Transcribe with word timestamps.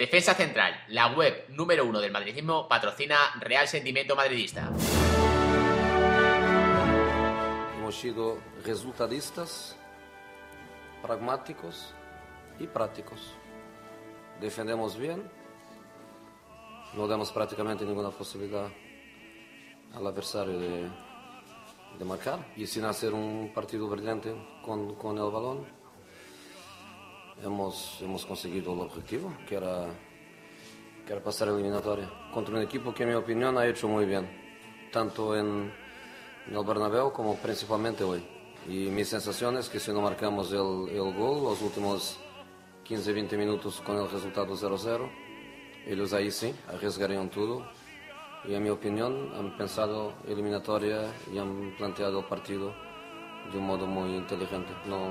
Defensa 0.00 0.32
Central, 0.32 0.72
la 0.88 1.08
web 1.08 1.44
número 1.50 1.84
uno 1.84 2.00
del 2.00 2.10
madridismo, 2.10 2.66
patrocina 2.66 3.18
Real 3.38 3.68
Sentimiento 3.68 4.16
Madridista. 4.16 4.70
Hemos 7.76 7.96
sido 7.96 8.38
resultadistas, 8.64 9.76
pragmáticos 11.02 11.92
y 12.58 12.66
prácticos. 12.66 13.34
Defendemos 14.40 14.96
bien, 14.96 15.22
no 16.94 17.06
damos 17.06 17.30
prácticamente 17.30 17.84
ninguna 17.84 18.08
posibilidad 18.08 18.70
al 19.92 20.06
adversario 20.06 20.58
de, 20.58 20.88
de 21.98 22.04
marcar 22.06 22.38
y 22.56 22.66
sin 22.66 22.86
hacer 22.86 23.12
un 23.12 23.52
partido 23.52 23.86
brillante 23.86 24.34
con, 24.64 24.94
con 24.94 25.18
el 25.18 25.30
balón 25.30 25.79
hemos, 27.44 27.98
hemos 28.00 28.24
conseguido 28.26 28.72
el 28.72 28.80
objetivo, 28.80 29.32
que 29.46 29.56
era, 29.56 29.86
que 31.06 31.12
era 31.12 31.22
pasar 31.22 31.48
a 31.48 31.52
eliminatoria 31.52 32.10
contra 32.32 32.54
un 32.54 32.62
equipo 32.62 32.94
que 32.94 33.02
en 33.02 33.10
mi 33.10 33.14
opinión 33.14 33.56
ha 33.58 33.66
hecho 33.66 33.88
muy 33.88 34.06
bien, 34.06 34.28
tanto 34.92 35.36
en, 35.36 35.72
en 36.48 36.56
el 36.56 36.64
Bernabéu 36.64 37.12
como 37.12 37.36
principalmente 37.36 38.04
hoy. 38.04 38.22
Y 38.68 38.90
mi 38.90 39.04
sensación 39.04 39.56
es 39.56 39.68
que 39.68 39.80
si 39.80 39.92
no 39.92 40.00
marcamos 40.00 40.52
el, 40.52 40.88
el 40.90 41.14
gol, 41.14 41.42
los 41.44 41.62
últimos 41.62 42.18
15-20 42.86 43.36
minutos 43.38 43.80
con 43.80 43.96
el 43.96 44.10
resultado 44.10 44.54
0-0, 44.54 45.08
ellos 45.86 46.12
ahí 46.12 46.30
sí 46.30 46.54
arriesgarían 46.68 47.30
todo. 47.30 47.64
Y 48.44 48.54
en 48.54 48.62
mi 48.62 48.70
opinión 48.70 49.32
han 49.34 49.56
pensado 49.56 50.14
eliminatoria 50.26 51.12
y 51.32 51.38
han 51.38 51.74
planteado 51.76 52.20
el 52.20 52.24
partido 52.26 52.74
de 53.52 53.58
un 53.58 53.66
modo 53.66 53.86
muy 53.86 54.16
inteligente. 54.16 54.72
No, 54.86 55.10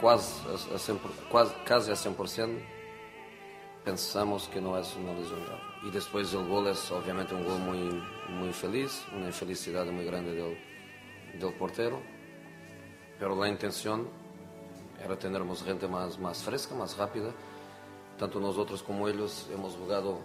quase 0.00 0.40
a 0.48 0.78
100%, 0.78 0.98
quase, 1.30 1.54
casi 1.64 1.90
a 1.90 1.94
100% 1.94 2.76
pensamos 3.84 4.48
que 4.48 4.60
no 4.60 4.76
es 4.76 4.96
una 4.96 5.12
lesión 5.12 5.44
grave. 5.44 5.62
Y 5.84 5.90
después 5.90 6.34
el 6.34 6.46
gol 6.48 6.66
es 6.66 6.90
obviamente 6.90 7.34
un 7.34 7.44
gol 7.44 7.58
muy, 7.60 8.02
muy 8.28 8.52
feliz, 8.52 9.04
una 9.14 9.26
infelicidad 9.26 9.86
muy 9.86 10.04
grande 10.04 10.32
del, 10.34 10.58
del 11.38 11.54
portero, 11.54 12.00
pero 13.18 13.36
la 13.36 13.48
intención 13.48 14.08
era 15.02 15.16
tener 15.16 15.42
gente 15.64 15.86
más, 15.86 16.18
más 16.18 16.42
fresca, 16.42 16.74
más 16.74 16.96
rápida. 16.96 17.30
Tanto 18.18 18.40
nosotros 18.40 18.82
como 18.82 19.08
ellos 19.08 19.48
hemos 19.52 19.74
jugado 19.76 20.18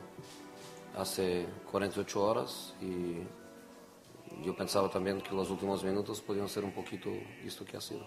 hace 0.98 1.46
48 1.72 2.24
horas 2.24 2.74
y 2.82 3.18
yo 4.44 4.56
pensaba 4.56 4.90
también 4.90 5.22
que 5.22 5.36
los 5.36 5.50
últimos 5.50 5.84
minutos 5.84 6.22
podían 6.22 6.48
ser 6.50 6.64
un 6.64 6.72
poquito 6.72 7.10
esto 7.46 7.66
que 7.66 7.78
ha 7.78 7.82
sido. 7.82 8.02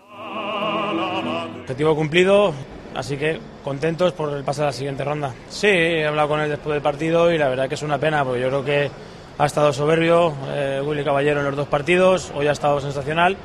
Objetivo 1.61 1.95
cumplido, 1.95 2.53
así 2.95 3.17
que 3.17 3.41
contentos 3.63 4.13
por 4.13 4.33
el 4.37 4.45
pase 4.45 4.63
a 4.63 4.67
la 4.67 4.73
siguiente 4.73 5.05
ronda. 5.05 5.35
Sí, 5.49 5.69
he 5.69 6.07
hablado 6.07 6.29
con 6.29 6.41
él 6.41 6.51
después 6.51 6.75
del 6.75 6.83
partido 6.83 7.33
y 7.33 7.39
la 7.39 7.49
verdad 7.49 7.69
que 7.69 7.75
es 7.75 7.83
una 7.83 7.99
pena, 7.99 8.25
porque 8.25 8.41
yo 8.41 8.49
creo 8.49 8.65
que 8.65 8.91
ha 9.39 9.47
estado 9.47 9.73
soberbio 9.73 10.35
eh, 10.49 10.83
Willy 10.85 11.05
Caballero 11.05 11.41
en 11.41 11.47
los 11.47 11.57
dos 11.57 11.69
partidos, 11.69 12.33
hoy 12.35 12.47
ha 12.47 12.53
estado 12.53 12.81
sensacional. 12.81 13.37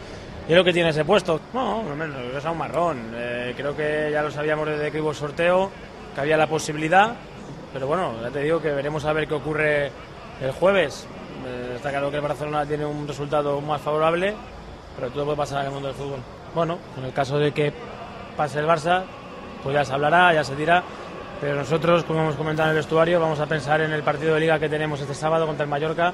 Y 0.47 0.53
es 0.53 0.57
lo 0.57 0.63
que 0.63 0.73
tiene 0.73 0.89
ese 0.89 1.05
puesto. 1.05 1.39
No, 1.53 1.83
no 1.83 1.95
menos, 1.95 2.17
es 2.35 2.43
un 2.43 2.57
marrón. 2.57 3.11
Eh, 3.13 3.53
creo 3.55 3.75
que 3.75 4.09
ya 4.11 4.23
lo 4.23 4.31
sabíamos 4.31 4.67
desde 4.67 4.91
que 4.91 4.99
hubo 4.99 5.11
el 5.11 5.15
sorteo, 5.15 5.69
que 6.15 6.21
había 6.21 6.37
la 6.37 6.47
posibilidad, 6.47 7.15
pero 7.71 7.85
bueno, 7.85 8.13
ya 8.19 8.31
te 8.31 8.41
digo 8.41 8.59
que 8.59 8.71
veremos 8.71 9.05
a 9.05 9.13
ver 9.13 9.27
qué 9.27 9.35
ocurre 9.35 9.91
el 10.41 10.51
jueves. 10.51 11.07
Eh, 11.45 11.73
está 11.75 11.89
claro 11.89 12.09
que 12.09 12.17
el 12.17 12.21
Barcelona 12.21 12.65
tiene 12.65 12.85
un 12.85 13.07
resultado 13.07 13.59
más 13.61 13.81
favorable, 13.81 14.33
pero 14.95 15.11
todo 15.11 15.25
puede 15.25 15.37
pasar 15.37 15.61
en 15.61 15.67
el 15.67 15.73
mundo 15.73 15.87
del 15.87 15.97
fútbol. 15.97 16.19
Bueno, 16.53 16.77
en 16.97 17.05
el 17.05 17.13
caso 17.13 17.37
de 17.37 17.51
que 17.51 17.73
pase 18.35 18.59
el 18.59 18.65
Barça, 18.65 19.03
pues 19.63 19.73
ya 19.73 19.85
se 19.85 19.93
hablará, 19.93 20.33
ya 20.33 20.43
se 20.43 20.55
dirá. 20.55 20.83
Pero 21.41 21.55
nosotros, 21.55 22.03
como 22.03 22.21
hemos 22.21 22.35
comentado 22.35 22.69
en 22.69 22.75
el 22.75 22.81
vestuario, 22.81 23.19
vamos 23.19 23.39
a 23.39 23.45
pensar 23.45 23.79
en 23.81 23.93
el 23.93 24.03
partido 24.03 24.33
de 24.33 24.41
liga 24.41 24.59
que 24.59 24.67
tenemos 24.67 24.99
este 24.99 25.13
sábado 25.13 25.45
contra 25.45 25.63
el 25.63 25.69
Mallorca, 25.69 26.13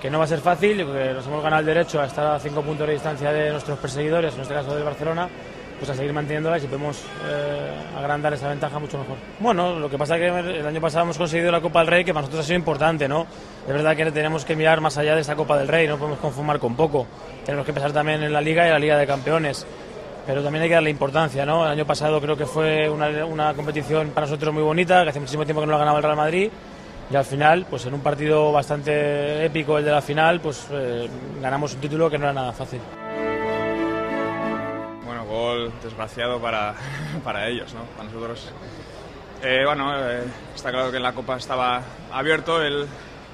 que 0.00 0.10
no 0.10 0.18
va 0.18 0.24
a 0.24 0.28
ser 0.28 0.40
fácil, 0.40 0.84
porque 0.84 1.14
nos 1.14 1.26
hemos 1.26 1.42
ganado 1.42 1.60
el 1.60 1.66
derecho 1.66 2.00
a 2.00 2.06
estar 2.06 2.26
a 2.26 2.38
cinco 2.38 2.60
puntos 2.60 2.86
de 2.86 2.92
distancia 2.92 3.32
de 3.32 3.50
nuestros 3.52 3.78
perseguidores, 3.78 4.34
en 4.34 4.42
este 4.42 4.54
caso 4.54 4.74
del 4.74 4.84
Barcelona, 4.84 5.28
pues 5.80 5.90
a 5.90 5.94
seguir 5.94 6.12
manteniéndola 6.12 6.58
y 6.58 6.60
si 6.60 6.66
podemos 6.66 7.02
eh, 7.26 7.70
agrandar 7.96 8.34
esa 8.34 8.48
ventaja 8.48 8.78
mucho 8.78 8.98
mejor. 8.98 9.16
Bueno, 9.40 9.78
lo 9.78 9.88
que 9.88 9.96
pasa 9.96 10.16
es 10.16 10.20
que 10.20 10.58
el 10.58 10.66
año 10.66 10.80
pasado 10.80 11.04
hemos 11.04 11.16
conseguido 11.16 11.50
la 11.50 11.62
Copa 11.62 11.78
del 11.80 11.88
Rey, 11.88 12.04
que 12.04 12.12
para 12.12 12.20
nosotros 12.20 12.44
ha 12.44 12.46
sido 12.46 12.58
importante, 12.58 13.08
¿no? 13.08 13.26
Es 13.66 13.72
verdad 13.72 13.96
que 13.96 14.12
tenemos 14.12 14.44
que 14.44 14.54
mirar 14.54 14.82
más 14.82 14.98
allá 14.98 15.14
de 15.14 15.22
esa 15.22 15.34
Copa 15.34 15.56
del 15.56 15.68
Rey, 15.68 15.88
no 15.88 15.96
podemos 15.96 16.18
conformar 16.18 16.58
con 16.58 16.76
poco. 16.76 17.06
Tenemos 17.46 17.64
que 17.64 17.72
pensar 17.72 17.92
también 17.92 18.22
en 18.22 18.30
la 18.30 18.42
Liga 18.42 18.66
y 18.66 18.70
la 18.70 18.78
Liga 18.78 18.98
de 18.98 19.06
Campeones. 19.06 19.66
Pero 20.26 20.42
también 20.42 20.62
hay 20.64 20.68
que 20.68 20.74
darle 20.74 20.90
importancia, 20.90 21.46
¿no? 21.46 21.64
El 21.64 21.72
año 21.72 21.86
pasado 21.86 22.20
creo 22.20 22.36
que 22.36 22.44
fue 22.44 22.88
una, 22.90 23.08
una 23.24 23.54
competición 23.54 24.10
para 24.10 24.26
nosotros 24.26 24.52
muy 24.52 24.62
bonita, 24.62 25.02
que 25.02 25.08
hace 25.08 25.20
muchísimo 25.20 25.46
tiempo 25.46 25.62
que 25.62 25.66
no 25.66 25.72
la 25.72 25.78
ganaba 25.78 25.96
el 25.96 26.04
Real 26.04 26.16
Madrid 26.16 26.50
y 27.10 27.16
al 27.16 27.24
final, 27.24 27.66
pues 27.68 27.86
en 27.86 27.94
un 27.94 28.00
partido 28.00 28.52
bastante 28.52 29.44
épico, 29.44 29.78
el 29.78 29.84
de 29.84 29.90
la 29.90 30.02
final, 30.02 30.40
pues 30.40 30.66
eh, 30.70 31.08
ganamos 31.40 31.74
un 31.74 31.80
título 31.80 32.08
que 32.08 32.18
no 32.18 32.24
era 32.24 32.32
nada 32.34 32.52
fácil 32.52 32.80
gol 35.30 35.72
desgraciado 35.82 36.40
para, 36.40 36.74
para 37.24 37.48
ellos, 37.48 37.72
¿no? 37.72 37.84
para 37.96 38.04
nosotros. 38.04 38.52
Eh, 39.42 39.62
bueno, 39.64 39.96
eh, 39.96 40.24
está 40.54 40.70
claro 40.70 40.90
que 40.90 40.98
en 40.98 41.02
la 41.02 41.14
Copa 41.14 41.36
estaba 41.36 41.82
abierto 42.12 42.60
el, 42.62 42.86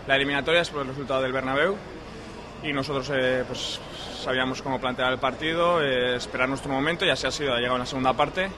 la 0.07 0.17
eliminatoria 0.17 0.63
por 0.65 0.83
el 0.83 0.89
resultado 0.89 1.23
del 1.23 1.33
Bernabéu 1.33 1.77
y 2.63 2.73
nosotros 2.73 3.11
eh, 3.15 3.45
pues, 3.47 3.81
sabíamos 4.23 4.63
cómo 4.63 4.79
plantear 4.79 5.13
el 5.13 5.19
partido, 5.19 5.83
esperar 5.83 6.49
nuestro 6.49 6.71
momento 6.71 7.05
y 7.05 7.11
así 7.11 7.27
ha 7.27 7.31
sido, 7.31 7.55
ha 7.55 7.59
llegado 7.59 7.79
la 7.79 7.87
segunda 7.87 8.13
parte 8.13 8.49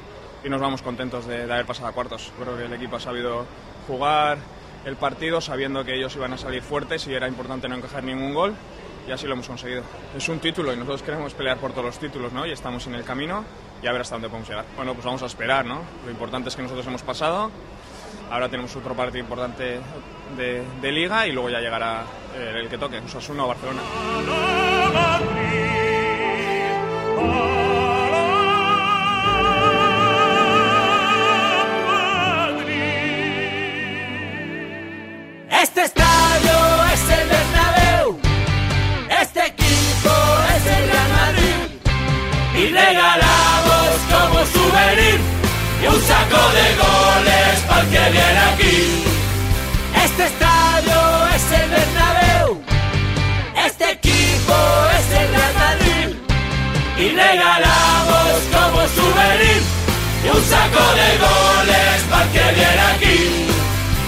y 0.45 0.49
nos 0.49 0.61
vamos 0.61 0.83
contentos 0.83 1.27
de, 1.27 1.47
de 1.47 1.53
haber 1.53 1.67
pasado 1.67 1.89
a 1.89 1.93
cuartos. 1.93 2.33
Creo 2.39 2.57
que 2.57 2.65
el 2.65 2.73
equipo 2.73 2.97
ha 2.97 3.01
sabido 3.01 3.47
jugar 3.87 4.39
el 4.85 4.97
partido 4.97 5.41
sabiendo 5.41 5.85
que 5.85 5.95
ellos 5.95 6.15
iban 6.17 6.33
a 6.33 6.39
salir 6.39 6.63
fuertes 6.63 7.07
y 7.07 7.15
era 7.15 7.29
importante 7.29 7.69
no 7.69 7.77
encajar 7.77 8.05
ningún 8.05 8.35
gol 8.35 8.55
y 9.09 9.13
así 9.13 9.27
lo 9.27 9.33
hemos 9.33 9.49
conseguido. 9.49 9.83
Es 10.17 10.29
un 10.29 10.39
título 10.39 10.73
y 10.73 10.77
nosotros 10.77 11.03
queremos 11.03 11.33
pelear 11.33 11.57
por 11.57 11.73
todos 11.73 11.87
los 11.87 11.99
títulos, 11.99 12.33
¿no? 12.33 12.47
Y 12.47 12.53
estamos 12.53 12.87
en 12.87 12.95
el 12.95 13.05
camino 13.05 13.45
y 13.83 13.87
a 13.87 13.93
ver 13.93 14.03
hasta 14.03 14.17
dónde 14.17 14.29
podemos 14.29 14.49
llegar. 14.49 14.67
Bueno, 14.77 14.93
pues 14.93 15.05
vamos 15.05 15.23
a 15.23 15.27
esperar, 15.27 15.65
¿no? 15.65 15.81
Lo 16.05 16.11
importante 16.11 16.51
es 16.51 16.57
que 16.57 16.63
nosotros 16.63 16.87
hemos 16.87 17.03
pasado, 17.03 17.51
ahora 18.31 18.49
tenemos 18.49 18.75
otro 18.77 18.95
partido 18.95 19.21
importante 19.21 19.81
de, 20.37 20.63
de 20.81 20.93
liga 20.93 21.27
y 21.27 21.33
luego 21.33 21.49
ya 21.49 21.61
llegará 21.61 22.03
eh, 22.37 22.53
el 22.57 22.69
que 22.69 22.77
toque, 22.77 22.99
Osasuna 22.99 23.45
o 23.45 23.49
Barcelona. 23.49 23.81
Y 45.83 45.87
un 45.87 46.01
saco 46.03 46.43
de 46.53 46.67
goles 46.77 47.61
para 47.69 47.83
que 47.83 48.11
viene 48.11 48.39
aquí. 48.53 49.05
Este 50.05 50.25
estadio 50.25 51.29
es 51.35 51.53
el 51.53 51.71
Bernabéu, 51.71 52.63
este 53.67 53.93
equipo 53.93 54.55
es 54.99 55.21
el 55.21 55.29
Real 55.29 55.55
Madrid 55.55 56.17
y 56.99 57.09
regalamos 57.11 58.41
como 58.53 58.89
souvenir 58.89 59.63
y 60.25 60.29
un 60.29 60.45
saco 60.45 60.85
de 60.95 61.19
goles 61.19 62.03
para 62.11 62.33
que 62.33 62.55
viene 62.55 62.81
aquí. 62.95 63.47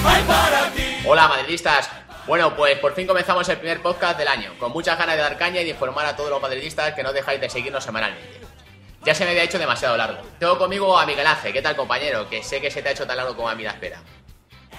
Ay, 0.04 0.24
para 0.26 0.70
ti. 0.70 0.82
Hola, 1.06 1.28
madridistas. 1.28 1.90
Bueno, 2.26 2.54
pues 2.54 2.78
por 2.78 2.94
fin 2.94 3.06
comenzamos 3.06 3.48
el 3.48 3.58
primer 3.58 3.80
podcast 3.80 4.18
del 4.18 4.28
año, 4.28 4.52
con 4.58 4.72
muchas 4.72 4.98
ganas 4.98 5.16
de 5.16 5.22
dar 5.22 5.36
caña 5.36 5.60
y 5.60 5.64
de 5.64 5.70
informar 5.70 6.06
a 6.06 6.16
todos 6.16 6.30
los 6.30 6.40
madridistas 6.40 6.94
que 6.94 7.02
no 7.02 7.12
dejáis 7.12 7.40
de 7.40 7.48
seguirnos 7.48 7.82
semanalmente. 7.82 8.49
Ya 9.04 9.14
se 9.14 9.24
me 9.24 9.30
había 9.30 9.44
hecho 9.44 9.58
demasiado 9.58 9.96
largo. 9.96 10.18
Tengo 10.38 10.58
conmigo 10.58 10.98
a 10.98 11.06
Miguel 11.06 11.26
Ángel, 11.26 11.52
¿qué 11.52 11.62
tal 11.62 11.74
compañero? 11.74 12.28
Que 12.28 12.42
sé 12.42 12.60
que 12.60 12.70
se 12.70 12.82
te 12.82 12.90
ha 12.90 12.92
hecho 12.92 13.06
tan 13.06 13.16
largo 13.16 13.34
como 13.34 13.48
a 13.48 13.54
mí 13.54 13.62
la 13.62 13.70
espera. 13.70 13.98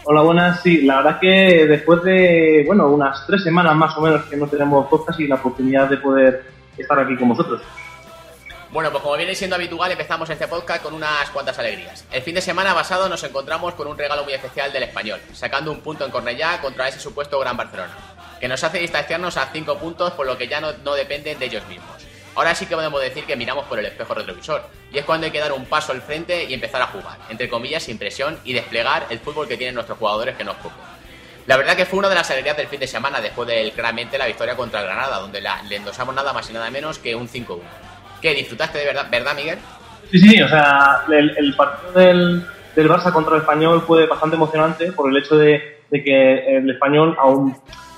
Hola, 0.03 0.21
buenas. 0.21 0.61
Sí, 0.61 0.81
la 0.81 0.97
verdad 0.97 1.19
que 1.19 1.65
después 1.67 2.03
de, 2.03 2.63
bueno, 2.67 2.87
unas 2.87 3.25
tres 3.25 3.43
semanas 3.43 3.75
más 3.75 3.97
o 3.97 4.01
menos 4.01 4.25
que 4.25 4.37
no 4.37 4.47
tenemos 4.47 4.87
podcast 4.87 5.19
y 5.19 5.27
la 5.27 5.35
oportunidad 5.35 5.89
de 5.89 5.97
poder 5.97 6.43
estar 6.77 6.99
aquí 6.99 7.15
con 7.15 7.29
vosotros. 7.29 7.61
Bueno, 8.71 8.89
pues 8.91 9.03
como 9.03 9.17
viene 9.17 9.35
siendo 9.35 9.55
habitual, 9.55 9.91
empezamos 9.91 10.29
este 10.29 10.47
podcast 10.47 10.83
con 10.83 10.93
unas 10.93 11.29
cuantas 11.31 11.57
alegrías. 11.59 12.05
El 12.11 12.21
fin 12.21 12.35
de 12.35 12.41
semana 12.41 12.73
pasado 12.73 13.09
nos 13.09 13.23
encontramos 13.23 13.73
con 13.73 13.87
un 13.87 13.97
regalo 13.97 14.23
muy 14.23 14.33
especial 14.33 14.71
del 14.71 14.83
español, 14.83 15.19
sacando 15.33 15.71
un 15.71 15.81
punto 15.81 16.05
en 16.05 16.11
Cornellá 16.11 16.61
contra 16.61 16.87
ese 16.87 16.99
supuesto 16.99 17.39
Gran 17.39 17.57
Barcelona, 17.57 17.95
que 18.39 18.47
nos 18.47 18.63
hace 18.63 18.77
distanciarnos 18.79 19.35
a 19.37 19.47
5 19.51 19.77
puntos, 19.77 20.13
por 20.13 20.25
lo 20.25 20.37
que 20.37 20.47
ya 20.47 20.61
no, 20.61 20.71
no 20.83 20.93
dependen 20.93 21.37
de 21.37 21.45
ellos 21.45 21.67
mismos. 21.67 22.10
Ahora 22.35 22.55
sí 22.55 22.65
que 22.65 22.75
podemos 22.75 23.01
decir 23.01 23.25
que 23.25 23.35
miramos 23.35 23.65
por 23.65 23.77
el 23.77 23.85
espejo 23.85 24.13
retrovisor, 24.13 24.63
y 24.91 24.97
es 24.97 25.05
cuando 25.05 25.25
hay 25.25 25.31
que 25.31 25.39
dar 25.39 25.51
un 25.51 25.65
paso 25.65 25.91
al 25.91 26.01
frente 26.01 26.45
y 26.45 26.53
empezar 26.53 26.81
a 26.81 26.87
jugar, 26.87 27.17
entre 27.29 27.49
comillas, 27.49 27.83
sin 27.83 27.97
presión, 27.97 28.39
y 28.45 28.53
desplegar 28.53 29.07
el 29.09 29.19
fútbol 29.19 29.47
que 29.47 29.57
tienen 29.57 29.75
nuestros 29.75 29.97
jugadores, 29.97 30.37
que 30.37 30.43
no 30.43 30.51
es 30.51 30.57
poco. 30.57 30.75
La 31.47 31.57
verdad 31.57 31.75
que 31.75 31.85
fue 31.85 31.99
una 31.99 32.07
de 32.07 32.15
las 32.15 32.29
alegrías 32.29 32.55
del 32.55 32.67
fin 32.67 32.79
de 32.79 32.87
semana 32.87 33.19
después 33.19 33.47
del 33.47 33.71
claramente 33.73 34.17
la 34.17 34.27
victoria 34.27 34.55
contra 34.55 34.81
Granada, 34.81 35.17
donde 35.17 35.41
le 35.41 35.75
endosamos 35.75 36.15
nada 36.15 36.31
más 36.31 36.49
y 36.49 36.53
nada 36.53 36.69
menos 36.69 36.99
que 36.99 37.15
un 37.15 37.27
5-1. 37.27 37.59
¿Qué? 38.21 38.33
¿Disfrutaste 38.35 38.77
de 38.77 38.85
verdad, 38.85 39.07
verdad 39.09 39.35
Miguel? 39.35 39.57
Sí, 40.11 40.19
sí, 40.19 40.41
o 40.41 40.47
sea, 40.47 41.03
el, 41.09 41.35
el 41.37 41.55
partido 41.55 41.91
del, 41.93 42.45
del 42.75 42.89
Barça 42.89 43.11
contra 43.11 43.35
el 43.35 43.41
Español 43.41 43.83
fue 43.85 44.05
bastante 44.05 44.35
emocionante 44.35 44.91
por 44.91 45.09
el 45.09 45.17
hecho 45.17 45.35
de, 45.35 45.81
de 45.89 46.03
que 46.03 46.57
el 46.57 46.69
Español, 46.69 47.17
aún 47.19 47.57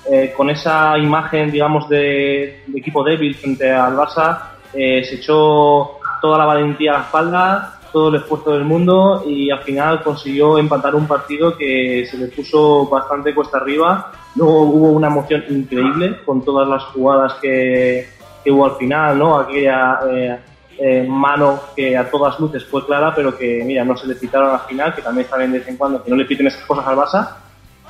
eh, 0.09 0.33
con 0.35 0.49
esa 0.49 0.97
imagen, 0.97 1.51
digamos, 1.51 1.87
de, 1.89 2.63
de 2.67 2.79
equipo 2.79 3.03
débil 3.03 3.35
frente 3.35 3.71
al 3.71 3.95
Barça, 3.95 4.39
eh, 4.73 5.03
se 5.03 5.15
echó 5.15 5.99
toda 6.21 6.37
la 6.37 6.45
valentía 6.45 6.91
a 6.91 6.97
la 6.97 7.03
espalda, 7.03 7.79
todo 7.91 8.09
el 8.09 8.15
esfuerzo 8.15 8.51
del 8.51 8.65
mundo 8.65 9.23
y 9.25 9.51
al 9.51 9.59
final 9.59 10.01
consiguió 10.01 10.57
empatar 10.57 10.95
un 10.95 11.05
partido 11.05 11.55
que 11.55 12.07
se 12.09 12.17
le 12.17 12.27
puso 12.27 12.87
bastante 12.87 13.35
cuesta 13.35 13.57
arriba. 13.59 14.11
Luego 14.35 14.61
hubo 14.63 14.91
una 14.91 15.07
emoción 15.07 15.43
increíble 15.49 16.17
con 16.25 16.43
todas 16.43 16.67
las 16.67 16.83
jugadas 16.85 17.35
que, 17.35 18.09
que 18.43 18.51
hubo 18.51 18.65
al 18.65 18.75
final, 18.77 19.19
¿no? 19.19 19.37
Aquella 19.37 19.99
eh, 20.09 20.39
eh, 20.79 21.05
mano 21.07 21.59
que 21.75 21.95
a 21.95 22.09
todas 22.09 22.39
luces 22.39 22.65
fue 22.65 22.83
clara, 22.83 23.13
pero 23.13 23.37
que, 23.37 23.63
mira, 23.63 23.85
no 23.85 23.95
se 23.95 24.07
le 24.07 24.15
pitaron 24.15 24.49
al 24.49 24.61
final, 24.61 24.95
que 24.95 25.03
también 25.03 25.27
saben 25.29 25.51
de 25.51 25.59
vez 25.59 25.67
en 25.67 25.77
cuando 25.77 26.03
que 26.03 26.09
no 26.09 26.15
le 26.15 26.25
piten 26.25 26.47
esas 26.47 26.65
cosas 26.65 26.87
al 26.87 26.95
Barça. 26.97 27.29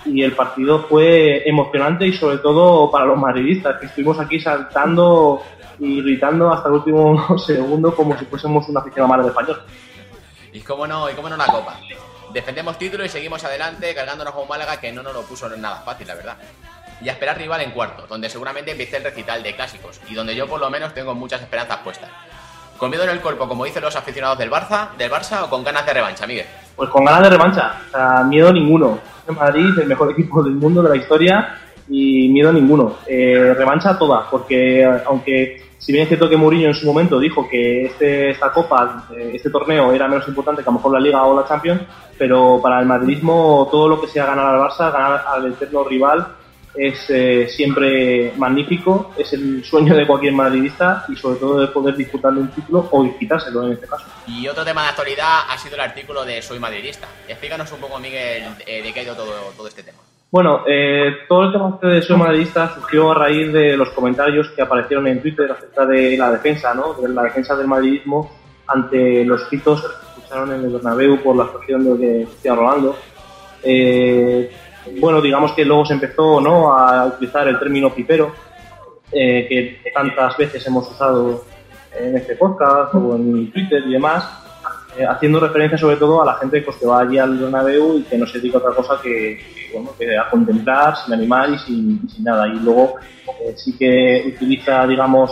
Y 0.06 0.22
el 0.22 0.34
partido 0.34 0.84
fue 0.84 1.48
emocionante 1.48 2.06
y 2.06 2.14
sobre 2.14 2.40
todo 2.40 2.92
para 2.92 3.06
los 3.06 3.18
madridistas, 3.18 3.80
que 3.80 3.86
estuvimos 3.86 4.20
aquí 4.20 4.40
saltando 4.40 5.42
y 5.80 6.02
gritando 6.02 6.52
hasta 6.52 6.70
el 6.70 6.76
último 6.76 7.38
segundo 7.46 7.96
como 7.96 8.18
si 8.18 8.26
fuésemos 8.26 8.68
una 8.70 8.82
afición 8.82 9.08
más 9.08 9.24
de 9.24 9.30
español. 9.30 9.62
Y 10.52 10.62
cómo 10.62 10.86
no, 10.86 11.10
y 11.10 11.14
cómo 11.14 11.30
no 11.30 11.38
la 11.38 11.46
copa. 11.46 11.78
Defendemos 12.32 12.78
título 12.78 13.06
y 13.06 13.10
seguimos 13.10 13.44
adelante 13.44 13.94
cargándonos 13.94 14.34
un 14.36 14.48
Málaga 14.48 14.78
que 14.78 14.92
no 14.92 15.04
nos 15.04 15.14
lo 15.14 15.22
puso 15.22 15.48
nada 15.50 15.82
fácil, 15.82 16.08
la 16.08 16.16
verdad. 16.16 16.38
Y 17.02 17.10
a 17.10 17.14
esperar 17.14 17.38
rival 17.38 17.62
en 17.62 17.72
cuarto, 17.72 18.06
donde 18.08 18.30
seguramente 18.30 18.72
empiece 18.72 18.98
el 18.98 19.04
recital 19.04 19.44
de 19.44 19.56
clásicos 19.56 20.00
y 20.10 20.14
donde 20.14 20.36
yo 20.36 20.48
por 20.48 20.60
lo 20.60 20.70
menos 20.70 20.94
tengo 20.94 21.14
muchas 21.14 21.42
esperanzas 21.42 21.78
puestas. 21.84 22.10
¿Con 22.78 22.90
miedo 22.90 23.04
en 23.04 23.12
el 23.12 23.22
cuerpo, 23.22 23.48
como 23.48 23.66
dicen 23.66 23.84
los 23.84 23.96
aficionados 23.96 24.38
del 24.38 24.50
Barça, 24.50 24.96
del 24.98 25.12
Barça 25.12 25.44
o 25.44 25.50
con 25.50 25.64
ganas 25.64 25.86
de 25.86 25.94
revancha, 25.94 26.26
Miguel? 26.26 26.46
Pues 26.76 26.90
con 26.90 27.06
ganas 27.06 27.24
de 27.24 27.30
revancha, 27.30 27.82
o 27.88 27.92
sea, 27.92 28.24
miedo 28.24 28.52
ninguno. 28.52 29.00
Madrid, 29.32 29.80
el 29.80 29.88
mejor 29.88 30.12
equipo 30.12 30.44
del 30.44 30.56
mundo, 30.56 30.84
de 30.84 30.90
la 30.90 30.96
historia, 30.96 31.60
y 31.90 32.30
miedo 32.30 32.52
ninguno. 32.52 32.98
Eh, 33.08 33.54
revancha 33.58 33.98
toda, 33.98 34.30
porque 34.30 34.86
aunque 35.06 35.62
si 35.84 35.92
bien 35.92 36.04
es 36.04 36.08
cierto 36.08 36.30
que 36.30 36.38
Mourinho 36.38 36.70
en 36.70 36.74
su 36.74 36.86
momento 36.86 37.20
dijo 37.20 37.48
que 37.50 37.86
este, 37.86 38.30
esta 38.30 38.54
copa, 38.54 39.06
eh, 39.14 39.32
este 39.34 39.50
torneo 39.50 39.92
era 39.92 40.08
menos 40.08 40.28
importante 40.30 40.64
que 40.64 40.70
a 40.70 40.72
lo 40.72 40.78
mejor 40.78 40.94
la 40.94 41.00
Liga 41.00 41.26
o 41.26 41.38
la 41.38 41.46
Champions, 41.46 41.82
pero 42.18 42.60
para 42.62 42.80
el 42.80 42.86
madridismo 42.86 43.68
todo 43.70 43.90
lo 43.90 44.00
que 44.00 44.08
sea 44.08 44.26
ganar 44.26 44.56
al 44.56 44.62
Barça, 44.62 44.94
ganar 44.94 45.26
al 45.28 45.48
eterno 45.48 45.84
rival, 45.84 46.26
es 46.76 47.06
eh, 47.10 47.48
siempre 47.50 48.34
magnífico, 48.36 49.14
es 49.18 49.32
el 49.34 49.64
sueño 49.64 49.96
de 49.96 50.08
cualquier 50.08 50.34
madridista 50.34 51.06
y 51.08 51.16
sobre 51.16 51.40
todo 51.40 51.60
de 51.60 51.68
poder 51.68 51.96
disputarle 51.96 52.42
un 52.42 52.50
título 52.50 52.88
o 52.92 53.18
quitárselo 53.18 53.68
en 53.68 53.74
este 53.74 53.88
caso. 53.88 54.06
Y 54.28 54.48
otro 54.48 54.66
tema 54.66 54.84
de 54.84 54.90
actualidad 54.90 55.42
ha 55.50 55.58
sido 55.58 55.76
el 55.76 55.82
artículo 55.82 56.26
de 56.26 56.42
Soy 56.42 56.60
Madridista. 56.60 57.08
Explícanos 57.28 57.72
un 57.72 57.80
poco, 57.80 58.00
Miguel, 58.00 58.44
eh, 58.66 58.82
de 58.82 58.94
qué 58.94 59.02
ha 59.02 59.04
ido 59.04 59.16
todo, 59.16 59.34
todo 59.56 59.68
este 59.68 59.84
tema. 59.84 60.00
Bueno, 60.32 60.64
eh, 60.68 61.18
todo 61.30 61.44
el 61.44 61.52
tema 61.52 61.80
de 61.80 62.02
Soy 62.02 62.18
Madridista 62.18 62.74
surgió 62.74 63.12
a 63.12 63.14
raíz 63.14 63.54
de 63.54 63.78
los 63.78 63.90
comentarios 63.90 64.50
que 64.50 64.64
aparecieron 64.64 65.06
en 65.08 65.22
Twitter 65.22 65.52
acerca 65.52 65.86
de 65.86 66.18
la 66.18 66.32
defensa, 66.32 66.74
¿no? 66.74 66.96
De 66.96 67.08
la 67.08 67.24
defensa 67.24 67.56
del 67.56 67.68
madridismo 67.68 68.32
ante 68.66 69.24
los 69.26 69.48
gritos 69.48 69.82
que 69.82 70.22
escucharon 70.22 70.52
en 70.54 70.66
el 70.66 70.74
Bernabéu 70.74 71.22
por 71.22 71.36
la 71.36 71.44
actuación 71.44 72.00
de 72.00 72.26
Cristiano 72.26 72.62
Ronaldo. 72.62 72.96
Eh, 73.62 74.52
bueno, 75.00 75.22
digamos 75.22 75.54
que 75.54 75.66
luego 75.66 75.86
se 75.86 75.94
empezó 75.94 76.40
¿no? 76.40 76.74
a 76.74 77.06
utilizar 77.06 77.48
el 77.48 77.60
término 77.60 77.94
pipero, 77.94 78.32
eh, 79.12 79.80
que 79.84 79.92
tantas 79.92 80.36
veces 80.38 80.66
hemos 80.68 80.90
usado 80.90 81.46
en 81.98 82.18
este 82.18 82.36
podcast 82.36 82.96
o 82.96 83.16
en 83.16 83.52
Twitter 83.52 83.84
y 83.86 83.94
demás, 83.94 84.28
eh, 84.98 85.06
haciendo 85.06 85.40
referencia 85.40 85.78
sobre 85.78 85.98
todo 85.98 86.22
a 86.22 86.26
la 86.26 86.36
gente 86.36 86.62
pues, 86.62 86.78
que 86.78 86.86
va 86.86 87.02
allí 87.02 87.18
al 87.18 87.38
Bernabéu 87.38 87.98
y 87.98 88.04
que 88.04 88.18
no 88.18 88.28
se 88.28 88.40
dedica 88.40 88.58
a 88.58 88.62
otra 88.62 88.76
cosa 88.76 89.02
que, 89.02 89.40
bueno, 89.74 89.92
que 89.98 90.18
a 90.18 90.30
contemplar 90.30 90.96
sin 90.98 91.14
animar 91.14 91.50
y 91.50 91.58
sin, 91.60 92.02
nada. 92.20 92.48
Y 92.48 92.60
luego 92.60 92.96
eh, 93.44 93.54
sí 93.56 93.78
que 93.78 94.34
utiliza, 94.36 94.86
digamos, 94.86 95.32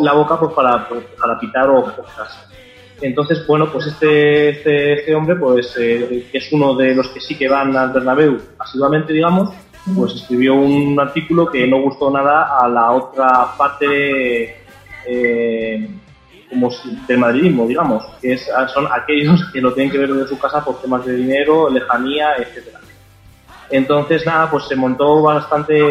la 0.00 0.12
boca 0.12 0.38
pues 0.38 0.52
para, 0.52 0.88
para 0.88 1.38
pitar 1.38 1.68
o 1.68 1.84
cosas. 1.84 2.48
Entonces, 3.00 3.46
bueno, 3.46 3.70
pues 3.72 3.86
este, 3.86 4.50
este, 4.50 4.92
este 4.94 5.14
hombre, 5.14 5.36
pues 5.36 5.74
eh, 5.78 6.26
que 6.30 6.38
es 6.38 6.52
uno 6.52 6.74
de 6.74 6.94
los 6.94 7.08
que 7.08 7.20
sí 7.20 7.36
que 7.36 7.48
van 7.48 7.76
al 7.76 7.92
Bernabéu 7.92 8.38
asiduamente, 8.58 9.12
digamos, 9.12 9.50
pues 9.94 10.14
escribió 10.14 10.54
un 10.54 10.98
artículo 10.98 11.50
que 11.50 11.66
no 11.66 11.82
gustó 11.82 12.10
nada 12.10 12.58
a 12.58 12.68
la 12.68 12.92
otra 12.92 13.54
parte 13.58 14.56
eh, 15.06 15.88
como 16.48 16.70
del 17.06 17.18
madridismo, 17.18 17.66
digamos, 17.66 18.04
que 18.20 18.34
es, 18.34 18.48
son 18.72 18.86
aquellos 18.90 19.44
que 19.52 19.60
lo 19.60 19.74
tienen 19.74 19.90
que 19.90 19.98
ver 19.98 20.12
desde 20.12 20.28
su 20.28 20.38
casa 20.38 20.64
por 20.64 20.80
temas 20.80 21.04
de 21.04 21.16
dinero, 21.16 21.68
lejanía, 21.68 22.36
etcétera. 22.36 22.80
Entonces, 23.70 24.24
nada, 24.24 24.50
pues 24.50 24.64
se 24.64 24.76
montó 24.76 25.22
bastante, 25.22 25.82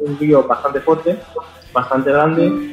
un 0.00 0.16
lío 0.18 0.42
bastante 0.44 0.80
fuerte, 0.80 1.18
bastante 1.72 2.10
grande, 2.10 2.71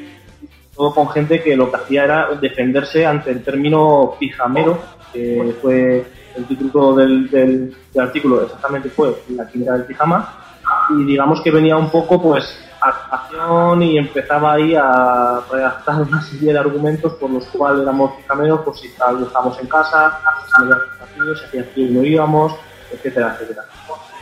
todo 0.80 0.94
con 0.94 1.10
gente 1.10 1.44
que 1.44 1.58
lo 1.58 1.70
que 1.70 1.76
hacía 1.76 2.06
era 2.06 2.30
defenderse 2.40 3.06
ante 3.06 3.32
el 3.32 3.44
término 3.44 4.16
pijamero, 4.18 4.80
que 5.12 5.54
fue 5.62 6.06
el 6.38 6.46
título 6.46 6.96
del, 6.96 7.30
del, 7.30 7.76
del 7.94 8.02
artículo, 8.02 8.44
exactamente 8.44 8.88
fue 8.88 9.14
la 9.36 9.46
quinta 9.46 9.74
del 9.74 9.84
pijama, 9.84 10.36
y 10.92 11.04
digamos 11.04 11.42
que 11.42 11.52
venía 11.52 11.76
un 11.76 11.90
poco 11.90 12.22
pues 12.22 12.58
acción 12.80 13.84
y 13.84 13.98
empezaba 13.98 14.54
ahí 14.54 14.74
a 14.74 15.42
redactar 15.52 16.02
una 16.02 16.22
serie 16.22 16.54
de 16.54 16.60
argumentos 16.60 17.12
por 17.16 17.30
los 17.30 17.46
cuales 17.48 17.82
éramos 17.82 18.14
pijameros, 18.14 18.62
pues 18.62 18.80
si 18.80 18.88
tal 18.96 19.22
estábamos 19.22 19.60
en 19.60 19.68
casa, 19.68 20.18
si 20.56 21.46
hacía 21.46 21.64
frío 21.74 21.90
no 21.92 22.06
íbamos, 22.06 22.56
etcétera, 22.90 23.34
etcétera. 23.34 23.66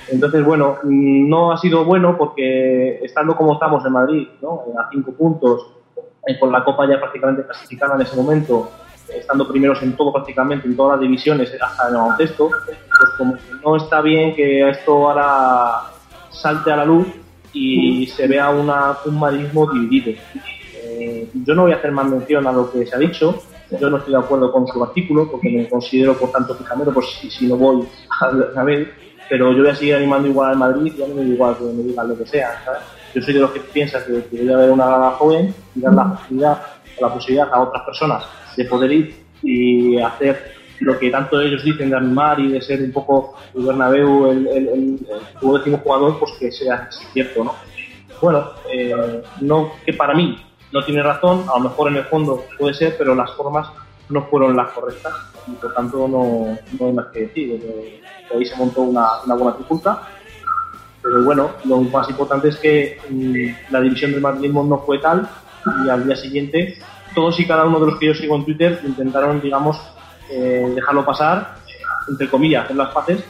Entonces, 0.10 0.44
bueno, 0.44 0.80
no 0.84 1.52
ha 1.52 1.58
sido 1.58 1.86
bueno 1.86 2.18
porque 2.18 2.98
estando 3.04 3.36
como 3.38 3.54
estamos 3.54 3.86
en 3.86 3.92
Madrid, 3.92 4.28
¿no? 4.42 4.64
a 4.80 4.90
cinco 4.90 5.12
puntos, 5.12 5.77
eh, 6.26 6.40
con 6.40 6.52
la 6.52 6.64
Copa 6.64 6.88
ya 6.90 7.00
prácticamente 7.00 7.44
clasificada 7.44 7.96
en 7.96 8.02
ese 8.02 8.16
momento, 8.16 8.72
estando 9.10 9.48
primeros 9.48 9.82
en 9.84 9.96
todo 9.96 10.12
prácticamente, 10.14 10.68
en 10.68 10.76
todas 10.76 10.94
las 10.94 11.02
divisiones, 11.02 11.52
hasta 11.60 11.88
el 11.88 11.96
baloncesto, 11.96 12.50
pues 12.50 13.10
como 13.18 13.36
que 13.36 13.42
no 13.64 13.76
está 13.76 14.02
bien 14.02 14.36
que 14.36 14.70
esto 14.70 15.10
ahora 15.10 15.82
salte 16.30 16.72
a 16.72 16.78
la 16.78 16.86
luz 16.86 17.08
y 17.54 18.06
se 18.08 18.28
vea 18.28 18.50
una, 18.50 18.98
un 19.06 19.20
madridismo 19.20 19.72
dividido. 19.72 20.20
Eh, 20.76 21.30
yo 21.34 21.56
no 21.56 21.64
voy 21.64 21.72
a 21.72 21.78
hacer 21.78 21.92
más 21.92 22.08
mención 22.08 22.46
a 22.48 22.52
lo 22.52 22.72
que 22.72 22.86
se 22.86 22.96
ha 22.96 23.00
dicho, 23.00 23.42
yo 23.80 23.90
no 23.90 23.98
estoy 23.98 24.14
de 24.14 24.20
acuerdo 24.20 24.52
con 24.52 24.68
su 24.68 24.82
artículo, 24.84 25.30
porque 25.30 25.50
me 25.50 25.68
considero 25.68 26.18
por 26.18 26.32
tanto 26.32 26.58
pijamero, 26.58 26.94
pues 26.94 27.08
si, 27.30 27.48
no 27.48 27.58
voy 27.58 27.88
a, 28.22 28.60
a 28.60 28.64
ver, 28.64 28.94
pero 29.30 29.52
yo 29.52 29.60
voy 29.60 29.72
a 29.72 29.76
seguir 29.76 29.96
animando 29.96 30.28
igual 30.28 30.52
al 30.52 30.58
Madrid, 30.58 30.94
ya 30.98 31.08
no 31.08 31.16
me 31.16 31.24
da 31.24 31.28
igual 31.28 31.58
que 31.58 31.64
me 31.64 31.84
digan 31.84 32.08
lo 32.08 32.18
que 32.18 32.26
sea, 32.26 32.62
¿sabes? 32.64 32.82
Yo 33.18 33.24
soy 33.24 33.34
de 33.34 33.40
los 33.40 33.50
que 33.50 33.62
piensa 33.62 34.06
que 34.06 34.24
que 34.26 34.38
debe 34.38 34.54
haber 34.54 34.70
una 34.70 35.10
joven 35.18 35.52
y 35.74 35.82
dar 35.82 35.96
la 35.96 37.12
posibilidad, 37.12 37.52
a 37.52 37.62
otras 37.62 37.84
personas 37.84 38.24
de 38.56 38.64
poder 38.66 38.92
ir 38.92 39.24
y 39.42 40.00
hacer 40.00 40.54
lo 40.82 41.00
que 41.00 41.10
tanto 41.10 41.42
ellos 41.42 41.64
dicen 41.64 41.90
de 41.90 41.98
animar 41.98 42.40
y 42.40 42.52
de 42.52 42.62
ser 42.62 42.80
un 42.80 42.92
poco 42.92 43.34
el 43.56 43.66
Bernabéu, 43.66 44.30
el, 44.30 44.48
el, 44.48 44.68
el, 44.68 45.08
el 45.42 45.48
último 45.50 45.80
jugador, 45.80 46.20
pues 46.20 46.34
que 46.40 46.52
sea 46.52 46.90
cierto, 47.12 47.44
¿no? 47.44 47.56
Bueno, 48.22 48.52
eh, 48.72 49.24
no 49.42 49.72
que 49.84 49.94
para 49.94 50.14
mí 50.14 50.38
no 50.72 50.86
tiene 50.86 51.02
razón, 51.02 51.44
a 51.52 51.58
lo 51.58 51.70
mejor 51.70 51.88
en 51.88 51.98
el 51.98 52.04
fondo 52.04 52.46
puede 52.60 52.76
ser, 52.76 52.98
pero 53.00 53.16
las 53.16 53.32
formas 53.32 53.68
no 54.10 54.28
fueron 54.28 54.56
las 54.56 54.74
correctas 54.74 55.14
y 55.48 55.54
por 55.54 55.74
tanto 55.74 56.08
no, 56.08 56.56
no 56.80 56.86
hay 56.86 56.94
más 56.94 57.08
que 57.08 57.22
decir. 57.22 58.00
Ahí 58.32 58.46
se 58.46 58.56
montó 58.58 58.82
una, 58.82 59.24
una 59.26 59.34
buena 59.34 59.56
trifulca, 59.56 60.04
pero 61.08 61.24
bueno, 61.24 61.52
lo 61.64 61.82
más 61.82 62.10
importante 62.10 62.50
es 62.50 62.58
que 62.58 63.00
mm, 63.10 63.72
la 63.72 63.80
división 63.80 64.12
del 64.12 64.22
madridismo 64.22 64.64
no 64.64 64.80
fue 64.80 65.00
tal 65.00 65.28
y 65.86 65.90
al 65.90 66.06
día 66.06 66.16
siguiente 66.16 66.78
todos 67.16 67.40
y 67.40 67.48
cada 67.48 67.66
uno 67.66 67.80
de 67.80 67.88
los 67.88 68.00
que 68.00 68.08
yo 68.08 68.14
sigo 68.14 68.36
en 68.36 68.46
Twitter 68.46 68.80
intentaron, 68.84 69.42
digamos, 69.42 69.80
eh, 70.30 70.72
dejarlo 70.76 71.06
pasar, 71.06 71.56
entre 72.08 72.30
comillas, 72.30 72.66
hacer 72.66 72.76
las 72.76 72.94
paces 72.94 73.24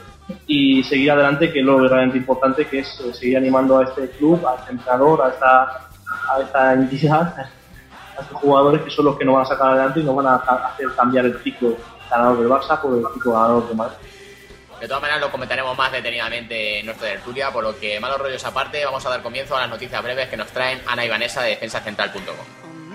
y 0.46 0.84
seguir 0.84 1.12
adelante, 1.12 1.53
que 1.53 1.60
es 1.60 1.65
lo 1.65 1.88
realmente 1.88 2.17
importante, 2.17 2.65
que 2.65 2.79
es 2.79 3.00
eh, 3.00 3.13
seguir 3.13 3.38
animando 3.38 3.77
a 3.77 3.84
este 3.86 4.10
club, 4.10 4.46
a 4.46 4.55
este 4.55 4.72
entrenador, 4.72 5.22
a 5.22 5.29
esta, 5.29 5.63
a 5.63 6.41
esta 6.41 6.74
entidad, 6.74 7.34
a 8.17 8.22
estos 8.22 8.38
jugadores 8.41 8.81
que 8.81 8.89
son 8.89 9.05
los 9.05 9.17
que 9.17 9.24
nos 9.24 9.36
van 9.36 9.43
a 9.43 9.48
sacar 9.48 9.67
adelante 9.69 10.00
y 10.00 10.03
nos 10.03 10.15
van 10.15 10.27
a 10.27 10.36
hacer 10.36 10.88
cambiar 10.98 11.25
el 11.25 11.39
ciclo 11.39 11.75
ganador 12.10 12.39
del 12.39 12.50
Barça 12.50 12.81
por 12.81 12.98
el 12.98 13.05
ciclo 13.13 13.34
ganador 13.34 13.67
del 13.67 13.77
Madrid. 13.77 13.98
De 14.79 14.88
todas 14.88 15.01
maneras, 15.01 15.22
lo 15.22 15.31
comentaremos 15.31 15.75
más 15.77 15.91
detenidamente 15.91 16.79
en 16.79 16.86
nuestra 16.86 17.07
tertulia, 17.07 17.51
por 17.51 17.63
lo 17.63 17.79
que, 17.79 18.00
malos 18.00 18.19
rollos 18.19 18.46
aparte, 18.46 18.86
vamos 18.86 19.05
a 19.05 19.10
dar 19.10 19.24
comienzo 19.24 19.57
a 19.57 19.62
las 19.62 19.69
noticias 19.69 20.03
breves 20.03 20.29
que 20.29 20.38
nos 20.38 20.48
traen 20.50 20.81
Ana 20.86 21.03
y 21.03 21.10
Vanessa 21.10 21.41
de 21.41 21.50
defensacentral.com. 21.51 22.93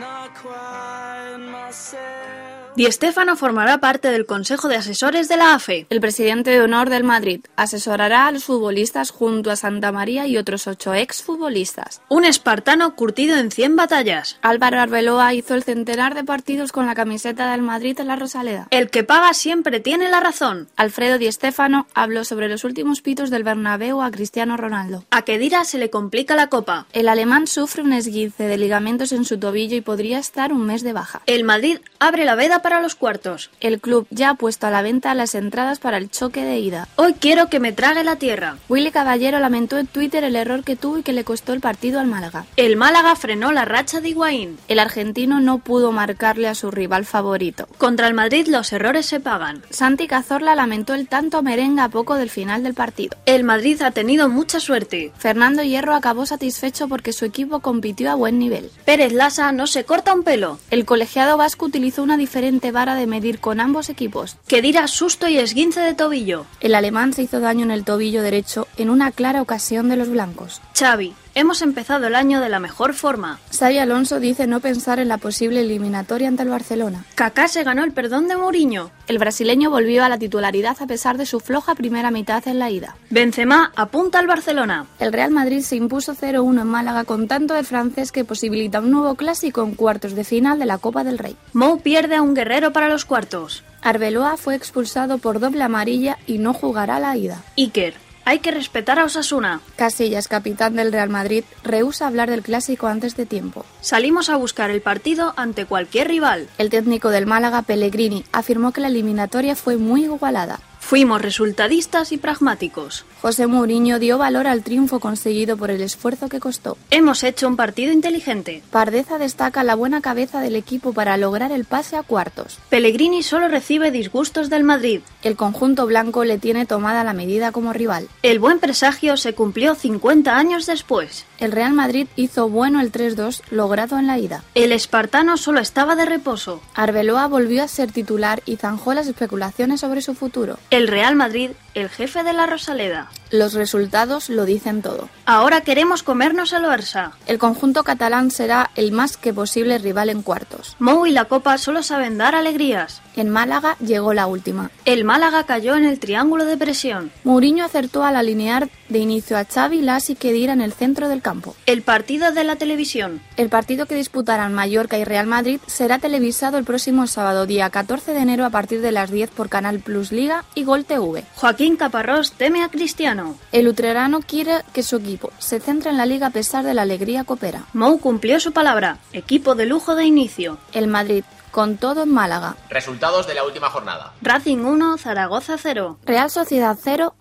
Di 2.75 2.91
Stéfano 2.91 3.37
formará 3.37 3.77
parte 3.79 4.11
del 4.11 4.25
Consejo 4.25 4.67
de 4.67 4.77
Asesores 4.77 5.29
de 5.29 5.37
la 5.37 5.53
AFE. 5.53 5.87
El 5.91 6.01
presidente 6.01 6.49
de 6.53 6.63
honor 6.63 6.89
del 6.89 7.05
Madrid 7.05 7.45
asesorará 7.55 8.27
a 8.27 8.33
los 8.33 8.45
futbolistas 8.45 9.11
junto 9.11 9.51
a 9.51 9.57
Santa 9.57 9.93
María 9.93 10.27
y 10.27 10.39
otros 10.39 10.67
ocho 10.67 10.95
exfutbolistas. 10.95 12.01
Un 12.09 12.25
espartano 12.25 12.97
curtido 12.97 13.37
en 13.37 13.51
100 13.51 13.77
batallas. 13.77 14.39
Álvaro 14.41 14.81
Arbeloa 14.81 15.35
hizo 15.35 15.55
el 15.55 15.65
centenar 15.65 16.15
de 16.15 16.25
partidos 16.25 16.73
con 16.73 16.87
la 16.87 16.95
camiseta 16.95 17.51
del 17.51 17.61
Madrid 17.61 18.01
en 18.01 18.09
la 18.09 18.17
Rosaleda. 18.17 18.69
El 18.71 18.89
que 18.89 19.05
paga 19.05 19.35
siempre 19.35 19.81
tiene 19.81 20.09
la 20.09 20.21
razón. 20.21 20.69
Alfredo 20.75 21.19
Di 21.19 21.31
Stéfano 21.31 21.87
habló 21.93 22.25
sobre 22.25 22.49
los 22.49 22.65
últimos 22.65 23.03
pitos 23.03 23.29
del 23.29 23.45
Bernabéu 23.45 24.01
a 24.01 24.11
Cristiano 24.11 24.57
Ronaldo. 24.57 25.05
A 25.11 25.27
Kedira 25.27 25.65
se 25.65 25.77
le 25.77 25.91
complica 25.91 26.37
la 26.37 26.47
copa. 26.47 26.87
El 26.95 27.11
alemán 27.11 27.47
sufre 27.49 27.83
un 27.83 27.93
esguince 27.93 28.45
de 28.45 28.57
ligamentos 28.57 29.13
en 29.13 29.27
su 29.27 29.39
tobillo 29.39 29.77
y 29.77 29.83
podría 29.83 30.19
estar 30.19 30.55
un 30.55 30.65
mes 30.65 30.83
de 30.83 30.95
baja. 30.95 31.21
El 31.27 31.45
Madrid 31.45 31.77
abre 31.99 32.25
la 32.25 32.35
veda 32.35 32.62
para 32.63 32.81
los 32.81 32.95
cuartos. 32.95 33.51
El 33.61 33.81
club 33.81 34.07
ya 34.11 34.31
ha 34.31 34.35
puesto 34.35 34.67
a 34.67 34.71
la 34.71 34.83
venta 34.83 35.15
las 35.15 35.35
entradas 35.35 35.79
para 35.79 35.99
el 35.99 36.11
choque 36.11 36.45
de 36.45 36.59
ida. 36.59 36.89
Hoy 36.97 37.15
quiero 37.15 37.49
que 37.49 37.61
me 37.61 37.73
trague 37.73 38.05
la 38.05 38.17
tierra. 38.17 38.57
Willy 38.69 38.91
Caballero 38.91 39.39
lamentó 39.41 39.79
en 39.79 39.87
Twitter 39.87 40.25
el 40.25 40.37
error 40.37 40.65
que 40.65 40.77
tuvo 40.77 40.99
y 40.99 41.03
que 41.03 41.13
le 41.13 41.25
costó 41.25 41.53
el 41.53 41.61
partido 41.61 42.01
al 42.01 42.07
Málaga. 42.07 42.47
El 42.57 42.77
Málaga 42.77 43.15
frenó 43.17 43.53
la 43.53 43.65
racha 43.65 44.01
de 44.01 44.11
Higuaín. 44.11 44.59
El 44.69 44.79
argentino 44.79 45.41
no 45.41 45.59
pudo 45.59 45.93
marcarle 45.93 46.49
a 46.49 46.55
su 46.55 46.71
rival 46.71 47.05
favorito. 47.05 47.67
Contra 47.79 48.07
el 48.07 48.15
Madrid 48.15 48.47
los 48.47 48.73
errores 48.73 49.07
se 49.07 49.21
pagan. 49.21 49.63
Santi 49.71 50.07
Cazorla 50.07 50.55
lamentó 50.55 50.95
el 50.95 51.09
tanto 51.09 51.43
merenga 51.43 51.85
a 51.85 51.89
poco 51.89 52.15
del 52.15 52.31
final 52.31 52.63
del 52.63 52.75
partido. 52.75 53.17
El 53.27 53.45
Madrid 53.45 53.83
ha 53.83 53.91
tenido 53.91 54.29
mucha 54.29 54.61
suerte. 54.61 55.13
Fernando 55.19 55.63
Hierro 55.63 55.95
acabó 55.95 56.27
satisfecho 56.27 56.89
porque 56.89 57.13
su 57.13 57.25
equipo 57.25 57.61
compitió 57.61 58.11
a 58.11 58.15
buen 58.15 58.39
nivel. 58.39 58.71
Pérez 58.85 59.13
Lasa 59.13 59.51
no 59.53 59.67
se 59.67 59.85
corta 59.85 60.15
un 60.15 60.23
pelo. 60.23 60.59
El 60.71 60.85
colegiado 60.85 61.37
vasco 61.37 61.67
utilizó 61.67 62.03
una 62.03 62.17
diferente 62.17 62.52
vara 62.73 62.95
de 62.95 63.07
medir 63.07 63.39
con 63.39 63.61
ambos 63.61 63.89
equipos. 63.89 64.37
Que 64.47 64.63
dirá 64.63 64.89
susto 64.89 65.29
y 65.29 65.39
esguince 65.39 65.81
de 65.81 65.95
tobillo. 65.95 66.47
El 66.61 66.75
alemán 66.75 67.13
se 67.13 67.23
hizo 67.23 67.41
daño 67.41 67.65
en 67.65 67.71
el 67.71 67.85
tobillo 67.85 68.23
derecho 68.23 68.69
en 68.77 68.91
una 68.91 69.11
clara 69.13 69.43
ocasión 69.43 69.89
de 69.89 69.97
los 69.97 70.09
blancos. 70.09 70.61
Xavi, 70.79 71.15
hemos 71.35 71.63
empezado 71.63 72.07
el 72.07 72.15
año 72.15 72.41
de 72.41 72.49
la 72.49 72.61
mejor 72.61 72.95
forma. 72.95 73.39
Xavi 73.57 73.79
Alonso 73.79 74.21
dice 74.21 74.47
no 74.47 74.61
pensar 74.61 74.99
en 74.99 75.09
la 75.09 75.19
posible 75.19 75.61
eliminatoria 75.61 76.29
ante 76.29 76.43
el 76.43 76.49
Barcelona. 76.49 77.05
Kaká 77.15 77.49
se 77.49 77.65
ganó 77.65 77.85
el 77.85 77.93
perdón 77.93 78.29
de 78.29 78.37
Mourinho. 78.37 78.91
El 79.07 79.19
brasileño 79.19 79.71
volvió 79.71 80.05
a 80.05 80.09
la 80.09 80.19
titularidad 80.19 80.77
a 80.81 80.87
pesar 80.87 81.19
de 81.19 81.27
su 81.27 81.41
floja 81.41 81.75
primera 81.75 82.11
mitad 82.11 82.47
en 82.47 82.59
la 82.59 82.71
ida. 82.71 82.97
Benzema 83.11 83.73
apunta 83.77 84.19
al 84.19 84.27
Barcelona. 84.27 84.87
El 84.99 85.13
Real 85.13 85.31
Madrid 85.31 85.61
se 85.61 85.77
impuso 85.77 86.15
0-1 86.15 86.63
en 86.63 86.67
Málaga 86.67 87.05
con 87.05 87.29
tanto 87.29 87.55
del 87.55 87.67
francés 87.67 88.13
que 88.13 88.25
posibilita 88.25 88.81
un 88.81 88.91
nuevo 88.91 89.15
clásico 89.15 89.63
en 89.63 89.75
cuartos 89.75 90.15
de 90.15 90.25
final 90.25 90.59
de 90.59 90.67
la 90.67 90.79
Copa 90.79 91.05
del 91.05 91.19
Rey. 91.19 91.37
Mou 91.53 91.81
pierde 91.81 92.17
a 92.17 92.23
un 92.23 92.35
guerrero 92.35 92.73
para 92.73 92.89
los 92.89 93.05
cuartos. 93.05 93.65
Arbeloa 93.83 94.37
fue 94.37 94.55
expulsado 94.55 95.19
por 95.19 95.41
doble 95.41 95.65
amarilla 95.65 96.19
y 96.27 96.39
no 96.39 96.55
jugará 96.55 97.01
la 97.01 97.17
ida. 97.17 97.43
Iker, 97.57 97.95
hay 98.25 98.39
que 98.39 98.51
respetar 98.51 98.99
a 98.99 99.05
Osasuna. 99.05 99.61
Casillas, 99.77 100.29
capitán 100.29 100.77
del 100.77 100.93
Real 100.93 101.09
Madrid, 101.09 101.45
rehúsa 101.65 102.07
hablar 102.07 102.31
del 102.31 102.43
clásico 102.43 102.87
antes 102.87 103.17
de 103.17 103.27
tiempo. 103.27 103.65
Salimos 103.81 104.31
a 104.31 104.37
buscar 104.37 104.71
el 104.71 104.81
partido 104.81 105.35
ante 105.37 105.67
cualquier 105.67 106.09
rival. 106.09 106.49
El 106.59 106.71
técnico 106.71 107.11
del 107.11 107.27
Málaga, 107.27 107.63
Pellegrini, 107.63 108.25
afirmó 108.33 108.73
que 108.73 108.81
la 108.81 108.89
eliminatoria 108.89 109.57
fue 109.57 109.77
muy 109.77 110.05
igualada. 110.05 110.61
Fuimos 110.83 111.23
resultadistas 111.23 112.13
y 112.13 112.19
pragmáticos. 112.19 113.07
José 113.23 113.47
Mourinho 113.47 113.99
dio 113.99 114.19
valor 114.19 114.47
al 114.47 114.63
triunfo 114.63 115.01
conseguido 115.01 115.57
por 115.57 115.71
el 115.71 115.81
esfuerzo 115.81 116.29
que 116.29 116.41
costó. 116.41 116.77
Hemos 116.91 117.23
hecho 117.23 117.49
un 117.49 117.57
partido 117.57 117.93
inteligente. 117.93 118.63
Pardeza 118.71 119.17
destaca 119.17 119.65
la 119.65 119.75
buena 119.75 120.03
cabeza 120.03 120.41
del 120.41 120.55
equipo 120.55 120.93
para 120.93 121.17
lograr 121.17 121.51
el 121.51 121.65
pase 121.65 121.97
a 121.97 122.03
cuartos. 122.03 122.59
Pellegrini 122.69 123.23
solo 123.23 123.49
recibe 123.49 123.91
disgustos 123.91 124.51
del 124.51 124.65
Madrid. 124.65 125.01
El 125.23 125.37
conjunto 125.37 125.87
blanco 125.87 126.25
le 126.25 126.37
tiene 126.37 126.67
tomada 126.67 127.05
la 127.05 127.15
medida 127.15 127.53
como 127.53 127.73
rival. 127.73 128.09
El 128.23 128.39
buen 128.39 128.59
presagio 128.59 129.17
se 129.17 129.35
cumplió 129.35 129.75
50 129.75 130.37
años 130.37 130.67
después. 130.67 131.25
El 131.43 131.51
Real 131.51 131.73
Madrid 131.73 132.07
hizo 132.15 132.49
bueno 132.49 132.81
el 132.81 132.93
3-2 132.93 133.43
logrado 133.51 133.99
en 133.99 134.07
la 134.07 134.17
ida. 134.17 134.45
El 134.55 134.71
espartano 134.71 135.37
solo 135.37 135.59
estaba 135.59 135.97
de 135.97 136.05
reposo. 136.05 136.63
Arbeloa 136.77 137.27
volvió 137.27 137.65
a 137.65 137.69
ser 137.69 137.91
titular 137.91 138.45
y 138.47 138.59
zanjó 138.59 138.95
las 138.95 139.09
especulaciones 139.09 139.81
sobre 139.81 140.03
su 140.03 140.15
futuro. 140.15 140.61
El 140.71 140.87
Real 140.87 141.17
Madrid, 141.17 141.51
el 141.75 141.89
jefe 141.89 142.23
de 142.23 142.33
la 142.33 142.47
Rosaleda. 142.47 143.11
Los 143.33 143.55
resultados 143.55 144.29
lo 144.29 144.45
dicen 144.45 144.83
todo. 144.83 145.09
Ahora 145.27 145.63
queremos 145.63 146.05
comernos 146.05 146.53
al 146.53 146.65
Barça. 146.65 147.13
El 147.27 147.39
conjunto 147.39 147.83
catalán 147.83 148.31
será 148.31 148.71
el 148.77 148.93
más 148.93 149.17
que 149.17 149.33
posible 149.33 149.79
rival 149.79 150.11
en 150.11 150.23
cuartos. 150.23 150.77
Mou 150.79 151.07
y 151.07 151.11
la 151.11 151.25
Copa 151.25 151.59
solo 151.59 151.83
saben 151.83 152.19
dar 152.19 152.37
alegrías. 152.37 153.03
En 153.17 153.29
Málaga 153.29 153.77
llegó 153.79 154.15
la 154.15 154.27
última. 154.27 154.71
El 154.85 155.05
Málaga 155.05 155.45
cayó 155.45 155.77
en 155.77 155.85
el 155.85 155.99
triángulo 155.99 156.45
de 156.45 156.57
presión. 156.57 157.11
Mourinho 157.25 157.65
acertó 157.65 158.05
al 158.05 158.17
alinear 158.17 158.71
de 158.89 158.99
inicio 158.99 159.37
a 159.37 159.45
Xavi, 159.45 159.83
Las 159.83 160.11
y 160.11 160.15
Kedira 160.15 160.53
en 160.53 160.61
el 160.61 160.73
centro 160.73 161.09
del 161.09 161.23
campo. 161.23 161.55
El 161.67 161.83
partido 161.83 162.33
de 162.33 162.45
la 162.45 162.57
televisión. 162.57 163.21
El 163.37 163.49
partido 163.49 163.87
que 163.87 163.95
disputarán 163.95 164.55
Mallorca 164.55 164.99
y 164.99 165.05
Real 165.05 165.27
Madrid 165.27 165.61
será 165.67 165.99
televisado 165.99 166.59
el 166.59 166.65
próximo 166.65 167.07
sábado, 167.07 167.47
día 167.47 167.69
14 167.71 168.13
de 168.13 168.21
enero, 168.21 168.45
a 168.45 168.51
partir 168.51 168.81
de 168.81 168.93
las 168.93 169.11
10 169.11 169.31
por 169.31 169.49
Canal 169.49 169.81
Plus 169.81 170.13
Liga 170.13 170.45
y 170.55 170.65
Gol 170.65 170.85
TV. 170.85 171.25
Joaquín 171.37 171.77
Caparrós 171.77 172.33
teme 172.33 172.63
a 172.63 172.69
Cristiano. 172.69 173.37
El 173.53 173.69
utrerano 173.69 174.21
quiere 174.21 174.63
que 174.73 174.83
su 174.83 174.97
equipo 174.97 175.33
se 175.39 175.61
centre 175.61 175.91
en 175.91 175.97
la 175.97 176.07
liga 176.07 176.29
a 176.29 176.31
pesar 176.31 176.65
de 176.65 176.75
la 176.75 176.83
alegría 176.83 177.25
coopera. 177.25 177.65
Mou 177.73 177.99
cumplió 177.99 178.41
su 178.41 178.53
palabra. 178.53 178.99
Equipo 179.13 179.55
de 179.55 179.67
lujo 179.67 179.95
de 179.95 180.05
inicio. 180.05 180.59
El 180.73 180.87
Madrid 180.87 181.25
con 181.53 181.77
todo 181.77 182.03
en 182.03 182.13
Málaga. 182.13 182.57
Resultados 182.69 183.29
de 183.29 183.35
la 183.35 183.45
última 183.45 183.71
jornada. 183.71 184.15
Racing 184.23 184.59
1, 184.65 184.99
Zaragoza 184.99 185.57
0. 185.59 185.99
Real 186.05 186.31
Sociedad 186.31 186.77
0, 186.81 187.15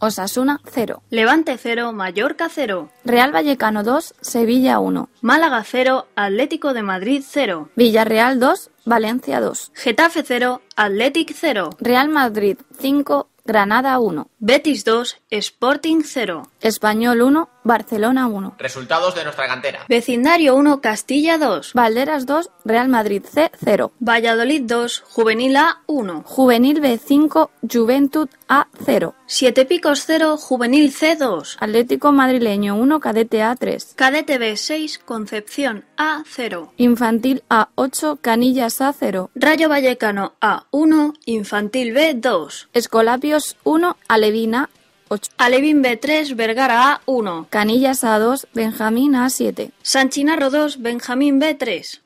Osasuna 0.00 0.60
0. 0.68 1.00
Levante 1.10 1.56
0, 1.56 1.92
Mallorca 1.92 2.48
0. 2.48 2.90
Real 3.04 3.30
Vallecano 3.30 3.84
2, 3.84 4.14
Sevilla 4.20 4.80
1. 4.80 5.08
Málaga 5.20 5.62
0, 5.62 6.08
Atlético 6.16 6.74
de 6.74 6.82
Madrid 6.82 7.22
0. 7.24 7.68
Villarreal 7.76 8.40
2, 8.40 8.70
Valencia 8.84 9.40
2. 9.40 9.70
Getafe 9.74 10.24
0, 10.26 10.60
Athletic 10.74 11.32
0. 11.32 11.70
Real 11.78 12.08
Madrid 12.08 12.58
5, 12.80 13.28
Granada 13.44 13.98
1. 14.00 14.28
Betis 14.40 14.84
2, 14.84 15.18
Sporting 15.30 16.02
0. 16.04 16.48
Español 16.60 17.22
1, 17.22 17.48
Barcelona 17.64 18.26
1. 18.26 18.56
Resultados 18.58 19.14
de 19.14 19.24
nuestra 19.24 19.46
cantera. 19.46 19.84
Vecindario 19.88 20.54
1, 20.56 20.80
Castilla 20.80 21.38
2. 21.38 21.72
Valderas 21.74 22.26
2, 22.26 22.50
Real 22.64 22.88
Madrid 22.88 23.22
C 23.24 23.50
0. 23.64 23.92
Valladolid 24.00 24.62
2, 24.62 25.04
Juvenil 25.08 25.56
A 25.56 25.82
1. 25.86 26.22
Juvenil 26.26 26.80
B 26.80 26.98
5, 26.98 27.50
Juventud 27.62 28.28
A 28.48 28.68
0. 28.84 29.14
Siete 29.26 29.64
Picos 29.64 30.04
0, 30.06 30.36
Juvenil 30.36 30.92
C 30.92 31.16
2. 31.16 31.56
Atlético 31.60 32.12
Madrileño 32.12 32.74
1, 32.76 33.00
Cadete 33.00 33.42
A 33.42 33.54
3. 33.54 33.94
Cadete 33.96 34.38
B 34.38 34.56
6, 34.56 34.98
Concepción 34.98 35.84
A 35.96 36.22
0. 36.26 36.72
Infantil 36.76 37.44
A 37.48 37.70
8, 37.74 38.18
Canillas 38.20 38.80
A 38.80 38.92
0. 38.92 39.30
Rayo 39.34 39.68
Vallecano 39.68 40.34
A 40.40 40.66
1, 40.70 41.14
Infantil 41.26 41.92
B 41.92 42.14
2. 42.14 42.68
Escolapios 42.72 43.56
1, 43.64 43.96
Alevina 44.08 44.70
8. 45.12 45.30
Alevín 45.36 45.82
B3, 45.82 46.34
Vergara 46.34 46.90
A 46.90 47.00
1. 47.04 47.48
Canillas 47.50 48.02
A2, 48.02 48.46
Benjamín 48.54 49.12
A7. 49.12 49.70
San 49.82 50.08
Chinarro 50.08 50.48
2, 50.48 50.80
Benjamín 50.80 51.38
B3. 51.38 52.00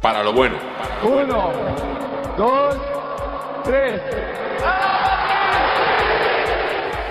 Para 0.00 0.22
lo 0.22 0.32
bueno. 0.32 0.56
Uno, 1.04 1.52
dos, 2.38 2.74
tres. 3.64 4.00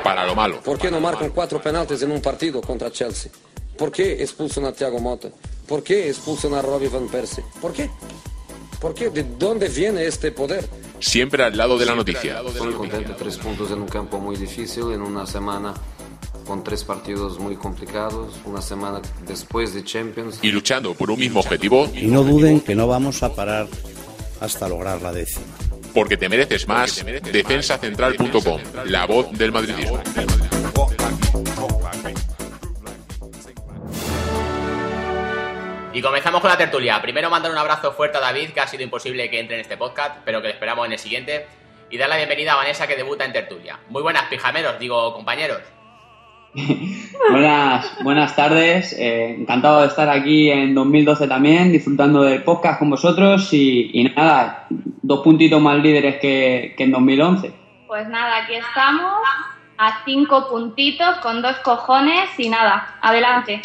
Para 0.04 0.26
lo 0.26 0.34
malo. 0.34 0.60
¿Por 0.62 0.80
qué 0.80 0.90
no 0.90 1.00
marcan 1.00 1.30
cuatro 1.30 1.62
penaltis 1.62 2.02
en 2.02 2.12
un 2.12 2.22
partido 2.22 2.62
contra 2.62 2.92
Chelsea? 2.92 3.32
¿Por 3.78 3.92
qué 3.92 4.24
expulsan 4.24 4.66
a 4.66 4.72
Thiago 4.72 5.00
Motta? 5.00 5.30
¿Por 5.68 5.84
qué 5.84 6.10
expulsan 6.10 6.56
a 6.56 6.64
Robbie 6.64 6.90
Van 6.90 7.08
Persie? 7.08 7.44
¿Por 7.62 7.74
qué? 7.74 7.92
¿Por 8.82 8.96
qué? 8.96 9.12
¿De 9.12 9.24
dónde 9.24 9.70
viene 9.70 10.06
este 10.08 10.32
poder? 10.32 10.68
Siempre 11.00 11.44
al 11.44 11.56
lado 11.56 11.78
de 11.78 11.86
la 11.86 11.94
noticia. 11.94 12.42
Muy 12.60 12.74
contento, 12.74 13.16
tres 13.16 13.38
puntos 13.38 13.70
en 13.72 13.80
un 13.80 13.88
campo 13.88 14.20
muy 14.20 14.36
difícil, 14.36 14.92
en 14.92 15.02
una 15.02 15.28
semana 15.28 15.74
con 16.48 16.64
tres 16.64 16.84
partidos 16.84 17.40
muy 17.40 17.56
complicados, 17.56 18.36
una 18.44 18.62
semana 18.62 19.00
después 19.28 19.76
de 19.76 19.84
Champions. 19.84 20.40
Y 20.42 20.52
luchando 20.52 20.96
por 20.96 21.12
un 21.12 21.20
mismo 21.20 21.40
objetivo. 21.40 21.88
Y 21.94 22.08
no 22.08 22.24
duden 22.24 22.60
que 22.60 22.74
no 22.74 22.88
vamos 22.88 23.22
a 23.22 23.36
parar 23.36 23.68
hasta 24.40 24.68
lograr 24.68 25.00
la 25.02 25.14
décima. 25.14 25.46
Porque 25.94 26.18
te 26.18 26.28
mereces 26.28 26.68
más. 26.68 27.06
Defensacentral.com, 27.32 28.62
la 28.86 29.06
voz 29.06 29.32
del 29.38 29.52
madridismo. 29.52 30.02
Y 35.94 36.02
comenzamos 36.02 36.40
con 36.40 36.50
la 36.50 36.58
tertulia. 36.58 37.02
Primero 37.02 37.30
mandar 37.30 37.52
un 37.52 37.58
abrazo 37.58 37.92
fuerte 37.92 38.18
a 38.18 38.22
David, 38.22 38.52
que 38.52 38.62
ha 38.62 38.68
sido 38.68 38.82
imposible 38.82 39.30
que 39.30 39.42
entre 39.42 39.56
en 39.56 39.62
este 39.62 39.76
podcast, 39.76 40.20
pero 40.24 40.42
que 40.42 40.48
le 40.48 40.54
esperamos 40.54 40.86
en 40.86 40.94
el 40.94 41.00
siguiente. 41.00 41.48
Y 41.90 41.98
dar 41.98 42.08
la 42.08 42.16
bienvenida 42.16 42.54
a 42.54 42.56
Vanessa, 42.56 42.88
que 42.88 42.96
debuta 42.96 43.26
en 43.26 43.34
tertulia. 43.34 43.78
Muy 43.90 44.02
buenas, 44.02 44.24
pijameros, 44.30 44.80
digo 44.80 45.14
compañeros. 45.14 45.60
buenas, 47.30 48.04
buenas 48.04 48.36
tardes, 48.38 48.94
eh, 48.94 49.36
encantado 49.40 49.82
de 49.82 49.88
estar 49.88 50.10
aquí 50.10 50.50
en 50.50 50.74
2012 50.74 51.28
también, 51.28 51.74
disfrutando 51.74 52.24
del 52.24 52.44
podcast 52.44 52.80
con 52.80 52.90
vosotros 52.90 53.50
y, 53.52 54.14
nada, 54.16 54.68
dos 54.70 55.20
puntitos 55.22 55.62
más 55.62 55.78
líderes 55.78 56.20
que, 56.22 56.74
que 56.78 56.84
en 56.84 56.92
2011. 56.92 57.54
Pues 57.88 58.08
nada, 58.08 58.44
aquí 58.44 58.56
estamos 58.56 59.14
a 59.78 60.04
cinco 60.06 60.48
puntitos 60.50 61.18
con 61.18 61.42
dos 61.42 61.58
cojones 61.58 62.30
y 62.38 62.48
nada, 62.48 62.98
adelante. 63.02 63.62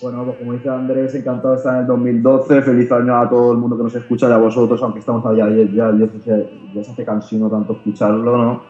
Bueno, 0.00 0.24
pues 0.24 0.38
como 0.38 0.52
dice 0.52 0.68
Andrés, 0.68 1.12
encantado 1.16 1.50
de 1.50 1.56
estar 1.56 1.74
en 1.74 1.80
el 1.80 1.86
2012. 1.88 2.62
Feliz 2.62 2.92
año 2.92 3.16
a 3.16 3.28
todo 3.28 3.52
el 3.52 3.58
mundo 3.58 3.76
que 3.76 3.82
nos 3.82 3.94
escucha 3.96 4.28
y 4.28 4.32
a 4.32 4.36
vosotros, 4.36 4.80
aunque 4.82 5.00
estamos 5.00 5.26
allá 5.26 5.48
ya, 5.48 5.64
ya, 5.64 5.92
ya, 5.98 6.82
se 6.84 6.92
hace 6.92 7.04
cansino 7.04 7.50
tanto 7.50 7.72
escucharlo, 7.72 8.36
¿no? 8.36 8.62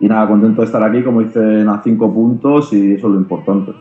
Y 0.00 0.08
nada, 0.08 0.26
contento 0.26 0.62
de 0.62 0.66
estar 0.66 0.82
aquí, 0.82 1.02
como 1.02 1.20
dicen, 1.20 1.68
a 1.68 1.82
cinco 1.82 2.12
puntos 2.12 2.72
y 2.72 2.94
eso 2.94 3.08
es 3.08 3.12
lo 3.12 3.20
importante. 3.20 3.72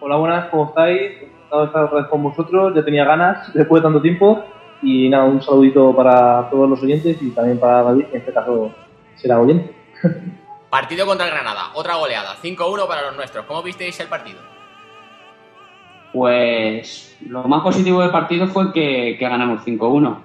Hola, 0.00 0.16
buenas, 0.16 0.50
¿cómo 0.50 0.66
estáis? 0.66 1.22
Encantado 1.22 1.60
de 1.62 1.66
estar 1.68 1.84
otra 1.84 1.98
vez 2.00 2.08
con 2.08 2.22
vosotros, 2.22 2.74
ya 2.74 2.84
tenía 2.84 3.06
ganas 3.06 3.52
después 3.54 3.82
de 3.82 3.86
tanto 3.86 4.02
tiempo. 4.02 4.44
Y 4.82 5.08
nada, 5.08 5.24
un 5.24 5.40
saludito 5.40 5.96
para 5.96 6.50
todos 6.50 6.68
los 6.68 6.82
oyentes 6.82 7.16
y 7.22 7.30
también 7.30 7.58
para 7.58 7.82
David, 7.82 8.04
que 8.04 8.16
en 8.16 8.20
este 8.20 8.32
caso 8.34 8.70
será 9.16 9.40
oyente. 9.40 9.74
Partido 10.70 11.06
contra 11.06 11.26
el 11.26 11.32
Granada, 11.32 11.70
otra 11.74 11.96
goleada, 11.96 12.34
5-1 12.42 12.86
para 12.86 13.06
los 13.06 13.16
nuestros. 13.16 13.46
¿Cómo 13.46 13.62
visteis 13.62 13.98
el 14.00 14.08
partido? 14.08 14.57
Pues 16.12 17.16
lo 17.26 17.44
más 17.44 17.62
positivo 17.62 18.00
del 18.00 18.10
partido 18.10 18.46
fue 18.46 18.72
que, 18.72 19.16
ganamos 19.20 19.64
5-1. 19.64 20.16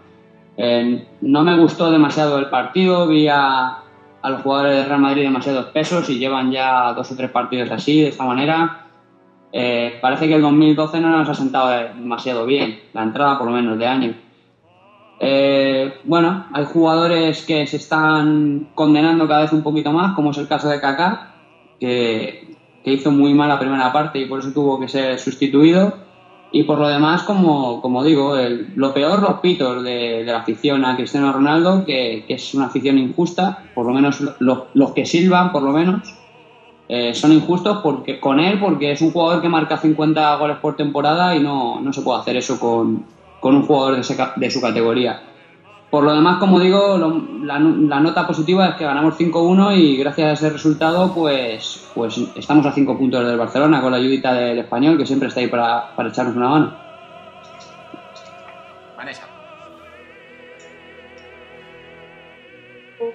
Eh, 0.58 1.08
no 1.22 1.44
me 1.44 1.58
gustó 1.58 1.92
demasiado 1.92 2.38
el 2.38 2.50
partido, 2.50 3.08
vi 3.08 3.28
a, 3.28 3.80
los 4.24 4.42
jugadores 4.42 4.78
de 4.78 4.86
Real 4.86 5.02
Madrid 5.02 5.24
demasiado 5.24 5.62
espesos 5.62 6.10
y 6.10 6.18
llevan 6.18 6.52
ya 6.52 6.94
dos 6.94 7.12
o 7.12 7.16
tres 7.16 7.32
partidos 7.32 7.72
así, 7.72 8.02
de 8.02 8.10
esta 8.10 8.24
manera. 8.24 8.88
Eh, 9.52 10.00
parece 10.02 10.28
que 10.28 10.36
el 10.36 10.42
2012 10.42 11.00
no 11.00 11.10
nos 11.10 11.30
ha 11.30 11.34
sentado 11.34 11.70
demasiado 11.70 12.46
bien, 12.46 12.80
la 12.94 13.04
entrada 13.04 13.38
por 13.38 13.48
lo 13.48 13.54
menos 13.54 13.78
de 13.78 13.86
año. 13.88 14.14
Eh, 15.20 16.00
bueno, 16.04 16.48
hay 16.54 16.66
jugadores 16.66 17.46
que 17.46 17.68
se 17.68 17.78
están 17.78 18.70
condenando 18.76 19.28
cada 19.28 19.42
vez 19.42 19.54
un 19.54 19.64
poquito 19.64 19.92
más, 19.92 20.16
como 20.16 20.32
es 20.32 20.38
el 20.38 20.48
caso 20.48 20.70
de 20.70 20.82
Kaká, 20.82 21.36
que 21.80 22.53
que 22.84 22.94
hizo 22.94 23.12
muy 23.12 23.34
mal 23.34 23.50
la 23.50 23.60
primera 23.60 23.92
parte 23.92 24.20
y 24.20 24.26
por 24.26 24.40
eso 24.40 24.52
tuvo 24.52 24.80
que 24.80 24.88
ser 24.88 25.18
sustituido. 25.20 25.94
Y 26.52 26.64
por 26.64 26.78
lo 26.78 26.88
demás, 26.88 27.24
como, 27.24 27.82
como 27.82 28.04
digo, 28.04 28.36
lo 28.76 28.94
peor 28.94 29.24
los 29.24 29.40
pitos 29.40 29.84
de, 29.84 30.24
la 30.24 30.40
afición 30.40 30.86
a 30.86 30.96
Cristiano 30.96 31.34
Ronaldo, 31.34 31.84
que, 31.84 32.26
es 32.28 32.54
una 32.54 32.66
afición 32.66 33.00
injusta, 33.00 33.64
por 33.74 33.88
lo 33.88 33.94
menos 33.94 34.22
los, 34.40 34.92
que 34.92 35.08
silban, 35.08 35.52
por 35.52 35.64
lo 35.64 35.72
menos, 35.72 36.14
eh, 36.90 37.16
son 37.16 37.32
injustos 37.32 37.80
porque, 37.82 38.20
con 38.20 38.40
él 38.40 38.60
porque 38.60 38.92
es 38.92 39.02
un 39.02 39.12
jugador 39.12 39.42
que 39.42 39.50
marca 39.50 39.78
50 39.78 40.36
goles 40.36 40.58
por 40.58 40.76
temporada 40.76 41.36
y 41.36 41.40
no, 41.40 41.82
no 41.82 41.92
se 41.92 42.04
puede 42.04 42.20
hacer 42.20 42.38
eso 42.38 42.60
con, 42.60 43.04
con 43.40 43.56
un 43.56 43.64
jugador 43.64 43.96
de, 43.96 44.26
de 44.36 44.52
su 44.52 44.62
categoría. 44.62 45.24
Por 45.94 46.06
lo 46.06 46.16
demás, 46.16 46.38
como 46.40 46.60
digo, 46.60 46.98
la, 47.44 47.60
nota 47.60 48.26
positiva 48.26 48.70
es 48.70 48.76
que 48.78 48.84
ganamos 48.84 49.16
5-1 49.16 49.78
y 49.78 49.98
gracias 49.98 50.28
a 50.28 50.34
ese 50.34 50.50
resultado, 50.50 51.14
pues, 51.14 51.88
pues 51.94 52.18
estamos 52.34 52.66
a 52.66 52.72
5 52.72 52.98
puntos 52.98 53.24
del 53.24 53.38
Barcelona 53.38 53.80
con 53.80 53.92
la 53.92 54.00
ayudita 54.00 54.34
del 54.34 54.58
español, 54.58 54.98
que 54.98 55.06
siempre 55.06 55.28
está 55.28 55.42
ahí 55.42 55.50
para, 55.50 55.96
para 55.96 56.10
echarnos 56.10 56.36
una 56.36 56.50
mano. 56.50 56.76
Vanessa. 58.98 59.28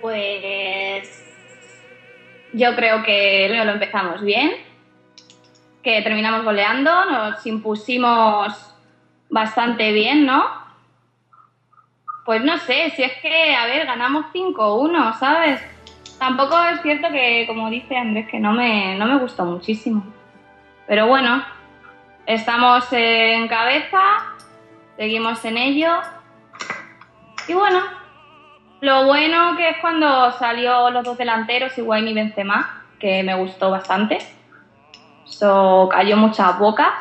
Pues 0.00 1.24
yo 2.52 2.76
creo 2.76 3.02
que 3.02 3.60
lo 3.64 3.72
empezamos 3.72 4.22
bien, 4.22 4.52
que 5.82 6.00
terminamos 6.02 6.44
goleando, 6.44 6.92
nos 7.06 7.44
impusimos 7.44 8.54
bastante 9.30 9.90
bien, 9.90 10.24
¿no? 10.24 10.67
Pues 12.28 12.44
no 12.44 12.58
sé, 12.58 12.92
si 12.94 13.02
es 13.02 13.12
que, 13.22 13.54
a 13.54 13.64
ver, 13.64 13.86
ganamos 13.86 14.26
5-1, 14.34 15.18
¿sabes? 15.18 15.62
Tampoco 16.18 16.62
es 16.62 16.82
cierto 16.82 17.08
que, 17.10 17.46
como 17.46 17.70
dice 17.70 17.96
Andrés, 17.96 18.28
que 18.28 18.38
no 18.38 18.52
me, 18.52 18.96
no 18.98 19.06
me 19.06 19.18
gustó 19.18 19.46
muchísimo. 19.46 20.04
Pero 20.86 21.06
bueno, 21.06 21.42
estamos 22.26 22.84
en 22.92 23.48
cabeza, 23.48 24.02
seguimos 24.98 25.42
en 25.46 25.56
ello. 25.56 25.88
Y 27.48 27.54
bueno, 27.54 27.80
lo 28.82 29.06
bueno 29.06 29.56
que 29.56 29.70
es 29.70 29.78
cuando 29.80 30.30
salió 30.32 30.90
los 30.90 31.04
dos 31.04 31.16
delanteros, 31.16 31.78
Higuaín 31.78 32.08
y 32.08 32.12
Benzema, 32.12 32.84
que 33.00 33.22
me 33.22 33.36
gustó 33.36 33.70
bastante. 33.70 34.18
Eso 35.26 35.88
cayó 35.90 36.18
muchas 36.18 36.58
bocas. 36.58 36.92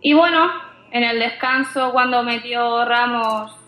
Y 0.00 0.14
bueno, 0.14 0.50
en 0.90 1.04
el 1.04 1.20
descanso 1.20 1.92
cuando 1.92 2.24
metió 2.24 2.84
Ramos 2.84 3.60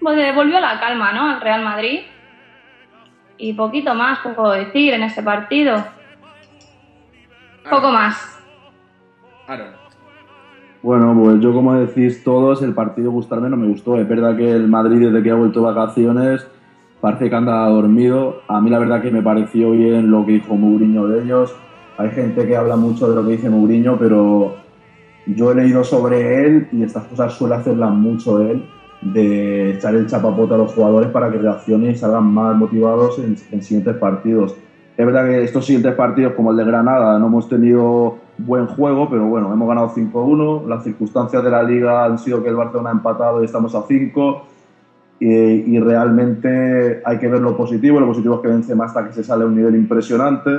pues 0.00 0.34
volvió 0.34 0.60
la 0.60 0.80
calma, 0.80 1.12
¿no? 1.12 1.30
Al 1.30 1.40
Real 1.40 1.62
Madrid. 1.62 2.00
Y 3.38 3.52
poquito 3.54 3.94
más 3.94 4.18
puedo 4.18 4.52
decir 4.52 4.94
en 4.94 5.02
ese 5.02 5.22
partido. 5.22 5.84
Poco 7.68 7.90
más. 7.90 8.38
Bueno, 10.82 11.18
pues 11.22 11.40
yo 11.40 11.52
como 11.52 11.74
decís 11.74 12.24
todos, 12.24 12.62
el 12.62 12.74
partido 12.74 13.10
gustarme 13.10 13.50
no 13.50 13.56
me 13.56 13.66
gustó. 13.66 13.98
Es 13.98 14.08
verdad 14.08 14.36
que 14.36 14.50
el 14.50 14.68
Madrid 14.68 15.08
desde 15.08 15.22
que 15.22 15.30
ha 15.30 15.34
vuelto 15.34 15.60
de 15.60 15.72
vacaciones 15.72 16.46
parece 17.00 17.28
que 17.28 17.36
anda 17.36 17.68
dormido. 17.68 18.42
A 18.48 18.60
mí 18.60 18.70
la 18.70 18.78
verdad 18.78 19.02
que 19.02 19.10
me 19.10 19.22
pareció 19.22 19.72
bien 19.72 20.10
lo 20.10 20.24
que 20.24 20.32
dijo 20.32 20.54
Mourinho 20.54 21.06
de 21.06 21.22
ellos. 21.22 21.54
Hay 21.98 22.10
gente 22.10 22.46
que 22.46 22.56
habla 22.56 22.76
mucho 22.76 23.08
de 23.08 23.16
lo 23.16 23.26
que 23.26 23.32
dice 23.32 23.50
Mourinho, 23.50 23.98
pero 23.98 24.56
yo 25.26 25.52
he 25.52 25.54
leído 25.54 25.84
sobre 25.84 26.44
él 26.44 26.68
y 26.72 26.82
estas 26.82 27.04
cosas 27.04 27.32
suele 27.34 27.54
hacerlas 27.54 27.92
mucho 27.92 28.40
él, 28.40 28.64
de 29.02 29.74
echar 29.74 29.94
el 29.94 30.06
chapapote 30.06 30.54
a 30.54 30.58
los 30.58 30.72
jugadores 30.74 31.10
para 31.10 31.30
que 31.30 31.38
reaccionen 31.38 31.92
y 31.92 31.96
salgan 31.96 32.24
más 32.24 32.56
motivados 32.56 33.18
en, 33.18 33.62
siguientes 33.62 33.96
partidos. 33.96 34.54
Es 34.96 35.06
verdad 35.06 35.26
que 35.26 35.42
estos 35.42 35.64
siguientes 35.64 35.94
partidos, 35.94 36.34
como 36.34 36.50
el 36.50 36.58
de 36.58 36.64
Granada, 36.64 37.18
no 37.18 37.26
hemos 37.26 37.48
tenido 37.48 38.18
buen 38.36 38.66
juego, 38.66 39.08
pero 39.08 39.26
bueno, 39.26 39.52
hemos 39.52 39.68
ganado 39.68 39.88
5-1. 39.88 40.66
Las 40.66 40.84
circunstancias 40.84 41.42
de 41.42 41.50
la 41.50 41.62
liga 41.62 42.04
han 42.04 42.18
sido 42.18 42.42
que 42.42 42.50
el 42.50 42.56
Barcelona 42.56 42.90
ha 42.90 42.92
empatado 42.92 43.40
y 43.40 43.46
estamos 43.46 43.74
a 43.74 43.82
5. 43.82 44.44
Y, 45.20 45.78
realmente 45.78 47.02
hay 47.04 47.18
que 47.18 47.28
ver 47.28 47.40
lo 47.40 47.56
positivo. 47.56 48.00
Lo 48.00 48.06
positivo 48.06 48.36
es 48.36 48.40
que 48.40 48.48
vence 48.48 48.74
más 48.74 48.88
hasta 48.88 49.06
que 49.06 49.14
se 49.14 49.24
sale 49.24 49.44
a 49.44 49.46
un 49.46 49.54
nivel 49.54 49.74
impresionante. 49.74 50.50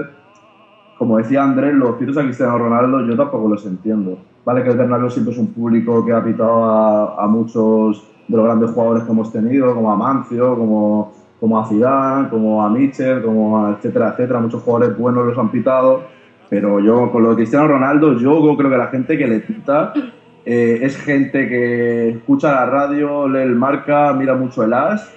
Como 1.01 1.17
decía 1.17 1.41
Andrés, 1.41 1.73
los 1.73 1.95
pitos 1.95 2.15
a 2.15 2.21
Cristiano 2.21 2.59
Ronaldo 2.59 3.03
yo 3.07 3.17
tampoco 3.17 3.49
los 3.49 3.65
entiendo. 3.65 4.19
Vale 4.45 4.61
que 4.61 4.69
el 4.69 4.77
Bernabéu 4.77 5.09
siempre 5.09 5.33
es 5.33 5.39
un 5.39 5.47
público 5.47 6.05
que 6.05 6.13
ha 6.13 6.23
pitado 6.23 6.63
a, 7.19 7.25
muchos 7.25 8.07
de 8.27 8.37
los 8.37 8.45
grandes 8.45 8.69
jugadores 8.69 9.05
que 9.05 9.11
hemos 9.11 9.33
tenido, 9.33 9.73
como 9.73 9.91
a 9.91 9.95
Mancio, 9.95 10.55
como, 10.55 11.11
como 11.39 11.59
a 11.59 11.67
Zidane, 11.67 12.29
como 12.29 12.63
a 12.63 12.69
Mitchell, 12.69 13.23
como 13.23 13.65
a 13.65 13.71
etcétera, 13.71 14.09
etcétera. 14.09 14.41
Muchos 14.41 14.61
jugadores 14.61 14.95
buenos 14.95 15.25
los 15.25 15.35
han 15.39 15.49
pitado, 15.49 16.03
pero 16.51 16.79
yo 16.79 17.11
con 17.11 17.23
lo 17.23 17.31
de 17.31 17.37
Cristiano 17.37 17.67
Ronaldo, 17.67 18.19
yo 18.19 18.55
creo 18.55 18.69
que 18.69 18.77
la 18.77 18.87
gente 18.89 19.17
que 19.17 19.25
le 19.25 19.39
pita 19.39 19.93
eh, 20.45 20.81
es 20.83 20.97
gente 20.97 21.49
que 21.49 22.09
escucha 22.09 22.51
la 22.51 22.67
radio, 22.67 23.27
lee 23.27 23.39
el 23.39 23.55
marca, 23.55 24.13
mira 24.13 24.35
mucho 24.35 24.63
el 24.63 24.73
as 24.73 25.11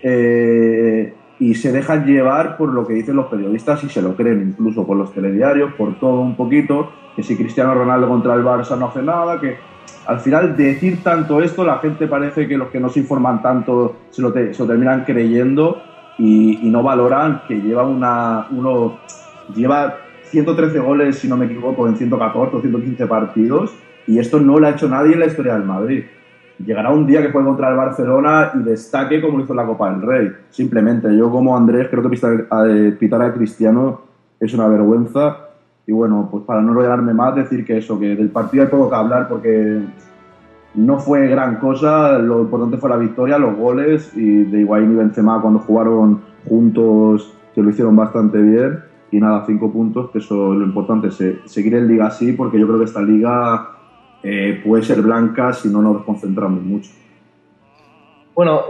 eh, 0.00 1.12
y 1.38 1.54
se 1.54 1.72
dejan 1.72 2.06
llevar 2.06 2.56
por 2.56 2.72
lo 2.72 2.86
que 2.86 2.94
dicen 2.94 3.16
los 3.16 3.26
periodistas 3.26 3.82
y 3.84 3.88
se 3.88 4.02
lo 4.02 4.14
creen, 4.14 4.42
incluso 4.42 4.86
por 4.86 4.96
los 4.96 5.12
telediarios, 5.12 5.72
por 5.74 5.98
todo 5.98 6.20
un 6.20 6.36
poquito 6.36 6.90
que 7.16 7.22
si 7.22 7.36
Cristiano 7.36 7.74
Ronaldo 7.74 8.08
contra 8.08 8.34
el 8.34 8.44
Barça 8.44 8.78
no 8.78 8.86
hace 8.86 9.02
nada, 9.02 9.40
que 9.40 9.56
al 10.06 10.20
final 10.20 10.56
decir 10.56 11.02
tanto 11.02 11.40
esto, 11.40 11.64
la 11.64 11.78
gente 11.78 12.06
parece 12.06 12.46
que 12.46 12.56
los 12.56 12.68
que 12.68 12.80
no 12.80 12.88
se 12.88 13.00
informan 13.00 13.42
tanto 13.42 13.96
se 14.10 14.22
lo, 14.22 14.32
terminan 14.32 15.04
creyendo 15.04 15.82
y, 16.18 16.58
no 16.62 16.82
valoran 16.82 17.42
que 17.48 17.60
lleva 17.60 17.84
una, 17.84 18.46
uno, 18.50 18.98
lleva 19.54 19.96
113 20.24 20.78
goles, 20.80 21.18
si 21.18 21.28
no 21.28 21.36
me 21.36 21.46
equivoco, 21.46 21.88
en 21.88 21.96
114 21.96 22.56
o 22.56 22.60
115 22.60 23.06
partidos 23.06 23.74
y 24.06 24.18
esto 24.18 24.40
no 24.40 24.58
lo 24.58 24.66
ha 24.66 24.70
hecho 24.70 24.88
nadie 24.88 25.14
en 25.14 25.20
la 25.20 25.26
historia 25.26 25.54
del 25.54 25.64
Madrid. 25.64 26.04
Llegará 26.64 26.90
un 26.90 27.06
día 27.06 27.20
que 27.20 27.30
juegue 27.30 27.46
contra 27.46 27.70
el 27.70 27.76
Barcelona 27.76 28.52
y 28.54 28.62
destaque 28.62 29.20
como 29.20 29.38
lo 29.38 29.44
hizo 29.44 29.52
en 29.52 29.56
la 29.58 29.66
Copa 29.66 29.90
del 29.90 30.02
Rey. 30.02 30.32
Simplemente, 30.50 31.14
yo 31.16 31.30
como 31.30 31.56
Andrés 31.56 31.88
creo 31.90 32.08
que 32.08 32.46
a, 32.50 32.98
pitar 32.98 33.22
a 33.22 33.34
Cristiano 33.34 34.00
es 34.40 34.54
una 34.54 34.68
vergüenza. 34.68 35.38
Y 35.86 35.92
bueno, 35.92 36.28
pues 36.30 36.44
para 36.44 36.62
no 36.62 36.72
rodearme 36.72 37.12
más, 37.12 37.34
decir 37.34 37.64
que 37.64 37.78
eso, 37.78 37.98
que 38.00 38.16
del 38.16 38.30
partido 38.30 38.64
hay 38.64 38.70
poco 38.70 38.88
que 38.88 38.96
hablar 38.96 39.28
porque 39.28 39.82
no 40.74 40.98
fue 40.98 41.28
gran 41.28 41.56
cosa, 41.56 42.18
lo 42.18 42.40
importante 42.40 42.78
fue 42.78 42.88
la 42.88 42.96
victoria, 42.96 43.38
los 43.38 43.56
goles 43.56 44.10
y 44.16 44.44
de 44.44 44.60
Higuaín 44.60 44.92
y 44.92 44.96
Benzema 44.96 45.42
cuando 45.42 45.60
jugaron 45.60 46.22
juntos 46.48 47.34
que 47.54 47.62
lo 47.62 47.70
hicieron 47.70 47.94
bastante 47.94 48.38
bien. 48.40 48.80
Y 49.10 49.20
nada, 49.20 49.44
cinco 49.46 49.70
puntos, 49.70 50.10
que 50.10 50.18
eso 50.18 50.54
es 50.54 50.58
lo 50.58 50.64
importante, 50.64 51.10
seguir 51.44 51.74
en 51.74 51.86
liga 51.86 52.06
así 52.06 52.32
porque 52.32 52.58
yo 52.58 52.66
creo 52.66 52.78
que 52.78 52.86
esta 52.86 53.02
liga 53.02 53.73
eh, 54.24 54.62
puede 54.64 54.82
ser 54.82 55.02
blanca 55.02 55.52
si 55.52 55.68
no 55.68 55.82
nos 55.82 56.02
concentramos 56.02 56.62
mucho. 56.62 56.90
Bueno, 58.34 58.62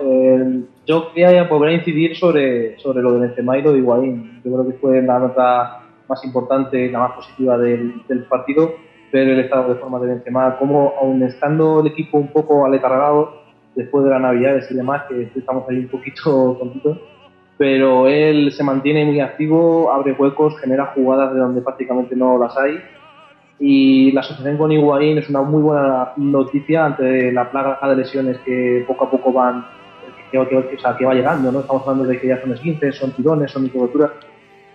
yo 0.84 1.12
quería 1.14 1.44
volver 1.44 1.70
a 1.70 1.74
incidir 1.74 2.16
sobre, 2.16 2.76
sobre 2.80 3.02
lo 3.02 3.12
de 3.14 3.20
Benzema 3.20 3.56
y 3.56 3.62
lo 3.62 3.72
de 3.72 3.78
Higuaín. 3.78 4.42
Yo 4.44 4.52
creo 4.52 4.66
que 4.66 4.78
fue 4.78 5.00
la 5.00 5.20
nota 5.20 5.80
más 6.08 6.24
importante, 6.24 6.90
la 6.90 6.98
más 6.98 7.12
positiva 7.12 7.56
del, 7.56 8.02
partido, 8.28 8.74
ver 9.12 9.28
el 9.28 9.40
estado 9.40 9.72
de 9.72 9.80
forma 9.80 10.00
de 10.00 10.08
Benzema, 10.08 10.58
como 10.58 10.94
aun 11.00 11.22
estando 11.22 11.80
el 11.80 11.86
equipo 11.86 12.18
un 12.18 12.28
poco 12.28 12.66
aletargado 12.66 13.42
después 13.76 14.04
de 14.04 14.10
las 14.10 14.20
navidades 14.20 14.70
y 14.70 14.74
demás, 14.74 15.04
que 15.08 15.30
estamos 15.36 15.64
ahí 15.68 15.78
un 15.78 15.88
poquito 15.88 16.56
tontitos, 16.60 16.98
pero 17.56 18.08
él 18.08 18.50
se 18.52 18.64
mantiene 18.64 19.04
muy 19.04 19.20
activo, 19.20 19.92
abre 19.92 20.12
huecos, 20.12 20.58
genera 20.60 20.86
jugadas 20.86 21.32
de 21.32 21.38
donde 21.38 21.60
prácticamente 21.62 22.16
no 22.16 22.38
las 22.38 22.56
hay 22.58 22.80
y 23.58 24.12
la 24.12 24.20
asociación 24.20 24.56
con 24.56 24.72
Higuaín 24.72 25.18
es 25.18 25.28
una 25.28 25.42
muy 25.42 25.62
buena 25.62 26.12
noticia 26.16 26.86
ante 26.86 27.32
la 27.32 27.50
plaga 27.50 27.78
de 27.88 27.96
lesiones 27.96 28.38
que 28.38 28.84
poco 28.86 29.04
a 29.04 29.10
poco 29.10 29.32
van 29.32 29.64
o 30.36 30.80
sea, 30.80 30.96
que 30.96 31.04
va 31.04 31.14
llegando, 31.14 31.52
¿no? 31.52 31.60
Estamos 31.60 31.82
hablando 31.82 32.04
de 32.04 32.20
que 32.20 32.26
ya 32.26 32.40
son 32.40 32.52
esguinces, 32.52 32.96
son 32.96 33.12
tirones, 33.12 33.52
son 33.52 33.62
microboturas 33.62 34.10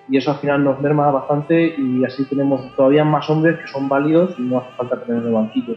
y 0.08 0.18
eso 0.18 0.32
al 0.32 0.38
final 0.38 0.64
nos 0.64 0.80
merma 0.82 1.12
bastante 1.12 1.76
y 1.78 2.04
así 2.06 2.26
tenemos 2.26 2.74
todavía 2.76 3.04
más 3.04 3.30
hombres 3.30 3.60
que 3.60 3.68
son 3.68 3.90
válidos 3.90 4.36
y 4.40 4.44
no 4.44 4.60
hace 4.60 4.72
falta 4.78 5.02
tener 5.02 5.22
en 5.22 5.28
el 5.28 5.34
banquillo. 5.34 5.76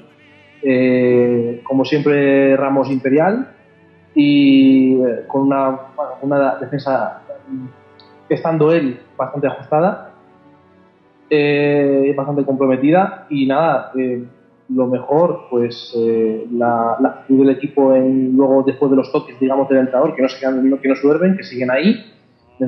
Eh, 0.63 1.61
como 1.65 1.85
siempre, 1.85 2.57
Ramos 2.57 2.89
Imperial 2.91 3.49
y 4.15 4.95
eh, 5.03 5.25
con 5.27 5.43
una, 5.43 5.79
una 6.23 6.57
defensa 6.57 7.23
estando 8.29 8.73
él 8.73 9.01
bastante 9.17 9.49
ajustada 9.49 10.12
eh, 11.35 12.13
bastante 12.15 12.45
comprometida 12.45 13.27
y 13.31 13.47
nada, 13.47 13.91
eh, 13.99 14.23
lo 14.69 14.87
mejor, 14.87 15.47
pues 15.49 15.95
eh, 15.97 16.47
la, 16.53 16.97
la, 17.01 17.09
actitud 17.09 17.39
del 17.47 17.57
equipo 17.57 17.95
en, 17.95 18.37
luego 18.37 18.63
después 18.67 18.91
de 18.91 18.99
los 18.99 19.11
toques, 19.11 19.41
digamos, 19.41 19.67
del 19.71 19.79
entrenador, 19.79 20.15
que 20.15 20.21
no 20.21 20.29
se 20.29 20.39
quedan, 20.39 20.79
que 20.79 20.89
no 20.89 20.95
suerven, 20.95 21.39
que 21.39 21.43
siguen 21.43 21.71
ahí, 21.71 22.05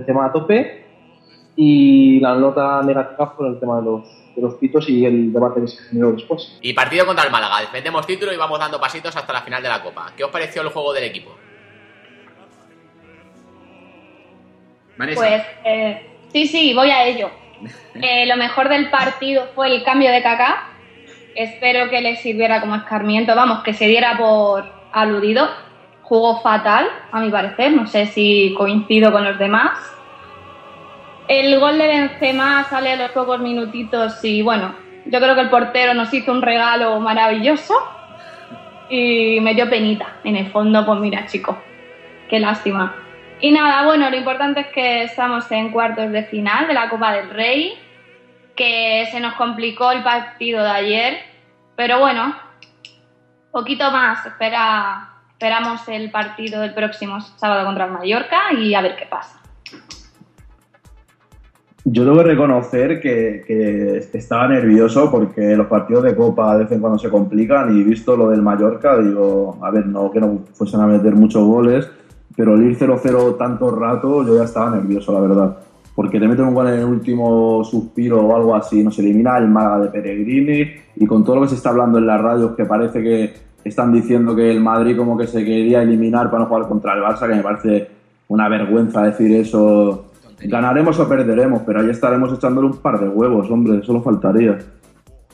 tema 0.07 0.24
a 0.24 0.33
tope, 0.33 0.87
y 1.57 2.20
la 2.20 2.37
nota 2.37 2.83
negativa 2.83 3.37
por 3.37 3.48
el 3.48 3.61
tema 3.61 3.81
de 3.81 3.85
los, 3.85 4.09
de 4.35 4.40
los 4.40 4.55
pitos 4.55 4.88
y 4.88 5.05
el 5.05 5.31
debate 5.31 5.61
que 5.61 5.68
se 5.68 5.83
generó 5.83 6.12
después. 6.12 6.59
Y 6.62 6.72
partido 6.72 7.05
contra 7.05 7.27
el 7.27 7.31
Málaga, 7.31 7.61
defendemos 7.61 8.07
título 8.07 8.33
y 8.33 8.38
vamos 8.38 8.59
dando 8.59 8.81
pasitos 8.81 9.14
hasta 9.14 9.31
la 9.31 9.42
final 9.42 9.62
de 9.62 9.68
la 9.68 9.83
Copa. 9.83 10.07
¿Qué 10.16 10.24
os 10.24 10.31
pareció 10.31 10.62
el 10.62 10.68
juego 10.68 10.94
del 10.94 11.05
equipo? 11.05 11.37
Vanessa. 14.96 15.20
Pues 15.20 15.42
eh, 15.66 16.07
sí, 16.33 16.46
sí, 16.46 16.72
voy 16.72 16.88
a 16.88 17.05
ello. 17.05 17.44
Eh, 17.95 18.27
lo 18.27 18.37
mejor 18.37 18.69
del 18.69 18.90
partido 18.90 19.49
fue 19.55 19.75
el 19.75 19.83
cambio 19.83 20.11
de 20.11 20.23
Kaká. 20.23 20.69
Espero 21.35 21.90
que 21.90 22.01
le 22.01 22.17
sirviera 22.17 22.61
como 22.61 22.77
escarmiento, 22.77 23.35
vamos, 23.35 23.62
que 23.62 23.75
se 23.75 23.87
diera 23.87 24.17
por 24.17 24.71
aludido. 24.93 25.49
Jugó 26.03 26.40
fatal, 26.43 26.87
a 27.11 27.21
mi 27.21 27.31
parecer, 27.31 27.73
no 27.73 27.87
sé 27.87 28.07
si 28.07 28.55
coincido 28.57 29.11
con 29.11 29.25
los 29.25 29.38
demás. 29.38 29.79
El 31.29 31.59
gol 31.59 31.79
de 31.79 31.87
Benzema 31.87 32.64
sale 32.64 32.93
a 32.93 32.97
los 32.97 33.11
pocos 33.12 33.40
minutitos 33.40 34.23
y 34.23 34.43
bueno, 34.43 34.75
yo 35.07 35.19
creo 35.19 35.35
que 35.35 35.40
el 35.40 35.51
portero 35.51 35.95
nos 35.95 36.12
hizo 36.12 36.31
un 36.31 36.43
regalo 36.43 37.01
maravilloso 37.01 37.75
y 38.90 39.40
me 39.40 39.55
dio 39.55 39.69
penita. 39.69 40.17
En 40.25 40.37
el 40.37 40.51
fondo, 40.51 40.85
pues 40.85 41.01
mira, 41.01 41.27
chico, 41.27 41.59
qué 42.29 42.38
lástima. 42.38 43.04
Y 43.40 43.53
nada, 43.53 43.85
bueno, 43.85 44.09
lo 44.11 44.16
importante 44.16 44.61
es 44.61 44.66
que 44.68 45.05
estamos 45.05 45.51
en 45.51 45.70
cuartos 45.70 46.11
de 46.12 46.25
final 46.25 46.66
de 46.66 46.75
la 46.75 46.88
Copa 46.88 47.12
del 47.12 47.31
Rey, 47.31 47.75
que 48.57 49.07
se 49.11 49.20
nos 49.20 49.35
complicó 49.35 49.90
el 49.90 50.03
partido 50.03 50.62
de 50.62 50.70
ayer, 50.70 51.18
pero 51.77 51.99
bueno, 51.99 52.35
poquito 53.51 53.90
más, 53.90 54.25
espera, 54.25 55.11
esperamos 55.31 55.87
el 55.88 56.11
partido 56.11 56.61
del 56.61 56.75
próximo 56.75 57.20
sábado 57.20 57.66
contra 57.66 57.87
el 57.87 57.92
Mallorca 57.92 58.53
y 58.57 58.75
a 58.75 58.81
ver 58.81 58.97
qué 58.97 59.07
pasa. 59.07 59.40
Yo 61.87 62.05
debo 62.07 62.23
reconocer 62.23 63.01
que, 63.01 63.44
que, 63.47 63.99
estaba 64.16 64.49
nervioso 64.49 65.11
porque 65.11 65.55
los 65.55 65.66
partidos 65.66 66.05
de 66.05 66.16
Copa 66.16 66.57
de 66.57 66.64
vez 66.64 66.73
en 66.73 66.81
cuando 66.81 66.99
se 66.99 67.11
complican 67.11 67.77
y 67.77 67.83
visto 67.83 68.16
lo 68.16 68.31
del 68.31 68.40
Mallorca, 68.40 68.97
digo, 68.99 69.59
a 69.62 69.70
ver, 69.70 69.85
no 69.85 70.11
que 70.11 70.20
no 70.20 70.44
fuesen 70.55 70.81
a 70.81 70.87
meter 70.87 71.14
muchos 71.14 71.44
goles, 71.44 71.90
pero 72.37 72.55
el 72.55 72.62
ir 72.64 72.79
0-0 72.79 73.37
tanto 73.37 73.70
rato 73.70 74.27
yo 74.27 74.37
ya 74.37 74.44
estaba 74.44 74.70
nervioso, 74.70 75.12
la 75.12 75.20
verdad. 75.20 75.57
Porque 75.94 76.18
te 76.18 76.27
meten 76.27 76.47
un 76.47 76.55
gol 76.55 76.68
en 76.68 76.81
el 76.81 76.85
último 76.85 77.62
suspiro 77.62 78.20
o 78.20 78.35
algo 78.35 78.55
así, 78.55 78.83
nos 78.83 78.99
elimina 78.99 79.38
el 79.38 79.49
Málaga 79.49 79.85
de 79.85 79.90
Peregrini 79.90 80.73
y 80.97 81.07
con 81.07 81.25
todo 81.25 81.37
lo 81.37 81.42
que 81.42 81.49
se 81.49 81.55
está 81.55 81.70
hablando 81.70 81.99
en 81.99 82.07
las 82.07 82.20
radios 82.20 82.57
que 82.57 82.64
parece 82.64 83.03
que 83.03 83.33
están 83.64 83.92
diciendo 83.92 84.35
que 84.35 84.51
el 84.51 84.61
Madrid 84.61 84.97
como 84.97 85.16
que 85.16 85.27
se 85.27 85.44
quería 85.44 85.83
eliminar 85.83 86.31
para 86.31 86.42
no 86.42 86.49
jugar 86.49 86.68
contra 86.68 86.94
el 86.94 87.03
Barça, 87.03 87.29
que 87.29 87.35
me 87.37 87.42
parece 87.42 87.88
una 88.29 88.49
vergüenza 88.49 89.03
decir 89.03 89.33
eso. 89.37 90.07
Ganaremos 90.42 90.99
o 90.99 91.09
perderemos, 91.09 91.62
pero 91.64 91.81
ahí 91.81 91.90
estaremos 91.90 92.33
echándole 92.33 92.66
un 92.66 92.77
par 92.79 92.99
de 92.99 93.09
huevos, 93.09 93.51
hombre, 93.51 93.83
solo 93.83 94.03
faltaría. 94.03 94.59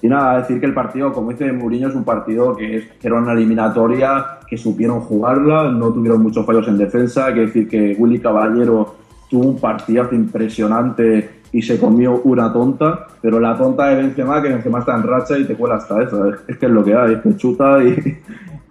Y 0.03 0.09
nada, 0.09 0.39
decir 0.39 0.61
que 0.61 0.67
el 0.67 0.75
partido, 0.75 1.13
como 1.13 1.31
dice 1.31 1.53
Mourinho, 1.53 1.89
es 1.89 1.95
un 1.95 2.05
partido 2.05 2.57
que, 2.57 2.79
es, 2.79 2.85
era 3.03 3.17
una 3.17 3.33
eliminatoria, 3.33 4.39
que 4.49 4.57
supieron 4.57 5.01
jugarla, 5.01 5.71
no 5.71 5.93
tuvieron 5.93 6.23
muchos 6.23 6.47
fallos 6.47 6.67
en 6.69 6.79
defensa, 6.79 7.27
hay 7.27 7.35
que 7.35 7.41
decir 7.41 7.69
que 7.69 7.97
Willy 7.99 8.19
Caballero 8.19 8.97
tuvo 9.29 9.49
un 9.49 9.61
partidazo 9.61 10.15
impresionante 10.15 11.41
y 11.53 11.63
se 11.63 11.79
comió 11.79 12.21
una 12.23 12.53
tonta, 12.53 13.07
pero 13.21 13.39
la 13.39 13.57
tonta 13.57 13.89
de 13.89 13.97
Benzema, 13.97 14.41
que 14.41 14.49
Benzema 14.49 14.79
está 14.79 14.97
en 14.97 15.03
racha 15.03 15.39
y 15.39 15.45
te 15.45 15.55
cuela 15.55 15.77
hasta 15.77 16.03
eso, 16.03 16.31
es, 16.49 16.57
que 16.57 16.67
es 16.67 16.73
lo 16.73 16.83
que 16.83 16.95
hay, 16.95 17.15
es 17.15 17.21
que 17.21 17.37
chuta 17.37 17.83
y, 17.85 18.19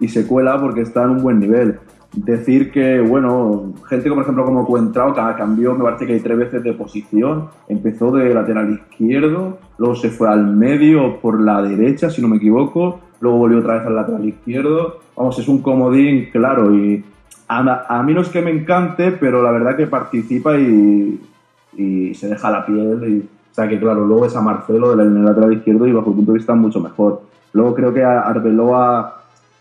y 0.00 0.08
se 0.08 0.26
cuela 0.26 0.60
porque 0.60 0.80
está 0.82 1.04
en 1.04 1.10
un 1.10 1.22
buen 1.22 1.38
nivel 1.38 1.78
decir 2.12 2.72
que, 2.72 3.00
bueno, 3.00 3.72
gente 3.88 4.08
como 4.08 4.16
por 4.16 4.24
ejemplo 4.24 4.44
como 4.44 4.66
Cuentrao, 4.66 5.14
cambió, 5.14 5.74
me 5.74 5.84
parece 5.84 6.06
que 6.06 6.14
hay 6.14 6.20
tres 6.20 6.38
veces 6.38 6.62
de 6.62 6.72
posición, 6.72 7.48
empezó 7.68 8.10
de 8.10 8.34
lateral 8.34 8.72
izquierdo, 8.72 9.58
luego 9.78 9.94
se 9.94 10.10
fue 10.10 10.28
al 10.28 10.46
medio 10.46 11.20
por 11.20 11.40
la 11.40 11.62
derecha, 11.62 12.10
si 12.10 12.20
no 12.20 12.28
me 12.28 12.36
equivoco, 12.36 13.00
luego 13.20 13.38
volvió 13.38 13.58
otra 13.58 13.74
vez 13.74 13.86
al 13.86 13.94
lateral 13.94 14.24
izquierdo, 14.24 14.98
vamos, 15.16 15.38
es 15.38 15.48
un 15.48 15.62
comodín 15.62 16.30
claro 16.32 16.74
y 16.74 17.04
a, 17.46 17.98
a 17.98 18.02
mí 18.02 18.12
no 18.12 18.22
es 18.22 18.28
que 18.28 18.42
me 18.42 18.50
encante, 18.50 19.12
pero 19.12 19.42
la 19.42 19.52
verdad 19.52 19.76
que 19.76 19.86
participa 19.86 20.56
y, 20.56 21.20
y 21.76 22.14
se 22.14 22.28
deja 22.28 22.50
la 22.50 22.66
piel 22.66 23.04
y, 23.08 23.18
o 23.20 23.54
sea 23.54 23.68
que 23.68 23.78
claro, 23.78 24.04
luego 24.04 24.26
es 24.26 24.36
a 24.36 24.40
Marcelo 24.40 24.96
del 24.96 25.24
lateral 25.24 25.52
izquierdo 25.52 25.86
y 25.86 25.92
bajo 25.92 26.10
el 26.10 26.16
punto 26.16 26.32
de 26.32 26.38
vista 26.38 26.54
mucho 26.54 26.80
mejor. 26.80 27.22
Luego 27.52 27.74
creo 27.74 27.92
que 27.92 28.04
Arbeloa 28.04 29.19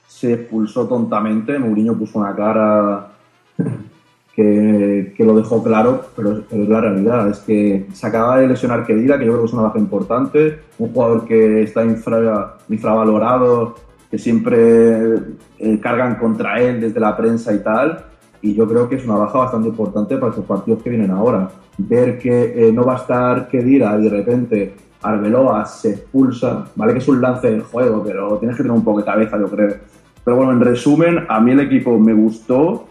se 0.09 0.33
expulsó 0.33 0.87
tontamente. 0.87 1.57
Mourinho 1.59 1.97
puso 1.97 2.19
una 2.19 2.35
cara 2.35 3.11
que, 4.35 5.13
que 5.15 5.23
lo 5.23 5.35
dejó 5.35 5.63
claro, 5.63 6.01
pero, 6.15 6.39
es 6.49 6.67
la 6.67 6.81
realidad. 6.81 7.29
Es 7.29 7.39
que 7.39 7.87
se 7.93 8.07
acaba 8.07 8.39
de 8.39 8.47
lesionar 8.47 8.85
Kedira, 8.85 9.19
que 9.19 9.25
yo 9.25 9.33
creo 9.33 9.43
que 9.43 9.47
es 9.47 9.53
una 9.53 9.61
baja 9.63 9.79
importante. 9.79 10.59
Un 10.79 10.91
jugador 10.91 11.25
que 11.25 11.61
está 11.61 11.85
infra, 11.85 12.57
infravalorado, 12.67 13.75
que 14.09 14.17
siempre 14.17 15.13
eh, 15.59 15.79
cargan 15.79 16.15
contra 16.15 16.59
él 16.59 16.81
desde 16.81 16.99
la 16.99 17.15
prensa 17.15 17.53
y 17.53 17.59
tal. 17.59 18.05
Y 18.41 18.55
yo 18.55 18.67
creo 18.67 18.89
que 18.89 18.95
es 18.95 19.05
una 19.05 19.15
baja 19.15 19.37
bastante 19.37 19.69
importante 19.69 20.17
para 20.17 20.31
estos 20.31 20.45
partidos 20.45 20.81
que 20.81 20.89
vienen 20.89 21.11
ahora. 21.11 21.51
Ver 21.77 22.17
que 22.17 22.67
eh, 22.67 22.71
no 22.73 22.83
va 22.83 22.93
a 22.93 22.97
estar 22.97 23.47
Kedira 23.47 23.95
y 23.99 24.03
de 24.05 24.09
repente 24.09 24.73
Arbeloa 25.01 25.65
se 25.65 25.91
expulsa, 25.91 26.65
vale 26.75 26.93
que 26.93 26.99
es 26.99 27.07
un 27.07 27.21
lance 27.21 27.49
del 27.49 27.63
juego, 27.63 28.03
pero 28.03 28.37
tienes 28.37 28.57
que 28.57 28.63
tener 28.63 28.77
un 28.77 28.83
poco 28.83 28.99
de 28.99 29.05
cabeza, 29.05 29.37
yo 29.39 29.47
creo 29.47 29.75
pero 30.23 30.37
bueno, 30.37 30.51
en 30.51 30.61
resumen, 30.61 31.25
a 31.27 31.39
mí 31.39 31.51
el 31.51 31.61
equipo 31.61 31.97
me 31.97 32.13
gustó 32.13 32.87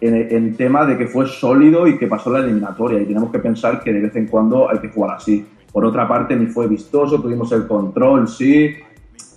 en, 0.00 0.14
en, 0.14 0.56
tema 0.56 0.84
de 0.86 0.98
que 0.98 1.06
fue 1.06 1.26
sólido 1.26 1.86
y 1.86 1.98
que 1.98 2.06
pasó 2.06 2.30
la 2.30 2.40
eliminatoria. 2.40 3.00
Y 3.00 3.06
tenemos 3.06 3.30
que 3.30 3.38
pensar 3.38 3.80
que 3.80 3.92
de 3.92 4.00
vez 4.00 4.16
en 4.16 4.26
cuando 4.26 4.68
hay 4.68 4.78
que 4.78 4.88
jugar 4.88 5.16
así. 5.16 5.46
Por 5.72 5.84
otra 5.84 6.08
parte, 6.08 6.34
ni 6.34 6.46
fue 6.46 6.66
vistoso, 6.66 7.20
tuvimos 7.20 7.52
el 7.52 7.66
control, 7.66 8.26
sí, 8.26 8.74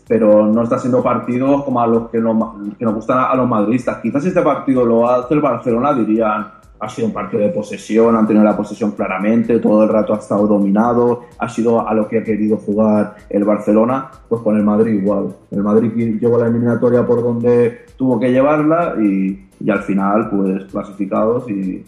pero 0.07 0.45
no 0.45 0.63
está 0.63 0.77
siendo 0.77 1.01
partidos 1.01 1.63
como 1.63 1.81
a 1.81 1.87
los 1.87 2.09
que 2.09 2.19
nos, 2.19 2.75
que 2.77 2.85
nos 2.85 2.95
gustan 2.95 3.19
a 3.19 3.35
los 3.35 3.47
madridistas. 3.47 3.97
Quizás 3.97 4.25
este 4.25 4.41
partido 4.41 4.85
lo 4.85 5.09
hace 5.09 5.33
el 5.33 5.41
Barcelona, 5.41 5.93
dirían, 5.93 6.47
ha 6.83 6.89
sido 6.89 7.07
un 7.07 7.13
partido 7.13 7.41
de 7.41 7.49
posesión, 7.49 8.15
han 8.15 8.27
tenido 8.27 8.43
la 8.43 8.57
posesión 8.57 8.91
claramente, 8.91 9.59
todo 9.59 9.83
el 9.83 9.89
rato 9.89 10.13
ha 10.13 10.17
estado 10.17 10.45
dominado, 10.45 11.21
ha 11.39 11.47
sido 11.47 11.87
a 11.87 11.93
lo 11.93 12.07
que 12.07 12.19
ha 12.19 12.23
querido 12.23 12.57
jugar 12.57 13.15
el 13.29 13.45
Barcelona, 13.45 14.11
pues 14.27 14.41
con 14.41 14.57
el 14.57 14.63
Madrid 14.63 15.01
igual. 15.01 15.33
El 15.51 15.63
Madrid 15.63 16.19
llevó 16.19 16.37
la 16.37 16.47
eliminatoria 16.47 17.05
por 17.05 17.23
donde 17.23 17.85
tuvo 17.97 18.19
que 18.19 18.31
llevarla 18.31 18.95
y, 19.01 19.47
y 19.59 19.69
al 19.69 19.83
final 19.83 20.29
pues 20.29 20.65
clasificados 20.65 21.49
y, 21.49 21.85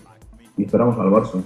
y, 0.55 0.63
esperamos 0.63 0.97
al 0.97 1.07
Barça. 1.07 1.43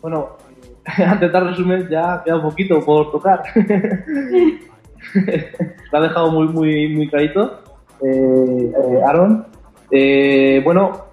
Bueno, 0.00 0.28
antes 0.86 1.20
de 1.20 1.28
dar 1.28 1.44
resumen 1.44 1.88
ya 1.90 2.22
queda 2.24 2.36
un 2.36 2.42
poquito 2.42 2.80
por 2.80 3.10
tocar. 3.10 3.42
Lo 5.92 5.98
ha 5.98 6.02
dejado 6.02 6.30
muy, 6.30 6.48
muy, 6.48 6.88
muy 6.88 7.08
clarito, 7.08 7.60
eh, 8.02 8.72
eh, 8.72 9.00
Aaron. 9.06 9.46
Eh, 9.90 10.60
bueno, 10.64 11.06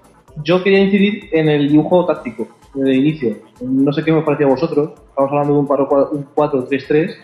yo 0.43 0.63
quería 0.63 0.79
incidir 0.79 1.29
en 1.31 1.49
el 1.49 1.69
dibujo 1.69 2.05
táctico 2.05 2.47
de 2.73 2.93
inicio. 2.93 3.37
No 3.61 3.93
sé 3.93 4.03
qué 4.03 4.11
me 4.11 4.21
parecía 4.21 4.47
a 4.47 4.49
vosotros. 4.49 4.91
Estamos 5.09 5.31
hablando 5.31 5.53
de 5.53 5.59
un 5.59 6.27
4-3-3. 6.35 7.15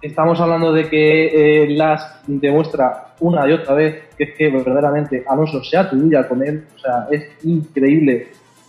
estamos 0.00 0.40
hablando 0.40 0.72
de 0.72 0.88
que 0.88 1.66
Las 1.70 2.22
demuestra 2.26 3.14
una 3.20 3.46
y 3.48 3.52
otra 3.52 3.74
vez 3.74 4.08
que 4.16 4.24
es 4.24 4.34
que 4.34 4.48
verdaderamente 4.48 5.24
Alonso 5.28 5.62
se 5.62 5.76
atulla 5.76 6.26
con 6.26 6.42
él. 6.42 6.66
O 6.74 6.78
sea, 6.78 7.06
es 7.10 7.44
increíble. 7.44 8.28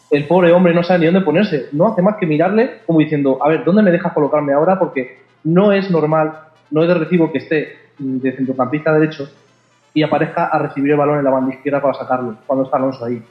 El 0.09 0.27
pobre 0.27 0.51
hombre 0.51 0.73
no 0.73 0.83
sabe 0.83 0.99
ni 0.99 1.05
dónde 1.05 1.21
ponerse. 1.21 1.67
No 1.71 1.87
hace 1.87 2.01
más 2.01 2.17
que 2.17 2.25
mirarle 2.25 2.81
como 2.85 2.99
diciendo, 2.99 3.39
a 3.41 3.47
ver, 3.47 3.63
¿dónde 3.63 3.81
me 3.81 3.91
dejas 3.91 4.11
colocarme 4.11 4.51
ahora? 4.51 4.77
Porque 4.77 5.21
no 5.45 5.71
es 5.71 5.89
normal, 5.89 6.50
no 6.71 6.81
es 6.81 6.87
de 6.87 6.93
recibo 6.95 7.31
que 7.31 7.37
esté 7.39 7.77
de 7.97 8.31
centrocampista 8.31 8.93
derecho 8.93 9.29
y 9.93 10.03
aparezca 10.03 10.45
a 10.45 10.57
recibir 10.57 10.91
el 10.91 10.97
balón 10.97 11.19
en 11.19 11.25
la 11.25 11.31
banda 11.31 11.53
izquierda 11.53 11.81
para 11.81 11.93
sacarlo 11.93 12.37
cuando 12.47 12.65
está 12.65 12.77
Alonso 12.77 13.05
ahí. 13.05 13.21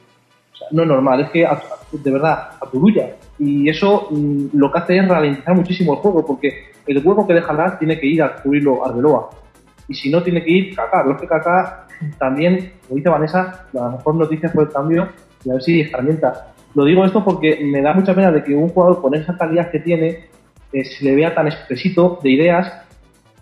No 0.71 0.83
es 0.83 0.87
normal, 0.87 1.21
es 1.21 1.29
que 1.31 1.47
de 1.91 2.11
verdad, 2.11 2.49
aturulla. 2.61 3.15
Y 3.39 3.67
eso 3.67 4.07
mm, 4.11 4.47
lo 4.53 4.71
que 4.71 4.79
hace 4.79 4.97
es 4.97 5.07
ralentizar 5.07 5.55
muchísimo 5.55 5.93
el 5.93 5.99
juego, 5.99 6.25
porque 6.25 6.71
el 6.85 7.05
hueco 7.05 7.25
que 7.25 7.33
deja 7.33 7.51
Lars 7.53 7.79
tiene 7.79 7.99
que 7.99 8.05
ir 8.05 8.21
a 8.21 8.35
cubrirlo 8.35 8.85
Arbeloa. 8.85 9.29
Y 9.87 9.95
si 9.95 10.11
no, 10.11 10.21
tiene 10.21 10.43
que 10.43 10.51
ir 10.51 10.75
Kaká. 10.75 11.03
Lo 11.03 11.17
que 11.17 11.27
Kaká 11.27 11.87
también, 12.17 12.73
como 12.87 12.97
dice 12.97 13.09
Vanessa, 13.09 13.65
la 13.73 13.89
mejor 13.89 14.15
noticia 14.15 14.49
fue 14.49 14.63
el 14.63 14.69
cambio 14.69 15.09
y 15.43 15.49
a 15.49 15.53
ver 15.53 15.63
si 15.63 15.81
escarmienta. 15.81 16.53
Lo 16.75 16.85
digo 16.85 17.03
esto 17.03 17.23
porque 17.23 17.59
me 17.63 17.81
da 17.81 17.93
mucha 17.93 18.13
pena 18.13 18.31
de 18.31 18.43
que 18.43 18.55
un 18.55 18.69
jugador 18.69 19.01
con 19.01 19.13
esa 19.15 19.37
calidad 19.37 19.71
que 19.71 19.79
tiene 19.79 20.29
eh, 20.71 20.85
se 20.85 21.03
le 21.03 21.15
vea 21.15 21.35
tan 21.35 21.47
expresito 21.47 22.19
de 22.23 22.29
ideas 22.29 22.71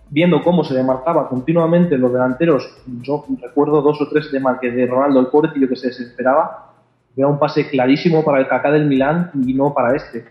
viendo 0.09 0.41
cómo 0.43 0.63
se 0.63 0.73
demarcaba 0.73 1.29
continuamente 1.29 1.97
los 1.97 2.11
delanteros, 2.11 2.69
yo 3.01 3.25
recuerdo 3.41 3.81
dos 3.81 4.01
o 4.01 4.07
tres 4.07 4.31
de 4.31 4.39
de 4.39 4.87
Ronaldo, 4.87 5.19
el 5.19 5.27
pobrecillo 5.27 5.69
que 5.69 5.75
se 5.75 5.87
desesperaba, 5.87 6.73
era 7.15 7.27
un 7.27 7.37
pase 7.37 7.69
clarísimo 7.69 8.23
para 8.23 8.39
el 8.39 8.47
Kaká 8.47 8.71
del 8.71 8.87
Milán 8.87 9.31
y 9.45 9.53
no 9.53 9.73
para 9.73 9.95
este. 9.95 10.25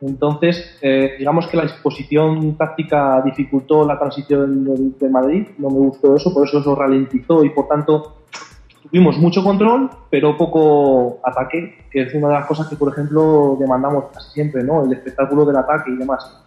Entonces, 0.00 0.78
eh, 0.82 1.14
digamos 1.18 1.46
que 1.46 1.56
la 1.56 1.62
disposición 1.62 2.56
táctica 2.56 3.22
dificultó 3.22 3.86
la 3.86 3.98
transición 3.98 4.64
del, 4.64 4.98
del 4.98 5.10
Madrid, 5.10 5.48
no 5.58 5.70
me 5.70 5.78
gustó 5.78 6.14
eso, 6.14 6.34
por 6.34 6.46
eso 6.46 6.58
eso 6.58 6.74
ralentizó 6.74 7.42
y 7.44 7.50
por 7.50 7.66
tanto 7.66 8.16
tuvimos 8.82 9.18
mucho 9.18 9.42
control, 9.42 9.90
pero 10.10 10.36
poco 10.36 11.18
ataque, 11.24 11.86
que 11.90 12.02
es 12.02 12.14
una 12.14 12.28
de 12.28 12.34
las 12.34 12.46
cosas 12.46 12.68
que, 12.68 12.76
por 12.76 12.92
ejemplo, 12.92 13.56
demandamos 13.58 14.04
casi 14.12 14.32
siempre, 14.32 14.62
¿no? 14.62 14.84
El 14.84 14.92
espectáculo 14.92 15.44
del 15.44 15.56
ataque 15.56 15.90
y 15.90 15.96
demás. 15.96 16.42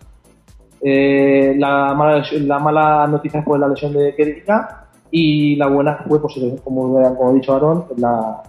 Eh, 0.82 1.56
la, 1.58 1.94
mala, 1.94 2.24
la 2.42 2.60
mala 2.60 3.08
noticia 3.08 3.44
fue 3.44 3.60
la 3.60 3.68
lesión 3.68 3.94
de 3.94 4.16
Kedira 4.16 4.86
y 5.12 5.56
la 5.56 5.68
buena 5.68 5.98
fue, 6.08 6.22
pues, 6.22 6.36
como, 6.64 6.94
como 7.16 7.30
ha 7.30 7.34
dicho 7.34 7.54
Aaron, 7.56 7.86
la, 7.98 8.42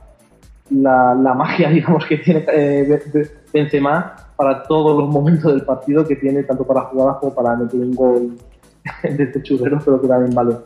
la, 0.70 1.14
la 1.14 1.34
magia, 1.34 1.68
digamos, 1.70 2.04
que 2.06 2.18
tiene 2.18 2.44
eh, 2.52 2.86
Be- 2.88 3.02
Be- 3.20 3.30
Benzema 3.52 4.14
para 4.36 4.62
todos 4.62 4.96
los 4.98 5.08
momentos 5.10 5.52
del 5.52 5.64
partido 5.64 6.04
que 6.06 6.16
tiene, 6.16 6.44
tanto 6.44 6.64
para 6.66 6.82
jugadas 6.82 7.16
como 7.18 7.34
para 7.34 7.56
meter 7.56 7.80
un 7.80 7.94
gol 7.94 8.36
de 9.02 9.22
este 9.24 9.42
churrero, 9.42 9.78
pero 9.84 10.00
que 10.00 10.08
también 10.08 10.34
vale. 10.34 10.56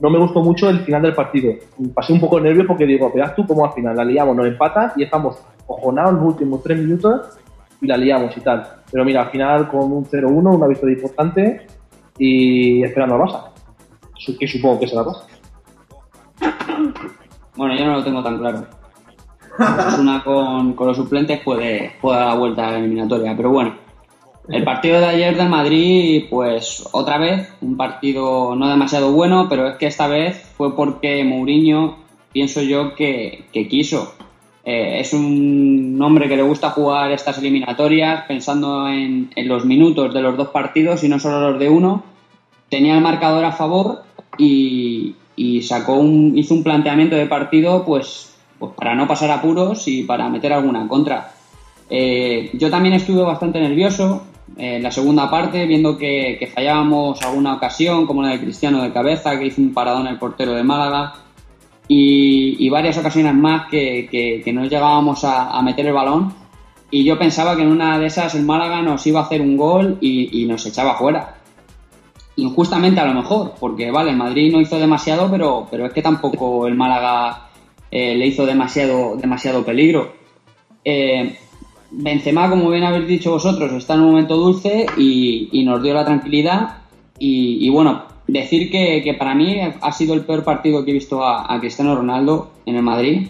No 0.00 0.10
me 0.10 0.18
gustó 0.18 0.42
mucho 0.42 0.68
el 0.68 0.80
final 0.80 1.00
del 1.00 1.14
partido. 1.14 1.54
Pasé 1.94 2.12
un 2.12 2.20
poco 2.20 2.38
nervio 2.38 2.66
porque 2.66 2.84
digo, 2.84 3.10
verás 3.14 3.34
tú 3.34 3.46
cómo 3.46 3.64
al 3.64 3.72
final 3.72 3.96
la 3.96 4.04
liamos, 4.04 4.36
nos 4.36 4.46
empatan 4.46 4.92
y 4.96 5.04
estamos 5.04 5.38
ojonados 5.66 6.12
los 6.14 6.22
últimos 6.24 6.62
tres 6.62 6.78
minutos 6.78 7.38
y 7.80 7.86
la 7.86 7.96
liamos 7.96 8.36
y 8.36 8.40
tal. 8.40 8.66
Pero 8.90 9.04
mira, 9.04 9.22
al 9.22 9.30
final 9.30 9.68
con 9.68 9.92
un 9.92 10.04
0-1, 10.04 10.56
una 10.56 10.66
victoria 10.66 10.96
importante 10.96 11.66
y 12.18 12.82
esperando 12.82 13.16
a 13.16 13.18
Barça. 13.18 13.50
Que 14.38 14.48
supongo 14.48 14.80
que 14.80 14.88
será 14.88 15.02
Barça. 15.02 15.24
Bueno, 17.56 17.74
yo 17.74 17.86
no 17.86 17.92
lo 17.94 18.04
tengo 18.04 18.22
tan 18.22 18.38
claro. 18.38 18.66
Osasuna 19.58 20.22
con, 20.22 20.74
con 20.74 20.88
los 20.88 20.96
suplentes 20.96 21.40
puede, 21.40 21.92
puede 22.00 22.18
dar 22.18 22.28
la 22.28 22.34
vuelta 22.34 22.68
a 22.68 22.72
la 22.72 22.78
eliminatoria, 22.78 23.34
pero 23.36 23.50
bueno. 23.50 23.74
El 24.48 24.62
partido 24.62 25.00
de 25.00 25.06
ayer 25.06 25.36
del 25.36 25.48
Madrid, 25.48 26.26
pues 26.30 26.88
otra 26.92 27.18
vez, 27.18 27.52
un 27.60 27.76
partido 27.76 28.54
no 28.54 28.68
demasiado 28.68 29.10
bueno, 29.12 29.48
pero 29.48 29.66
es 29.66 29.76
que 29.76 29.86
esta 29.86 30.06
vez 30.06 30.40
fue 30.56 30.76
porque 30.76 31.24
Mourinho, 31.24 31.96
pienso 32.32 32.62
yo, 32.62 32.94
que, 32.94 33.46
que 33.52 33.66
quiso. 33.66 34.14
Eh, 34.68 34.98
es 34.98 35.12
un 35.12 35.96
hombre 36.02 36.28
que 36.28 36.36
le 36.36 36.42
gusta 36.42 36.70
jugar 36.70 37.12
estas 37.12 37.38
eliminatorias 37.38 38.24
pensando 38.26 38.88
en, 38.88 39.30
en 39.36 39.48
los 39.48 39.64
minutos 39.64 40.12
de 40.12 40.20
los 40.20 40.36
dos 40.36 40.48
partidos 40.48 41.04
y 41.04 41.08
no 41.08 41.20
solo 41.20 41.52
los 41.52 41.60
de 41.60 41.68
uno. 41.68 42.02
Tenía 42.68 42.96
el 42.96 43.00
marcador 43.00 43.44
a 43.44 43.52
favor 43.52 44.02
y, 44.36 45.14
sacó 45.62 45.94
un, 45.94 46.36
hizo 46.36 46.52
un 46.54 46.64
planteamiento 46.64 47.14
de 47.14 47.26
partido 47.26 47.84
pues, 47.84 48.36
pues 48.58 48.72
para 48.72 48.96
no 48.96 49.06
pasar 49.06 49.30
apuros 49.30 49.86
y 49.86 50.02
para 50.02 50.28
meter 50.28 50.52
alguna 50.52 50.88
contra. 50.88 51.32
Eh, 51.88 52.50
yo 52.54 52.68
también 52.68 52.94
estuve 52.94 53.22
bastante 53.22 53.60
nervioso 53.60 54.24
eh, 54.56 54.76
en 54.76 54.82
la 54.82 54.90
segunda 54.90 55.30
parte, 55.30 55.64
viendo 55.66 55.96
que, 55.96 56.36
que 56.40 56.48
fallábamos 56.48 57.22
alguna 57.22 57.54
ocasión, 57.54 58.04
como 58.04 58.22
la 58.22 58.30
de 58.30 58.40
Cristiano 58.40 58.82
de 58.82 58.92
cabeza, 58.92 59.38
que 59.38 59.46
hizo 59.46 59.60
un 59.60 59.72
paradón 59.72 60.08
el 60.08 60.18
portero 60.18 60.54
de 60.54 60.64
Málaga, 60.64 61.14
y, 61.88 62.56
y 62.64 62.68
varias 62.68 62.98
ocasiones 62.98 63.34
más 63.34 63.68
que, 63.68 64.08
que- 64.10 64.42
que 64.44 64.52
no 64.52 64.64
llegábamos 64.64 65.24
a, 65.24 65.60
meter 65.62 65.86
el 65.86 65.92
balón. 65.92 66.32
Y 66.90 67.04
yo 67.04 67.18
pensaba 67.18 67.56
que 67.56 67.62
en 67.62 67.68
una 67.68 67.98
de 67.98 68.06
esas 68.06 68.34
el 68.34 68.44
Málaga 68.44 68.82
nos 68.82 69.06
iba 69.06 69.20
a 69.20 69.24
hacer 69.24 69.40
un 69.40 69.56
gol 69.56 69.98
y, 70.00 70.44
nos 70.46 70.64
echaba 70.66 70.96
fuera. 70.96 71.36
Injustamente 72.36 73.00
a 73.00 73.06
lo 73.06 73.14
mejor, 73.14 73.54
porque 73.58 73.90
vale, 73.90 74.10
el 74.10 74.16
Madrid 74.16 74.52
no 74.52 74.60
hizo 74.60 74.78
demasiado, 74.78 75.30
pero, 75.30 75.66
pero 75.70 75.86
es 75.86 75.92
que 75.92 76.02
tampoco 76.02 76.66
el 76.66 76.74
Málaga 76.74 77.48
eh, 77.90 78.14
le 78.14 78.26
hizo 78.26 78.46
demasiado, 78.46 79.16
demasiado 79.16 79.64
peligro. 79.64 80.12
Eh, 80.84 81.36
Benzema, 81.90 82.50
como 82.50 82.70
bien 82.70 82.84
habéis 82.84 83.08
dicho 83.08 83.30
vosotros, 83.32 83.72
está 83.72 83.94
en 83.94 84.00
un 84.00 84.10
momento 84.10 84.36
dulce 84.36 84.86
y, 84.96 85.62
nos 85.64 85.82
dio 85.82 85.94
la 85.94 86.04
tranquilidad. 86.04 86.78
Y 87.18 87.68
bueno, 87.70 88.15
decir 88.26 88.70
que, 88.70 89.02
que 89.02 89.14
para 89.14 89.34
mí 89.34 89.60
ha 89.60 89.92
sido 89.92 90.14
el 90.14 90.24
peor 90.24 90.44
partido 90.44 90.84
que 90.84 90.90
he 90.90 90.94
visto 90.94 91.24
a, 91.24 91.58
Cristiano 91.60 91.94
Ronaldo 91.94 92.50
en 92.66 92.76
el 92.76 92.82
Madrid 92.82 93.28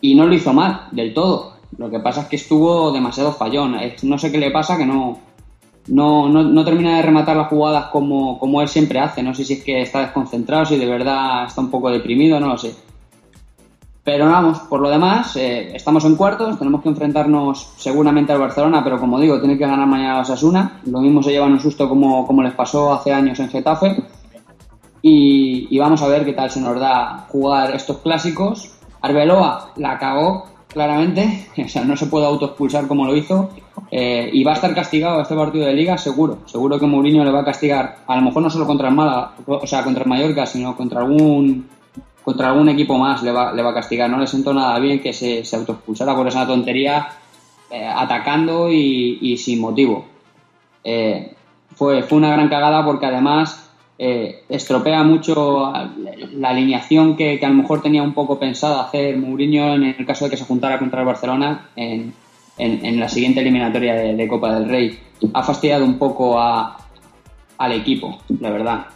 y 0.00 0.14
no 0.14 0.26
lo 0.26 0.34
hizo 0.34 0.52
mal 0.52 0.88
del 0.92 1.14
todo. 1.14 1.54
Lo 1.76 1.90
que 1.90 2.00
pasa 2.00 2.22
es 2.22 2.26
que 2.28 2.36
estuvo 2.36 2.92
demasiado 2.92 3.32
fallón. 3.32 3.76
No 4.02 4.18
sé 4.18 4.32
qué 4.32 4.38
le 4.38 4.50
pasa, 4.50 4.76
que 4.76 4.86
no, 4.86 5.18
no, 5.88 6.28
no, 6.28 6.42
no 6.42 6.64
termina 6.64 6.96
de 6.96 7.02
rematar 7.02 7.36
las 7.36 7.48
jugadas 7.48 7.86
como, 7.86 8.38
como 8.38 8.60
él 8.60 8.68
siempre 8.68 8.98
hace. 8.98 9.22
No 9.22 9.34
sé 9.34 9.44
si 9.44 9.54
es 9.54 9.64
que 9.64 9.82
está 9.82 10.00
desconcentrado, 10.00 10.66
si 10.66 10.76
de 10.76 10.86
verdad 10.86 11.44
está 11.46 11.60
un 11.60 11.70
poco 11.70 11.90
deprimido, 11.90 12.40
no 12.40 12.48
lo 12.48 12.58
sé. 12.58 12.74
Pero 14.02 14.26
vamos, 14.26 14.60
por 14.60 14.80
lo 14.80 14.88
demás, 14.88 15.36
eh, 15.36 15.72
estamos 15.74 16.04
en 16.06 16.16
cuartos, 16.16 16.58
tenemos 16.58 16.82
que 16.82 16.88
enfrentarnos 16.88 17.74
seguramente 17.76 18.32
al 18.32 18.38
Barcelona, 18.38 18.82
pero 18.82 18.98
como 18.98 19.20
digo, 19.20 19.38
tiene 19.38 19.58
que 19.58 19.66
ganar 19.66 19.86
mañana 19.86 20.18
a 20.18 20.20
Osasuna. 20.22 20.80
Lo 20.86 21.00
mismo 21.00 21.22
se 21.22 21.32
llevan 21.32 21.52
un 21.52 21.60
susto 21.60 21.88
como, 21.88 22.26
como 22.26 22.42
les 22.42 22.54
pasó 22.54 22.94
hace 22.94 23.12
años 23.12 23.38
en 23.40 23.50
Getafe. 23.50 24.02
Y, 25.02 25.78
vamos 25.78 26.02
a 26.02 26.08
ver 26.08 26.24
qué 26.24 26.32
tal 26.32 26.50
se 26.50 26.60
nos 26.60 26.78
da 26.78 27.26
jugar 27.28 27.74
estos 27.74 27.98
clásicos. 27.98 28.74
Arbeloa 29.00 29.72
la 29.76 29.98
cagó, 29.98 30.46
claramente, 30.68 31.48
o 31.64 31.68
sea, 31.68 31.84
no 31.84 31.96
se 31.96 32.06
puede 32.06 32.26
autoexpulsar 32.26 32.86
como 32.86 33.06
lo 33.06 33.16
hizo. 33.16 33.50
Eh, 33.90 34.30
y 34.32 34.44
va 34.44 34.52
a 34.52 34.54
estar 34.54 34.74
castigado 34.74 35.20
este 35.20 35.34
partido 35.34 35.66
de 35.66 35.74
liga, 35.74 35.96
seguro. 35.98 36.38
Seguro 36.46 36.78
que 36.78 36.86
Mourinho 36.86 37.24
le 37.24 37.30
va 37.30 37.40
a 37.40 37.44
castigar, 37.44 37.98
a 38.06 38.16
lo 38.16 38.22
mejor 38.22 38.42
no 38.42 38.50
solo 38.50 38.66
contra 38.66 38.88
el 38.88 38.94
Málaga, 38.94 39.32
o 39.46 39.66
sea, 39.66 39.82
contra 39.82 40.04
el 40.04 40.08
Mallorca, 40.08 40.46
sino 40.46 40.76
contra 40.76 41.00
algún 41.00 41.68
contra 42.22 42.50
algún 42.50 42.68
equipo 42.68 42.98
más 42.98 43.22
le 43.22 43.32
va, 43.32 43.52
le 43.52 43.62
va 43.62 43.70
a 43.70 43.74
castigar. 43.74 44.08
No 44.10 44.18
le 44.18 44.26
siento 44.26 44.52
nada 44.52 44.78
bien 44.78 45.00
que 45.00 45.12
se, 45.12 45.44
se 45.44 45.56
autoexpulsara 45.56 46.14
por 46.14 46.28
esa 46.28 46.46
tontería, 46.46 47.08
eh, 47.70 47.86
atacando 47.86 48.70
y, 48.70 49.18
y 49.20 49.36
sin 49.38 49.60
motivo. 49.60 50.04
Eh, 50.84 51.34
fue, 51.74 52.02
fue 52.02 52.18
una 52.18 52.30
gran 52.30 52.48
cagada 52.48 52.84
porque 52.84 53.06
además 53.06 53.69
eh, 54.02 54.44
estropea 54.48 55.02
mucho 55.02 55.72
la 56.32 56.48
alineación 56.48 57.18
que, 57.18 57.38
que 57.38 57.44
a 57.44 57.50
lo 57.50 57.54
mejor 57.56 57.82
tenía 57.82 58.02
un 58.02 58.14
poco 58.14 58.38
pensada 58.38 58.80
hacer 58.82 59.18
Mourinho 59.18 59.74
en 59.74 59.84
el 59.84 60.06
caso 60.06 60.24
de 60.24 60.30
que 60.30 60.38
se 60.38 60.46
juntara 60.46 60.78
contra 60.78 61.00
el 61.00 61.06
Barcelona 61.06 61.68
en, 61.76 62.14
en- 62.56 62.82
en 62.86 62.98
la 62.98 63.10
siguiente 63.10 63.40
eliminatoria 63.40 63.94
de, 63.94 64.16
de 64.16 64.26
Copa 64.28 64.54
del 64.54 64.70
Rey. 64.70 64.98
Ha 65.34 65.42
fastidiado 65.42 65.84
un 65.84 65.98
poco 65.98 66.40
a, 66.40 66.78
al 67.58 67.72
equipo, 67.72 68.18
la 68.40 68.50
verdad. 68.50 68.86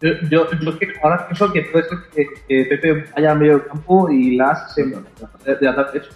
Yo, 0.00 0.10
yo, 0.28 0.46
yo 0.60 0.78
que 0.78 0.88
ahora 1.00 1.28
pienso 1.28 1.52
que 1.52 1.62
puede 1.62 1.88
ser 1.88 1.98
que, 2.12 2.26
que 2.48 2.64
Pepe 2.64 3.04
vaya 3.14 3.30
a 3.30 3.34
medio 3.36 3.64
campo 3.68 4.10
y 4.10 4.34
Las 4.36 4.74
se 4.74 4.84
de, 4.86 4.96
de 5.60 5.68
ataque 5.68 5.98
hecho. 5.98 6.10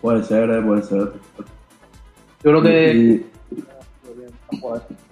Puede 0.00 0.22
ser, 0.24 0.48
eh, 0.48 0.62
puede 0.62 0.82
ser. 0.82 0.98
Yo 2.42 2.50
creo 2.50 2.62
que. 2.62 2.94
Y- 2.94 3.26
De 4.48 5.05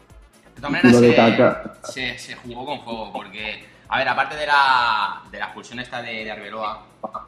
todas 0.68 0.82
maneras, 0.82 1.62
se, 1.82 1.92
se, 1.92 2.18
se 2.18 2.34
jugó 2.36 2.64
con 2.66 2.80
fuego, 2.82 3.10
porque, 3.12 3.64
a 3.88 3.98
ver, 3.98 4.08
aparte 4.08 4.36
de 4.36 4.46
la, 4.46 5.22
de 5.30 5.38
la 5.38 5.44
expulsión 5.46 5.78
esta 5.80 6.00
de, 6.02 6.24
de 6.24 6.30
Arbeloa, 6.30 6.82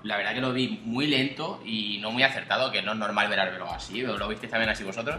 la 0.04 0.16
verdad 0.16 0.34
que 0.34 0.40
lo 0.40 0.52
vi 0.52 0.80
muy 0.84 1.06
lento 1.06 1.60
y 1.64 1.98
no 2.00 2.10
muy 2.10 2.22
acertado, 2.22 2.70
que 2.72 2.82
no 2.82 2.92
es 2.92 2.98
normal 2.98 3.28
ver 3.28 3.40
a 3.40 3.42
Arbeloa 3.44 3.76
así. 3.76 4.00
¿Lo 4.02 4.28
visteis 4.28 4.50
también 4.50 4.70
así 4.70 4.84
vosotros? 4.84 5.16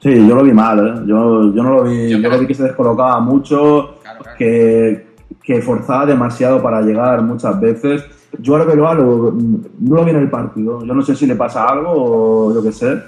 Sí, 0.00 0.10
yo 0.28 0.34
lo 0.34 0.42
vi 0.42 0.52
mal, 0.52 0.78
¿eh? 0.78 1.00
Yo, 1.06 1.52
yo 1.54 1.62
no 1.62 1.70
lo 1.76 1.84
vi, 1.84 2.10
yo, 2.10 2.18
lo 2.18 2.38
vi 2.38 2.46
que 2.46 2.54
se 2.54 2.64
descolocaba 2.64 3.18
mucho, 3.20 4.00
que, 4.38 5.14
que 5.42 5.62
forzaba 5.62 6.06
demasiado 6.06 6.62
para 6.62 6.82
llegar 6.82 7.22
muchas 7.22 7.58
veces. 7.58 8.04
Yo 8.38 8.56
a 8.56 8.60
Arbeloa 8.60 8.94
lo, 8.94 9.32
no 9.32 9.96
lo 9.96 10.04
vi 10.04 10.10
en 10.10 10.18
el 10.18 10.30
partido. 10.30 10.84
Yo 10.84 10.92
no 10.94 11.02
sé 11.02 11.16
si 11.16 11.26
le 11.26 11.36
pasa 11.36 11.66
algo 11.66 11.90
o 11.94 12.54
yo 12.54 12.62
qué 12.62 12.72
sé, 12.72 13.00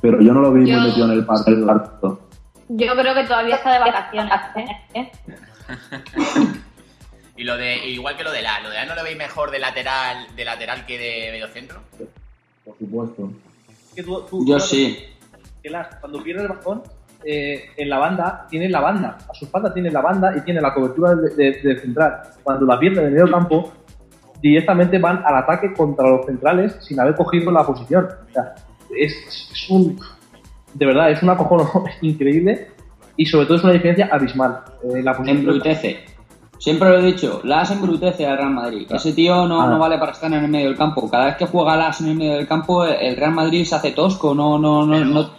pero 0.00 0.20
yo 0.20 0.32
no 0.32 0.40
lo 0.40 0.52
vi 0.52 0.66
Yo- 0.66 0.78
muy 0.78 0.88
metido 0.88 1.06
en 1.06 1.12
el 1.12 1.26
partido. 1.26 2.18
Yo 2.72 2.94
creo 2.94 3.14
que 3.14 3.24
todavía 3.24 3.56
está 3.56 3.72
de 3.72 3.78
vacaciones. 3.80 4.32
¿eh? 4.94 5.10
y 7.36 7.44
lo 7.44 7.56
de 7.56 7.88
igual 7.88 8.16
que 8.16 8.22
lo 8.24 8.30
de 8.32 8.42
la, 8.42 8.60
lo 8.60 8.68
de 8.70 8.76
la 8.76 8.84
no 8.84 8.94
lo 8.94 9.02
veis 9.02 9.16
mejor 9.16 9.50
de 9.50 9.58
lateral, 9.58 10.26
de 10.36 10.44
lateral 10.44 10.86
que 10.86 10.98
de 10.98 11.30
mediocentro. 11.32 11.80
Por 12.64 12.76
supuesto. 12.78 13.32
Que 13.94 14.02
tú- 14.02 14.24
tú- 14.28 14.46
Yo 14.46 14.60
sí. 14.60 14.98
que 15.62 15.70
Las, 15.70 15.96
cuando 15.96 16.22
pierde 16.22 16.42
el 16.42 16.48
balón, 16.48 16.82
eh, 17.24 17.70
en 17.76 17.90
la 17.90 17.98
banda, 17.98 18.46
tiene 18.48 18.68
la 18.68 18.80
banda. 18.80 19.18
A 19.28 19.34
su 19.34 19.44
espalda 19.46 19.72
tiene 19.74 19.90
la 19.90 20.00
banda 20.00 20.32
y 20.36 20.40
tiene 20.42 20.60
la 20.60 20.72
cobertura 20.72 21.14
del 21.14 21.36
de, 21.36 21.52
de 21.62 21.78
central. 21.80 22.22
Cuando 22.42 22.66
la 22.66 22.78
pierde 22.78 23.00
en 23.00 23.06
el 23.08 23.12
medio 23.12 23.30
campo, 23.30 23.72
directamente 24.40 24.98
van 24.98 25.22
al 25.26 25.36
ataque 25.36 25.72
contra 25.74 26.08
los 26.08 26.24
centrales 26.24 26.76
sin 26.80 27.00
haber 27.00 27.14
cogido 27.16 27.50
la 27.50 27.64
posición. 27.64 28.06
O 28.28 28.32
sea, 28.32 28.54
es, 28.96 29.12
es 29.52 29.70
un. 29.70 29.98
De 30.74 30.86
verdad, 30.86 31.10
es 31.10 31.22
un 31.22 31.30
acojono 31.30 31.68
increíble 32.02 32.68
y 33.16 33.26
sobre 33.26 33.46
todo 33.46 33.56
es 33.58 33.64
una 33.64 33.72
diferencia 33.72 34.08
abismal. 34.12 34.60
Eh, 34.84 35.02
la 35.02 35.16
Embrutece. 35.24 36.04
Siempre 36.58 36.90
lo 36.90 36.98
he 36.98 37.02
dicho, 37.02 37.40
Las 37.44 37.70
embrutece 37.70 38.26
al 38.26 38.36
Real 38.36 38.50
Madrid. 38.50 38.86
Ese 38.90 39.14
tío 39.14 39.46
no, 39.46 39.62
Ah. 39.62 39.66
no 39.66 39.78
vale 39.78 39.96
para 39.96 40.12
estar 40.12 40.30
en 40.30 40.44
el 40.44 40.50
medio 40.50 40.66
del 40.68 40.76
campo. 40.76 41.10
Cada 41.10 41.24
vez 41.26 41.36
que 41.36 41.46
juega 41.46 41.74
Las 41.76 42.02
en 42.02 42.08
el 42.08 42.16
medio 42.16 42.34
del 42.34 42.46
campo, 42.46 42.84
el 42.84 43.16
Real 43.16 43.32
Madrid 43.32 43.64
se 43.64 43.76
hace 43.76 43.92
tosco, 43.92 44.34
no, 44.34 44.58
no, 44.58 44.84
no, 44.84 45.02
no 45.04 45.30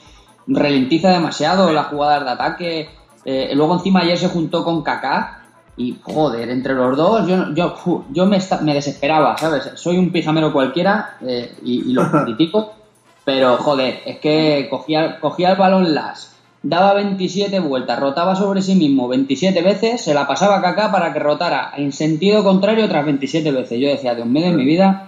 ralentiza 0.47 1.11
demasiado 1.11 1.71
las 1.71 1.87
jugadas 1.87 2.23
de 2.25 2.29
ataque. 2.31 2.89
Eh, 3.23 3.51
luego 3.53 3.75
encima 3.75 3.99
ayer 3.99 4.17
se 4.17 4.29
juntó 4.29 4.63
con 4.63 4.81
Kaká 4.81 5.43
y 5.77 5.95
joder, 6.01 6.49
entre 6.49 6.73
los 6.73 6.97
dos 6.97 7.27
yo, 7.27 7.53
yo, 7.53 7.75
yo 8.11 8.25
me 8.25 8.73
desesperaba, 8.73 9.37
¿sabes? 9.37 9.69
Soy 9.75 9.97
un 9.99 10.11
pijamero 10.11 10.51
cualquiera 10.51 11.17
eh, 11.21 11.53
y, 11.63 11.91
y 11.91 11.93
lo 11.93 12.09
critico, 12.25 12.73
pero 13.23 13.57
joder, 13.57 14.01
es 14.05 14.19
que 14.19 14.67
cogía, 14.69 15.19
cogía 15.19 15.51
el 15.51 15.57
balón 15.57 15.93
Las, 15.93 16.35
daba 16.63 16.93
27 16.93 17.59
vueltas, 17.59 17.99
rotaba 17.99 18.35
sobre 18.35 18.61
sí 18.61 18.75
mismo 18.75 19.07
27 19.07 19.61
veces, 19.61 20.01
se 20.01 20.13
la 20.13 20.27
pasaba 20.27 20.57
a 20.57 20.61
Kaká 20.61 20.91
para 20.91 21.13
que 21.13 21.19
rotara 21.19 21.73
en 21.77 21.91
sentido 21.91 22.43
contrario 22.43 22.85
otras 22.85 23.05
27 23.05 23.51
veces. 23.51 23.79
Yo 23.79 23.89
decía, 23.89 24.15
Dios 24.15 24.27
mío 24.27 24.45
de 24.45 24.53
mi 24.53 24.65
vida. 24.65 25.07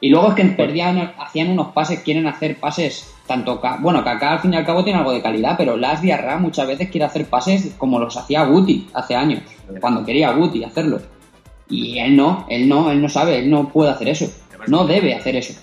Y 0.00 0.10
luego 0.10 0.28
es 0.28 0.34
que 0.34 0.44
perdían, 0.44 1.12
hacían 1.18 1.50
unos 1.50 1.72
pases, 1.72 2.00
quieren 2.00 2.28
hacer 2.28 2.60
pases, 2.60 3.12
tanto, 3.26 3.60
bueno, 3.80 4.04
Kaká 4.04 4.34
al 4.34 4.38
fin 4.40 4.54
y 4.54 4.56
al 4.56 4.64
cabo 4.64 4.84
tiene 4.84 5.00
algo 5.00 5.12
de 5.12 5.20
calidad, 5.20 5.56
pero 5.58 5.76
Las 5.76 6.00
Diarra 6.00 6.38
muchas 6.38 6.68
veces 6.68 6.88
quiere 6.88 7.04
hacer 7.04 7.26
pases 7.26 7.74
como 7.76 7.98
los 7.98 8.16
hacía 8.16 8.44
Guti 8.44 8.88
hace 8.94 9.16
años, 9.16 9.40
cuando 9.80 10.04
quería 10.04 10.30
Guti 10.30 10.62
hacerlo. 10.62 11.00
Y 11.68 11.98
él 11.98 12.16
no, 12.16 12.46
él 12.48 12.68
no, 12.68 12.92
él 12.92 13.02
no 13.02 13.08
sabe, 13.08 13.40
él 13.40 13.50
no 13.50 13.68
puede 13.70 13.90
hacer 13.90 14.08
eso, 14.08 14.30
no 14.68 14.86
debe 14.86 15.16
hacer 15.16 15.34
eso. 15.34 15.54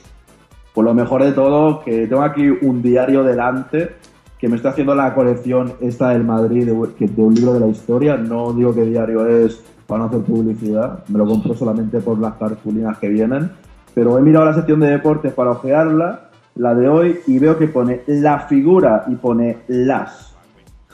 Pues 0.75 0.85
lo 0.85 0.93
mejor 0.93 1.23
de 1.23 1.31
todo, 1.31 1.81
que 1.83 2.05
tengo 2.05 2.21
aquí 2.21 2.47
un 2.61 2.81
diario 2.83 3.23
delante, 3.23 3.95
que 4.37 4.47
me 4.49 4.57
está 4.57 4.69
haciendo 4.69 4.93
la 4.93 5.15
colección 5.15 5.71
esta 5.79 6.09
del 6.09 6.23
Madrid, 6.25 6.65
de, 6.69 6.89
que- 6.95 7.07
de 7.07 7.21
un 7.23 7.33
libro 7.33 7.53
de 7.53 7.61
la 7.61 7.67
historia. 7.67 8.17
No 8.17 8.51
digo 8.53 8.75
qué 8.75 8.83
diario 8.83 9.25
es 9.25 9.63
para 9.87 9.99
no 9.99 10.05
hacer 10.07 10.19
publicidad, 10.21 10.99
me 11.07 11.17
lo 11.17 11.25
compro 11.25 11.53
solamente 11.55 11.99
por 12.01 12.19
las 12.19 12.33
cartulinas 12.35 12.97
que 12.99 13.07
vienen. 13.07 13.49
Pero 13.93 14.17
he 14.19 14.21
mirado 14.21 14.45
la 14.45 14.53
sección 14.53 14.81
de 14.81 14.89
deportes 14.89 15.31
para 15.33 15.51
ojearla, 15.51 16.29
la 16.55 16.75
de 16.75 16.89
hoy, 16.89 17.19
y 17.27 17.39
veo 17.39 17.57
que 17.57 17.67
pone 17.67 18.01
la 18.07 18.39
figura 18.41 19.05
y 19.07 19.15
pone 19.15 19.59
las. 19.67 20.35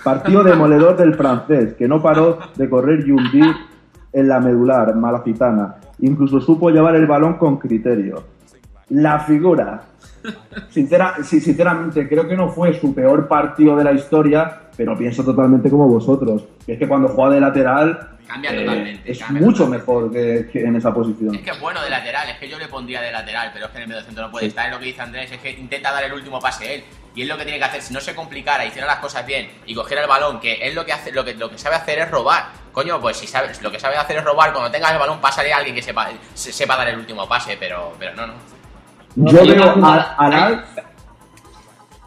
Partido 0.03 0.43
demoledor 0.51 0.95
del 0.97 1.15
francés, 1.15 1.73
que 1.73 1.87
no 1.87 2.01
paró 2.01 2.37
de 2.55 2.69
correr 2.69 3.07
y 3.07 3.11
hundir 3.11 3.51
en 4.13 4.27
la 4.27 4.39
medular 4.39 4.95
malacitana. 4.95 5.75
Incluso 6.01 6.39
supo 6.41 6.69
llevar 6.69 6.95
el 6.95 7.07
balón 7.07 7.35
con 7.35 7.57
criterio. 7.57 8.23
La 8.91 9.19
figura. 9.19 9.81
Sincera, 10.69 11.15
sí, 11.23 11.39
sinceramente, 11.39 12.07
creo 12.07 12.27
que 12.27 12.35
no 12.35 12.49
fue 12.49 12.79
su 12.79 12.93
peor 12.93 13.27
partido 13.27 13.75
de 13.75 13.83
la 13.83 13.91
historia, 13.91 14.61
pero 14.77 14.97
pienso 14.97 15.23
totalmente 15.23 15.69
como 15.69 15.87
vosotros. 15.87 16.43
Que 16.65 16.73
es 16.73 16.79
que 16.79 16.87
cuando 16.87 17.07
juega 17.09 17.35
de 17.35 17.41
lateral 17.41 18.07
Cambia 18.27 18.51
eh, 18.53 18.59
totalmente. 18.63 19.11
es 19.11 19.19
cambia 19.19 19.41
mucho 19.45 19.63
totalmente. 19.65 19.87
mejor 19.87 20.11
que, 20.11 20.49
que 20.51 20.63
en 20.65 20.75
esa 20.75 20.93
posición. 20.93 21.35
Es 21.35 21.41
que 21.41 21.49
es 21.51 21.59
bueno 21.59 21.81
de 21.81 21.89
lateral, 21.89 22.29
es 22.29 22.37
que 22.37 22.47
yo 22.47 22.57
le 22.59 22.67
pondría 22.67 23.01
de 23.01 23.11
lateral, 23.11 23.49
pero 23.53 23.65
es 23.65 23.71
que 23.71 23.77
en 23.77 23.83
el 23.83 23.89
medio 23.89 24.03
centro 24.03 24.23
no 24.25 24.31
puede 24.31 24.45
estar. 24.47 24.67
Es 24.67 24.71
lo 24.73 24.79
que 24.79 24.85
dice 24.85 25.01
Andrés, 25.01 25.31
es 25.31 25.39
que 25.39 25.51
intenta 25.51 25.91
dar 25.91 26.03
el 26.03 26.13
último 26.13 26.39
pase 26.39 26.75
él. 26.75 26.83
Y 27.13 27.23
es 27.23 27.27
lo 27.27 27.35
que 27.37 27.43
tiene 27.43 27.57
que 27.59 27.65
hacer. 27.65 27.81
Si 27.81 27.93
no 27.93 27.99
se 27.99 28.15
complicara, 28.15 28.65
hiciera 28.65 28.87
las 28.87 28.99
cosas 28.99 29.25
bien 29.25 29.49
y 29.65 29.75
cogiera 29.75 30.01
el 30.03 30.07
balón, 30.07 30.39
que 30.39 30.53
él 30.65 30.75
lo 30.75 30.85
que 30.85 30.93
hace, 30.93 31.11
lo 31.11 31.25
que, 31.25 31.33
lo 31.33 31.49
que 31.49 31.57
sabe 31.57 31.75
hacer 31.75 31.99
es 31.99 32.09
robar. 32.09 32.45
Coño, 32.71 33.01
pues 33.01 33.17
si 33.17 33.27
sabes, 33.27 33.61
lo 33.61 33.69
que 33.69 33.79
sabe 33.79 33.97
hacer 33.97 34.17
es 34.17 34.23
robar, 34.23 34.53
cuando 34.53 34.71
tengas 34.71 34.93
el 34.93 34.99
balón, 34.99 35.19
pásale 35.19 35.51
a 35.51 35.57
alguien 35.57 35.75
que 35.75 35.81
sepa, 35.81 36.07
se- 36.33 36.53
sepa 36.53 36.77
dar 36.77 36.87
el 36.87 36.99
último 36.99 37.27
pase, 37.27 37.57
pero, 37.59 37.93
pero 37.99 38.15
no, 38.15 38.27
no. 38.27 38.33
Yo 39.15 39.45
veo 39.45 39.63
a, 39.85 40.15
a 40.17 40.29
Las- 40.29 40.63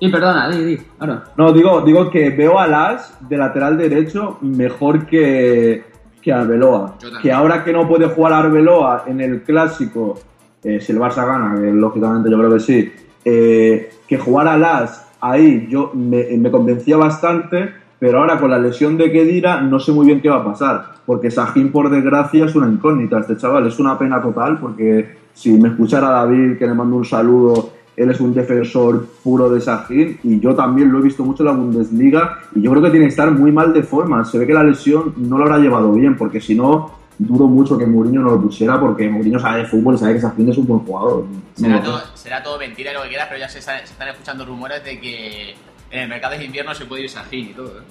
Y 0.00 0.08
perdona, 0.10 0.48
di, 0.50 0.64
di, 0.64 0.78
ahora. 0.98 1.24
No, 1.36 1.52
digo, 1.52 1.80
digo 1.82 2.10
que 2.10 2.30
veo 2.30 2.58
a 2.58 2.66
Las 2.66 3.16
de 3.28 3.36
lateral 3.38 3.78
derecho 3.78 4.38
mejor 4.42 5.06
que, 5.06 5.84
que 6.20 6.32
Arbeloa. 6.32 6.96
Que 7.22 7.32
ahora 7.32 7.62
que 7.64 7.72
no 7.72 7.86
puede 7.88 8.06
jugar 8.08 8.32
Arbeloa 8.32 9.04
en 9.06 9.20
el 9.20 9.42
clásico, 9.42 10.18
eh, 10.62 10.80
si 10.80 10.92
el 10.92 10.98
Barça 10.98 11.24
gana, 11.26 11.54
que 11.60 11.70
lógicamente 11.70 12.30
yo 12.30 12.38
creo 12.38 12.52
que 12.52 12.60
sí, 12.60 12.92
eh, 13.24 13.90
que 14.06 14.18
jugar 14.18 14.48
a 14.48 14.58
Las 14.58 15.06
ahí 15.20 15.66
yo 15.70 15.90
me, 15.94 16.24
me 16.36 16.50
convencía 16.50 16.96
bastante, 16.98 17.72
pero 18.04 18.18
ahora 18.20 18.38
con 18.38 18.50
la 18.50 18.58
lesión 18.58 18.98
de 18.98 19.10
Kedira 19.10 19.62
no 19.62 19.80
sé 19.80 19.90
muy 19.90 20.04
bien 20.04 20.20
qué 20.20 20.28
va 20.28 20.36
a 20.36 20.44
pasar. 20.44 20.84
Porque 21.06 21.30
Sajín, 21.30 21.72
por 21.72 21.88
desgracia, 21.88 22.44
es 22.44 22.54
una 22.54 22.66
incógnita. 22.68 23.20
Este 23.20 23.34
chaval 23.38 23.66
es 23.66 23.78
una 23.78 23.98
pena 23.98 24.20
total 24.20 24.58
porque 24.58 25.16
si 25.32 25.52
me 25.52 25.70
escuchara 25.70 26.10
David, 26.10 26.58
que 26.58 26.66
le 26.66 26.74
mando 26.74 26.96
un 26.96 27.06
saludo, 27.06 27.70
él 27.96 28.10
es 28.10 28.20
un 28.20 28.34
defensor 28.34 29.06
puro 29.22 29.48
de 29.48 29.58
Sajín 29.62 30.18
y 30.22 30.38
yo 30.38 30.54
también 30.54 30.92
lo 30.92 30.98
he 30.98 31.02
visto 31.02 31.24
mucho 31.24 31.44
en 31.44 31.46
la 31.46 31.52
Bundesliga 31.52 32.40
y 32.54 32.60
yo 32.60 32.72
creo 32.72 32.82
que 32.82 32.90
tiene 32.90 33.06
que 33.06 33.10
estar 33.10 33.30
muy 33.30 33.50
mal 33.50 33.72
de 33.72 33.82
forma. 33.82 34.22
Se 34.26 34.36
ve 34.36 34.46
que 34.46 34.52
la 34.52 34.64
lesión 34.64 35.14
no 35.16 35.38
lo 35.38 35.44
habrá 35.44 35.56
llevado 35.56 35.90
bien 35.92 36.14
porque 36.14 36.42
si 36.42 36.54
no, 36.54 36.90
dudo 37.18 37.46
mucho 37.46 37.78
que 37.78 37.86
Mourinho 37.86 38.20
no 38.20 38.32
lo 38.32 38.40
pusiera 38.42 38.78
porque 38.78 39.08
Mourinho 39.08 39.38
sabe 39.38 39.60
de 39.60 39.64
fútbol 39.64 39.94
y 39.94 39.98
sabe 39.98 40.12
que 40.12 40.20
Sajín 40.20 40.50
es 40.50 40.58
un 40.58 40.66
buen 40.66 40.80
jugador. 40.80 41.24
Será, 41.54 41.76
No, 41.76 41.82
todo, 41.82 42.00
será 42.12 42.42
todo 42.42 42.58
mentira 42.58 42.90
y 42.90 42.94
lo 42.94 43.02
que 43.04 43.08
quieras, 43.08 43.28
pero 43.30 43.40
ya 43.40 43.48
se, 43.48 43.60
están- 43.60 43.78
se 43.78 43.92
están 43.94 44.08
escuchando 44.08 44.44
rumores 44.44 44.84
de 44.84 45.00
que 45.00 45.54
en 45.94 46.02
el 46.02 46.08
mercado 46.08 46.36
de 46.36 46.44
invierno 46.44 46.74
se 46.74 46.84
puede 46.86 47.02
ir 47.04 47.10
Sajín 47.10 47.50
y 47.50 47.52
todo, 47.54 47.68
¿eh? 47.78 47.82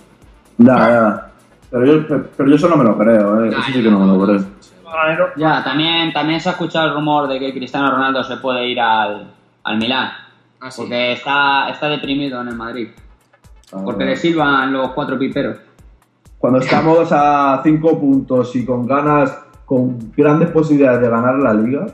Ya, 0.57 0.75
ya. 0.77 1.27
Pero 1.71 1.85
yo, 1.85 2.07
pero 2.37 2.49
yo 2.49 2.55
eso 2.55 2.69
no 2.69 2.75
me 2.77 2.83
lo 2.83 2.97
creo, 2.97 3.43
¿eh? 3.45 3.49
eso 3.49 3.61
sí 3.63 3.81
que 3.81 3.89
no 3.89 3.99
me 3.99 4.05
lo 4.17 4.23
creo. 4.25 4.45
Ya, 5.37 5.63
también, 5.63 6.13
también 6.13 6.39
se 6.39 6.49
ha 6.49 6.51
escuchado 6.51 6.87
el 6.89 6.93
rumor 6.93 7.27
de 7.27 7.39
que 7.39 7.51
Cristiano 7.51 7.89
Ronaldo 7.89 8.23
se 8.23 8.37
puede 8.37 8.67
ir 8.69 8.79
al, 8.79 9.31
al 9.63 9.77
Milán. 9.77 10.11
Ah, 10.61 10.69
sí. 10.69 10.81
Porque 10.81 11.13
está, 11.13 11.69
está 11.69 11.87
deprimido 11.89 12.39
en 12.41 12.49
el 12.49 12.55
Madrid. 12.55 12.89
Porque 13.71 14.05
le 14.05 14.15
silban 14.15 14.71
los 14.71 14.91
cuatro 14.91 15.17
piperos. 15.17 15.57
Cuando 16.37 16.59
estamos 16.59 17.09
a 17.11 17.59
cinco 17.63 17.99
puntos 17.99 18.55
y 18.55 18.63
con 18.65 18.85
ganas, 18.85 19.35
con 19.65 20.11
grandes 20.15 20.49
posibilidades 20.51 21.01
de 21.01 21.09
ganar 21.09 21.35
la 21.39 21.53
liga, 21.55 21.87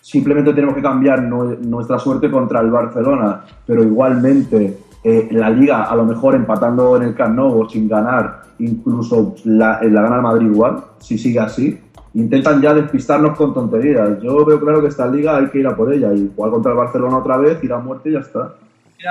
simplemente 0.00 0.52
tenemos 0.52 0.74
que 0.74 0.82
cambiar 0.82 1.20
nue- 1.20 1.58
nuestra 1.60 2.00
suerte 2.00 2.28
contra 2.30 2.60
el 2.60 2.70
Barcelona. 2.70 3.42
Pero 3.64 3.84
igualmente, 3.84 4.76
eh, 5.04 5.28
la 5.30 5.50
liga, 5.50 5.84
a 5.84 5.94
lo 5.94 6.04
mejor 6.04 6.34
empatando 6.34 6.96
en 6.96 7.02
el 7.04 7.14
Camp 7.14 7.36
Nou 7.36 7.60
o 7.62 7.68
sin 7.68 7.86
ganar, 7.88 8.42
incluso 8.58 9.34
la, 9.44 9.78
la 9.82 10.02
gana 10.02 10.16
el 10.16 10.22
Madrid 10.22 10.46
igual, 10.50 10.82
si 10.98 11.18
sigue 11.18 11.38
así. 11.40 11.78
Intentan 12.14 12.62
ya 12.62 12.72
despistarnos 12.72 13.36
con 13.36 13.52
tonterías. 13.52 14.20
Yo 14.22 14.44
veo 14.44 14.60
claro 14.60 14.80
que 14.80 14.86
esta 14.88 15.06
liga 15.06 15.36
hay 15.36 15.48
que 15.48 15.58
ir 15.58 15.66
a 15.66 15.74
por 15.76 15.92
ella 15.92 16.12
y 16.14 16.30
jugar 16.34 16.52
contra 16.52 16.70
el 16.72 16.78
Barcelona 16.78 17.18
otra 17.18 17.36
vez, 17.38 17.62
ir 17.62 17.72
a 17.72 17.78
muerte 17.78 18.08
y 18.10 18.12
ya 18.12 18.20
está. 18.20 18.54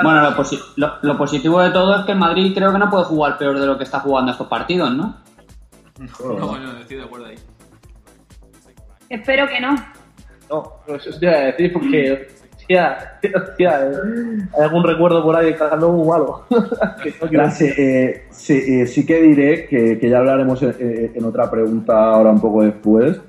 Bueno, 0.01 0.21
lo, 0.23 0.29
posi- 0.35 0.59
lo- 0.77 0.93
lo 1.01 1.17
positivo 1.17 1.61
de 1.61 1.69
todo 1.71 1.95
es 1.99 2.05
que 2.05 2.13
el 2.13 2.17
Madrid 2.17 2.53
creo 2.55 2.71
que 2.71 2.79
no 2.79 2.89
puede 2.89 3.03
jugar 3.03 3.37
peor 3.37 3.59
de 3.59 3.65
lo 3.67 3.77
que 3.77 3.83
está 3.83 3.99
jugando 3.99 4.31
estos 4.31 4.47
partidos, 4.47 4.91
¿no? 4.95 5.17
No, 6.19 6.57
no, 6.57 6.77
estoy 6.79 6.97
de 6.97 7.03
acuerdo 7.03 7.25
ahí. 7.27 7.35
Espero 9.09 9.47
que 9.47 9.59
no. 9.61 9.75
No, 10.49 10.63
pero 10.85 10.97
eso 10.97 11.19
te 11.19 11.25
iba 11.25 11.35
a 11.35 11.39
decir 11.41 11.73
porque, 11.73 12.27
hostia, 13.35 13.81
eh, 13.87 13.91
hay 14.57 14.63
algún 14.63 14.83
recuerdo 14.83 15.23
por 15.23 15.35
ahí 15.35 15.53
de. 15.55 16.45
Que 17.03 17.09
no 17.11 17.15
quiero- 17.27 17.29
Gracias. 17.31 17.77
Eh, 17.77 18.23
sí, 18.31 18.53
eh, 18.81 18.87
sí 18.87 19.05
que 19.05 19.21
diré 19.21 19.65
que, 19.67 19.99
que 19.99 20.09
ya 20.09 20.19
hablaremos 20.19 20.61
en- 20.63 21.11
en 21.15 21.25
otra 21.25 21.49
pregunta 21.51 22.13
ahora 22.13 22.29
un 22.31 22.39
poco 22.41 22.63
después. 22.63 23.19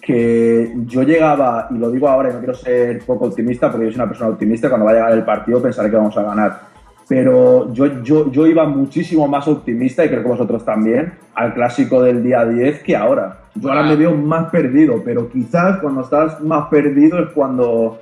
Que 0.00 0.72
yo 0.86 1.02
llegaba, 1.02 1.68
y 1.70 1.74
lo 1.78 1.90
digo 1.90 2.08
ahora 2.08 2.30
y 2.30 2.32
no 2.32 2.38
quiero 2.38 2.54
ser 2.54 3.04
poco 3.04 3.26
optimista, 3.26 3.70
porque 3.70 3.86
yo 3.86 3.92
soy 3.92 4.00
una 4.00 4.08
persona 4.08 4.30
optimista, 4.30 4.68
cuando 4.70 4.86
va 4.86 4.92
a 4.92 4.94
llegar 4.94 5.12
el 5.12 5.24
partido 5.24 5.60
pensaré 5.60 5.90
que 5.90 5.96
vamos 5.96 6.16
a 6.16 6.22
ganar. 6.22 6.60
Pero 7.08 7.72
yo, 7.72 8.02
yo, 8.02 8.30
yo 8.30 8.46
iba 8.46 8.66
muchísimo 8.66 9.26
más 9.26 9.48
optimista, 9.48 10.04
y 10.04 10.08
creo 10.08 10.22
que 10.22 10.28
vosotros 10.28 10.64
también, 10.64 11.18
al 11.34 11.54
clásico 11.54 12.02
del 12.02 12.22
día 12.22 12.44
10 12.44 12.82
que 12.82 12.94
ahora. 12.94 13.38
Yo 13.54 13.70
ahora 13.70 13.82
me 13.82 13.96
veo 13.96 14.14
más 14.14 14.50
perdido, 14.50 15.02
pero 15.04 15.28
quizás 15.30 15.78
cuando 15.80 16.02
estás 16.02 16.40
más 16.40 16.68
perdido 16.68 17.18
es 17.18 17.30
cuando 17.30 18.00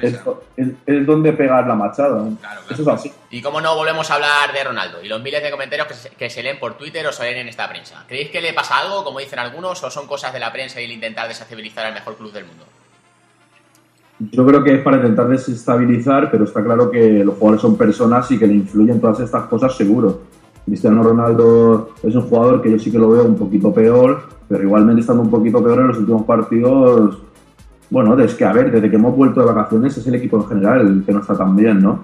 Es 0.00 0.20
es, 0.86 1.06
donde 1.06 1.32
pegar 1.32 1.66
la 1.66 1.74
machada. 1.74 2.26
Eso 2.70 2.82
es 2.82 2.88
así. 2.88 3.12
Y 3.30 3.42
como 3.42 3.60
no, 3.60 3.74
volvemos 3.74 4.10
a 4.10 4.14
hablar 4.14 4.52
de 4.52 4.64
Ronaldo 4.64 5.02
y 5.02 5.08
los 5.08 5.20
miles 5.20 5.42
de 5.42 5.50
comentarios 5.50 5.88
que 5.88 5.94
se, 5.94 6.10
que 6.10 6.30
se 6.30 6.42
leen 6.42 6.58
por 6.58 6.78
Twitter 6.78 7.06
o 7.06 7.12
se 7.12 7.24
leen 7.24 7.38
en 7.38 7.48
esta 7.48 7.68
prensa. 7.68 8.04
¿Creéis 8.06 8.30
que 8.30 8.40
le 8.40 8.54
pasa 8.54 8.78
algo, 8.78 9.04
como 9.04 9.18
dicen 9.18 9.38
algunos, 9.38 9.82
o 9.82 9.90
son 9.90 10.06
cosas 10.06 10.32
de 10.32 10.40
la 10.40 10.52
prensa 10.52 10.80
y 10.80 10.84
el 10.84 10.92
intentar 10.92 11.28
desestabilizar 11.28 11.84
al 11.86 11.94
mejor 11.94 12.16
club 12.16 12.32
del 12.32 12.46
mundo? 12.46 12.64
Yo 14.18 14.46
creo 14.46 14.62
que 14.62 14.74
es 14.74 14.82
para 14.82 14.98
intentar 14.98 15.28
desestabilizar, 15.28 16.30
pero 16.30 16.44
está 16.44 16.62
claro 16.62 16.90
que 16.90 17.24
los 17.24 17.34
jugadores 17.34 17.60
son 17.60 17.76
personas 17.76 18.30
y 18.30 18.38
que 18.38 18.46
le 18.46 18.54
influyen 18.54 19.00
todas 19.00 19.20
estas 19.20 19.44
cosas 19.44 19.76
seguro. 19.76 20.20
Cristiano 20.64 21.02
Ronaldo 21.02 21.90
es 22.02 22.14
un 22.14 22.22
jugador 22.22 22.62
que 22.62 22.70
yo 22.70 22.78
sí 22.78 22.90
que 22.90 22.98
lo 22.98 23.10
veo 23.10 23.24
un 23.24 23.36
poquito 23.36 23.72
peor, 23.74 24.22
pero 24.48 24.62
igualmente 24.62 25.00
estando 25.00 25.22
un 25.22 25.30
poquito 25.30 25.62
peor 25.62 25.80
en 25.80 25.88
los 25.88 25.98
últimos 25.98 26.22
partidos, 26.24 27.18
bueno, 27.90 28.18
es 28.18 28.34
que 28.34 28.44
a 28.44 28.52
ver, 28.52 28.70
desde 28.70 28.88
que 28.88 28.96
hemos 28.96 29.16
vuelto 29.16 29.40
de 29.40 29.46
vacaciones 29.46 29.96
es 29.96 30.06
el 30.06 30.14
equipo 30.14 30.36
en 30.38 30.46
general 30.46 30.80
el 30.80 31.04
que 31.04 31.12
no 31.12 31.20
está 31.20 31.36
tan 31.36 31.54
bien, 31.54 31.82
¿no? 31.82 32.00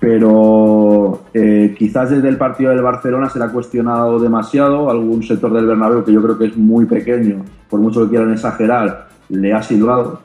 Pero 0.00 1.22
eh, 1.32 1.74
quizás 1.78 2.10
desde 2.10 2.28
el 2.28 2.36
partido 2.36 2.70
del 2.70 2.82
Barcelona 2.82 3.30
se 3.30 3.38
le 3.38 3.46
ha 3.46 3.48
cuestionado 3.48 4.18
demasiado, 4.18 4.90
algún 4.90 5.22
sector 5.22 5.52
del 5.52 5.66
Bernabéu 5.66 6.04
que 6.04 6.12
yo 6.12 6.22
creo 6.22 6.36
que 6.36 6.46
es 6.46 6.56
muy 6.56 6.84
pequeño, 6.84 7.44
por 7.70 7.80
mucho 7.80 8.02
que 8.02 8.10
quieran 8.10 8.32
exagerar, 8.32 9.08
le 9.28 9.54
ha 9.54 9.62
silbado. 9.62 10.20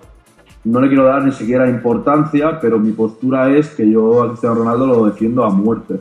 No 0.64 0.80
le 0.80 0.88
quiero 0.88 1.06
dar 1.06 1.24
ni 1.24 1.32
siquiera 1.32 1.70
importancia, 1.70 2.60
pero 2.60 2.78
mi 2.78 2.92
postura 2.92 3.50
es 3.56 3.70
que 3.70 3.90
yo 3.90 4.22
a 4.22 4.28
Cristiano 4.30 4.56
Ronaldo 4.56 4.88
lo 4.88 5.06
defiendo 5.06 5.44
a 5.44 5.50
muerte. 5.50 6.00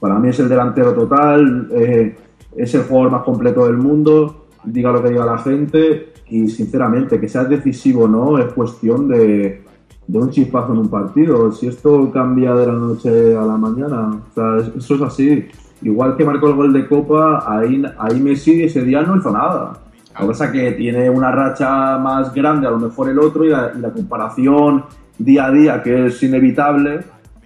Para 0.00 0.18
mí 0.18 0.28
es 0.28 0.40
el 0.40 0.48
delantero 0.48 0.94
total, 0.94 1.68
eh, 1.72 2.16
es 2.56 2.74
el 2.74 2.82
jugador 2.84 3.12
más 3.12 3.22
completo 3.22 3.66
del 3.66 3.76
mundo, 3.76 4.46
diga 4.64 4.92
lo 4.92 5.02
que 5.02 5.10
diga 5.10 5.26
la 5.26 5.38
gente, 5.38 6.12
y 6.30 6.48
sinceramente, 6.48 7.20
que 7.20 7.28
sea 7.28 7.44
decisivo 7.44 8.04
o 8.04 8.08
no, 8.08 8.38
es 8.38 8.52
cuestión 8.52 9.08
de, 9.08 9.62
un 10.08 10.30
chispazo 10.30 10.72
en 10.72 10.78
un 10.78 10.88
partido. 10.88 11.52
Si 11.52 11.66
esto 11.66 12.10
cambia 12.10 12.54
de 12.54 12.66
la 12.66 12.72
noche 12.72 13.36
a 13.36 13.42
la 13.42 13.56
mañana, 13.56 14.10
o 14.30 14.34
sea, 14.34 14.72
eso 14.76 14.94
es 14.94 15.02
así. 15.02 15.46
Igual 15.82 16.16
que 16.16 16.24
marcó 16.24 16.48
el 16.48 16.54
gol 16.54 16.72
de 16.72 16.88
Copa, 16.88 17.44
ahí, 17.46 17.82
ahí 17.98 18.20
Messi 18.20 18.62
ese 18.62 18.82
día 18.82 19.02
no 19.02 19.16
hizo 19.16 19.30
nada. 19.30 19.74
Lo 20.20 20.26
que 20.26 20.32
pasa 20.32 20.44
es 20.46 20.50
que 20.52 20.72
tiene 20.72 21.08
una 21.10 21.30
racha 21.30 21.98
más 21.98 22.32
grande 22.34 22.66
a 22.66 22.70
lo 22.70 22.78
mejor 22.78 23.08
el 23.08 23.18
otro 23.18 23.44
y 23.44 23.48
la, 23.50 23.72
y 23.76 23.80
la 23.80 23.90
comparación 23.90 24.84
día 25.18 25.46
a 25.46 25.50
día, 25.50 25.82
que 25.82 26.06
es 26.06 26.22
inevitable, 26.22 27.00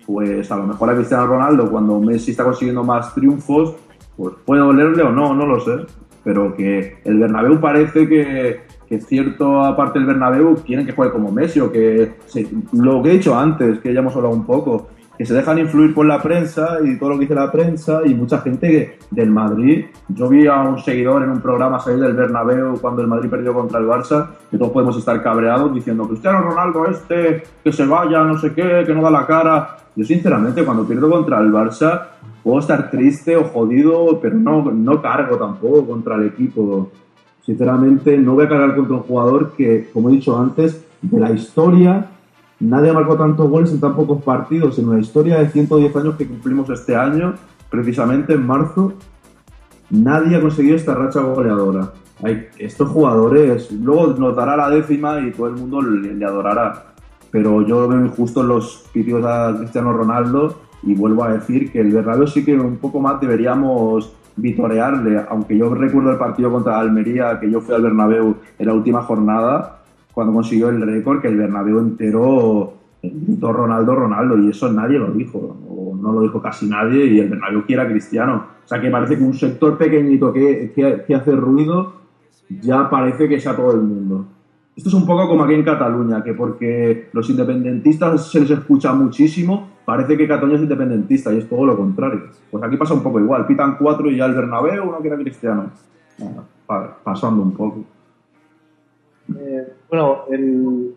pues 0.07 0.51
a 0.51 0.57
lo 0.57 0.65
mejor 0.65 0.91
a 0.91 0.95
Cristiano 0.95 1.27
Ronaldo, 1.27 1.71
cuando 1.71 2.01
Messi 2.01 2.33
está 2.33 2.45
consiguiendo 2.45 2.83
más 2.85 3.15
triunfos, 3.15 3.75
pues 4.17 4.35
puede 4.45 4.61
dolerle 4.63 5.03
o 5.03 5.11
no, 5.11 5.35
no 5.35 5.47
lo 5.47 5.61
sé. 5.61 5.73
Pero 6.25 6.55
que 6.55 6.99
el 7.05 7.19
Bernabéu 7.19 7.61
parece 7.61 8.07
que, 8.09 8.61
que 8.89 9.01
cierto, 9.01 9.61
aparte 9.65 9.99
del 9.99 10.07
Bernabéu, 10.07 10.55
quieren 10.65 10.87
que 10.87 10.93
juegue 10.93 11.13
como 11.13 11.33
Messi 11.33 11.59
o 11.61 11.73
que... 11.73 12.13
se- 12.27 12.49
lo 12.73 13.03
que 13.03 13.11
he 13.11 13.13
dicho 13.15 13.37
antes, 13.37 13.81
que 13.81 13.93
ya 13.93 14.01
hemos 14.01 14.15
hablado 14.15 14.35
un 14.35 14.45
poco, 14.47 14.89
que 15.23 15.27
se 15.27 15.35
dejan 15.35 15.57
influir 15.57 15.95
por 15.95 16.05
la 16.05 16.21
prensa 16.21 16.79
y 16.83 16.99
todo 16.99 17.11
lo 17.11 17.15
que 17.15 17.21
dice 17.21 17.37
la 17.37 17.53
prensa 17.53 18.01
y 18.05 18.13
mucha 18.13 18.41
gente 18.41 18.99
del 19.09 19.31
Madrid. 19.31 19.85
Yo 20.09 20.29
vi 20.29 20.49
a 20.49 20.61
un 20.63 20.81
seguidor 20.81 21.23
en 21.23 21.31
un 21.31 21.41
programa 21.41 21.79
salir 21.79 22.01
del 22.01 22.15
Bernabéu 22.15 22.77
cuando 22.81 23.03
el 23.03 23.07
Madrid 23.07 23.31
perdió 23.31 23.55
contra 23.55 23.79
el 23.79 23.87
Barça, 23.87 24.31
que 24.51 24.59
todos 24.59 24.73
podemos 24.73 24.97
estar 24.97 25.23
cabreados 25.23 25.73
diciendo 25.73 26.09
Cristiano 26.09 26.41
Ronaldo 26.41 26.87
este, 26.87 27.45
que 27.63 27.73
se 27.73 27.87
vaya, 27.87 28.25
no 28.25 28.37
sé 28.37 28.53
qué, 28.53 28.83
que 28.85 28.93
no 28.93 29.01
da 29.01 29.13
la 29.13 29.25
cara. 29.25 29.77
Yo 29.95 30.05
sinceramente 30.05 30.65
cuando 30.65 30.85
pierdo 30.85 31.09
contra 31.09 31.39
el 31.39 31.53
Barça 31.53 32.03
puedo 32.43 32.59
estar 32.59 32.91
triste 32.91 33.37
o 33.37 33.45
jodido, 33.45 34.19
pero 34.21 34.35
no, 34.35 34.73
no 34.73 35.01
cargo 35.01 35.37
tampoco 35.37 35.87
contra 35.87 36.17
el 36.17 36.27
equipo. 36.27 36.91
Sinceramente 37.47 38.19
no 38.19 38.35
voy 38.35 38.47
a 38.47 38.49
cargar 38.49 38.75
contra 38.75 38.97
un 38.97 39.03
jugador 39.03 39.53
que, 39.53 39.89
como 39.93 40.09
he 40.09 40.15
dicho 40.15 40.37
antes, 40.37 40.85
de 41.01 41.21
la 41.21 41.31
historia 41.31 42.09
Nadie 42.63 42.93
marcado 42.93 43.17
tantos 43.17 43.51
goles 43.51 43.73
en 43.73 43.81
tan 43.81 43.97
pocos 43.97 44.23
partidos. 44.23 44.79
En 44.79 44.89
una 44.89 45.01
historia 45.01 45.41
de 45.41 45.49
110 45.49 45.97
años 45.97 46.15
que 46.15 46.29
cumplimos 46.29 46.71
este 46.71 46.95
año, 46.95 47.35
precisamente 47.69 48.35
en 48.35 48.47
marzo, 48.47 48.93
nadie 49.91 50.37
ha 50.37 50.41
conseguido 50.41 50.77
esta 50.77 50.95
racha 50.95 51.21
goleadora. 51.23 51.93
Hay, 52.23 52.47
estos 52.59 52.89
jugadores, 52.91 53.73
luego 53.73 54.15
nos 54.17 54.37
dará 54.37 54.57
la 54.57 54.71
décima 54.71 55.19
y 55.21 55.33
todo 55.33 55.49
el 55.49 55.55
mundo 55.55 55.83
le, 55.83 56.15
le 56.15 56.25
adorará. 56.25 56.95
Pero 57.33 57.67
yo 57.67 57.89
veo 57.89 58.05
injusto 58.05 58.45
los 58.45 58.89
pitidos 58.93 59.25
a 59.25 59.57
Cristiano 59.59 59.93
Ronaldo 59.93 60.61
y 60.85 60.95
vuelvo 60.95 61.25
a 61.25 61.33
decir 61.33 61.73
que 61.73 61.81
el 61.81 61.91
Bernabéu 61.91 62.29
sí 62.29 62.45
que 62.45 62.55
un 62.55 62.77
poco 62.77 63.01
más 63.01 63.21
deberíamos 63.21 64.13
vitorearle, 64.37 65.21
aunque 65.29 65.59
yo 65.59 65.75
recuerdo 65.75 66.13
el 66.13 66.19
partido 66.19 66.53
contra 66.53 66.79
Almería, 66.79 67.41
que 67.41 67.51
yo 67.51 67.61
fui 67.61 67.75
al 67.75 67.83
Bernabéu 67.83 68.37
en 68.57 68.67
la 68.67 68.73
última 68.73 69.03
jornada, 69.03 69.82
cuando 70.13 70.33
consiguió 70.33 70.69
el 70.69 70.81
récord, 70.83 71.21
que 71.21 71.29
el 71.29 71.37
Bernabéu 71.37 71.79
entero 71.79 72.75
gritó 73.03 73.53
Ronaldo, 73.53 73.95
Ronaldo, 73.95 74.39
y 74.39 74.51
eso 74.51 74.71
nadie 74.73 74.99
lo 74.99 75.11
dijo, 75.11 75.57
o 75.69 75.97
no 75.97 76.13
lo 76.13 76.21
dijo 76.23 76.41
casi 76.41 76.69
nadie, 76.69 77.07
y 77.07 77.19
el 77.21 77.29
Bernabéu 77.31 77.65
quiere 77.67 77.83
a 77.83 77.89
Cristiano. 77.89 78.45
O 78.65 78.69
sea 78.69 78.81
que 78.81 78.91
parece 78.91 79.17
que 79.19 79.25
un 79.25 79.35
sector 79.35 79.77
pequeñito 79.77 80.33
que, 80.33 80.73
que, 80.75 81.03
que 81.07 81.15
hace 81.15 81.33
ruido 81.33 81.95
ya 82.61 82.89
parece 82.89 83.29
que 83.29 83.41
sea 83.41 83.57
todo 83.57 83.73
el 83.73 83.81
mundo. 83.81 84.27
Esto 84.77 84.89
es 84.89 84.95
un 84.95 85.05
poco 85.07 85.29
como 85.29 85.45
aquí 85.45 85.55
en 85.55 85.65
Cataluña, 85.65 86.23
que 86.23 86.33
porque 86.33 87.09
los 87.13 87.29
independentistas 87.29 88.31
se 88.31 88.41
les 88.41 88.51
escucha 88.51 88.93
muchísimo, 88.95 89.69
parece 89.85 90.17
que 90.17 90.27
Cataluña 90.29 90.57
es 90.57 90.63
independentista 90.63 91.33
y 91.33 91.39
es 91.39 91.49
todo 91.49 91.67
lo 91.67 91.77
contrario. 91.77 92.23
Pues 92.51 92.63
aquí 92.65 92.77
pasa 92.77 92.95
un 92.95 93.03
poco 93.03 93.19
igual, 93.21 93.47
pitan 93.47 93.77
cuatro 93.79 94.09
y 94.11 94.17
ya 94.17 94.27
el 94.27 94.35
Bernabéu 94.35 94.87
no 94.87 94.99
quiere 94.99 95.17
a 95.17 95.19
Cristiano. 95.19 95.67
Bueno, 96.19 96.45
pa- 96.67 96.97
pasando 97.03 97.43
un 97.43 97.53
poco. 97.53 97.85
Eh, 99.41 99.69
bueno, 99.89 100.25
el, 100.31 100.95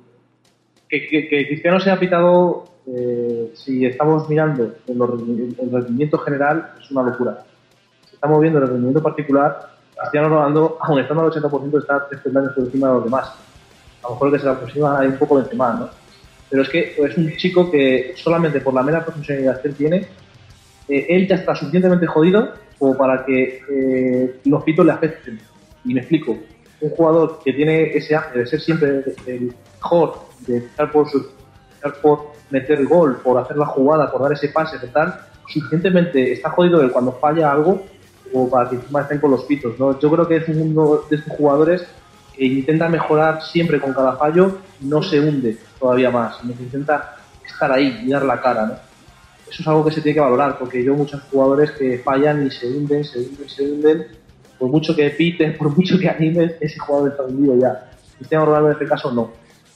que, 0.89 1.07
que- 1.07 1.27
que 1.27 1.47
Cristiano 1.47 1.79
sea 1.79 1.99
pitado, 1.99 2.65
eh, 2.87 3.51
si 3.55 3.85
estamos 3.85 4.29
mirando 4.29 4.75
el 4.87 5.71
rendimiento 5.71 6.17
general, 6.19 6.73
es 6.81 6.89
una 6.91 7.03
locura. 7.03 7.43
Si 8.09 8.15
estamos 8.15 8.39
viendo 8.41 8.59
el 8.59 8.67
rendimiento 8.67 9.01
particular, 9.01 9.71
Cristiano 9.99 10.29
Ronaldo, 10.29 10.77
aun 10.81 10.99
estando 10.99 11.23
al 11.23 11.31
80%, 11.31 11.79
está 11.79 12.07
tres 12.07 12.21
peldaños 12.21 12.53
por 12.53 12.65
encima 12.65 12.89
de 12.89 12.93
los 12.95 13.03
demás. 13.05 13.29
A 14.03 14.07
lo 14.07 14.13
mejor 14.15 14.31
que 14.31 14.39
se 14.39 14.45
le 14.45 14.51
aproxima 14.51 14.99
hay 14.99 15.07
un 15.07 15.17
poco 15.17 15.35
Benzema, 15.35 15.73
¿no? 15.73 15.89
Pero 16.49 16.61
es 16.61 16.69
que 16.69 16.95
es 16.97 17.17
un 17.17 17.31
chico 17.37 17.71
que 17.71 18.13
solamente 18.15 18.59
por 18.61 18.73
la 18.73 18.83
mera 18.83 19.03
profesionalidad 19.03 19.61
que 19.61 19.67
él 19.69 19.75
tiene, 19.75 20.07
eh, 20.87 21.05
él 21.09 21.27
ya 21.27 21.35
está 21.35 21.55
suficientemente 21.55 22.05
jodido 22.05 22.49
como 22.77 22.95
para 22.95 23.25
que 23.25 24.35
los 24.45 24.63
pitos 24.63 24.85
le 24.85 24.91
afecten. 24.91 25.39
Y 25.85 25.93
me 25.93 26.01
explico. 26.01 26.37
Un 26.85 26.91
jugador 26.91 27.39
que 27.43 27.51
tiene 27.53 27.95
ese 27.97 28.15
hambre 28.15 28.41
de 28.41 28.45
ser 28.47 28.61
siempre 28.61 29.03
el- 29.25 29.53
mejor, 29.81 30.19
de 30.47 30.57
estar 30.57 30.91
por, 30.91 31.09
su, 31.09 31.25
por 32.01 32.31
meter 32.49 32.79
el 32.79 32.87
gol, 32.87 33.17
por 33.23 33.37
hacer 33.39 33.57
la 33.57 33.65
jugada, 33.65 34.11
por 34.11 34.21
dar 34.21 34.33
ese 34.33 34.49
pase, 34.49 34.77
de 34.77 34.87
tal, 34.87 35.19
suficientemente 35.47 36.31
está 36.31 36.49
jodido 36.51 36.81
él 36.81 36.91
cuando 36.91 37.11
falla 37.13 37.51
algo 37.51 37.81
como 38.31 38.49
para 38.49 38.69
que 38.69 38.75
encima 38.75 39.01
estén 39.01 39.19
con 39.19 39.31
los 39.31 39.43
pitos. 39.45 39.79
¿no? 39.79 39.99
Yo 39.99 40.11
creo 40.11 40.27
que 40.27 40.37
es 40.37 40.49
uno 40.49 41.01
de 41.09 41.15
estos 41.15 41.33
jugadores 41.37 41.85
que 42.35 42.45
intenta 42.45 42.89
mejorar 42.89 43.41
siempre 43.41 43.79
con 43.79 43.93
cada 43.93 44.13
fallo, 44.17 44.57
no 44.81 45.01
se 45.01 45.19
hunde 45.19 45.57
todavía 45.79 46.11
más, 46.11 46.37
sino 46.41 46.55
que 46.55 46.63
intenta 46.63 47.15
estar 47.45 47.71
ahí 47.71 48.01
y 48.03 48.09
dar 48.09 48.23
la 48.25 48.41
cara. 48.41 48.65
¿no? 48.65 48.73
Eso 49.49 49.61
es 49.61 49.67
algo 49.67 49.85
que 49.85 49.91
se 49.91 50.01
tiene 50.01 50.15
que 50.15 50.21
valorar, 50.21 50.57
porque 50.59 50.83
yo 50.83 50.93
muchos 50.95 51.21
jugadores 51.31 51.71
que 51.71 51.99
fallan 51.99 52.45
y 52.45 52.51
se 52.51 52.67
hunden, 52.67 53.03
se 53.05 53.19
hunden, 53.19 53.49
se 53.49 53.63
hunden, 53.63 54.07
por 54.57 54.69
mucho 54.69 54.95
que 54.95 55.09
piten, 55.09 55.57
por 55.57 55.75
mucho 55.75 55.97
que 55.99 56.09
animes, 56.09 56.55
ese 56.59 56.79
jugador 56.79 57.11
está 57.11 57.23
hundido 57.23 57.57
ya. 57.57 57.91
Cristiano 58.17 58.45
Ronaldo 58.45 58.67
en 58.69 58.73
este 58.73 58.85
caso 58.85 59.11
no. 59.11 59.31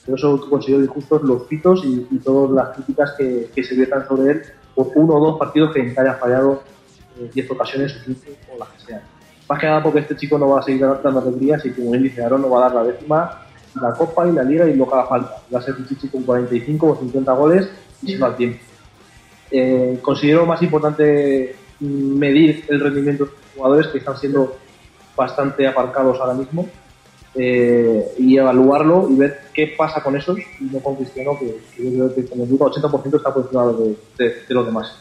Por 0.06 0.18
eso 0.18 0.50
considero 0.50 0.82
injustos 0.82 1.24
los 1.24 1.44
pitos 1.44 1.84
y, 1.86 2.08
y 2.10 2.20
todas 2.20 2.52
las 2.52 2.76
críticas 2.76 3.14
que, 3.18 3.64
se 3.64 3.76
viertan 3.76 4.08
sobre 4.08 4.32
él 4.32 4.42
por 4.74 4.88
uno 4.96 5.16
o 5.16 5.20
dos 5.20 5.40
partidos 5.40 5.74
que 5.74 5.82
haya 5.82 6.14
fallado 6.14 6.64
eh, 7.20 7.30
10 7.34 7.52
ocasiones 7.52 7.96
o 7.96 8.06
15 8.06 8.38
o 8.54 8.58
las 8.58 8.70
que 8.70 8.86
sean. 8.86 9.02
Más 9.48 9.60
que 9.60 9.66
nada 9.66 9.84
porque 9.84 10.00
este 10.00 10.16
chico 10.16 10.38
no 10.38 10.50
va 10.50 10.60
a 10.60 10.64
seguir 10.64 10.82
dando 10.82 11.20
alegrías 11.20 11.66
y 11.66 11.72
como 11.72 11.92
bien 11.92 12.04
dice 12.04 12.24
Aaron, 12.24 12.42
no 12.42 12.50
va 12.50 12.60
a 12.60 12.70
dar 12.70 12.76
la 12.76 12.92
décima, 12.92 13.42
la 13.82 13.94
Copa 13.94 14.28
y 14.28 14.32
la 14.32 14.44
Liga 14.44 14.68
y 14.68 14.76
lo 14.76 14.86
que 14.86 14.92
falta. 14.92 15.42
Va 15.54 15.60
a 15.60 15.62
ser 15.62 15.76
un 15.76 15.88
chichi 15.88 16.08
con 16.08 16.24
45 16.24 16.88
o 16.88 16.96
50 16.96 17.32
goles 17.34 17.70
y 18.02 18.08
si 18.08 18.16
no 18.18 18.26
al 18.28 18.36
tiempo. 18.38 18.60
Eh, 19.52 20.00
considero 20.02 20.46
más 20.46 20.62
importante 20.62 21.56
medir 21.80 22.66
el 22.68 22.80
rendimiento 22.80 23.26
de 23.26 23.32
los 23.32 23.40
jugadores 23.56 23.88
que 23.88 23.98
están 23.98 24.18
siendo 24.18 24.58
bastante 25.20 25.68
aparcados 25.68 26.20
ahora 26.20 26.34
mismo 26.34 26.68
eh, 27.36 28.14
y 28.18 28.38
evaluarlo 28.38 29.08
y 29.12 29.16
ver 29.16 29.42
qué 29.54 29.76
pasa 29.78 30.02
con 30.02 30.16
esos 30.16 30.40
y 30.60 30.64
no 30.64 30.80
con 30.80 30.96
Cristiano 30.96 31.38
que, 31.40 31.60
que 31.76 31.84
yo 31.84 31.92
creo 31.92 32.16
que 32.16 32.26
como 32.26 32.46
digo 32.46 32.70
80% 32.72 33.18
está 33.18 33.34
por 33.34 33.44
encima 33.44 33.66
de, 33.68 33.98
de- 34.18 34.36
de 34.48 34.54
los 34.56 34.66
demás. 34.66 34.96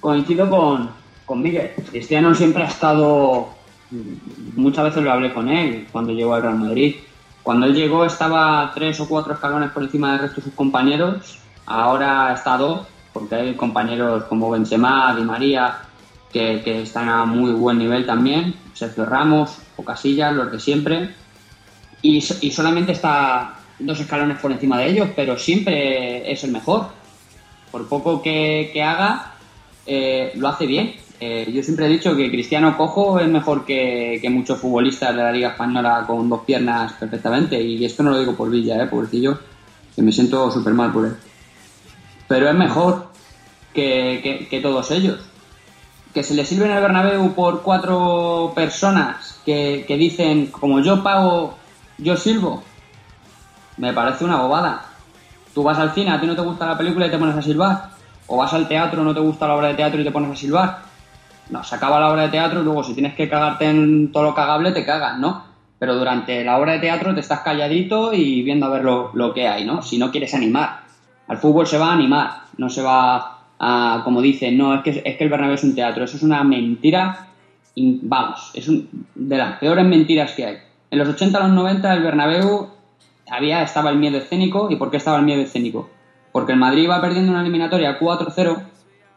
Coincido 0.00 0.48
con, 0.50 0.90
con 1.24 1.42
Miguel. 1.42 1.70
Cristiano 1.90 2.34
siempre 2.34 2.62
ha 2.62 2.66
estado, 2.66 3.48
muchas 4.54 4.84
veces 4.84 5.02
lo 5.02 5.12
hablé 5.12 5.32
con 5.32 5.48
él 5.48 5.86
cuando 5.92 6.12
llegó 6.12 6.34
al 6.34 6.42
Real 6.42 6.58
Madrid. 6.58 6.96
Cuando 7.42 7.66
él 7.66 7.74
llegó 7.74 8.04
estaba 8.04 8.70
tres 8.74 8.98
o 9.00 9.08
cuatro 9.08 9.34
escalones 9.34 9.70
por 9.70 9.82
encima 9.82 10.12
del 10.12 10.20
resto 10.22 10.36
de 10.36 10.42
sus 10.44 10.54
compañeros. 10.54 11.38
Ahora 11.66 12.32
está 12.34 12.56
dos, 12.58 12.86
porque 13.12 13.34
hay 13.34 13.54
compañeros 13.54 14.24
como 14.24 14.50
Benzema, 14.50 15.14
Di 15.16 15.22
María, 15.22 15.78
que, 16.34 16.82
están 16.82 17.08
a 17.08 17.24
muy 17.24 17.52
buen 17.52 17.78
nivel 17.78 18.04
también. 18.04 18.54
Sergio 18.74 19.06
Ramos 19.06 19.56
o 19.76 19.84
Casillas, 19.84 20.34
los 20.34 20.50
de 20.50 20.58
siempre. 20.58 21.10
Y, 22.02 22.20
so- 22.20 22.34
y 22.40 22.50
solamente 22.50 22.90
está 22.92 23.54
dos 23.78 24.00
escalones 24.00 24.38
por 24.40 24.50
encima 24.50 24.78
de 24.78 24.88
ellos, 24.90 25.08
pero 25.14 25.38
siempre 25.38 26.30
es 26.30 26.42
el 26.42 26.50
mejor. 26.50 26.88
Por 27.70 27.88
poco 27.88 28.20
que, 28.20 28.70
haga, 28.82 29.34
eh, 29.86 30.32
lo 30.34 30.48
hace 30.48 30.66
bien. 30.66 30.94
Eh, 31.20 31.48
yo 31.54 31.62
siempre 31.62 31.86
he 31.86 31.88
dicho 31.88 32.16
que 32.16 32.28
Cristiano 32.30 32.76
Cojo 32.76 33.20
es 33.20 33.28
mejor 33.28 33.64
que, 33.64 34.20
muchos 34.30 34.58
futbolistas 34.60 35.14
de 35.14 35.22
la 35.22 35.30
Liga 35.32 35.50
Española 35.50 36.02
con 36.04 36.28
dos 36.28 36.40
piernas 36.44 36.92
perfectamente. 36.94 37.60
Y 37.62 37.84
esto 37.84 38.02
no 38.02 38.10
lo 38.10 38.18
digo 38.18 38.34
por 38.34 38.50
Villa, 38.50 38.82
eh, 38.82 38.86
pobrecillo, 38.88 39.38
que 39.94 40.02
me 40.02 40.10
siento 40.10 40.50
súper 40.50 40.74
mal 40.74 40.92
por 40.92 41.06
él. 41.06 41.14
Pero 42.26 42.48
es 42.48 42.54
mejor. 42.56 43.14
que- 43.72 44.46
que 44.48 44.60
todos 44.60 44.88
ellos. 44.92 45.18
Que 46.14 46.22
se 46.22 46.34
les 46.34 46.48
sirve 46.48 46.66
en 46.66 46.70
el 46.70 46.80
Bernabéu 46.80 47.34
por 47.34 47.62
cuatro 47.62 48.52
personas 48.54 49.40
que, 49.44 49.84
que 49.86 49.96
dicen, 49.96 50.46
como 50.46 50.80
yo 50.80 51.02
pago, 51.02 51.56
yo 51.98 52.16
silbo. 52.16 52.62
Me 53.76 53.92
parece 53.92 54.24
una 54.24 54.36
bobada. 54.36 54.86
Tú 55.52 55.64
vas 55.64 55.78
al 55.78 55.92
cine, 55.92 56.12
a 56.12 56.20
ti 56.20 56.26
no 56.26 56.36
te 56.36 56.42
gusta 56.42 56.66
la 56.66 56.78
película 56.78 57.06
y 57.06 57.10
te 57.10 57.18
pones 57.18 57.36
a 57.36 57.42
silbar. 57.42 57.90
O 58.28 58.36
vas 58.36 58.52
al 58.54 58.68
teatro, 58.68 59.02
no 59.02 59.12
te 59.12 59.20
gusta 59.20 59.48
la 59.48 59.56
obra 59.56 59.68
de 59.68 59.74
teatro 59.74 60.00
y 60.00 60.04
te 60.04 60.10
pones 60.10 60.30
a 60.30 60.36
silbar. 60.36 60.78
No, 61.50 61.62
se 61.62 61.74
acaba 61.74 62.00
la 62.00 62.10
obra 62.10 62.22
de 62.22 62.28
teatro 62.28 62.60
y 62.60 62.64
luego 62.64 62.82
si 62.82 62.94
tienes 62.94 63.14
que 63.14 63.28
cagarte 63.28 63.66
en 63.66 64.10
todo 64.10 64.22
lo 64.22 64.34
cagable, 64.34 64.72
te 64.72 64.84
cagas, 64.84 65.18
¿no? 65.18 65.44
Pero 65.78 65.96
durante 65.96 66.44
la 66.44 66.58
obra 66.58 66.72
de 66.72 66.78
teatro 66.78 67.12
te 67.12 67.20
estás 67.20 67.40
calladito 67.40 68.14
y 68.14 68.42
viendo 68.42 68.66
a 68.66 68.70
ver 68.70 68.84
lo, 68.84 69.10
lo 69.14 69.34
que 69.34 69.46
hay, 69.46 69.64
¿no? 69.64 69.82
Si 69.82 69.98
no 69.98 70.10
quieres 70.10 70.32
animar. 70.34 70.84
Al 71.28 71.38
fútbol 71.38 71.66
se 71.66 71.78
va 71.78 71.88
a 71.88 71.92
animar, 71.92 72.30
no 72.56 72.70
se 72.70 72.82
va 72.82 73.33
a, 73.58 74.02
como 74.04 74.20
dicen, 74.20 74.56
no, 74.58 74.74
es 74.74 74.82
que, 74.82 75.02
es 75.04 75.16
que 75.16 75.24
el 75.24 75.30
Bernabéu 75.30 75.54
es 75.54 75.64
un 75.64 75.74
teatro. 75.74 76.04
Eso 76.04 76.16
es 76.16 76.22
una 76.22 76.42
mentira, 76.44 77.28
vamos, 77.76 78.50
es 78.54 78.68
un- 78.68 78.88
de 79.14 79.36
las 79.36 79.58
peores 79.58 79.84
mentiras 79.86 80.32
que 80.32 80.46
hay. 80.46 80.56
En 80.90 80.98
los 80.98 81.08
80 81.08 81.38
a 81.38 81.42
los 81.48 81.52
90 81.56 81.92
el 81.94 82.02
Bernabéu 82.02 82.68
había, 83.30 83.62
estaba 83.62 83.90
el 83.90 83.98
miedo 83.98 84.18
escénico. 84.18 84.68
¿Y 84.70 84.76
por 84.76 84.90
qué 84.90 84.98
estaba 84.98 85.18
el 85.18 85.24
miedo 85.24 85.42
escénico? 85.42 85.88
Porque 86.32 86.52
el 86.52 86.58
Madrid 86.58 86.84
iba 86.84 87.00
perdiendo 87.00 87.30
una 87.32 87.40
eliminatoria 87.42 87.98
4-0 87.98 88.62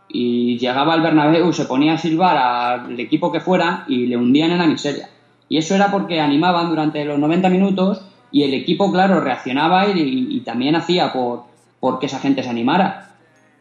y 0.09 0.57
llegaba 0.57 0.93
al 0.93 1.01
Bernabéu, 1.01 1.51
se 1.51 1.65
ponía 1.65 1.93
a 1.93 1.97
silbar 1.97 2.37
al 2.37 2.99
equipo 2.99 3.31
que 3.31 3.41
fuera 3.41 3.83
y 3.87 4.05
le 4.07 4.15
hundían 4.17 4.51
en 4.51 4.59
la 4.59 4.65
miseria. 4.67 5.09
Y 5.49 5.57
eso 5.57 5.75
era 5.75 5.91
porque 5.91 6.21
animaban 6.21 6.69
durante 6.69 7.03
los 7.05 7.19
90 7.19 7.49
minutos 7.49 8.01
y 8.31 8.43
el 8.43 8.53
equipo, 8.53 8.91
claro, 8.91 9.19
reaccionaba 9.21 9.87
y, 9.87 10.27
y 10.29 10.39
también 10.41 10.75
hacía 10.75 11.11
por, 11.13 11.43
por 11.79 11.99
que 11.99 12.05
esa 12.05 12.19
gente 12.19 12.43
se 12.43 12.49
animara. 12.49 13.15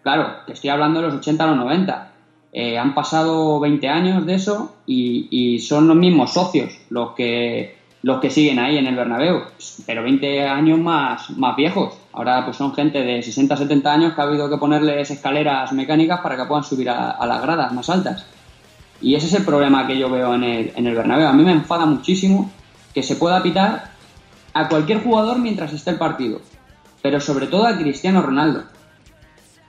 Claro, 0.07 0.37
te 0.47 0.53
estoy 0.53 0.71
hablando 0.71 1.01
de 1.01 1.07
los 1.09 1.17
80 1.17 1.43
a 1.43 1.47
los 1.49 1.57
90. 1.57 2.13
Eh, 2.53 2.79
han 2.79 2.95
pasado 2.95 3.59
20 3.59 3.89
años 3.89 4.25
de 4.25 4.35
eso 4.37 4.77
y, 4.87 5.59
son 5.59 5.89
los 5.89 5.97
mismos 5.97 6.33
socios 6.33 6.79
los 6.91 7.11
que, 7.17 7.77
los 8.03 8.21
que 8.21 8.31
siguen 8.31 8.61
ahí 8.61 8.79
en 8.79 8.87
el 8.87 8.95
Bernabéu, 8.95 9.43
pero 9.85 10.05
20 10.05 10.47
años 10.47 10.79
más, 10.79 11.31
más 11.31 11.57
viejos. 11.57 11.99
Ahora 12.13 12.45
pues 12.45 12.57
son 12.57 12.73
gente 12.73 13.03
de 13.03 13.21
60, 13.21 13.57
70 13.57 13.93
años 13.93 14.15
que 14.15 14.21
ha 14.21 14.25
habido 14.27 14.49
que 14.49 14.59
ponerles 14.59 15.11
escaleras 15.11 15.73
mecánicas 15.73 16.21
para 16.21 16.37
que 16.37 16.45
puedan 16.45 16.63
subir 16.63 16.89
a, 16.89 17.11
a 17.11 17.27
las 17.27 17.43
gradas 17.43 17.73
más 17.73 17.91
altas. 17.91 18.27
Y 19.01 19.17
ese 19.17 19.27
es 19.27 19.35
el 19.35 19.45
problema 19.45 19.89
que 19.89 19.99
yo 19.99 20.09
veo 20.09 20.37
en 20.37 20.45
el, 20.45 20.73
en 20.77 20.87
el 20.87 20.95
Bernabéu. 20.95 21.27
A 21.27 21.33
mí 21.33 21.43
me 21.43 21.51
enfada 21.51 21.85
muchísimo 21.85 22.49
que 22.95 23.03
se 23.03 23.17
pueda 23.17 23.43
pitar 23.43 23.91
a 24.55 24.69
cualquier 24.69 25.03
jugador 25.03 25.41
mientras 25.41 25.73
esté 25.73 25.91
el 25.91 25.99
partido, 25.99 26.41
pero 27.03 27.19
sobre 27.21 27.49
todo 27.49 27.67
a 27.67 27.77
Cristiano 27.77 28.23
Ronaldo. 28.23 28.76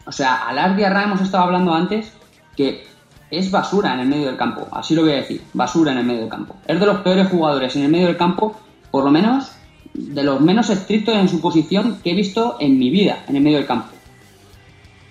O 0.08 0.12
sea, 0.12 0.48
a 0.48 0.54
Lars 0.54 0.76
Diarra 0.78 1.04
hemos 1.04 1.22
estado 1.22 1.44
hablando 1.44 1.74
antes 1.74 2.12
que 2.56 2.88
es 3.30 3.52
basura 3.52 3.94
en 3.94 4.00
el 4.00 4.08
medio 4.08 4.28
del 4.28 4.38
campo, 4.38 4.68
así 4.72 4.96
lo 4.96 5.02
voy 5.02 5.12
a 5.12 5.16
decir, 5.18 5.42
basura 5.54 5.92
en 5.92 5.98
el 6.00 6.06
medio 6.06 6.22
del 6.22 6.30
campo. 6.30 6.56
Es 6.66 6.80
de 6.80 6.86
los 6.86 7.00
peores 7.02 7.28
jugadores 7.30 7.76
en 7.76 7.84
el 7.84 7.90
medio 7.92 8.08
del 8.08 8.18
campo, 8.18 8.56
por 8.90 9.04
lo 9.04 9.12
menos 9.12 9.52
de 9.94 10.24
los 10.24 10.40
menos 10.42 10.70
estrictos 10.70 11.16
en 11.16 11.28
su 11.28 11.42
posición 11.42 12.00
que 12.04 12.12
he 12.12 12.14
visto 12.16 12.56
en 12.60 12.80
mi 12.80 12.90
vida 12.90 13.20
en 13.28 13.36
el 13.36 13.44
medio 13.44 13.58
del 13.58 13.68
campo. 13.68 13.90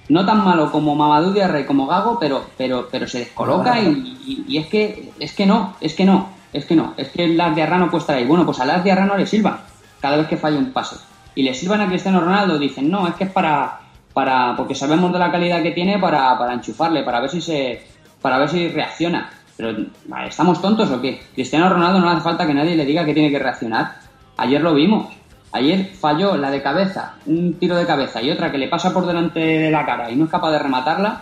No 0.09 0.24
tan 0.24 0.44
malo 0.44 0.70
como 0.70 0.94
Mamadou 0.94 1.32
Diarra 1.32 1.61
y 1.61 1.64
como 1.66 1.86
Gago, 1.86 2.18
pero, 2.18 2.44
pero, 2.57 2.88
pero 2.90 3.07
se 3.09 3.18
descoloca 3.20 3.80
y, 3.80 3.88
y- 4.24 4.44
y 4.49 4.59
es 4.59 4.66
que 4.68 5.12
es 5.18 5.32
que 5.32 5.44
no, 5.47 5.74
es 5.80 5.94
que 5.94 6.05
no, 6.05 6.28
es 6.53 6.64
que 6.64 6.76
no, 6.76 6.94
es 6.97 7.09
que 7.09 7.26
Lars 7.28 7.55
Diarra 7.57 7.76
no 7.78 7.90
puede 7.90 8.03
estar 8.03 8.16
ahí. 8.16 8.24
Bueno, 8.24 8.47
pues 8.47 8.61
a 8.61 8.64
Lars 8.64 8.84
Diarra 8.84 9.05
no 9.05 9.16
le 9.16 9.26
silban 9.26 9.59
cada 10.01 10.16
vez 10.16 10.28
que 10.28 10.36
falla 10.36 10.59
un 10.59 10.72
pase. 10.72 10.97
Y 11.34 11.42
le 11.42 11.53
silban 11.55 11.80
a 11.80 11.88
Cristiano 11.88 12.20
Ronaldo, 12.20 12.57
dicen, 12.59 12.88
no, 12.88 13.09
es 13.09 13.14
que 13.14 13.24
es 13.24 13.30
para, 13.30 13.80
para 14.16 14.56
porque 14.56 14.74
sabemos 14.74 15.12
de 15.12 15.18
la 15.18 15.30
calidad 15.30 15.62
que 15.62 15.72
tiene 15.72 15.98
para, 15.98 16.38
para 16.38 16.54
enchufarle, 16.54 17.02
para 17.02 17.20
ver 17.20 17.28
si 17.28 17.42
se, 17.42 17.82
para 18.22 18.38
ver 18.38 18.48
si 18.48 18.68
reacciona. 18.68 19.28
Pero, 19.58 19.76
¿estamos 20.26 20.62
tontos 20.62 20.90
o 20.90 21.02
qué? 21.02 21.20
Cristiano 21.34 21.68
Ronaldo 21.68 22.00
no 22.00 22.08
hace 22.08 22.22
falta 22.22 22.46
que 22.46 22.54
nadie 22.54 22.76
le 22.76 22.86
diga 22.86 23.04
que 23.04 23.12
tiene 23.12 23.30
que 23.30 23.38
reaccionar. 23.38 23.96
Ayer 24.38 24.62
lo 24.62 24.72
vimos. 24.72 25.14
Ayer 25.52 25.90
falló 26.00 26.34
la 26.38 26.50
de 26.50 26.62
cabeza, 26.62 27.16
un 27.26 27.58
tiro 27.58 27.76
de 27.76 27.84
cabeza 27.84 28.22
y 28.22 28.30
otra 28.30 28.50
que 28.50 28.56
le 28.56 28.68
pasa 28.68 28.90
por 28.94 29.04
delante 29.04 29.38
de 29.38 29.70
la 29.70 29.84
cara 29.84 30.10
y 30.10 30.16
no 30.16 30.24
es 30.24 30.30
capaz 30.30 30.50
de 30.50 30.60
rematarla. 30.60 31.20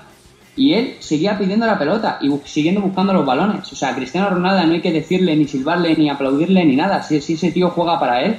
Y 0.55 0.75
él 0.75 0.97
seguía 1.01 1.37
pidiendo 1.37 1.67
la 1.67 1.77
pelota 1.77 2.19
y 2.21 2.31
siguiendo 2.45 2.81
buscando 2.81 3.13
los 3.13 3.27
balones. 3.27 3.73
O 3.73 3.75
sea, 3.75 3.93
Cristiano 3.97 4.31
Ronaldo 4.31 4.69
no 4.69 4.73
hay 4.73 4.81
que 4.81 4.93
decirle, 4.93 5.35
ni 5.35 5.49
silbarle, 5.49 5.97
ni 5.97 6.11
aplaudirle, 6.11 6.65
ni 6.65 6.77
nada. 6.77 7.03
Si, 7.03 7.21
si 7.21 7.33
ese 7.33 7.51
tío 7.51 7.71
juega 7.71 7.99
para 7.99 8.23
él. 8.23 8.39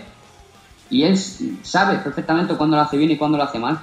Y 0.89 1.03
él 1.03 1.18
sabe 1.18 1.97
perfectamente 1.97 2.56
cuándo 2.56 2.78
lo 2.78 2.84
hace 2.84 2.95
bien 2.95 3.12
y 3.12 3.18
cuándo 3.18 3.38
lo 3.38 3.43
hace 3.43 3.60
mal. 3.60 3.80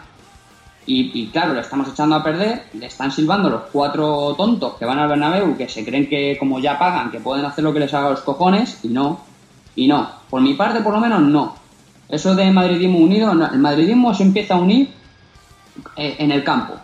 Y, 0.85 1.29
claro, 1.29 1.55
lo 1.55 1.61
estamos 1.61 1.89
echando 1.89 2.17
a 2.17 2.25
perder, 2.25 2.65
le 2.75 2.87
están 2.87 3.13
silbando 3.13 3.49
los 3.49 3.63
cuatro 3.73 4.35
tontos 4.37 4.75
que 4.75 4.85
van 4.85 4.99
al 4.99 5.09
Bernabéu, 5.09 5.57
que 5.57 5.69
se 5.69 5.85
creen 5.85 6.09
que 6.09 6.37
como 6.39 6.59
ya 6.59 6.77
pagan, 6.79 7.11
que 7.13 7.21
pueden 7.21 7.45
hacer 7.45 7.63
lo 7.63 7.73
que 7.73 7.79
les 7.79 7.95
haga 7.95 8.11
los 8.11 8.21
cojones, 8.23 8.81
y 8.83 8.89
no, 8.89 9.21
y 9.77 9.87
no. 9.87 10.09
Por 10.29 10.43
mi 10.43 10.55
parte, 10.55 10.81
por 10.81 10.93
lo 10.93 11.01
menos, 11.01 11.21
no. 11.23 11.55
Eso 12.09 12.35
de 12.35 12.51
madridismo 12.51 12.99
unido, 12.99 13.33
no. 13.33 13.47
el 13.47 13.59
madridismo 13.61 14.13
se 14.13 14.25
empieza 14.25 14.55
a 14.55 14.59
unir 14.59 14.91
eh, 15.97 16.17
en 16.19 16.33
el 16.33 16.43
campo, 16.43 16.75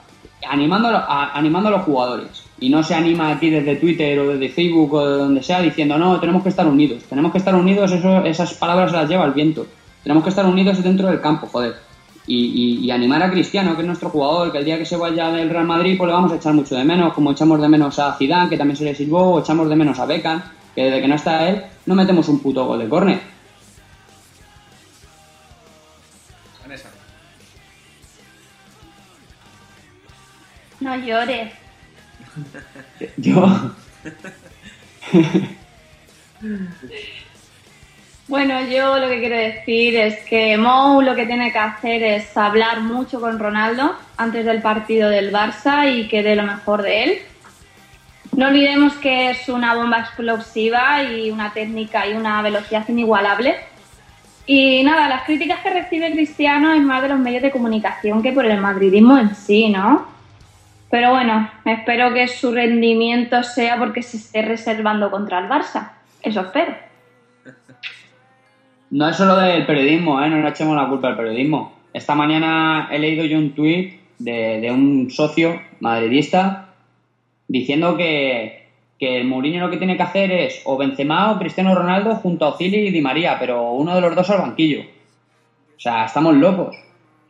animando 0.49 0.89
a- 0.89 1.33
animando 1.37 1.69
a 1.69 1.73
los 1.73 1.83
jugadores. 1.83 2.45
Y 2.61 2.71
no 2.71 2.83
se 2.83 2.95
anima 2.95 3.31
aquí 3.31 3.51
desde 3.51 3.77
Twitter 3.77 4.19
o 4.21 4.29
desde 4.29 4.49
Facebook 4.49 4.93
o 4.95 5.07
de 5.09 5.19
donde 5.19 5.43
sea 5.43 5.61
diciendo, 5.61 5.99
no, 5.99 6.19
tenemos 6.21 6.43
que 6.43 6.49
estar 6.49 6.67
unidos. 6.67 7.03
Tenemos 7.09 7.31
que 7.33 7.39
estar 7.39 7.55
unidos, 7.55 7.91
eso, 7.93 8.25
esas 8.25 8.55
palabras 8.55 8.93
las 8.93 9.09
lleva 9.09 9.25
el 9.27 9.33
viento. 9.33 9.67
Tenemos 10.03 10.23
que 10.25 10.31
estar 10.31 10.47
unidos 10.47 10.83
dentro 10.83 11.09
del 11.09 11.21
campo, 11.21 11.49
joder. 11.51 11.77
Y, 12.29 12.79
y- 12.81 12.87
y 12.87 12.91
animar 12.91 13.23
a 13.23 13.31
Cristiano, 13.31 13.75
que 13.75 13.81
es 13.81 13.87
nuestro 13.87 14.11
jugador, 14.11 14.53
que 14.53 14.59
el 14.59 14.65
día 14.65 14.79
que 14.79 14.85
se 14.85 14.97
vaya 14.97 15.31
del 15.33 15.49
Real 15.51 15.67
Madrid, 15.67 15.97
pues 15.97 16.07
le 16.09 16.13
vamos 16.13 16.31
a 16.31 16.37
echar 16.37 16.53
mucho 16.55 16.77
de 16.77 16.85
menos, 16.85 17.15
como 17.15 17.33
echamos 17.33 17.61
de 17.61 17.69
menos 17.69 17.99
a 17.99 18.15
Zidane, 18.17 18.51
que 18.51 18.59
también 18.59 18.77
se 18.77 18.85
le 18.85 18.95
silbó, 18.95 19.33
o 19.35 19.41
echamos 19.41 19.69
de 19.69 19.77
menos 19.77 19.99
a 19.99 20.07
Beckham, 20.07 20.43
que 20.75 20.83
desde 20.85 21.01
que 21.01 21.09
no 21.09 21.15
está 21.17 21.49
él, 21.49 21.63
no 21.87 21.95
metemos 21.95 22.29
un 22.29 22.41
puto 22.41 22.67
gol 22.67 22.79
de 22.81 22.89
córner. 22.89 23.21
No 30.81 30.97
llores. 30.97 31.53
Yo, 33.17 33.47
Bueno, 38.29 38.61
yo 38.61 38.99
lo 38.99 39.09
que 39.09 39.21
quiero 39.21 39.37
decir 39.37 39.97
es 39.97 40.23
que 40.27 40.59
Mou 40.59 41.01
lo 41.01 41.15
que 41.15 41.25
tiene 41.25 41.51
que 41.51 41.59
hacer 41.59 42.03
es 42.03 42.37
hablar 42.37 42.83
mucho 42.83 43.23
con 43.23 43.39
Ronaldo 43.39 43.97
antes 44.19 44.45
del 44.45 44.61
partido 44.61 45.09
del 45.09 45.33
Barça 45.33 45.91
y 45.91 46.09
que 46.09 46.23
dé 46.23 46.37
lo 46.37 46.43
mejor 46.43 46.83
de 46.83 47.05
él. 47.05 47.19
No 48.37 48.49
olvidemos 48.49 48.93
que 48.97 49.31
es 49.31 49.49
una 49.49 49.75
bomba 49.75 50.01
explosiva 50.01 51.03
y 51.05 51.31
una 51.31 51.55
técnica 51.55 52.07
y 52.07 52.13
una 52.13 52.43
velocidad 52.43 52.87
inigualable. 52.89 53.57
Y 54.45 54.85
nada, 54.85 55.09
las 55.09 55.23
críticas 55.23 55.61
que 55.61 55.71
recibe 55.71 56.13
Cristiano 56.13 56.75
es 56.75 56.83
más 56.83 57.01
de 57.01 57.09
los 57.09 57.19
medios 57.19 57.41
de 57.41 57.51
comunicación 57.51 58.23
que 58.23 58.33
por 58.33 58.45
el 58.45 58.61
madridismo 58.61 59.17
en 59.17 59.35
sí, 59.35 59.71
¿no? 59.71 60.07
Pero 60.91 61.13
bueno, 61.13 61.51
espero 61.65 62.13
que 62.13 62.29
su 62.29 62.53
rendimiento 62.53 63.43
sea 63.43 63.79
porque 63.79 64.03
se 64.03 64.19
esté 64.19 64.43
reservando 64.43 65.11
contra 65.11 65.39
el 65.39 65.49
Barça. 65.49 65.93
Eso 66.21 66.43
espero. 66.43 66.88
No 68.91 69.09
es 69.09 69.17
solo 69.17 69.37
del 69.37 69.67
periodismo, 69.67 70.23
¿eh? 70.23 70.31
no 70.31 70.41
le 70.41 70.49
echemos 70.49 70.77
la 70.77 70.89
culpa 70.89 71.09
al 71.09 71.17
periodismo. 71.17 71.73
Esta 71.93 72.15
mañana 72.15 72.89
he 72.91 72.99
leído 72.99 73.25
yo 73.25 73.39
un 73.39 73.53
tuit 73.53 74.01
de, 74.19 74.61
de 74.61 74.71
un 74.71 75.11
socio 75.11 75.61
madridista 75.81 76.69
diciendo 77.49 77.97
que, 77.97 78.69
que 78.99 79.21
el 79.21 79.27
Mourinho 79.27 79.65
lo 79.65 79.71
que 79.71 79.77
tiene 79.77 79.97
que 79.97 80.03
hacer 80.03 80.31
es 80.31 80.63
o 80.65 80.77
Benzema 80.77 81.33
o 81.33 81.39
Cristiano 81.39 81.75
Ronaldo 81.75 82.17
junto 82.17 82.45
a 82.45 82.49
Ozil 82.49 82.75
y 82.75 82.91
Di 82.91 83.01
María, 83.01 83.37
pero 83.39 83.73
uno 83.73 83.95
de 83.95 84.01
los 84.01 84.15
dos 84.15 84.29
al 84.31 84.41
banquillo. 84.41 84.81
O 84.81 85.81
sea, 85.81 86.05
estamos 86.05 86.35
locos. 86.35 86.77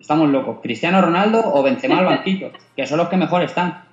Estamos 0.00 0.30
locos. 0.30 0.58
Cristiano 0.62 1.00
Ronaldo 1.00 1.42
o 1.44 1.62
Benzema 1.62 1.98
al 1.98 2.06
banquillo, 2.06 2.52
que 2.76 2.86
son 2.86 2.98
los 2.98 3.08
que 3.08 3.16
mejor 3.16 3.42
están. 3.42 3.84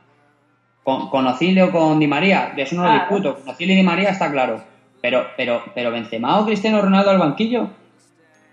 Con, 0.83 1.09
con 1.09 1.25
o 1.25 1.71
con 1.71 1.99
Di 1.99 2.07
María, 2.07 2.53
de 2.55 2.61
eso 2.61 2.75
no 2.75 2.85
lo 2.85 2.93
discuto. 2.93 3.35
Con 3.35 3.49
Ozil 3.49 3.71
y 3.71 3.75
Di 3.75 3.83
María 3.83 4.09
está 4.09 4.31
claro. 4.31 4.61
Pero, 5.05 5.27
pero, 5.37 5.63
pero 5.75 5.91
Benzema 5.91 6.39
o 6.39 6.45
Cristiano 6.47 6.81
Ronaldo 6.81 7.11
al 7.11 7.19
banquillo, 7.19 7.69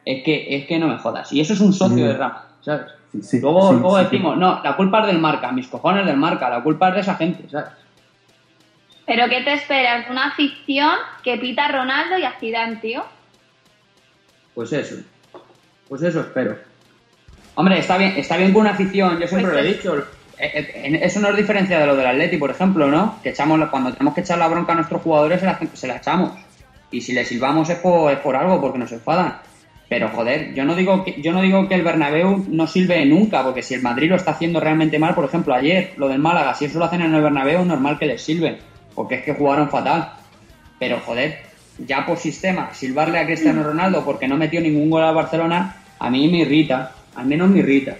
es 0.05 0.22
que, 0.22 0.55
es 0.55 0.66
que 0.66 0.78
no 0.78 0.86
me 0.86 0.98
jodas. 0.98 1.32
Y 1.32 1.40
eso 1.40 1.55
es 1.55 1.61
un 1.61 1.72
socio 1.72 1.96
Sí. 1.96 2.03
de 2.03 2.12
Rama, 2.12 2.44
¿sabes? 2.61 2.92
Sí, 3.22 3.40
luego 3.40 3.70
sí, 3.70 3.78
luego 3.80 3.96
sí, 3.96 4.05
decimos, 4.05 4.36
no, 4.36 4.61
la 4.62 4.76
culpa 4.76 5.00
es 5.00 5.07
del 5.07 5.18
marca, 5.18 5.50
mis 5.50 5.66
cojones 5.68 6.05
del 6.05 6.18
marca, 6.18 6.50
la 6.50 6.62
culpa 6.62 6.90
es 6.90 6.94
de 6.96 7.00
esa 7.00 7.14
gente, 7.14 7.48
¿sabes? 7.48 7.70
¿Pero 9.07 9.30
qué 9.30 9.40
te 9.40 9.55
esperas? 9.55 10.11
¿Una 10.11 10.26
afición 10.26 10.92
que 11.22 11.38
pita 11.38 11.64
a 11.64 11.72
Ronaldo 11.72 12.18
y 12.18 12.24
a 12.24 12.32
Zidane, 12.38 12.76
tío? 12.76 13.03
Pues 14.55 14.74
eso. 14.74 14.96
Pues 15.88 16.03
eso 16.03 16.20
espero. 16.20 16.59
Hombre, 17.55 17.78
está 17.78 17.96
bien, 17.96 18.12
está 18.18 18.36
bien 18.36 18.53
con 18.53 18.61
una 18.61 18.72
afición, 18.72 19.18
yo 19.18 19.26
siempre 19.26 19.53
Pues 19.53 19.55
lo 19.55 19.59
he 19.59 19.70
es- 19.70 19.76
dicho. 19.78 20.07
Eh, 20.39 20.72
eh, 20.74 21.01
Eso 21.03 21.20
no 21.20 21.28
es 21.28 21.37
diferencia 21.37 21.78
de 21.78 21.87
lo 21.87 21.97
del 21.97 22.07
Atleti, 22.07 22.37
por 22.37 22.51
ejemplo, 22.51 22.89
¿no? 22.89 23.18
Que 23.22 23.30
echamos 23.30 23.61
cuando 23.70 23.93
tenemos 23.93 24.14
que 24.14 24.22
echar 24.22 24.39
la 24.39 24.49
bronca 24.49 24.72
a 24.72 24.76
nuestros 24.76 25.03
jugadores 25.03 25.41
se 25.74 25.87
la, 25.87 25.97
echamos. 25.97 26.33
Y 26.91 27.01
si 27.01 27.12
les 27.12 27.28
silbamos 27.28 27.70
es 27.70 27.78
por, 27.78 28.12
es 28.12 28.18
por 28.18 28.37
algo, 28.37 28.61
porque 28.61 28.78
nos 28.78 28.93
enfadan. 28.93 29.39
Pero 29.89 30.09
joder, 30.09 30.55
yo 30.55 30.64
no 30.64 30.74
digo 30.74 31.05
que, 31.05 31.20
yo 31.20 31.33
no 31.33 31.43
digo 31.43 31.68
que 31.68 31.74
el 31.74 31.83
Bernabéu 31.83 32.47
no 32.49 32.66
sirve 32.66 33.05
nunca, 33.05 33.43
porque 33.43 33.62
si 33.62 33.74
el 33.74 33.83
Madrid 33.83 34.09
lo 34.09 34.16
está 34.16 34.30
haciendo 34.30 34.59
realmente 34.59 34.99
mal, 34.99 35.14
por 35.14 35.26
ejemplo, 35.26 35.55
ayer, 35.55 35.93
lo 35.97 36.09
del 36.09 36.18
Málaga, 36.18 36.55
si 36.55 36.64
eso 36.64 36.78
lo 36.78 36.87
hacen 36.87 37.03
en 37.03 37.14
el 37.14 37.22
Bernabéu, 37.22 37.64
normal 37.64 37.99
que 37.99 38.07
les 38.07 38.22
sirve, 38.22 38.59
porque 38.95 39.16
es 39.16 39.22
que 39.22 39.35
jugaron 39.35 39.68
fatal. 39.68 40.12
Pero 40.78 40.99
joder, 41.01 41.43
ya 41.78 42.07
por 42.07 42.18
sistema, 42.18 42.72
silbarle 42.72 43.18
a 43.18 43.26
Cristiano 43.26 43.62
Ronaldo 43.62 44.05
porque 44.05 44.28
no 44.28 44.37
metió 44.37 44.61
ningún 44.61 44.91
gol 44.91 45.05
a 45.05 45.12
Barcelona, 45.12 45.76
a 45.99 46.11
mí 46.11 46.28
me 46.28 46.39
irrita, 46.39 46.93
al 47.14 47.26
menos 47.26 47.51
me 47.51 47.61
irrita. 47.61 47.97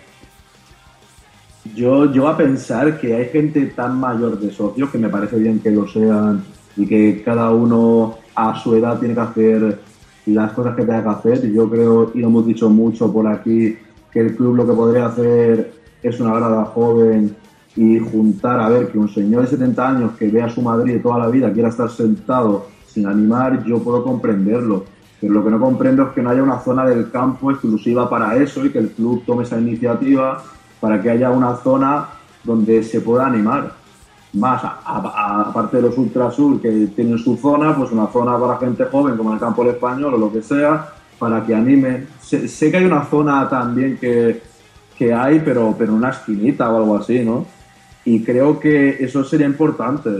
Yo, 1.75 2.13
yo 2.13 2.27
a 2.27 2.37
pensar 2.37 3.01
que 3.01 3.15
hay 3.15 3.27
gente 3.27 3.67
tan 3.67 3.99
mayor 3.99 4.39
de 4.39 4.51
socios 4.51 4.91
que 4.91 4.99
me 4.99 5.09
parece 5.09 5.39
bien 5.39 5.61
que 5.61 5.71
lo 5.71 5.87
sean 5.87 6.43
y 6.77 6.87
que 6.87 7.23
cada 7.25 7.51
uno 7.51 8.17
a 8.35 8.59
su 8.59 8.75
edad 8.75 8.99
tiene 8.99 9.15
que 9.15 9.21
hacer 9.21 9.79
las 10.27 10.53
cosas 10.53 10.75
que 10.75 10.83
tenga 10.83 11.03
que 11.03 11.09
hacer. 11.09 11.53
Yo 11.53 11.71
creo, 11.71 12.11
y 12.15 12.19
lo 12.19 12.29
hemos 12.29 12.47
dicho 12.47 12.69
mucho 12.69 13.13
por 13.13 13.27
aquí, 13.29 13.77
que 14.11 14.21
el 14.21 14.37
club 14.37 14.57
lo 14.57 14.67
que 14.67 14.73
podría 14.73 15.07
hacer 15.07 15.73
es 16.03 16.21
una 16.21 16.35
grada 16.35 16.65
joven 16.65 17.35
y 17.77 17.99
juntar, 17.99 18.61
a 18.61 18.69
ver, 18.69 18.89
que 18.89 18.99
un 18.99 19.09
señor 19.09 19.43
de 19.43 19.49
70 19.49 19.89
años 19.89 20.13
que 20.19 20.29
vea 20.29 20.49
su 20.49 20.63
Madrid 20.63 21.01
toda 21.03 21.19
la 21.19 21.29
vida 21.29 21.53
quiera 21.53 21.69
estar 21.69 21.91
sentado 21.91 22.67
sin 22.87 23.07
animar, 23.07 23.65
yo 23.65 23.79
puedo 23.79 24.05
comprenderlo. 24.05 24.85
Pero 25.21 25.35
lo 25.35 25.45
que 25.45 25.51
no 25.51 25.61
comprendo 25.61 26.03
es 26.03 26.09
que 26.11 26.23
no 26.23 26.31
haya 26.31 26.43
una 26.43 26.59
zona 26.59 26.85
del 26.85 27.11
campo 27.11 27.51
exclusiva 27.51 28.11
para 28.11 28.37
eso 28.37 28.67
y 28.67 28.71
que 28.71 28.79
el 28.81 28.91
club 28.91 29.23
tome 29.25 29.45
esa 29.45 29.59
iniciativa 29.59 30.43
para 30.83 31.01
que 31.01 31.09
haya 31.11 31.31
una 31.31 31.55
zona 31.59 32.09
donde 32.43 32.83
se 32.83 33.01
pueda 33.01 33.27
animar. 33.27 33.73
Más, 34.33 34.63
aparte 34.65 35.77
de 35.77 35.83
los 35.85 35.97
Ultra 35.97 36.29
Sur 36.33 36.61
que 36.61 36.89
tienen 36.97 37.19
su 37.19 37.37
zona, 37.37 37.77
pues 37.77 37.93
una 37.93 38.09
zona 38.09 38.37
para 38.37 38.59
gente 38.59 38.87
joven 38.87 39.17
como 39.17 39.33
el 39.33 39.39
campo 39.39 39.63
del 39.63 39.75
español 39.75 40.15
o 40.15 40.19
lo 40.19 40.33
que 40.33 40.43
sea, 40.43 40.89
para 41.21 41.47
que 41.47 41.55
animen. 41.55 42.09
Sé, 42.21 42.49
sé 42.49 42.73
que 42.73 42.79
hay 42.79 42.85
una 42.85 43.05
zona 43.05 43.49
también 43.49 43.97
que, 43.97 44.43
que 44.99 45.15
hay, 45.15 45.41
pero, 45.45 45.73
pero 45.79 45.95
una 45.95 46.11
esquinita 46.11 46.69
o 46.69 46.79
algo 46.79 46.97
así, 46.97 47.25
¿no? 47.25 47.47
Y 48.05 48.25
creo 48.25 48.59
que 48.59 49.05
eso 49.05 49.23
sería 49.23 49.47
importante. 49.47 50.11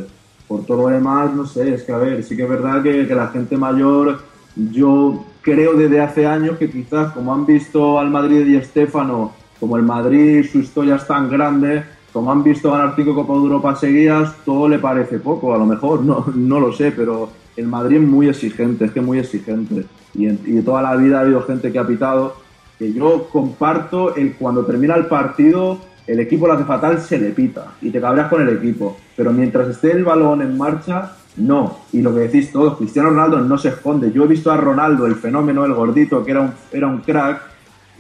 Por 0.47 0.65
todo 0.65 0.83
lo 0.83 0.89
demás, 0.95 1.35
no 1.35 1.45
sé, 1.45 1.75
es 1.75 1.83
que 1.83 1.91
a 1.91 1.99
ver, 1.99 2.23
sí 2.23 2.37
que 2.37 2.45
es 2.45 2.49
verdad 2.49 2.85
que, 2.85 3.09
que 3.09 3.15
la 3.17 3.29
gente 3.29 3.57
mayor, 3.57 4.21
yo 4.55 5.25
creo 5.41 5.73
desde 5.73 6.01
hace 6.01 6.25
años 6.25 6.57
que 6.57 6.71
quizás 6.71 7.13
como 7.15 7.35
han 7.35 7.47
visto 7.47 7.99
al 7.99 8.11
Madrid 8.11 8.47
y 8.47 8.55
Estefano, 8.55 9.42
como 9.63 9.77
el 9.77 9.85
Madrid, 9.85 10.45
su 10.51 10.59
historia 10.59 10.97
es 10.97 11.07
tan 11.07 11.31
grande, 11.31 11.85
como 12.13 12.33
han 12.33 12.43
visto 12.43 12.73
ganar 12.73 12.95
cinco 12.97 13.15
Copas 13.15 13.37
de 13.37 13.43
Europa 13.45 13.77
seguidas, 13.77 14.35
todo 14.45 14.69
le 14.69 14.81
parece 14.81 15.21
poco, 15.21 15.55
a 15.55 15.59
lo 15.59 15.67
mejor, 15.67 16.03
no, 16.05 16.27
no 16.35 16.59
lo 16.59 16.73
sé, 16.73 16.91
pero 16.91 17.29
el 17.57 17.69
Madrid 17.69 17.99
es 17.99 18.03
muy 18.03 18.29
exigente, 18.29 18.87
es 18.87 18.91
que 18.91 19.01
muy 19.01 19.21
exigente. 19.21 19.85
Y, 20.15 20.27
en- 20.27 20.41
y 20.45 20.61
toda 20.63 20.83
la 20.83 20.97
vida 20.97 21.19
ha 21.19 21.21
habido 21.21 21.43
gente 21.45 21.71
que 21.71 21.79
ha 21.79 21.87
pitado, 21.87 22.35
que 22.77 22.93
yo 22.93 23.29
comparto 23.31 24.17
el 24.17 24.33
cuando 24.35 24.65
termina 24.67 24.97
el 24.97 25.07
partido, 25.07 25.79
el 26.09 26.19
equipo 26.19 26.49
lo 26.49 26.55
hace 26.55 26.65
fatal, 26.65 27.01
se 27.01 27.17
le 27.17 27.31
pita 27.31 27.75
y 27.81 27.91
te 27.91 28.01
cabreas 28.01 28.29
con 28.29 28.43
el 28.43 28.49
equipo. 28.49 28.97
Pero 29.17 29.33
mientras 29.33 29.69
esté 29.69 29.93
el 29.93 30.03
balón 30.03 30.43
en 30.43 30.59
marcha, 30.59 31.13
no. 31.37 31.79
Y 31.93 32.03
lo 32.03 32.13
que 32.13 32.23
decís 32.23 32.51
todos, 32.51 32.79
Cristiano 32.79 33.11
Ronaldo 33.11 33.39
no 33.39 33.57
se 33.59 33.69
esconde. 33.69 34.11
Yo 34.11 34.25
he 34.25 34.27
visto 34.27 34.51
a 34.51 34.57
Ronaldo, 34.57 35.07
el 35.07 35.15
fenómeno, 35.15 35.65
el 35.65 35.73
gordito, 35.75 36.25
que 36.25 36.33
era 36.33 36.41
un, 36.41 36.51
era 36.73 36.89
un 36.89 36.99
crack, 36.99 37.52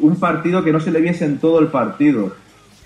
un 0.02 0.16
partido 0.16 0.62
que 0.62 0.72
no 0.72 0.80
se 0.80 0.90
le 0.90 1.00
viese 1.00 1.24
en 1.24 1.38
todo 1.38 1.60
el 1.60 1.68
partido. 1.68 2.32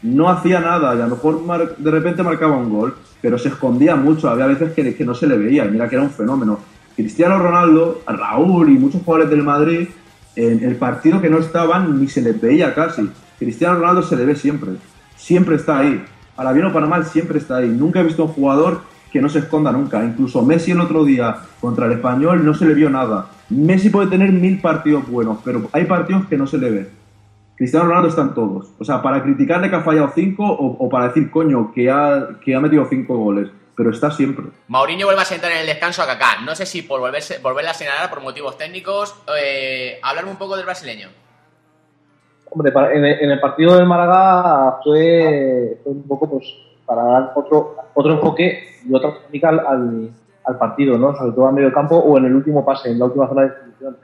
No 0.03 0.29
hacía 0.29 0.61
nada 0.61 0.95
y 0.95 1.01
a 1.01 1.07
lo 1.07 1.17
mejor 1.17 1.43
mar- 1.43 1.77
de 1.77 1.91
repente 1.91 2.23
marcaba 2.23 2.57
un 2.57 2.71
gol, 2.71 2.95
pero 3.21 3.39
se 3.39 3.49
escondía 3.49 3.97
mucho. 3.97 4.31
Había 4.31 4.47
veces 4.47 4.73
que, 4.73 5.05
no 5.05 5.15
se 5.15 5.27
le 5.27 5.37
veía 5.37 5.65
y 5.65 5.71
mira 5.71 5.89
que 5.89 5.97
era 5.97 6.05
un 6.05 6.11
fenómeno. 6.11 6.59
Cristiano 6.95 7.39
Ronaldo, 7.39 8.03
Raúl 8.07 8.71
y 8.71 8.79
muchos 8.79 9.03
jugadores 9.03 9.31
del 9.31 9.43
Madrid, 9.43 9.89
en 10.37 10.63
el 10.63 10.77
partido 10.77 11.21
que 11.21 11.31
no 11.31 11.39
estaban 11.39 11.99
ni 11.99 12.09
se 12.09 12.23
les 12.23 12.41
veía 12.41 12.75
casi. 12.75 13.11
Cristiano 13.39 13.79
Ronaldo 13.79 14.03
se 14.03 14.17
le 14.17 14.25
ve 14.25 14.37
siempre, 14.37 14.73
siempre 15.17 15.57
está 15.57 15.79
ahí. 15.79 16.05
Para 16.37 16.53
bien 16.53 16.67
o 16.67 16.73
para 16.73 16.87
mal, 16.87 17.05
siempre 17.07 17.39
está 17.39 17.57
ahí. 17.57 17.69
Nunca 17.69 18.01
he 18.01 18.05
visto 18.05 18.25
un 18.25 18.33
jugador 18.33 18.83
que 19.11 19.23
no 19.23 19.29
se 19.31 19.39
esconda 19.39 19.73
nunca. 19.73 20.05
Incluso 20.05 20.43
Messi 20.43 20.73
el 20.73 20.81
otro 20.81 21.05
día 21.05 21.37
contra 21.61 21.87
el 21.87 21.93
español 21.93 22.45
no 22.45 22.53
se 22.55 22.67
le 22.67 22.75
vio 22.75 22.91
nada. 22.91 23.27
Messi 23.49 23.89
puede 23.89 24.09
tener 24.09 24.31
mil 24.33 24.61
partidos 24.61 25.09
buenos, 25.09 25.39
pero 25.45 25.69
hay 25.73 25.85
partidos 25.87 26.27
que 26.27 26.37
no 26.37 26.47
se 26.47 26.59
le 26.59 26.71
ve. 26.71 26.91
Cristiano 27.57 27.87
Ronaldo 27.87 28.09
están 28.09 28.35
todos. 28.35 28.69
O 28.79 28.85
sea, 28.85 29.01
para 29.03 29.23
criticarle 29.23 29.71
que 29.71 29.77
ha 29.77 29.81
fallado 29.81 30.11
cinco 30.15 30.45
o, 30.45 30.77
o 30.85 30.89
para 30.89 31.09
decir, 31.09 31.31
coño, 31.31 31.73
que 31.73 31.91
ha, 31.91 32.29
que 32.45 32.55
ha 32.55 32.61
metido 32.61 32.85
cinco 32.89 33.17
goles. 33.17 33.49
Pero 33.75 33.91
está 33.91 34.11
siempre. 34.11 34.47
Mauriño 34.69 35.05
vuelve 35.07 35.21
a 35.21 35.27
sentar 35.27 35.53
en 35.53 35.59
el 35.59 35.67
descanso 35.67 36.03
a 36.03 36.07
Kaká. 36.07 36.41
No 36.45 36.55
sé 36.55 36.65
si 36.65 36.81
por 36.83 36.99
volverse, 37.01 37.39
volverla 37.43 37.73
a 37.73 37.75
señalar 37.75 38.09
por 38.09 38.23
motivos 38.23 38.57
técnicos. 38.57 39.15
Eh, 39.39 39.99
hablarme 40.03 40.31
un 40.31 40.39
poco 40.39 40.57
del 40.57 40.65
brasileño. 40.65 41.09
Hombre, 42.51 42.73
para- 42.73 42.95
en 42.95 43.05
el, 43.05 43.21
en 43.21 43.31
el 43.33 43.41
partido 43.41 43.77
del 43.77 43.87
Málaga 43.87 44.79
fue, 44.83 45.79
fue 45.83 45.93
un 45.93 46.03
poco 46.09 46.31
pues 46.31 46.47
para 46.87 47.03
dar 47.03 47.33
otro, 47.35 47.77
otro 47.95 48.13
enfoque 48.13 48.77
y 48.89 48.95
otra 48.95 49.13
técnica 49.19 49.49
al, 49.51 49.59
al, 49.67 50.11
al 50.45 50.59
partido, 50.59 50.97
¿no? 50.97 51.15
Sobre 51.17 51.33
todo 51.33 51.47
a 51.47 51.53
medio 51.53 51.73
campo 51.73 51.97
o 51.97 52.17
en 52.17 52.27
el 52.27 52.35
último 52.35 52.65
pase, 52.65 52.91
en 52.91 52.99
la 52.99 53.05
última 53.07 53.29
zona 53.29 53.43
de 53.43 53.49
distribución. 53.49 53.97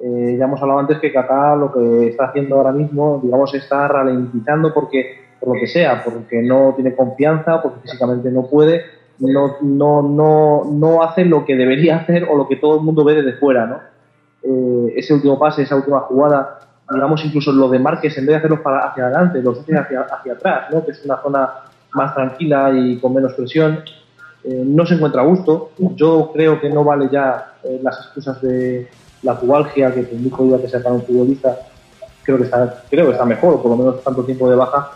Eh, 0.00 0.36
ya 0.38 0.44
hemos 0.44 0.60
hablado 0.62 0.80
antes 0.80 0.98
que 1.00 1.12
Kaká 1.12 1.56
lo 1.56 1.72
que 1.72 2.08
está 2.08 2.26
haciendo 2.26 2.56
ahora 2.56 2.72
mismo, 2.72 3.20
digamos, 3.22 3.52
está 3.54 3.88
ralentizando 3.88 4.72
porque 4.72 5.28
por 5.40 5.54
lo 5.54 5.60
que 5.60 5.66
sea, 5.66 6.02
porque 6.04 6.42
no 6.42 6.72
tiene 6.74 6.94
confianza, 6.94 7.60
porque 7.62 7.80
físicamente 7.82 8.30
no 8.30 8.46
puede, 8.46 8.82
no, 9.20 9.56
no, 9.62 10.02
no, 10.02 10.64
no 10.70 11.02
hace 11.02 11.24
lo 11.24 11.44
que 11.44 11.56
debería 11.56 11.96
hacer 11.96 12.24
o 12.30 12.36
lo 12.36 12.46
que 12.48 12.56
todo 12.56 12.78
el 12.78 12.84
mundo 12.84 13.04
ve 13.04 13.14
desde 13.14 13.38
fuera, 13.38 13.66
¿no? 13.66 13.80
Eh, 14.42 14.94
ese 14.96 15.14
último 15.14 15.38
pase, 15.38 15.62
esa 15.62 15.76
última 15.76 16.00
jugada, 16.00 16.60
digamos 16.90 17.24
incluso 17.24 17.52
lo 17.52 17.68
de 17.68 17.78
Márquez, 17.78 18.16
en 18.18 18.26
vez 18.26 18.34
de 18.34 18.36
hacerlos 18.36 18.60
hacia 18.60 19.06
adelante, 19.06 19.42
los 19.42 19.60
hace 19.60 19.76
hacia, 19.76 20.02
hacia 20.02 20.32
atrás, 20.32 20.70
¿no? 20.72 20.84
que 20.84 20.92
es 20.92 21.04
una 21.04 21.20
zona 21.20 21.50
más 21.92 22.14
tranquila 22.14 22.70
y 22.72 22.98
con 22.98 23.14
menos 23.14 23.34
presión. 23.34 23.80
Eh, 24.44 24.62
no 24.64 24.86
se 24.86 24.94
encuentra 24.94 25.22
a 25.22 25.24
gusto. 25.24 25.72
Yo 25.78 26.30
creo 26.32 26.60
que 26.60 26.70
no 26.70 26.84
vale 26.84 27.08
ya 27.10 27.54
eh, 27.64 27.80
las 27.82 27.98
excusas 27.98 28.40
de 28.40 28.88
la 29.22 29.38
pubalgia 29.38 29.92
que 29.92 30.02
te 30.02 30.16
dijo 30.16 30.48
ya 30.48 30.60
que 30.60 30.68
sea 30.68 30.82
para 30.82 30.94
un 30.94 31.02
futbolista. 31.02 31.58
Creo 32.22 32.38
que 32.38 32.44
está, 32.44 32.82
creo 32.90 33.06
que 33.06 33.12
está 33.12 33.24
mejor, 33.24 33.60
por 33.62 33.70
lo 33.70 33.76
menos 33.76 34.02
tanto 34.02 34.24
tiempo 34.24 34.48
de 34.50 34.56
baja. 34.56 34.90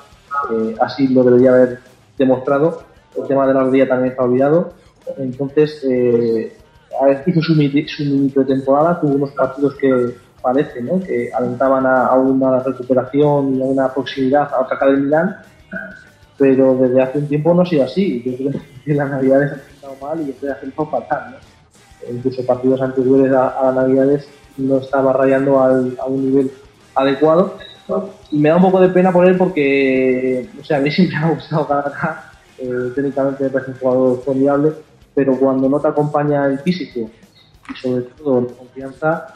eh, 0.52 0.74
así 0.80 1.08
lo 1.08 1.22
debería 1.24 1.50
haber 1.50 1.80
demostrado. 2.18 2.82
El 3.16 3.26
tema 3.26 3.46
de 3.46 3.54
la 3.54 3.60
rodilla 3.60 3.88
también 3.88 4.12
está 4.12 4.22
olvidado. 4.22 4.72
Entonces, 5.18 5.84
eh, 5.88 6.56
a 7.00 7.10
hizo 7.10 7.40
su, 7.40 7.54
su 7.54 8.04
mini 8.04 8.28
pretemporada, 8.28 9.00
tuvo 9.00 9.14
unos 9.14 9.30
partidos 9.32 9.74
que 9.76 10.14
parece 10.42 10.82
¿no? 10.82 11.00
que 11.00 11.30
alentaban 11.32 11.86
a, 11.86 12.06
a 12.06 12.14
una 12.16 12.60
recuperación 12.60 13.54
y 13.54 13.62
a 13.62 13.64
una 13.64 13.92
proximidad 13.92 14.50
al 14.54 14.66
Kaká 14.66 14.86
del 14.86 15.02
Milán, 15.02 15.36
pero 16.36 16.74
desde 16.74 17.00
hace 17.00 17.18
un 17.18 17.28
tiempo 17.28 17.54
no 17.54 17.62
ha 17.62 17.66
sido 17.66 17.84
así. 17.84 18.22
Yo 18.24 18.36
creo 18.36 18.62
que 18.84 18.94
las 18.94 19.10
Navidades 19.10 19.52
han 19.52 19.60
estado 19.60 19.96
mal 20.00 20.20
y 20.20 20.30
estoy 20.30 20.50
haciendo 20.50 20.86
fatal. 20.86 21.30
¿no? 21.30 21.51
Incluso 22.10 22.44
partidos 22.44 22.80
anteriores 22.80 23.32
a, 23.32 23.68
a 23.68 23.72
Navidades 23.72 24.26
no 24.56 24.78
estaba 24.78 25.12
rayando 25.12 25.60
al- 25.62 25.96
a 26.00 26.06
un 26.06 26.26
nivel 26.30 26.50
adecuado. 26.94 27.54
Y 28.30 28.38
me 28.38 28.48
da 28.48 28.56
un 28.56 28.62
poco 28.62 28.80
de 28.80 28.88
pena 28.88 29.12
por 29.12 29.26
él 29.26 29.36
porque, 29.36 30.48
o 30.60 30.64
sea, 30.64 30.78
a 30.78 30.80
mí 30.80 30.90
siempre 30.90 31.18
me 31.20 31.26
ha 31.26 31.30
gustado 31.30 31.66
Kaká, 31.66 32.32
eh, 32.58 32.92
técnicamente 32.94 33.44
me 33.44 33.50
parece 33.50 33.70
un 33.72 33.76
jugador 33.78 34.22
formidable, 34.24 34.72
pero 35.14 35.36
cuando 35.38 35.68
no 35.68 35.80
te 35.80 35.88
acompaña 35.88 36.46
el 36.46 36.58
físico 36.60 37.10
y 37.70 37.74
sobre 37.80 38.02
todo 38.02 38.40
la 38.42 38.46
confianza, 38.54 39.26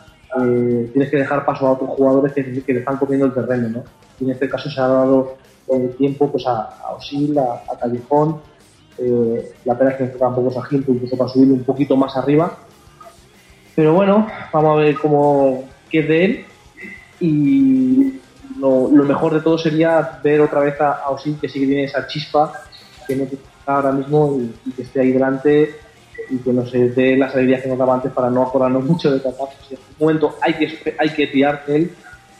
eh, 0.40 0.90
tienes 0.92 1.10
que 1.10 1.16
dejar 1.18 1.44
paso 1.44 1.66
a 1.66 1.72
otros 1.72 1.90
jugadores 1.90 2.32
que, 2.32 2.62
que 2.62 2.72
le 2.72 2.78
están 2.80 2.96
comiendo 2.96 3.26
el 3.26 3.34
terreno, 3.34 3.68
¿no? 3.68 3.84
Y 4.20 4.24
en 4.24 4.30
este 4.30 4.48
caso 4.48 4.70
se 4.70 4.80
ha 4.80 4.88
dado 4.88 5.34
eh, 5.68 5.94
tiempo 5.98 6.30
pues 6.30 6.46
a, 6.46 6.62
a 6.82 6.92
Osil, 6.94 7.36
a, 7.38 7.62
a 7.72 7.78
Callejón, 7.78 8.38
eh, 8.98 9.52
la 9.64 9.76
pena 9.78 9.90
es 9.90 9.96
que 9.96 10.04
tampoco 10.18 10.50
es 10.50 10.56
agente, 10.56 10.92
incluso 10.92 11.16
para 11.16 11.30
subir 11.30 11.52
un 11.52 11.64
poquito 11.64 11.96
más 11.96 12.16
arriba. 12.16 12.58
Pero 13.74 13.92
bueno, 13.92 14.26
vamos 14.52 14.78
a 14.78 14.82
ver 14.82 14.96
cómo 14.96 15.64
qué 15.90 16.00
es 16.00 16.08
de 16.08 16.24
él. 16.24 16.44
Y 17.20 18.20
lo, 18.58 18.88
mejor 18.88 19.34
de 19.34 19.40
todo 19.40 19.58
sería 19.58 20.20
ver 20.22 20.40
otra 20.40 20.60
vez 20.60 20.80
a, 20.80 20.92
a 20.92 21.16
que 21.40 21.48
sí 21.48 21.60
que 21.60 21.66
tiene 21.66 21.84
esa 21.84 22.06
chispa 22.06 22.52
que 23.06 23.16
no 23.16 23.24
tiene 23.24 23.44
ahora 23.66 23.92
mismo 23.92 24.38
y, 24.38 24.68
y 24.68 24.72
que 24.72 24.82
esté 24.82 25.00
ahí 25.00 25.12
delante 25.12 25.76
y 26.30 26.38
que 26.38 26.52
nos 26.52 26.72
dé 26.72 27.16
las 27.16 27.34
alegrías 27.34 27.62
que 27.62 27.68
nos 27.68 27.78
daba 27.78 27.94
antes 27.94 28.12
para 28.12 28.30
no 28.30 28.42
acordarnos 28.42 28.84
mucho 28.88 29.10
de 29.10 29.20
Kaká. 29.20 29.44
Si 29.68 29.74
en 29.74 29.80
un 29.80 30.06
momento 30.06 30.36
hay 30.40 30.54
que, 30.54 30.94
hay 30.98 31.10
que 31.10 31.26
tirar 31.28 31.64
de 31.66 31.76
él 31.76 31.90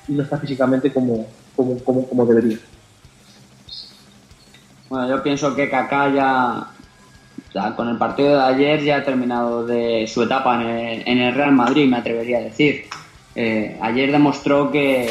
y 0.09 0.13
no 0.13 0.23
está 0.23 0.39
físicamente 0.39 0.93
como, 0.93 1.27
como, 1.55 1.79
como, 1.81 2.09
como 2.09 2.27
debería. 2.27 2.59
Bueno, 4.89 5.09
yo 5.09 5.23
pienso 5.23 5.55
que 5.55 5.69
Kaká 5.69 6.13
ya, 7.53 7.73
con 7.75 7.89
el 7.89 7.97
partido 7.97 8.37
de 8.37 8.45
ayer 8.45 8.83
ya 8.85 8.97
ha 8.99 9.05
terminado 9.05 9.67
de 9.67 10.07
su 10.07 10.23
etapa 10.23 10.61
en 10.61 10.69
el, 10.69 11.03
en 11.09 11.19
el 11.19 11.35
Real 11.35 11.53
Madrid, 11.53 11.89
me 11.89 11.97
atrevería 11.97 12.39
a 12.39 12.43
decir. 12.43 12.85
Eh, 13.35 13.77
ayer 13.81 14.13
demostró 14.13 14.71
que 14.71 15.11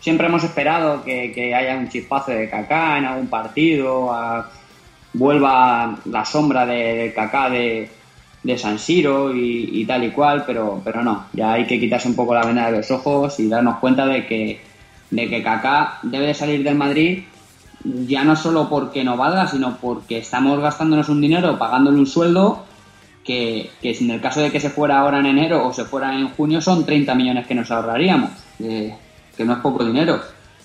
siempre 0.00 0.26
hemos 0.26 0.44
esperado 0.44 1.02
que, 1.04 1.54
haya 1.54 1.76
un 1.76 1.88
chispazo 1.88 2.32
de 2.32 2.50
Kaká 2.50 2.98
en 2.98 3.06
algún 3.06 3.28
partido, 3.28 4.12
a- 4.12 4.50
vuelva 5.14 5.98
la 6.06 6.24
sombra 6.24 6.64
de, 6.66 6.94
de 6.96 7.12
Kaká 7.14 7.50
de, 7.50 7.88
de 8.42 8.58
San 8.58 8.78
Siro 8.78 9.34
y, 9.34 9.68
y 9.72 9.84
tal 9.84 10.04
y 10.04 10.10
cual, 10.10 10.44
pero, 10.46 10.80
pero 10.84 11.02
no, 11.02 11.26
ya 11.32 11.52
hay 11.52 11.66
que 11.66 11.78
quitarse 11.80 12.08
un 12.08 12.16
poco 12.16 12.34
la 12.34 12.44
venda 12.46 12.70
de 12.70 12.78
los 12.78 12.90
ojos 12.90 13.38
y 13.40 13.48
darnos 13.48 13.78
cuenta 13.78 14.06
de 14.06 14.26
que, 14.26 14.60
de 15.10 15.28
que 15.28 15.42
Kaká 15.42 15.98
debe 16.02 16.26
de 16.28 16.34
salir 16.34 16.62
del 16.64 16.74
Madrid 16.76 17.24
ya 17.84 18.24
no 18.24 18.36
solo 18.36 18.68
porque 18.68 19.04
no 19.04 19.16
valga, 19.16 19.46
sino 19.46 19.76
porque 19.76 20.18
estamos 20.18 20.60
gastándonos 20.60 21.08
un 21.08 21.20
dinero 21.20 21.58
pagándole 21.58 21.98
un 21.98 22.06
sueldo 22.06 22.64
que, 23.24 23.70
que 23.80 23.96
en 23.98 24.10
el 24.10 24.20
caso 24.20 24.40
de 24.40 24.50
que 24.50 24.60
se 24.60 24.70
fuera 24.70 25.00
ahora 25.00 25.20
en 25.20 25.26
enero 25.26 25.66
o 25.66 25.72
se 25.72 25.84
fuera 25.84 26.14
en 26.14 26.28
junio 26.30 26.60
son 26.60 26.84
30 26.84 27.14
millones 27.14 27.46
que 27.46 27.54
nos 27.54 27.70
ahorraríamos, 27.70 28.30
que, 28.58 28.94
que 29.36 29.44
no 29.44 29.54
es 29.54 29.58
poco 29.60 29.84
dinero, 29.84 30.20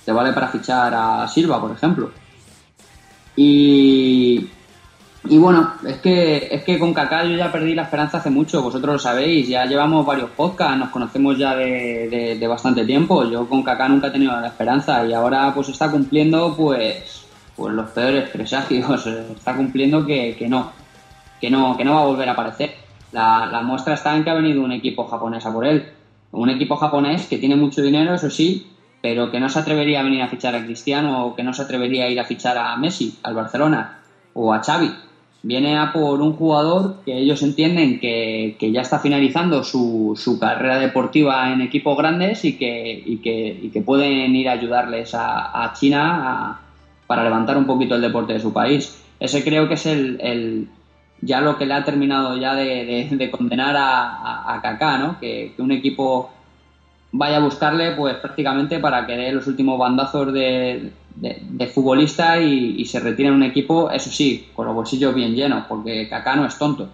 te 0.06 0.12
vale 0.12 0.34
para 0.34 0.48
fichar 0.48 0.94
a 0.94 1.28
Silva, 1.28 1.60
por 1.60 1.72
ejemplo. 1.72 2.12
Y, 3.36 4.48
y 5.30 5.38
bueno, 5.38 5.74
es 5.86 5.98
que, 5.98 6.48
es 6.52 6.64
que 6.64 6.80
con 6.80 6.94
Kaká 6.94 7.24
yo 7.24 7.36
ya 7.36 7.52
perdí 7.52 7.76
la 7.76 7.84
esperanza 7.84 8.18
hace 8.18 8.30
mucho, 8.30 8.62
vosotros 8.62 8.94
lo 8.94 9.00
sabéis, 9.00 9.48
ya 9.48 9.66
llevamos 9.66 10.06
varios 10.06 10.30
podcasts, 10.32 10.78
nos 10.78 10.90
conocemos 10.90 11.38
ya 11.38 11.56
de, 11.56 12.46
bastante 12.48 12.86
tiempo, 12.86 13.24
yo 13.30 13.48
con 13.48 13.64
Kaká 13.64 13.90
nunca 13.90 14.08
he 14.08 14.12
tenido 14.12 14.40
la 14.40 14.48
esperanza 14.48 15.06
y 15.06 15.14
ahora 15.14 15.54
pues 15.54 15.70
está 15.70 15.92
cumpliendo 15.92 16.56
pues, 16.56 17.26
pues 17.56 17.74
los 17.74 17.90
peores 17.92 18.30
presagios, 18.30 19.08
está 19.36 19.56
cumpliendo 19.56 20.06
que, 20.06 20.36
que 20.38 20.48
no, 20.48 20.72
que 21.40 21.50
no, 21.50 21.76
que 21.78 21.86
no 21.86 21.96
va 21.96 22.02
a 22.02 22.06
volver 22.06 22.30
a 22.30 22.34
aparecer. 22.34 22.76
La, 23.12 23.46
la 23.46 23.62
muestra 23.62 23.94
está 23.94 24.16
en 24.16 24.24
que 24.24 24.30
ha 24.30 24.34
venido 24.34 24.62
un 24.62 24.72
equipo 24.72 25.08
japonés 25.08 25.46
a 25.46 25.54
por 25.54 25.66
él, 25.66 25.92
un 26.32 26.50
equipo 26.50 26.76
japonés 26.76 27.28
que 27.28 27.38
tiene 27.38 27.56
mucho 27.56 27.82
dinero, 27.82 28.14
eso 28.14 28.30
sí, 28.30 28.68
pero 29.02 29.32
que 29.32 29.40
no 29.40 29.50
se 29.50 29.60
atrevería 29.60 30.02
a 30.02 30.04
venir 30.04 30.22
a 30.22 30.28
fichar 30.28 30.56
a 30.56 30.64
Cristiano 30.64 31.26
o 31.26 31.36
que 31.36 31.44
no 31.44 31.54
se 31.54 31.62
atrevería 31.62 32.06
a 32.06 32.10
ir 32.10 32.20
a 32.20 32.26
fichar 32.26 32.58
a 32.58 32.76
Messi, 32.78 33.18
al 33.24 33.36
Barcelona 33.36 34.00
o 34.34 34.54
a 34.54 34.62
Xavi. 34.62 35.07
Viene 35.44 35.78
a 35.78 35.94
por 35.94 36.22
un 36.22 36.34
jugador 36.34 36.98
que 37.06 37.18
ellos 37.18 37.42
entienden 37.44 38.00
que, 38.00 38.56
que 38.60 38.72
ya 38.72 38.82
está 38.82 39.00
finalizando 39.00 39.64
su, 39.64 40.14
su 40.22 40.40
carrera 40.40 40.80
deportiva 40.80 41.52
en 41.54 41.62
equipos 41.62 41.98
grandes 41.98 42.44
y 42.44 42.58
que, 42.58 43.02
y 43.06 43.18
que, 43.18 43.58
y 43.62 43.70
que 43.70 43.82
pueden 43.82 44.36
ir 44.36 44.50
a 44.50 44.54
ayudarles 44.54 45.14
a, 45.14 45.64
a 45.64 45.74
China 45.74 46.02
a- 46.52 46.60
para 47.06 47.24
levantar 47.24 47.58
un 47.58 47.66
poquito 47.66 47.96
el 47.96 48.02
deporte 48.02 48.34
de 48.34 48.40
su 48.42 48.52
país. 48.52 49.02
Ese 49.20 49.44
creo 49.44 49.68
que 49.70 49.76
es 49.76 49.86
el, 49.86 50.18
el- 50.22 50.68
ya 51.22 51.40
lo 51.42 51.58
que 51.58 51.66
le 51.66 51.74
ha 51.76 51.84
terminado 51.86 52.36
ya 52.38 52.54
de, 52.56 52.86
de- 53.10 53.16
de 53.16 53.32
condenar 53.32 53.76
a, 53.78 54.54
a, 54.54 54.62
Kaká, 54.62 54.98
¿no? 54.98 55.18
Que, 55.20 55.54
que 55.56 55.62
un 55.62 55.72
equipo 55.72 56.30
vaya 57.12 57.38
a 57.38 57.42
buscarle 57.42 57.92
pues 57.94 58.16
prácticamente 58.18 58.80
para 58.80 59.06
que 59.06 59.14
dé 59.16 59.32
los 59.32 59.48
últimos 59.48 59.80
bandazos 59.80 60.34
de, 60.34 60.92
de- 61.22 61.38
de 61.42 61.68
futbolista 61.68 62.40
y, 62.42 62.76
y 62.78 62.86
se 62.86 63.00
retire 63.00 63.30
en 63.30 63.36
un 63.36 63.44
equipo, 63.44 63.90
eso 63.92 64.10
sí, 64.10 64.46
con 64.56 64.66
los 64.68 64.76
bolsillos 64.76 65.14
bien 65.14 65.36
llenos, 65.36 65.66
porque 65.68 66.08
Kaká 66.10 66.36
no 66.36 66.46
es 66.46 66.58
tonto. 66.58 66.88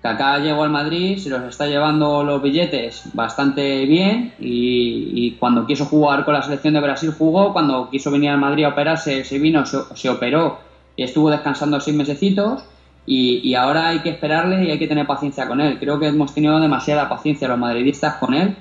Kaká 0.00 0.38
llegó 0.38 0.62
al 0.62 0.70
Madrid, 0.70 1.18
se 1.18 1.28
los 1.28 1.42
está 1.42 1.66
llevando 1.66 2.22
los 2.22 2.40
billetes 2.40 3.02
bastante 3.14 3.84
bien 3.86 4.32
y, 4.38 5.10
y 5.12 5.30
cuando 5.32 5.66
quiso 5.66 5.86
jugar 5.86 6.24
con 6.24 6.34
la 6.34 6.42
selección 6.42 6.74
de 6.74 6.80
Brasil 6.80 7.12
jugó, 7.18 7.52
cuando 7.52 7.88
quiso 7.90 8.10
venir 8.12 8.30
al 8.30 8.38
Madrid 8.38 8.64
a 8.64 8.68
operarse 8.68 9.24
se 9.24 9.38
vino, 9.40 9.66
se, 9.66 9.78
se 9.94 10.08
operó 10.08 10.58
y 10.96 11.02
estuvo 11.02 11.30
descansando 11.30 11.80
seis 11.80 11.96
mesecitos 11.96 12.62
y, 13.06 13.40
y 13.42 13.54
ahora 13.56 13.88
hay 13.88 13.98
que 14.00 14.10
esperarle 14.10 14.64
y 14.66 14.70
hay 14.70 14.78
que 14.78 14.86
tener 14.86 15.06
paciencia 15.06 15.48
con 15.48 15.60
él. 15.60 15.78
Creo 15.80 15.98
que 15.98 16.06
hemos 16.06 16.32
tenido 16.32 16.60
demasiada 16.60 17.08
paciencia 17.08 17.48
los 17.48 17.58
madridistas 17.58 18.14
con 18.14 18.34
él 18.34 18.54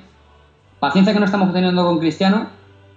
paciencia 0.80 1.14
que 1.14 1.20
no 1.20 1.26
estamos 1.26 1.54
teniendo 1.54 1.84
con 1.86 2.00
Cristiano, 2.00 2.48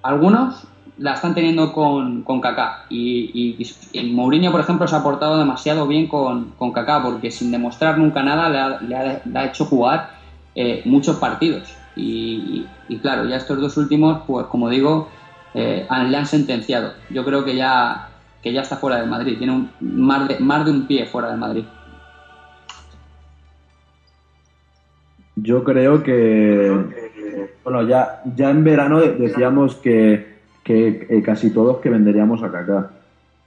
algunos 0.02 0.64
la 1.00 1.14
están 1.14 1.34
teniendo 1.34 1.72
con, 1.72 2.22
con 2.22 2.40
Kaká. 2.40 2.84
Y, 2.90 3.56
y, 3.92 4.02
Mourinho, 4.12 4.52
por 4.52 4.60
ejemplo, 4.60 4.86
se 4.86 4.94
ha 4.94 5.02
portado 5.02 5.38
demasiado 5.38 5.86
bien 5.86 6.06
con, 6.06 6.50
con 6.58 6.72
Kaká, 6.72 7.02
porque 7.02 7.30
sin 7.30 7.50
demostrar 7.50 7.96
nunca 7.98 8.22
nada 8.22 8.50
le 8.50 8.58
ha, 8.94 9.20
le 9.24 9.38
ha- 9.38 9.44
hecho 9.46 9.64
jugar 9.64 10.10
eh, 10.54 10.82
muchos 10.84 11.16
partidos. 11.16 11.74
Y, 11.96 12.66
y- 12.88 12.98
claro, 12.98 13.24
ya 13.24 13.36
estos 13.36 13.58
dos 13.60 13.76
últimos, 13.78 14.20
pues 14.26 14.46
como 14.46 14.68
digo, 14.68 15.08
eh, 15.54 15.86
le 16.06 16.16
han 16.16 16.26
sentenciado. 16.26 16.92
Yo 17.08 17.24
creo 17.24 17.44
que 17.44 17.56
ya, 17.56 18.06
que 18.42 18.52
ya 18.52 18.60
está 18.60 18.76
fuera 18.76 18.98
del 18.98 19.08
Madrid, 19.08 19.38
tiene 19.38 19.54
un, 19.54 19.70
más, 19.80 20.28
de, 20.28 20.38
más 20.38 20.66
de 20.66 20.70
un 20.70 20.86
pie 20.86 21.06
fuera 21.06 21.30
del 21.30 21.38
Madrid. 21.38 21.64
Yo 25.36 25.64
creo 25.64 26.02
que, 26.02 26.86
bueno, 27.64 27.82
ya, 27.88 28.20
ya 28.36 28.50
en 28.50 28.62
verano 28.64 29.00
de- 29.00 29.14
decíamos 29.14 29.76
que, 29.76 30.29
que 30.70 31.06
eh, 31.08 31.22
casi 31.22 31.50
todos 31.50 31.78
que 31.78 31.90
venderíamos 31.90 32.44
a 32.44 32.50
Kaká. 32.52 32.90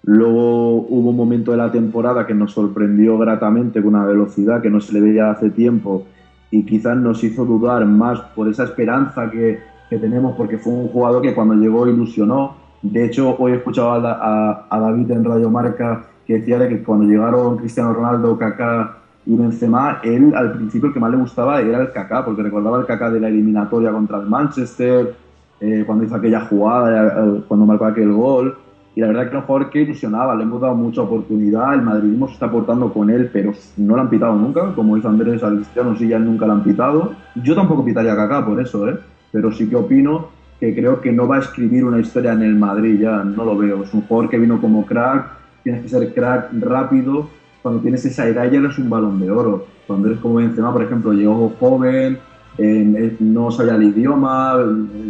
Luego 0.03 0.85
hubo 0.89 1.11
un 1.11 1.15
momento 1.15 1.51
de 1.51 1.57
la 1.57 1.71
temporada 1.71 2.27
que 2.27 2.33
nos 2.33 2.51
sorprendió 2.51 3.17
gratamente 3.17 3.81
con 3.81 3.95
una 3.95 4.05
velocidad 4.05 4.61
que 4.61 4.69
no 4.69 4.81
se 4.81 4.91
le 4.91 4.99
veía 4.99 5.31
hace 5.31 5.49
tiempo 5.49 6.05
y 6.51 6.63
quizás 6.65 6.97
nos 6.97 7.23
hizo 7.23 7.45
dudar 7.45 7.85
más 7.85 8.19
por 8.35 8.49
esa 8.49 8.65
esperanza 8.65 9.31
que, 9.31 9.59
que 9.89 9.97
tenemos 9.97 10.35
porque 10.35 10.57
fue 10.57 10.73
un 10.73 10.89
jugador 10.89 11.21
que 11.21 11.33
cuando 11.33 11.53
llegó 11.55 11.87
ilusionó. 11.87 12.55
De 12.81 13.05
hecho, 13.05 13.37
hoy 13.39 13.53
he 13.53 13.55
escuchado 13.55 13.91
a, 13.91 14.11
a- 14.11 14.65
a 14.69 14.79
David 14.81 15.09
en 15.11 15.23
Radio 15.23 15.49
Marca 15.49 16.03
que 16.27 16.33
decía 16.39 16.59
de 16.59 16.67
que 16.67 16.83
cuando 16.83 17.05
llegaron 17.05 17.55
Cristiano 17.57 17.93
Ronaldo, 17.93 18.37
Kaká 18.37 18.97
y 19.25 19.37
Benzema, 19.37 19.99
él 20.03 20.33
al 20.35 20.51
principio 20.51 20.87
el 20.89 20.93
que 20.93 20.99
más 20.99 21.11
le 21.11 21.17
gustaba 21.17 21.61
era 21.61 21.79
el 21.81 21.91
Kaká, 21.93 22.25
porque 22.25 22.43
recordaba 22.43 22.79
el 22.79 22.85
Kaká 22.85 23.09
de 23.09 23.21
la 23.21 23.29
eliminatoria 23.29 23.91
contra 23.91 24.17
el 24.19 24.27
Manchester, 24.27 25.15
eh, 25.59 25.83
cuando 25.85 26.05
hizo 26.05 26.15
aquella 26.15 26.41
jugada, 26.41 27.07
eh, 27.07 27.41
cuando 27.47 27.65
marcó 27.65 27.85
aquel 27.85 28.11
gol. 28.11 28.57
Y 28.95 29.01
la 29.01 29.07
verdad 29.07 29.23
que 29.23 29.29
era 29.29 29.39
un 29.39 29.45
jugador 29.45 29.69
que 29.71 29.81
ilusionaba, 29.81 30.35
le 30.35 30.43
hemos 30.43 30.61
dado 30.61 30.75
mucha 30.75 31.01
oportunidad, 31.01 31.73
el 31.73 31.81
madridismo 31.81 32.27
se 32.27 32.33
está 32.33 32.51
portando 32.51 32.93
con 32.93 33.09
él, 33.09 33.29
pero 33.33 33.51
no 33.77 33.95
lo 33.95 34.01
han 34.03 34.09
pitado 34.09 34.35
nunca, 34.35 34.73
como 34.75 34.95
hizo 34.97 35.09
Andrés 35.09 35.41
al 35.41 35.55
Cristiano, 35.55 35.95
sí, 35.97 36.07
ya 36.07 36.19
nunca 36.19 36.45
lo 36.45 36.53
han 36.53 36.63
pitado. 36.63 37.13
Yo 37.35 37.55
tampoco 37.55 37.83
pitaría 37.83 38.13
a 38.13 38.15
Kaká 38.15 38.45
por 38.45 38.61
eso, 38.61 38.87
¿eh? 38.87 38.99
pero 39.31 39.51
sí 39.51 39.67
que 39.67 39.75
opino 39.75 40.27
que 40.59 40.73
creo 40.75 41.01
que 41.01 41.11
no 41.11 41.27
va 41.27 41.37
a 41.37 41.39
escribir 41.39 41.83
una 41.83 41.99
historia 41.99 42.33
en 42.33 42.43
el 42.43 42.55
Madrid, 42.55 42.99
ya 43.01 43.23
no 43.23 43.43
lo 43.43 43.57
veo. 43.57 43.83
Es 43.83 43.93
un 43.93 44.01
jugador 44.03 44.29
que 44.29 44.37
vino 44.37 44.61
como 44.61 44.85
crack, 44.85 45.25
tienes 45.63 45.81
que 45.81 45.89
ser 45.89 46.13
crack 46.13 46.53
rápido, 46.59 47.27
cuando 47.61 47.81
tienes 47.81 48.05
esa 48.05 48.27
edad 48.27 48.49
ya 48.51 48.59
eres 48.59 48.77
un 48.77 48.89
balón 48.89 49.19
de 49.19 49.31
oro. 49.31 49.65
Cuando 49.87 50.07
eres 50.07 50.19
como 50.19 50.35
Benzema, 50.35 50.71
por 50.71 50.83
ejemplo, 50.83 51.11
llegó 51.13 51.51
joven, 51.59 52.19
eh, 52.57 53.15
no 53.19 53.51
sabía 53.51 53.75
el 53.75 53.83
idioma, 53.83 54.57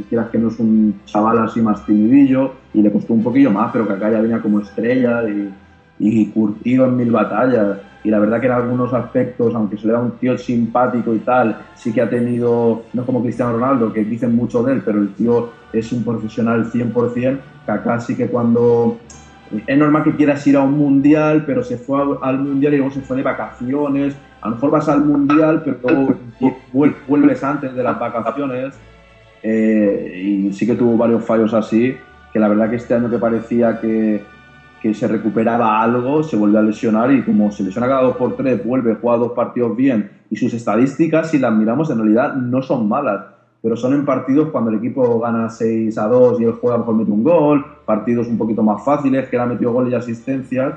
quieras 0.09 0.29
que 0.29 0.37
no 0.37 0.47
es 0.49 0.59
un 0.59 1.01
chaval 1.05 1.39
así 1.39 1.61
más 1.61 1.85
timidillo, 1.85 2.53
y 2.73 2.81
le 2.81 2.91
costó 2.91 3.13
un 3.13 3.23
poquillo 3.23 3.51
más, 3.51 3.71
pero 3.71 3.87
que 3.87 3.93
acá 3.93 4.11
ya 4.11 4.21
venía 4.21 4.41
como 4.41 4.59
estrella 4.59 5.27
y, 5.29 5.53
y 5.99 6.25
curtido 6.27 6.85
en 6.85 6.97
mil 6.97 7.11
batallas. 7.11 7.77
Y 8.03 8.09
la 8.09 8.19
verdad 8.19 8.41
que 8.41 8.47
en 8.47 8.53
algunos 8.53 8.93
aspectos, 8.93 9.55
aunque 9.55 9.77
se 9.77 9.87
le 9.87 9.93
da 9.93 9.99
un 9.99 10.11
tío 10.11 10.37
simpático 10.37 11.13
y 11.13 11.19
tal, 11.19 11.57
sí 11.75 11.93
que 11.93 12.01
ha 12.01 12.09
tenido, 12.09 12.83
no 12.91 13.01
es 13.01 13.05
como 13.05 13.21
Cristiano 13.21 13.53
Ronaldo, 13.53 13.93
que 13.93 14.03
dicen 14.03 14.35
mucho 14.35 14.61
de 14.63 14.73
él, 14.73 14.81
pero 14.83 14.99
el 14.99 15.13
tío 15.13 15.51
es 15.71 15.91
un 15.93 16.03
profesional 16.03 16.69
100%, 16.69 17.39
Kaká 17.65 17.99
sí 18.01 18.15
que 18.15 18.27
cuando 18.27 18.97
es 19.67 19.77
normal 19.77 20.03
que 20.03 20.15
quieras 20.15 20.45
ir 20.47 20.57
a 20.57 20.61
un 20.61 20.77
mundial, 20.77 21.43
pero 21.45 21.63
se 21.63 21.77
fue 21.77 21.99
al 22.21 22.39
mundial 22.39 22.73
y 22.73 22.77
luego 22.77 22.93
se 22.93 23.01
fue 23.01 23.17
de 23.17 23.23
vacaciones. 23.23 24.15
A 24.43 24.49
lo 24.49 24.55
mejor 24.55 24.71
vas 24.71 24.89
al 24.89 25.05
mundial, 25.05 25.63
pero 25.63 26.17
vuelves 27.07 27.43
antes 27.45 27.73
de 27.73 27.81
las 27.81 27.97
vacaciones. 27.97 28.75
Eh, 29.41 30.21
y 30.21 30.53
sí 30.53 30.65
que 30.65 30.75
tuvo 30.75 30.97
varios 30.97 31.23
fallos 31.23 31.53
así, 31.53 31.95
que 32.31 32.39
la 32.39 32.49
verdad 32.49 32.69
que 32.69 32.75
este 32.75 32.93
año 32.93 33.09
que 33.09 33.17
parecía 33.17 33.79
que, 33.79 34.21
que 34.81 34.93
se 34.93 35.07
recuperaba 35.07 35.81
algo, 35.81 36.23
se 36.23 36.35
volvió 36.35 36.59
a 36.59 36.61
lesionar 36.61 37.09
y 37.13 37.23
como 37.23 37.51
se 37.53 37.63
lesiona 37.63 37.87
cada 37.87 38.01
dos 38.01 38.17
por 38.17 38.35
tres, 38.35 38.65
vuelve, 38.65 38.97
juega 39.01 39.17
dos 39.17 39.31
partidos 39.31 39.77
bien 39.77 40.11
y 40.29 40.35
sus 40.35 40.53
estadísticas, 40.53 41.31
si 41.31 41.39
las 41.39 41.53
miramos, 41.53 41.89
en 41.89 41.99
realidad 41.99 42.35
no 42.35 42.61
son 42.61 42.89
malas, 42.89 43.21
pero 43.61 43.77
son 43.77 43.93
en 43.93 44.03
partidos 44.03 44.49
cuando 44.49 44.71
el 44.71 44.77
equipo 44.77 45.21
gana 45.21 45.49
6 45.49 45.97
a 45.97 46.07
2 46.07 46.41
y 46.41 46.43
él 46.43 46.51
juega, 46.59 46.75
a 46.75 46.79
lo 46.79 46.83
mejor 46.83 46.95
mete 46.95 47.11
un 47.11 47.23
gol, 47.23 47.65
partidos 47.85 48.27
un 48.27 48.37
poquito 48.37 48.61
más 48.61 48.83
fáciles, 48.83 49.29
que 49.29 49.37
él 49.37 49.41
ha 49.41 49.45
metido 49.45 49.71
goles 49.71 49.93
y 49.93 49.95
asistencias, 49.95 50.73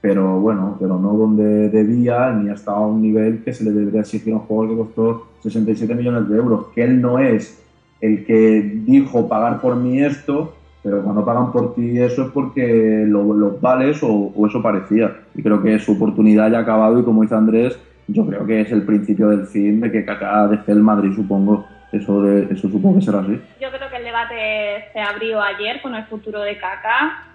pero 0.00 0.40
bueno, 0.40 0.76
pero 0.80 0.98
no 0.98 1.12
donde 1.12 1.68
debía 1.68 2.30
ni 2.30 2.50
hasta 2.50 2.72
a 2.72 2.80
un 2.80 3.02
nivel 3.02 3.44
que 3.44 3.52
se 3.52 3.64
le 3.64 3.72
debería 3.72 4.00
exigir 4.00 4.32
a 4.32 4.36
un 4.36 4.42
jugador 4.42 4.70
que 4.70 4.82
costó 4.82 5.26
67 5.42 5.94
millones 5.94 6.28
de 6.28 6.36
euros, 6.36 6.66
que 6.74 6.82
él 6.82 7.00
no 7.00 7.18
es 7.18 7.62
el 8.00 8.24
que 8.24 8.80
dijo 8.86 9.28
pagar 9.28 9.60
por 9.60 9.76
mí 9.76 10.02
esto, 10.02 10.54
pero 10.82 11.02
cuando 11.02 11.24
pagan 11.24 11.52
por 11.52 11.74
ti 11.74 11.98
eso 11.98 12.24
es 12.24 12.30
porque 12.30 13.04
lo, 13.06 13.34
lo 13.34 13.58
vales 13.58 14.02
o, 14.02 14.32
o 14.34 14.46
eso 14.46 14.62
parecía. 14.62 15.14
Y 15.34 15.42
creo 15.42 15.62
que 15.62 15.78
su 15.78 15.92
oportunidad 15.92 16.50
ya 16.50 16.58
ha 16.58 16.62
acabado 16.62 16.98
y 16.98 17.02
como 17.02 17.20
dice 17.22 17.34
Andrés, 17.34 17.78
yo 18.08 18.26
creo 18.26 18.46
que 18.46 18.62
es 18.62 18.72
el 18.72 18.82
principio 18.82 19.28
del 19.28 19.46
fin 19.46 19.80
de 19.80 19.92
que 19.92 20.04
Kaká 20.04 20.48
deje 20.48 20.72
el 20.72 20.82
Madrid, 20.82 21.14
supongo. 21.14 21.66
Eso, 21.92 22.22
de, 22.22 22.44
eso 22.52 22.68
supongo 22.68 23.00
que 23.00 23.04
será 23.04 23.18
así. 23.18 23.40
Yo 23.60 23.68
creo 23.70 23.90
que 23.90 23.96
el 23.96 24.04
debate 24.04 24.84
se 24.92 25.00
abrió 25.00 25.42
ayer 25.42 25.82
con 25.82 25.94
el 25.94 26.04
futuro 26.04 26.40
de 26.40 26.56
Kaká. 26.56 27.29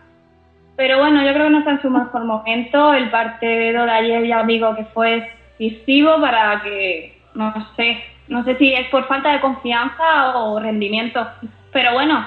Pero 0.76 0.99
bueno, 0.99 1.23
yo 1.26 1.34
creo 1.34 1.45
que 1.45 1.51
no 1.51 1.59
está 1.59 1.71
en 1.71 1.82
su 1.82 1.89
mejor 1.89 2.26
momento. 2.26 2.93
El 2.93 3.09
partido 3.09 3.86
de 3.86 3.91
ayer 3.91 4.28
ya 4.28 4.43
digo 4.43 4.76
que 4.76 4.86
fue 4.86 5.32
decisivo 5.57 6.19
para 6.19 6.61
que, 6.61 7.17
no 7.34 7.53
sé, 7.76 8.03
no 8.28 8.43
sé 8.43 8.57
si 8.57 8.73
es 8.73 8.88
por 8.89 9.07
falta 9.07 9.32
de 9.32 9.39
confianza 9.39 10.38
o 10.38 10.59
rendimiento. 10.59 11.26
Pero 11.71 11.93
bueno, 11.93 12.26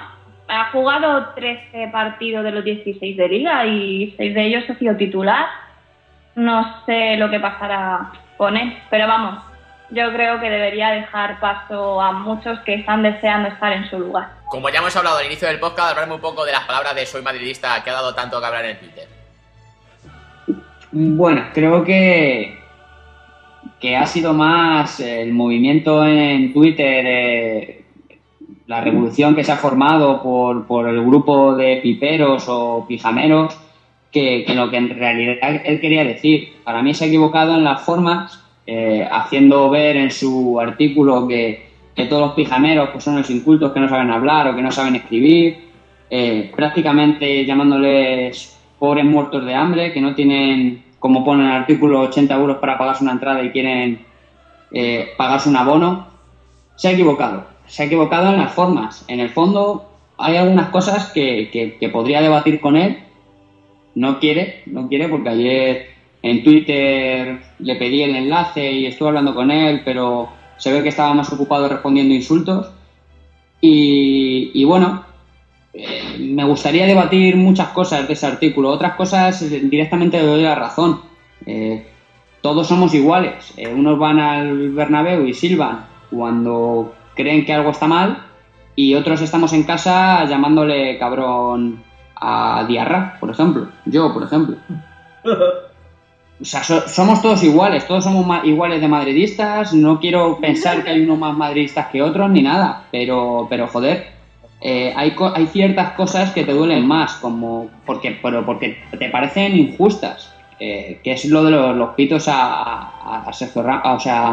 ha 0.48 0.70
jugado 0.70 1.34
13 1.34 1.88
partidos 1.88 2.42
de 2.44 2.52
los 2.52 2.64
16 2.64 3.16
de 3.16 3.28
liga 3.28 3.66
y 3.66 4.14
6 4.16 4.34
de 4.34 4.46
ellos 4.46 4.70
ha 4.70 4.74
sido 4.76 4.96
titular. 4.96 5.46
No 6.34 6.84
sé 6.86 7.16
lo 7.16 7.30
que 7.30 7.40
pasará 7.40 8.12
con 8.38 8.56
él. 8.56 8.78
Pero 8.88 9.06
vamos, 9.06 9.42
yo 9.90 10.10
creo 10.12 10.40
que 10.40 10.48
debería 10.48 10.90
dejar 10.90 11.38
paso 11.40 12.00
a 12.00 12.12
muchos 12.12 12.58
que 12.60 12.74
están 12.74 13.02
deseando 13.02 13.48
estar 13.48 13.72
en 13.72 13.90
su 13.90 13.98
lugar. 13.98 14.37
Como 14.48 14.70
ya 14.70 14.78
hemos 14.78 14.96
hablado 14.96 15.18
al 15.18 15.26
inicio 15.26 15.46
del 15.46 15.60
podcast, 15.60 15.90
hablarme 15.90 16.14
un 16.14 16.20
poco 16.20 16.44
de 16.46 16.52
las 16.52 16.64
palabras 16.64 16.94
de 16.94 17.04
soy 17.04 17.20
madridista 17.20 17.82
que 17.84 17.90
ha 17.90 17.94
dado 17.94 18.14
tanto 18.14 18.40
que 18.40 18.46
hablar 18.46 18.64
en 18.64 18.78
Twitter. 18.78 19.08
Bueno, 20.90 21.44
creo 21.52 21.84
que, 21.84 22.58
que 23.78 23.94
ha 23.94 24.06
sido 24.06 24.32
más 24.32 25.00
el 25.00 25.34
movimiento 25.34 26.02
en 26.02 26.54
Twitter, 26.54 27.84
la 28.66 28.80
revolución 28.80 29.36
que 29.36 29.44
se 29.44 29.52
ha 29.52 29.56
formado 29.56 30.22
por, 30.22 30.66
por 30.66 30.88
el 30.88 31.04
grupo 31.04 31.54
de 31.54 31.80
piperos 31.82 32.46
o 32.48 32.86
pijameros, 32.88 33.54
que, 34.10 34.44
que 34.46 34.54
lo 34.54 34.70
que 34.70 34.78
en 34.78 34.88
realidad 34.88 35.60
él 35.62 35.78
quería 35.78 36.04
decir. 36.04 36.54
Para 36.64 36.82
mí 36.82 36.94
se 36.94 37.04
ha 37.04 37.08
equivocado 37.08 37.54
en 37.54 37.64
las 37.64 37.82
formas, 37.82 38.42
eh, 38.66 39.06
haciendo 39.10 39.68
ver 39.68 39.96
en 39.98 40.10
su 40.10 40.58
artículo 40.58 41.28
que, 41.28 41.67
que 41.98 42.06
todos 42.06 42.22
los 42.22 42.32
pijameros 42.34 42.90
pues, 42.92 43.02
son 43.02 43.16
los 43.16 43.28
incultos 43.28 43.72
que 43.72 43.80
no 43.80 43.88
saben 43.88 44.12
hablar 44.12 44.46
o 44.46 44.54
que 44.54 44.62
no 44.62 44.70
saben 44.70 44.94
escribir, 44.94 45.58
eh, 46.08 46.48
prácticamente 46.54 47.44
llamándoles 47.44 48.56
pobres 48.78 49.04
muertos 49.04 49.44
de 49.44 49.52
hambre, 49.52 49.92
que 49.92 50.00
no 50.00 50.14
tienen, 50.14 50.80
como 51.00 51.24
pone 51.24 51.42
en 51.42 51.50
el 51.50 51.56
artículo, 51.56 51.98
80 52.02 52.36
euros 52.36 52.58
para 52.58 52.78
pagarse 52.78 53.02
una 53.02 53.14
entrada 53.14 53.42
y 53.42 53.50
quieren 53.50 53.98
eh, 54.70 55.08
pagarse 55.16 55.48
un 55.48 55.56
abono. 55.56 56.06
Se 56.76 56.86
ha 56.86 56.92
equivocado, 56.92 57.44
se 57.66 57.82
ha 57.82 57.86
equivocado 57.86 58.28
en 58.32 58.38
las 58.38 58.52
formas. 58.52 59.04
En 59.08 59.18
el 59.18 59.30
fondo 59.30 59.84
hay 60.18 60.36
algunas 60.36 60.68
cosas 60.68 61.10
que, 61.12 61.50
que- 61.52 61.78
que 61.80 61.88
podría 61.88 62.20
debatir 62.22 62.60
con 62.60 62.76
él, 62.76 62.96
no 63.96 64.20
quiere, 64.20 64.62
no 64.66 64.88
quiere 64.88 65.08
porque 65.08 65.30
ayer 65.30 65.86
en 66.22 66.44
Twitter 66.44 67.40
le 67.58 67.74
pedí 67.74 68.02
el 68.04 68.14
enlace 68.14 68.70
y 68.70 68.86
estuve 68.86 69.08
hablando 69.08 69.34
con 69.34 69.50
él, 69.50 69.82
pero 69.84 70.37
se 70.58 70.72
ve 70.72 70.82
que 70.82 70.90
estaba 70.90 71.14
más 71.14 71.32
ocupado 71.32 71.68
respondiendo 71.68 72.14
insultos. 72.14 72.70
Y, 73.60 74.64
bueno, 74.64 75.04
eh, 75.72 76.16
me 76.20 76.44
gustaría 76.44 76.86
debatir 76.86 77.36
muchas 77.36 77.68
cosas 77.68 78.06
de 78.06 78.12
ese 78.12 78.26
artículo. 78.26 78.70
Otras 78.70 78.94
cosas 78.94 79.40
eh, 79.42 79.60
directamente 79.64 80.20
le 80.20 80.26
doy 80.26 80.42
la 80.42 80.54
razón. 80.54 81.00
Eh, 81.46 81.86
todos 82.40 82.66
somos 82.66 82.94
iguales. 82.94 83.54
Unos 83.74 83.98
van 83.98 84.20
al 84.20 84.70
Bernabéu 84.70 85.26
y 85.26 85.34
silban 85.34 85.86
cuando 86.10 86.94
creen 87.14 87.44
que 87.44 87.52
algo 87.52 87.70
está 87.70 87.88
mal 87.88 88.24
y 88.76 88.94
otros 88.94 89.20
estamos 89.22 89.52
en 89.52 89.64
casa 89.64 90.24
llamándole 90.24 90.98
cabrón 90.98 91.82
a 92.14 92.64
Diarra, 92.68 93.16
por 93.18 93.30
ejemplo. 93.30 93.68
Yo, 93.86 94.12
por 94.14 94.22
ejemplo. 94.22 94.56
O 96.40 96.44
sea, 96.44 96.62
so- 96.62 96.86
somos 96.88 97.20
todos 97.20 97.42
iguales, 97.42 97.86
todos 97.86 98.04
somos 98.04 98.44
iguales 98.44 98.80
de 98.80 98.88
madridistas. 98.88 99.72
No 99.72 99.98
quiero 99.98 100.38
pensar 100.40 100.84
que 100.84 100.90
hay 100.90 101.00
unos 101.00 101.18
más 101.18 101.36
madridistas 101.36 101.88
que 101.88 102.00
otros 102.02 102.30
ni 102.30 102.42
nada, 102.42 102.84
pero, 102.92 103.46
pero 103.50 103.66
joder, 103.66 104.06
eh, 104.60 104.92
hay, 104.96 105.14
hay 105.34 105.46
ciertas 105.46 105.92
cosas 105.92 106.30
que 106.32 106.44
te 106.44 106.52
duelen 106.52 106.86
más, 106.86 107.14
como 107.14 107.68
porque, 107.84 108.16
pero 108.22 108.44
porque 108.44 108.76
te 108.96 109.08
parecen 109.08 109.56
injustas, 109.56 110.32
eh, 110.60 111.00
que 111.02 111.12
es 111.12 111.24
lo 111.24 111.42
de 111.44 111.50
los, 111.50 111.90
pitos 111.94 112.28
a, 112.28 113.24
a, 113.26 113.32
Sergio 113.32 113.64
a- 113.68 113.94
o 113.94 114.00
sea, 114.00 114.32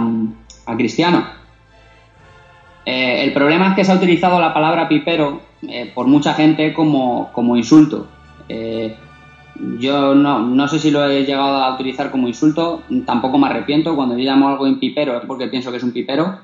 a 0.68 0.76
Cristiano. 0.78 1.26
Eh, 2.86 3.24
el 3.24 3.34
problema 3.34 3.70
es 3.70 3.76
que 3.76 3.84
se 3.84 3.91
ha 3.91 3.95
utilizado 3.95 4.39
la 4.39 4.53
palabra 4.53 4.88
pipero 4.88 5.41
eh, 5.68 5.91
por 5.93 6.06
mucha 6.06 6.36
gente 6.36 6.72
como, 6.72 7.30
como 7.32 7.58
insulto. 7.58 8.06
Eh, 8.47 8.95
yo 9.80 10.16
no, 10.16 10.39
no 10.39 10.68
sé 10.68 10.80
si 10.80 10.91
lo 10.91 11.06
he 11.06 11.24
llegado 11.24 11.58
a 11.58 11.74
utilizar 11.74 12.12
como 12.12 12.28
insulto, 12.28 12.82
tampoco 13.06 13.38
me 13.38 13.47
arrepiento. 13.47 13.95
Cuando 13.95 14.18
yo 14.18 14.24
llamo 14.24 14.49
algo 14.49 14.68
en 14.68 14.80
pipero 14.80 15.18
es 15.18 15.26
porque 15.26 15.47
pienso 15.47 15.72
que 15.72 15.78
es 15.78 15.84
un 15.84 15.91
pipero, 15.91 16.38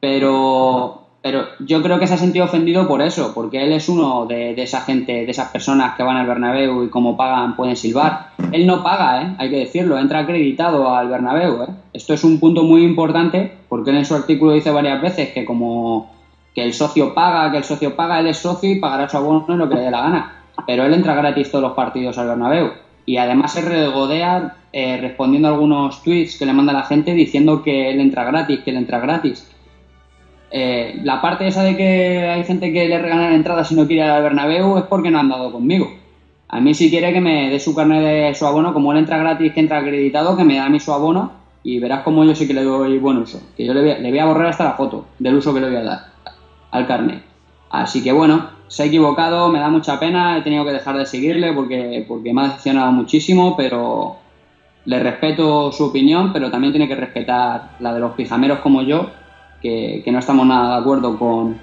pero, 0.00 1.02
pero 1.22 1.46
yo 1.60 1.82
creo 1.82 1.98
que 1.98 2.06
se 2.06 2.14
ha 2.14 2.18
sentido 2.18 2.44
ofendido 2.44 2.86
por 2.86 3.00
eso, 3.00 3.32
porque 3.34 3.64
él 3.64 3.72
es 3.72 3.88
uno 3.88 4.26
de, 4.26 4.52
esa 4.60 4.82
gente, 4.82 5.24
de 5.24 5.30
esas 5.30 5.48
personas 5.50 5.96
que 5.96 6.02
van 6.02 6.16
al 6.16 6.26
Bernabéu 6.26 6.84
y 6.84 6.88
como 6.88 7.16
pagan 7.16 7.56
pueden 7.56 7.76
silbar. 7.76 8.32
Él 8.52 8.66
no 8.66 8.82
paga, 8.82 9.22
¿eh? 9.22 9.36
hay 9.38 9.50
que 9.50 9.58
decirlo, 9.58 9.98
entra 9.98 10.20
acreditado 10.20 10.94
al 10.94 11.08
Bernabéu. 11.08 11.62
¿eh? 11.62 11.68
Esto 11.92 12.12
es 12.14 12.22
un 12.22 12.38
punto 12.38 12.62
muy 12.62 12.82
importante 12.84 13.52
porque 13.68 13.90
él 13.90 13.96
en 13.96 14.04
su 14.04 14.14
artículo 14.14 14.52
dice 14.52 14.70
varias 14.70 15.00
veces 15.00 15.30
que 15.32 15.44
como 15.44 16.14
que 16.54 16.64
el 16.64 16.72
socio 16.72 17.12
paga, 17.12 17.50
que 17.50 17.58
el 17.58 17.64
socio 17.64 17.94
paga, 17.96 18.20
él 18.20 18.28
es 18.28 18.38
socio 18.38 18.70
y 18.70 18.80
pagará 18.80 19.08
su 19.08 19.16
abono 19.16 19.44
en 19.48 19.58
lo 19.58 19.68
que 19.68 19.74
le 19.74 19.82
dé 19.82 19.90
la 19.90 20.02
gana. 20.02 20.32
Pero 20.66 20.84
él 20.84 20.94
entra 20.94 21.14
gratis 21.14 21.50
todos 21.50 21.62
los 21.62 21.72
partidos 21.74 22.16
al 22.18 22.28
Bernabéu. 22.28 22.70
Y 23.04 23.18
además 23.18 23.52
se 23.52 23.62
regodea 23.62 24.56
eh, 24.72 24.98
respondiendo 25.00 25.48
a 25.48 25.52
algunos 25.52 26.02
tweets 26.02 26.38
que 26.38 26.46
le 26.46 26.52
manda 26.52 26.72
la 26.72 26.82
gente 26.84 27.12
diciendo 27.14 27.62
que 27.62 27.90
él 27.90 28.00
entra 28.00 28.24
gratis, 28.24 28.60
que 28.60 28.70
él 28.70 28.76
entra 28.78 28.98
gratis. 28.98 29.48
Eh, 30.50 31.00
la 31.02 31.20
parte 31.20 31.46
esa 31.46 31.62
de 31.62 31.76
que 31.76 32.28
hay 32.28 32.44
gente 32.44 32.72
que 32.72 32.88
le 32.88 32.98
regalan 32.98 33.32
entradas 33.32 33.68
si 33.68 33.74
no 33.74 33.86
quiere 33.86 34.04
ir 34.04 34.10
al 34.10 34.22
Bernabéu 34.22 34.78
es 34.78 34.84
porque 34.84 35.10
no 35.10 35.18
han 35.18 35.28
dado 35.28 35.52
conmigo. 35.52 35.88
A 36.48 36.60
mí 36.60 36.74
si 36.74 36.88
quiere 36.90 37.12
que 37.12 37.20
me 37.20 37.50
dé 37.50 37.58
su 37.58 37.74
carnet 37.74 38.02
de 38.02 38.34
su 38.34 38.46
abono, 38.46 38.72
como 38.72 38.92
él 38.92 38.98
entra 38.98 39.18
gratis, 39.18 39.52
que 39.52 39.60
entra 39.60 39.78
acreditado, 39.78 40.36
que 40.36 40.44
me 40.44 40.56
da 40.56 40.66
a 40.66 40.68
mí 40.68 40.78
su 40.78 40.92
abono 40.92 41.32
y 41.64 41.80
verás 41.80 42.02
como 42.02 42.24
yo 42.24 42.34
sí 42.36 42.46
que 42.46 42.54
le 42.54 42.62
doy 42.62 42.98
buen 42.98 43.16
uso. 43.18 43.40
Que 43.56 43.66
yo 43.66 43.74
le 43.74 43.80
voy, 43.80 43.90
a- 43.90 43.98
le 43.98 44.10
voy 44.10 44.18
a 44.20 44.26
borrar 44.26 44.46
hasta 44.46 44.64
la 44.64 44.72
foto 44.72 45.06
del 45.18 45.34
uso 45.34 45.52
que 45.52 45.60
le 45.60 45.66
voy 45.68 45.76
a 45.76 45.82
dar 45.82 45.98
al 46.70 46.86
carnet. 46.86 47.22
Así 47.70 48.02
que 48.02 48.12
bueno, 48.12 48.46
se 48.68 48.82
ha 48.82 48.86
equivocado, 48.86 49.48
me 49.48 49.60
da 49.60 49.68
mucha 49.68 49.98
pena, 50.00 50.36
he 50.38 50.42
tenido 50.42 50.64
que 50.64 50.72
dejar 50.72 50.96
de 50.96 51.06
seguirle 51.06 51.52
porque, 51.52 52.04
porque 52.06 52.32
me 52.32 52.40
ha 52.42 52.44
decepcionado 52.44 52.92
muchísimo, 52.92 53.56
pero 53.56 54.16
le 54.84 55.00
respeto 55.00 55.72
su 55.72 55.84
opinión, 55.86 56.32
pero 56.32 56.50
también 56.50 56.72
tiene 56.72 56.88
que 56.88 56.94
respetar 56.96 57.70
la 57.80 57.92
de 57.94 58.00
los 58.00 58.12
pijameros 58.14 58.60
como 58.60 58.82
yo, 58.82 59.10
que, 59.62 60.02
que 60.04 60.12
no 60.12 60.18
estamos 60.18 60.46
nada 60.46 60.74
de 60.76 60.80
acuerdo 60.80 61.18
con, 61.18 61.58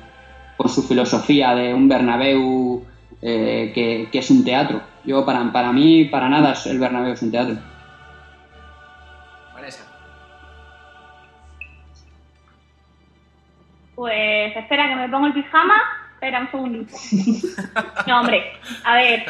con 0.58 0.70
su 0.70 0.82
filosofía 0.84 1.54
de 1.56 1.74
un 1.74 1.88
Bernabéu 1.88 2.84
eh, 3.22 3.72
que, 3.74 4.10
que 4.12 4.20
es 4.20 4.30
un 4.30 4.44
teatro. 4.44 4.82
Yo, 5.06 5.26
para, 5.26 5.52
para 5.52 5.72
mí, 5.72 6.06
para 6.06 6.30
nada 6.30 6.52
es- 6.54 6.66
el 6.68 6.80
Bernabéu 6.80 7.14
es 7.14 7.22
un 7.22 7.32
teatro. 7.32 7.56
Vanessa. 9.54 9.84
Pues 13.96 14.56
espera 14.56 14.90
que 14.90 14.96
me 14.96 15.10
pongo 15.10 15.28
el 15.28 15.34
pijama. 15.34 15.76
Espera 16.24 16.40
un 16.40 16.52
segundito. 16.52 16.96
No, 18.08 18.22
hombre, 18.22 18.54
a 18.86 18.96
ver, 18.96 19.26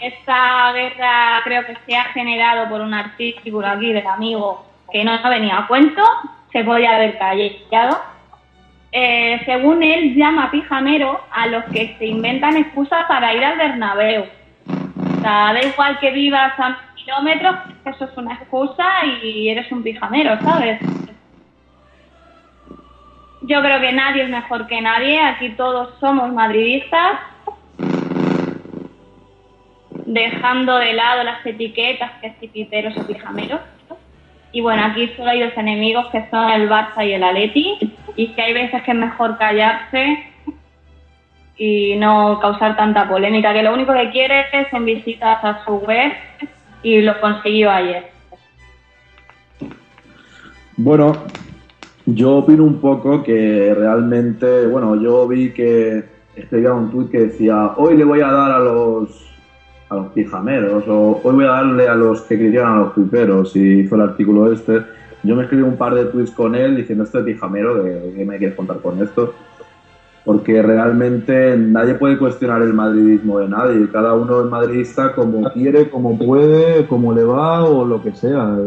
esta 0.00 0.72
guerra 0.72 1.42
creo 1.44 1.66
que 1.66 1.76
se 1.84 1.94
ha 1.94 2.04
generado 2.04 2.70
por 2.70 2.80
un 2.80 2.94
artículo 2.94 3.66
aquí 3.66 3.92
del 3.92 4.06
amigo 4.06 4.64
que 4.90 5.04
no 5.04 5.12
venido 5.28 5.58
a 5.58 5.66
cuento, 5.66 6.02
se 6.50 6.64
podía 6.64 6.96
haber 6.96 7.18
callado. 7.18 8.00
Eh, 8.92 9.42
según 9.44 9.82
él, 9.82 10.14
llama 10.14 10.50
pijamero 10.50 11.20
a 11.30 11.48
los 11.48 11.64
que 11.64 11.96
se 11.98 12.06
inventan 12.06 12.56
excusas 12.56 13.04
para 13.06 13.34
ir 13.34 13.44
al 13.44 13.58
Bernabéu. 13.58 14.24
O 14.24 15.20
sea, 15.20 15.52
da 15.52 15.62
igual 15.62 15.98
que 15.98 16.10
vivas 16.12 16.58
a 16.58 16.78
kilómetros, 16.94 17.56
eso 17.84 18.06
es 18.06 18.16
una 18.16 18.32
excusa 18.36 18.86
y 19.22 19.50
eres 19.50 19.70
un 19.70 19.82
pijamero, 19.82 20.40
¿sabes? 20.40 20.80
Yo 23.42 23.62
creo 23.62 23.80
que 23.80 23.92
nadie 23.92 24.24
es 24.24 24.30
mejor 24.30 24.66
que 24.66 24.80
nadie. 24.80 25.20
Aquí 25.20 25.50
todos 25.50 25.94
somos 26.00 26.32
madridistas. 26.32 27.20
Dejando 30.06 30.76
de 30.78 30.92
lado 30.94 31.22
las 31.22 31.44
etiquetas 31.44 32.12
que 32.20 32.34
si 32.40 32.48
piteros 32.48 32.96
o 32.96 33.06
pijameros. 33.06 33.60
Y 34.50 34.60
bueno, 34.60 34.84
aquí 34.84 35.08
solo 35.16 35.30
hay 35.30 35.42
dos 35.42 35.56
enemigos 35.56 36.06
que 36.06 36.26
son 36.30 36.50
el 36.50 36.68
Barça 36.68 37.06
y 37.06 37.12
el 37.12 37.22
Atleti. 37.22 37.78
Y 38.16 38.28
que 38.28 38.42
hay 38.42 38.52
veces 38.52 38.82
que 38.82 38.90
es 38.90 38.96
mejor 38.96 39.38
callarse 39.38 40.24
y 41.56 41.96
no 41.96 42.38
causar 42.40 42.76
tanta 42.76 43.08
polémica. 43.08 43.52
Que 43.52 43.62
lo 43.62 43.72
único 43.72 43.92
que 43.92 44.10
quiere 44.10 44.46
es 44.52 44.72
en 44.72 44.84
visitas 44.84 45.44
a 45.44 45.64
su 45.64 45.76
web 45.76 46.12
y 46.82 47.02
lo 47.02 47.20
consiguió 47.20 47.70
ayer. 47.70 48.10
Bueno, 50.76 51.12
yo 52.14 52.36
opino 52.38 52.64
un 52.64 52.80
poco 52.80 53.22
que 53.22 53.74
realmente, 53.74 54.66
bueno, 54.66 54.96
yo 54.96 55.28
vi 55.28 55.50
que 55.50 56.04
escribía 56.34 56.72
un 56.72 56.90
tuit 56.90 57.10
que 57.10 57.18
decía, 57.26 57.72
hoy 57.76 57.96
le 57.96 58.04
voy 58.04 58.20
a 58.20 58.30
dar 58.30 58.52
a 58.52 58.58
los 58.58 59.26
a 59.90 59.94
los 59.94 60.08
pijameros 60.08 60.84
o 60.86 61.20
hoy 61.22 61.34
voy 61.34 61.44
a 61.44 61.48
darle 61.48 61.88
a 61.88 61.94
los 61.94 62.20
que 62.22 62.38
critican 62.38 62.72
a 62.72 62.78
los 62.80 62.92
piperos 62.92 63.56
y 63.56 63.80
hizo 63.80 63.94
el 63.94 64.02
artículo 64.02 64.52
este. 64.52 64.82
Yo 65.22 65.34
me 65.34 65.44
escribí 65.44 65.62
un 65.62 65.76
par 65.76 65.94
de 65.94 66.04
tweets 66.06 66.30
con 66.30 66.54
él 66.54 66.76
diciendo 66.76 67.04
esto 67.04 67.18
de 67.18 67.32
pijamero, 67.32 67.82
¿qué, 67.82 68.12
qué 68.16 68.24
me 68.24 68.36
quieres 68.36 68.54
contar 68.54 68.80
con 68.80 69.02
esto? 69.02 69.34
Porque 70.24 70.60
realmente 70.62 71.56
nadie 71.56 71.94
puede 71.94 72.18
cuestionar 72.18 72.60
el 72.60 72.74
madridismo 72.74 73.38
de 73.38 73.48
nadie. 73.48 73.88
Cada 73.90 74.14
uno 74.14 74.40
es 74.40 74.50
madridista 74.50 75.14
como 75.14 75.50
quiere, 75.52 75.88
como 75.88 76.18
puede, 76.18 76.86
como 76.86 77.14
le 77.14 77.24
va 77.24 77.64
o 77.64 77.86
lo 77.86 78.02
que 78.02 78.12
sea. 78.12 78.58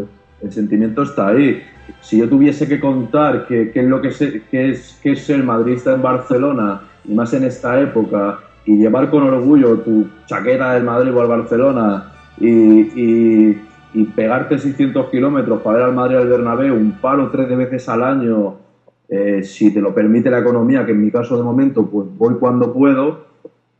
El 0.42 0.52
sentimiento 0.52 1.04
está 1.04 1.28
ahí. 1.30 1.62
Si 2.00 2.18
yo 2.18 2.28
tuviese 2.28 2.68
que 2.68 2.80
contar 2.80 3.46
qué, 3.48 3.72
es 3.74 3.86
lo 3.86 4.02
que, 4.02 4.12
se- 4.12 4.44
qué 4.50 4.72
es, 4.72 5.00
qué 5.04 5.12
es 5.12 5.24
ser 5.26 5.44
madridista 5.44 5.94
en 5.94 6.02
Barcelona, 6.02 6.82
y 7.06 7.14
más 7.14 7.34
en 7.34 7.44
esta 7.44 7.80
época, 7.82 8.40
y 8.66 8.78
llevar 8.78 9.10
con 9.10 9.24
orgullo 9.24 9.80
tu 9.80 10.08
chaqueta 10.26 10.74
del 10.74 10.84
Madrid 10.84 11.14
o 11.14 11.22
al 11.22 11.28
Barcelona, 11.28 12.12
y, 12.40 12.50
y- 12.50 13.62
y 13.94 14.06
pegarte 14.06 14.58
600 14.58 15.10
kilómetros 15.10 15.62
para 15.62 15.78
ver 15.80 15.86
al 15.88 15.94
Madrid 15.94 16.18
al 16.18 16.28
Bernabéu, 16.30 16.76
un 16.76 16.94
palo 16.94 17.30
tres 17.30 17.50
de 17.50 17.56
veces 17.58 17.90
al 17.90 18.04
año, 18.04 18.56
eh, 19.10 19.44
si 19.44 19.74
te 19.74 19.82
lo 19.82 19.94
permite 19.94 20.30
la 20.30 20.40
economía, 20.40 20.86
que 20.86 20.94
en 20.94 21.02
mi 21.02 21.12
caso 21.12 21.36
de 21.38 21.44
momento 21.44 21.86
pues 21.86 22.08
voy 22.18 22.36
cuando 22.36 22.72
puedo, 22.74 23.26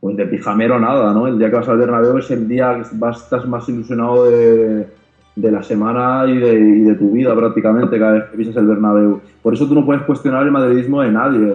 pues 0.00 0.16
de 0.16 0.26
pijamero 0.26 0.78
nada, 0.78 1.14
¿no? 1.14 1.26
El 1.26 1.38
día 1.38 1.48
que 1.48 1.56
vas 1.56 1.68
al 1.68 1.78
Bernabéu 1.78 2.18
es 2.18 2.30
el 2.30 2.46
día 2.46 2.74
que 2.82 2.88
vas, 2.98 3.22
estás 3.22 3.46
más 3.48 3.66
ilusionado 3.70 4.26
de, 4.26 4.86
de 5.34 5.50
la 5.50 5.62
semana 5.62 6.24
y 6.28 6.36
de, 6.38 6.54
y 6.54 6.80
de 6.82 6.94
tu 6.94 7.10
vida 7.10 7.34
prácticamente 7.34 7.98
cada 7.98 8.12
vez 8.12 8.24
que 8.24 8.36
pisas 8.36 8.56
el 8.56 8.66
Bernabéu. 8.66 9.20
Por 9.42 9.54
eso 9.54 9.66
tú 9.66 9.74
no 9.74 9.84
puedes 9.84 10.02
cuestionar 10.02 10.44
el 10.44 10.52
madridismo 10.52 11.00
de 11.02 11.10
nadie. 11.10 11.54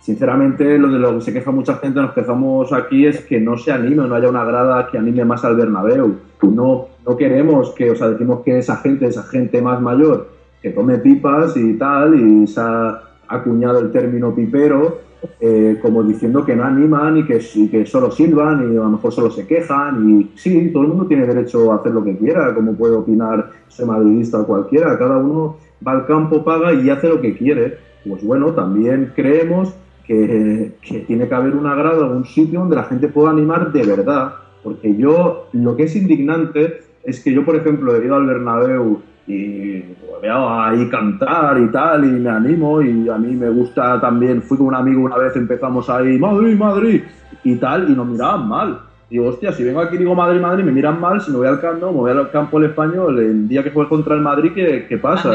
Sinceramente, 0.00 0.78
lo 0.78 0.88
de 0.88 0.98
lo 0.98 1.14
que 1.16 1.20
se 1.20 1.32
queja 1.32 1.50
mucha 1.50 1.74
gente 1.76 2.00
nos 2.00 2.12
quejamos 2.12 2.72
aquí 2.72 3.04
es 3.04 3.20
que 3.20 3.40
no 3.40 3.58
se 3.58 3.72
anime, 3.72 4.08
no 4.08 4.14
haya 4.14 4.30
una 4.30 4.44
grada 4.44 4.88
que 4.90 4.96
anime 4.96 5.24
más 5.24 5.44
al 5.44 5.56
Bernabéu. 5.56 6.16
No, 6.42 6.88
no 7.06 7.16
queremos 7.16 7.70
que, 7.74 7.90
o 7.90 7.96
sea, 7.96 8.08
decimos 8.08 8.40
que 8.44 8.58
esa 8.58 8.76
gente, 8.76 9.06
esa 9.06 9.24
gente 9.24 9.60
más 9.60 9.80
mayor, 9.82 10.30
que 10.62 10.70
tome 10.70 10.98
pipas 10.98 11.56
y 11.56 11.74
tal, 11.74 12.14
y 12.18 12.46
se 12.46 12.60
ha 12.60 13.02
acuñado 13.28 13.80
el 13.80 13.90
término 13.90 14.34
pipero, 14.34 15.07
eh, 15.40 15.78
como 15.80 16.02
diciendo 16.02 16.44
que 16.44 16.54
no 16.54 16.64
animan 16.64 17.18
y 17.18 17.24
que, 17.24 17.86
solo 17.86 18.10
silban 18.10 18.72
y 18.72 18.76
a 18.76 18.80
lo 18.80 18.90
mejor 18.90 19.12
solo 19.12 19.30
se 19.30 19.46
quejan. 19.46 20.08
Y 20.08 20.30
sí, 20.36 20.70
todo 20.72 20.82
el 20.82 20.88
mundo 20.90 21.06
tiene 21.06 21.26
derecho 21.26 21.72
a 21.72 21.76
hacer 21.76 21.92
lo 21.92 22.04
que 22.04 22.16
quiera, 22.16 22.54
como 22.54 22.74
puede 22.74 22.96
opinar 22.96 23.50
ese 23.68 23.84
madridista 23.84 24.40
o 24.40 24.46
cualquiera. 24.46 24.98
Cada 24.98 25.18
uno 25.18 25.56
va 25.86 25.92
al 25.92 26.06
campo, 26.06 26.44
paga 26.44 26.72
y 26.72 26.90
hace 26.90 27.08
lo 27.08 27.20
que 27.20 27.36
quiere. 27.36 27.78
Pues 28.08 28.24
bueno, 28.24 28.52
también 28.52 29.12
creemos 29.14 29.74
que, 30.06 30.72
que 30.80 31.00
tiene 31.00 31.28
que 31.28 31.34
haber 31.34 31.54
una 31.54 31.74
grada, 31.74 32.06
un 32.06 32.24
sitio 32.24 32.60
donde 32.60 32.76
la 32.76 32.84
gente 32.84 33.08
pueda 33.08 33.30
animar 33.30 33.72
de 33.72 33.84
verdad. 33.84 34.34
Porque 34.62 34.96
yo, 34.96 35.48
lo 35.52 35.76
que 35.76 35.84
es 35.84 35.96
indignante 35.96 36.80
es 37.04 37.20
que 37.22 37.32
yo, 37.32 37.44
por 37.44 37.56
ejemplo, 37.56 37.94
he 37.94 38.04
ido 38.04 38.16
al 38.16 38.26
Bernabéu 38.26 39.00
y 39.28 39.84
veo 40.22 40.48
ahí 40.60 40.88
cantar 40.88 41.58
y 41.58 41.68
tal, 41.70 42.04
y 42.04 42.08
me 42.18 42.30
animo, 42.30 42.82
y 42.82 43.08
a 43.08 43.16
mí 43.18 43.36
me 43.36 43.48
gusta 43.50 44.00
también, 44.00 44.42
fui 44.42 44.56
con 44.58 44.66
un 44.68 44.74
amigo 44.74 45.02
una 45.02 45.16
vez, 45.16 45.36
empezamos 45.36 45.88
ahí, 45.90 46.18
Madrid, 46.18 46.56
Madrid, 46.56 47.02
y 47.44 47.54
tal, 47.56 47.88
y 47.90 47.94
nos 47.94 48.06
miraban 48.06 48.48
mal. 48.48 48.80
Digo, 49.10 49.26
hostia, 49.28 49.52
si 49.52 49.64
vengo 49.64 49.80
aquí 49.80 49.94
y 49.94 49.98
digo 49.98 50.14
Madrid, 50.14 50.40
Madrid, 50.40 50.64
me 50.64 50.72
miran 50.72 51.00
mal, 51.00 51.20
si 51.20 51.30
me 51.30 51.38
voy 51.38 51.46
al 51.46 51.60
campo, 51.60 51.86
me 51.92 51.98
voy 51.98 52.10
al 52.10 52.30
campo 52.30 52.58
el 52.58 52.64
español, 52.64 53.18
el 53.18 53.48
día 53.48 53.62
que 53.62 53.70
juegue 53.70 53.88
contra 53.88 54.14
el 54.14 54.20
Madrid, 54.22 54.52
¿qué, 54.54 54.86
qué 54.88 54.96
pasa? 54.98 55.30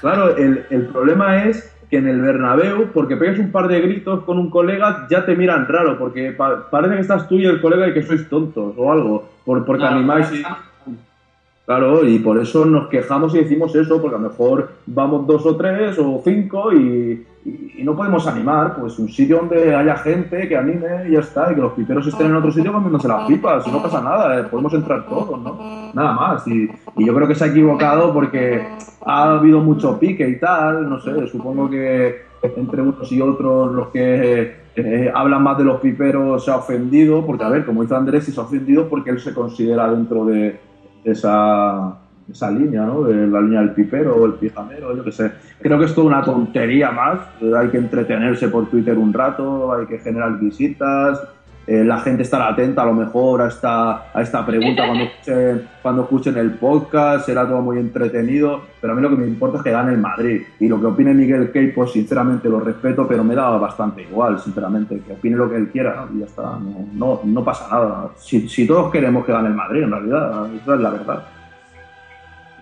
Claro, 0.00 0.36
el, 0.36 0.64
el 0.70 0.82
problema 0.86 1.44
es 1.44 1.72
que 1.90 1.98
en 1.98 2.08
el 2.08 2.20
Bernabéu, 2.20 2.88
porque 2.92 3.16
pegas 3.16 3.38
un 3.38 3.50
par 3.52 3.68
de 3.68 3.80
gritos 3.80 4.24
con 4.24 4.38
un 4.38 4.50
colega, 4.50 5.06
ya 5.10 5.24
te 5.24 5.34
miran 5.36 5.66
raro, 5.68 5.98
porque 5.98 6.32
pa- 6.32 6.68
parece 6.70 6.94
que 6.96 7.00
estás 7.00 7.28
tú 7.28 7.36
y 7.36 7.44
el 7.46 7.60
colega 7.60 7.88
y 7.88 7.94
que 7.94 8.02
sois 8.02 8.28
tontos 8.28 8.74
o 8.76 8.92
algo, 8.92 9.28
por, 9.44 9.64
porque 9.64 9.80
Claro, 9.82 9.96
animáis. 9.96 10.28
Claro, 11.66 12.08
y 12.08 12.20
por 12.20 12.38
eso 12.38 12.64
nos 12.64 12.86
quejamos 12.86 13.34
y 13.34 13.38
decimos 13.38 13.74
eso, 13.74 14.00
porque 14.00 14.14
a 14.16 14.20
lo 14.20 14.28
mejor 14.28 14.70
vamos 14.86 15.26
dos 15.26 15.44
o 15.44 15.56
tres 15.56 15.98
o 15.98 16.22
cinco 16.22 16.72
y, 16.72 17.26
no 17.82 17.94
podemos 17.94 18.26
animar, 18.26 18.76
pues 18.76 18.98
un 18.98 19.08
sitio 19.08 19.38
donde 19.38 19.74
haya 19.74 19.96
gente 19.96 20.48
que 20.48 20.56
anime 20.56 21.08
y 21.08 21.12
ya 21.12 21.20
está, 21.20 21.50
y 21.50 21.54
que 21.54 21.60
los 21.60 21.72
piperos 21.74 22.06
estén 22.06 22.26
en 22.28 22.36
otro 22.36 22.50
sitio 22.50 22.72
comiéndose 22.72 23.06
las 23.06 23.26
pipas, 23.26 23.66
y 23.66 23.70
no 23.70 23.82
pasa 23.82 24.00
nada, 24.00 24.40
eh, 24.40 24.44
podemos 24.44 24.72
entrar 24.74 25.06
todos, 25.06 25.40
¿no? 25.40 25.92
Nada 25.92 26.12
más, 26.12 26.46
y, 26.48 26.68
yo 26.96 27.14
creo 27.14 27.28
que 27.28 27.34
se 27.34 27.44
ha 27.44 27.48
equivocado 27.48 28.12
porque 28.12 28.66
ha 29.04 29.32
habido 29.32 29.60
mucho 29.60 29.98
pique 29.98 30.28
y 30.28 30.38
tal, 30.38 30.88
no 30.88 31.00
sé, 31.00 31.26
supongo 31.28 31.68
que 31.68 32.26
entre 32.42 32.82
unos 32.82 33.10
y 33.10 33.20
otros 33.20 33.72
los 33.72 33.88
que 33.88 34.56
eh, 34.76 35.12
hablan 35.14 35.42
más 35.42 35.58
de 35.58 35.64
los 35.64 35.80
piperos 35.80 36.44
se 36.44 36.50
ha 36.50 36.56
ofendido, 36.56 37.24
porque 37.26 37.44
a 37.44 37.48
ver, 37.48 37.64
como 37.64 37.82
dice 37.82 37.94
Andrés, 37.94 38.24
sí 38.24 38.32
se 38.32 38.40
ha 38.40 38.44
ofendido 38.44 38.88
porque 38.88 39.10
él 39.10 39.20
se 39.20 39.34
considera 39.34 39.90
dentro 39.90 40.24
de 40.24 40.58
de 40.75 40.75
esa, 41.06 41.96
esa 42.30 42.50
línea, 42.50 42.82
¿no? 42.82 43.06
La 43.06 43.40
línea 43.40 43.60
del 43.60 43.70
pipero 43.70 44.16
o 44.16 44.26
el 44.26 44.34
pijamero, 44.34 44.96
yo 44.96 45.04
qué 45.04 45.12
sé. 45.12 45.32
Creo 45.60 45.78
que 45.78 45.84
es 45.84 45.94
toda 45.94 46.08
una 46.08 46.22
tontería 46.22 46.90
más. 46.90 47.20
Hay 47.56 47.68
que 47.68 47.78
entretenerse 47.78 48.48
por 48.48 48.68
Twitter 48.68 48.98
un 48.98 49.12
rato, 49.12 49.72
hay 49.72 49.86
que 49.86 49.98
generar 49.98 50.38
visitas. 50.38 51.20
Eh, 51.66 51.82
la 51.82 51.98
gente 51.98 52.22
estará 52.22 52.48
atenta 52.48 52.82
a 52.82 52.86
lo 52.86 52.92
mejor 52.92 53.42
a 53.42 53.48
esta, 53.48 54.12
a 54.12 54.22
esta 54.22 54.46
pregunta 54.46 54.86
cuando 54.86 55.04
escuchen, 55.26 55.68
cuando 55.82 56.02
escuchen 56.02 56.36
el 56.36 56.52
podcast, 56.52 57.26
será 57.26 57.46
todo 57.46 57.60
muy 57.60 57.78
entretenido, 57.78 58.62
pero 58.80 58.92
a 58.92 58.96
mí 58.96 59.02
lo 59.02 59.10
que 59.10 59.16
me 59.16 59.26
importa 59.26 59.58
es 59.58 59.64
que 59.64 59.72
gane 59.72 59.92
el 59.92 59.98
Madrid. 59.98 60.42
Y 60.60 60.68
lo 60.68 60.80
que 60.80 60.86
opine 60.86 61.12
Miguel 61.12 61.50
Key, 61.50 61.72
pues 61.72 61.90
sinceramente 61.90 62.48
lo 62.48 62.60
respeto, 62.60 63.08
pero 63.08 63.24
me 63.24 63.34
da 63.34 63.50
bastante 63.58 64.02
igual, 64.02 64.38
sinceramente, 64.38 65.00
que 65.04 65.14
opine 65.14 65.36
lo 65.36 65.50
que 65.50 65.56
él 65.56 65.68
quiera, 65.68 66.06
y 66.14 66.20
ya 66.20 66.26
está, 66.26 66.42
no, 66.42 66.86
no, 66.92 67.20
no 67.24 67.44
pasa 67.44 67.68
nada. 67.68 68.10
Si, 68.16 68.48
si 68.48 68.66
todos 68.66 68.92
queremos 68.92 69.24
que 69.26 69.32
gane 69.32 69.48
el 69.48 69.54
Madrid, 69.54 69.82
en 69.82 69.90
realidad, 69.90 70.46
esa 70.54 70.74
es 70.74 70.80
la 70.80 70.90
verdad. 70.90 71.22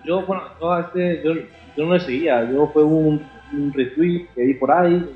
Yo, 0.03 0.25
bueno, 0.25 0.43
yo, 0.59 0.79
este, 0.79 1.21
yo, 1.23 1.33
yo 1.77 1.85
no 1.85 1.93
le 1.93 1.99
seguía, 1.99 2.49
yo 2.51 2.67
fue 2.73 2.83
un, 2.83 3.21
un 3.53 3.73
retweet 3.73 4.27
que 4.33 4.45
vi 4.45 4.53
por 4.55 4.71
ahí, 4.71 5.07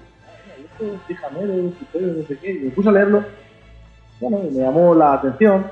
pipero, 0.79 2.13
no 2.13 2.27
sé 2.27 2.37
qué, 2.37 2.53
me 2.63 2.71
puse 2.71 2.89
a 2.89 2.91
leerlo, 2.91 3.23
bueno, 4.19 4.39
me 4.51 4.59
llamó 4.59 4.93
la 4.95 5.13
atención, 5.13 5.65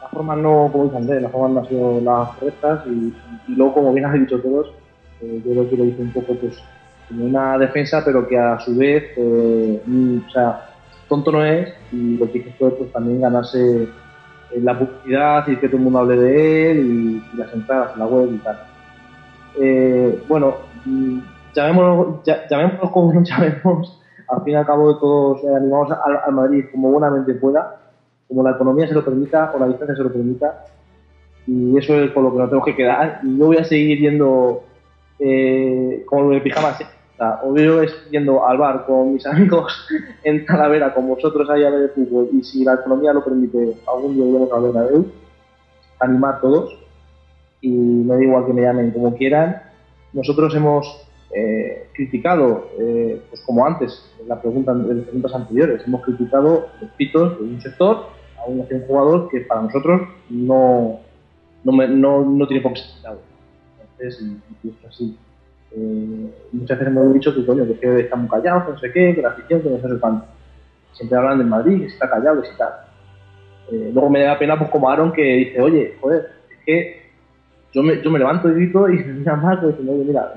las 0.00 0.10
formas 0.10 0.38
no, 0.38 0.68
como 0.70 0.84
dice 0.84 0.96
Andrés, 0.96 1.22
las 1.22 1.32
formas 1.32 1.50
no 1.52 1.60
han 1.60 1.68
sido 1.68 2.00
las 2.00 2.28
correctas, 2.36 2.86
y, 2.86 3.14
luego, 3.54 3.74
como 3.74 3.92
bien 3.92 4.06
has 4.06 4.14
dicho 4.14 4.40
todos, 4.40 4.68
eh, 5.20 5.42
yo 5.44 5.52
creo 5.52 5.70
que 5.70 5.76
lo 5.76 5.84
hice 5.84 6.02
un 6.02 6.12
poco, 6.12 6.34
pues, 6.34 6.56
como 7.08 7.24
una 7.24 7.58
defensa, 7.58 8.02
pero 8.04 8.26
que 8.26 8.38
a 8.38 8.58
su 8.60 8.76
vez, 8.76 9.04
eh, 9.16 9.82
mm, 9.84 10.18
o 10.26 10.30
sea, 10.30 10.64
tonto 11.08 11.32
no 11.32 11.44
es, 11.44 11.68
y 11.92 12.16
lo 12.16 12.30
que 12.30 12.38
hizo 12.38 12.50
fue, 12.58 12.70
pues, 12.76 12.92
también 12.92 13.20
ganarse 13.20 13.82
eh, 14.50 14.60
la 14.62 14.78
publicidad 14.78 15.46
y 15.48 15.56
que 15.56 15.68
todo 15.68 15.78
el 15.78 15.82
mundo 15.82 15.98
hable 15.98 16.16
de 16.16 16.70
él 16.70 17.22
y, 17.32 17.36
las 17.36 17.52
entradas 17.52 17.92
en 17.94 17.98
la 18.00 18.06
web 18.06 18.30
y 18.32 18.38
tal. 18.38 18.58
Eh, 19.60 20.24
bueno, 20.28 20.56
llamémoslo, 21.54 22.22
ya- 22.24 22.46
llamémoslo 22.48 22.90
como 22.92 23.12
nos 23.14 23.28
llamemos, 23.28 24.00
al 24.30 24.44
fin 24.44 24.54
y 24.54 24.56
al 24.56 24.66
cabo 24.66 24.96
todos 24.98 25.42
eh, 25.44 25.54
animamos 25.54 25.90
al, 25.90 26.20
al 26.24 26.32
Madrid 26.32 26.64
como 26.70 26.90
buenamente 26.90 27.34
pueda, 27.34 27.80
como 28.28 28.42
la 28.42 28.52
economía 28.52 28.86
se 28.86 28.94
lo 28.94 29.04
permita 29.04 29.52
o 29.54 29.58
la 29.58 29.66
distancia 29.66 29.96
se 29.96 30.02
lo 30.02 30.12
permita, 30.12 30.64
y 31.46 31.76
eso 31.76 31.98
es 32.00 32.10
por 32.12 32.22
lo 32.22 32.32
que 32.32 32.38
nos 32.38 32.48
tenemos 32.48 32.66
que 32.66 32.76
quedar. 32.76 33.20
Y 33.24 33.38
yo 33.38 33.46
voy 33.46 33.56
a 33.56 33.64
seguir 33.64 33.98
yendo 33.98 34.62
eh, 35.18 36.04
como 36.06 36.30
de 36.30 36.40
pijama, 36.40 36.74
sí. 36.74 36.84
o 36.84 37.16
sea, 37.16 37.40
o 37.42 37.56
yo 37.56 37.82
es 37.82 37.92
yendo 38.10 38.46
al 38.46 38.58
bar 38.58 38.86
con 38.86 39.14
mis 39.14 39.26
amigos 39.26 39.86
en 40.22 40.46
Talavera, 40.46 40.94
con 40.94 41.08
vosotros 41.08 41.48
ahí 41.50 41.64
a 41.64 41.70
ver 41.70 41.82
el 41.82 41.90
fútbol, 41.90 42.28
y 42.32 42.44
si 42.44 42.64
la 42.64 42.74
economía 42.74 43.12
lo 43.12 43.24
permite, 43.24 43.76
algún 43.86 44.14
día 44.14 44.26
iremos 44.26 44.52
a 44.52 44.58
ver 44.58 44.70
a 44.70 44.72
Bernabéu, 44.72 45.06
animar 45.98 46.40
todos, 46.40 46.78
y 47.60 47.70
me 47.70 48.14
da 48.14 48.22
igual 48.22 48.46
que 48.46 48.52
me 48.52 48.62
llamen 48.62 48.90
como 48.92 49.16
quieran. 49.16 49.62
Nosotros 50.12 50.54
hemos 50.54 51.09
eh, 51.34 51.88
criticado, 51.94 52.70
eh, 52.78 53.20
pues 53.28 53.40
como 53.42 53.64
antes, 53.66 54.12
en 54.20 54.28
la 54.28 54.40
pregunta, 54.40 54.72
en 54.72 54.96
las 54.96 55.04
preguntas 55.04 55.34
anteriores, 55.34 55.82
hemos 55.86 56.02
criticado 56.02 56.68
los 56.80 56.90
pitos 56.92 57.38
de 57.38 57.44
un 57.44 57.60
sector 57.60 58.06
a 58.38 58.46
un, 58.48 58.60
un 58.60 58.86
jugador 58.86 59.28
que 59.30 59.40
para 59.42 59.62
nosotros 59.62 60.02
no, 60.28 61.00
no, 61.64 61.72
me- 61.72 61.88
no, 61.88 62.24
no 62.24 62.46
tiene 62.48 62.62
por 62.62 62.72
qué 62.72 62.80
ser. 62.80 63.12
Entonces, 63.80 64.22
y- 64.62 64.68
esto 64.68 64.88
así. 64.88 65.16
Eh, 65.72 66.30
muchas 66.52 66.78
veces 66.80 66.92
hemos 66.92 67.14
dicho 67.14 67.32
que, 67.34 67.46
coño, 67.46 67.64
que, 67.64 67.72
es 67.74 67.78
que 67.78 68.00
está 68.00 68.16
muy 68.16 68.28
callado, 68.28 68.66
que 68.66 68.72
no 68.72 68.78
sé 68.78 68.92
qué, 68.92 69.14
que 69.14 69.22
la 69.22 69.28
afición, 69.28 69.60
que 69.62 69.70
no 69.70 69.76
sé 69.78 70.00
cuánto. 70.00 70.26
Siempre 70.94 71.16
hablan 71.18 71.38
del 71.38 71.46
Madrid, 71.46 71.80
que 71.80 71.86
está 71.86 72.10
callado, 72.10 72.42
que 72.42 72.48
tal. 72.58 72.72
Eh, 73.70 73.90
luego 73.92 74.10
me 74.10 74.22
da 74.24 74.36
pena, 74.36 74.58
pues 74.58 74.68
como 74.70 74.90
Aaron, 74.90 75.12
que 75.12 75.22
dice, 75.22 75.60
oye, 75.60 75.96
joder, 76.00 76.26
es 76.50 76.58
que 76.66 76.99
yo 77.72 77.82
me, 77.82 78.02
yo 78.02 78.10
me 78.10 78.18
levanto 78.18 78.48
y 78.48 78.54
grito 78.54 78.88
y 78.88 78.98
me 79.04 79.36
Marco 79.36 79.68
diciendo, 79.68 79.92
oye, 79.92 80.04
mira, 80.04 80.32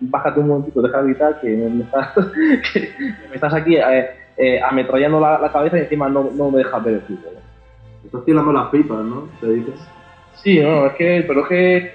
bájate 0.00 0.40
un 0.40 0.48
momentito, 0.48 0.80
deja 0.80 1.02
de 1.02 1.04
gritar, 1.04 1.40
que 1.40 1.48
me, 1.48 1.68
me 1.68 1.84
estás, 1.84 2.08
que 2.72 2.88
me 3.28 3.34
estás 3.34 3.54
aquí 3.54 3.76
eh, 3.76 4.10
eh, 4.36 4.60
ametrallando 4.62 5.20
la, 5.20 5.38
la 5.38 5.52
cabeza 5.52 5.76
y 5.78 5.82
encima 5.82 6.08
no, 6.08 6.30
no 6.34 6.50
me 6.50 6.58
dejas 6.58 6.82
ver 6.82 6.94
el 6.94 7.00
fútbol. 7.02 7.34
Estás 8.04 8.24
tirando 8.24 8.52
las 8.52 8.68
pipas, 8.70 9.04
¿no? 9.04 9.28
Te 9.40 9.48
dices. 9.48 9.74
Sí, 10.36 10.58
no, 10.60 10.86
es 10.86 10.94
que, 10.94 11.24
pero 11.28 11.42
es 11.42 11.48
que 11.48 11.92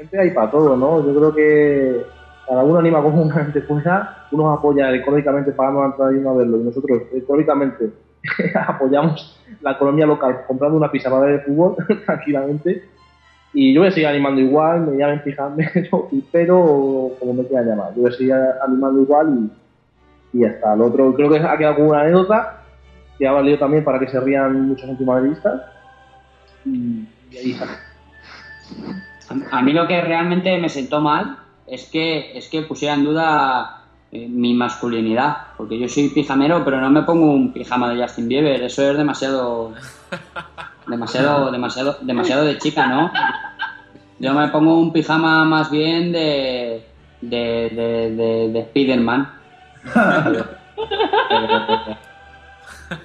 gente 0.00 0.18
hay 0.18 0.30
para 0.30 0.50
todo, 0.50 0.76
¿no? 0.76 1.04
Yo 1.04 1.14
creo 1.14 1.34
que 1.34 2.06
cada 2.48 2.64
uno 2.64 2.78
anima 2.78 3.02
como 3.02 3.22
una 3.22 3.34
gente 3.34 3.60
pueda, 3.62 4.26
unos 4.30 4.58
apoya 4.58 4.94
económicamente 4.94 5.52
pagando 5.52 5.80
la 5.80 5.86
entrada 5.86 6.12
y 6.12 6.16
uno 6.16 6.30
a 6.30 6.34
verlo, 6.34 6.56
y 6.58 6.64
nosotros 6.64 7.02
económicamente 7.12 7.90
apoyamos 8.66 9.40
la 9.60 9.72
economía 9.72 10.06
local 10.06 10.42
comprando 10.46 10.76
una 10.76 10.90
pizza 10.90 11.10
para 11.10 11.26
ver 11.26 11.34
el 11.34 11.40
fútbol 11.42 11.76
tranquilamente. 12.06 12.84
Y 13.52 13.74
yo 13.74 13.80
voy 13.80 13.88
a 13.88 13.92
seguir 13.92 14.06
animando 14.08 14.40
igual, 14.40 14.82
me 14.82 14.96
llamen 14.96 15.22
pijamero, 15.24 16.08
pipero 16.10 16.58
o 16.60 17.16
como 17.18 17.34
me 17.34 17.44
quieran 17.46 17.66
llamar. 17.68 17.92
Yo 17.96 18.02
voy 18.02 18.12
a 18.12 18.16
seguir 18.16 18.34
animando 18.66 19.02
igual 19.02 19.50
y, 20.32 20.38
y 20.38 20.40
ya 20.42 20.48
está. 20.48 20.76
Lo 20.76 20.86
otro, 20.86 21.12
creo 21.14 21.28
que 21.30 21.38
ha 21.38 21.56
quedado 21.58 21.76
como 21.76 21.90
una 21.90 22.02
anécdota 22.02 22.62
que 23.18 23.26
ha 23.26 23.32
valido 23.32 23.58
también 23.58 23.82
para 23.84 23.98
que 23.98 24.08
se 24.08 24.20
rían 24.20 24.68
muchos 24.68 24.88
antimadridistas. 24.88 25.62
Y, 26.64 27.04
y 27.32 27.36
ahí 27.36 27.50
está. 27.52 27.64
A- 29.50 29.58
A 29.58 29.62
mí 29.62 29.72
lo 29.72 29.86
que 29.88 30.00
realmente 30.00 30.56
me 30.58 30.68
sentó 30.68 31.00
mal 31.00 31.38
es 31.66 31.88
que, 31.90 32.36
es 32.38 32.48
que 32.48 32.62
pusiera 32.62 32.94
en 32.94 33.04
duda 33.04 33.82
eh, 34.12 34.28
mi 34.28 34.54
masculinidad, 34.54 35.36
porque 35.56 35.78
yo 35.78 35.88
soy 35.88 36.08
pijamero, 36.10 36.64
pero 36.64 36.80
no 36.80 36.90
me 36.90 37.02
pongo 37.02 37.32
un 37.32 37.52
pijama 37.52 37.92
de 37.92 38.02
Justin 38.02 38.28
Bieber, 38.28 38.62
eso 38.62 38.90
es 38.90 38.96
demasiado, 38.96 39.72
demasiado, 40.90 41.50
demasiado, 41.50 41.96
demasiado 42.02 42.44
de 42.44 42.58
chica, 42.58 42.86
¿no? 42.86 43.10
Yo 44.18 44.34
me 44.34 44.48
pongo 44.48 44.78
un 44.78 44.92
pijama 44.92 45.44
más 45.44 45.70
bien 45.70 46.12
de. 46.12 46.84
de. 47.20 47.70
de, 47.70 48.10
de, 48.16 48.48
de 48.52 48.62
Spiderman. 48.64 49.30
pero, 49.94 50.46
pero- 51.28 51.96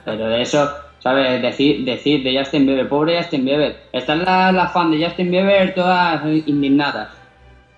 pero 0.04 0.28
de 0.30 0.42
eso, 0.42 0.70
¿sabes? 1.00 1.42
Decir, 1.42 1.86
decir 1.86 2.24
de 2.24 2.38
Justin 2.38 2.66
Bieber, 2.66 2.90
pobre 2.90 3.18
Justin 3.22 3.46
Bieber. 3.46 3.78
Están 3.94 4.26
las 4.26 4.54
las 4.54 4.72
fans 4.74 4.92
de 4.98 5.06
Justin 5.06 5.32
Bieber 5.32 5.74
todas 5.76 6.24
indignadas. 6.48 7.10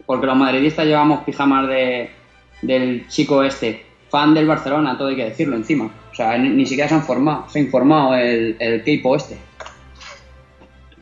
Porque 0.05 0.26
los 0.26 0.38
madridistas 0.38 0.86
llevamos 0.86 1.24
pijamas 1.26 1.68
de, 1.68 2.10
del 2.62 3.08
chico 3.10 3.43
este, 3.43 3.86
fan 4.10 4.34
del 4.34 4.47
Barcelona, 4.47 4.97
todo 4.97 5.10
hay 5.10 5.18
que 5.18 5.26
decirlo 5.26 5.58
encima. 5.58 5.89
O 6.12 6.16
sea, 6.16 6.38
ni, 6.38 6.49
ni 6.49 6.66
siquiera 6.66 6.88
se 6.88 6.95
han 6.95 7.03
formado, 7.03 7.45
se 7.49 7.60
ha 7.60 7.62
informado 7.62 8.16
el, 8.16 8.55
el 8.60 8.84
Keipo 8.84 9.16
este. 9.18 9.38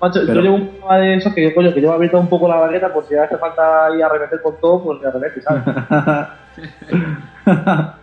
Macho, 0.02 0.20
Pero- 0.26 0.34
yo 0.36 0.41
llevo 0.41 0.56
un 0.56 0.70
tema 0.80 0.98
de 0.98 1.16
eso 1.16 1.34
que, 1.34 1.54
coño, 1.56 1.74
que 1.74 1.80
llevo 1.82 1.93
abierto 1.93 2.20
un 2.20 2.28
poco 2.30 2.48
la 2.50 2.58
bagueta 2.58 2.91
por 2.93 3.06
si 3.08 3.16
hace 3.16 3.38
falta 3.38 3.88
ir 3.96 4.04
a 4.04 4.08
arremeter 4.08 4.41
con 4.41 4.60
todo, 4.60 4.84
pues 4.84 5.02
le 5.02 5.08
arremete, 5.08 5.41
¿sabes? 5.41 5.64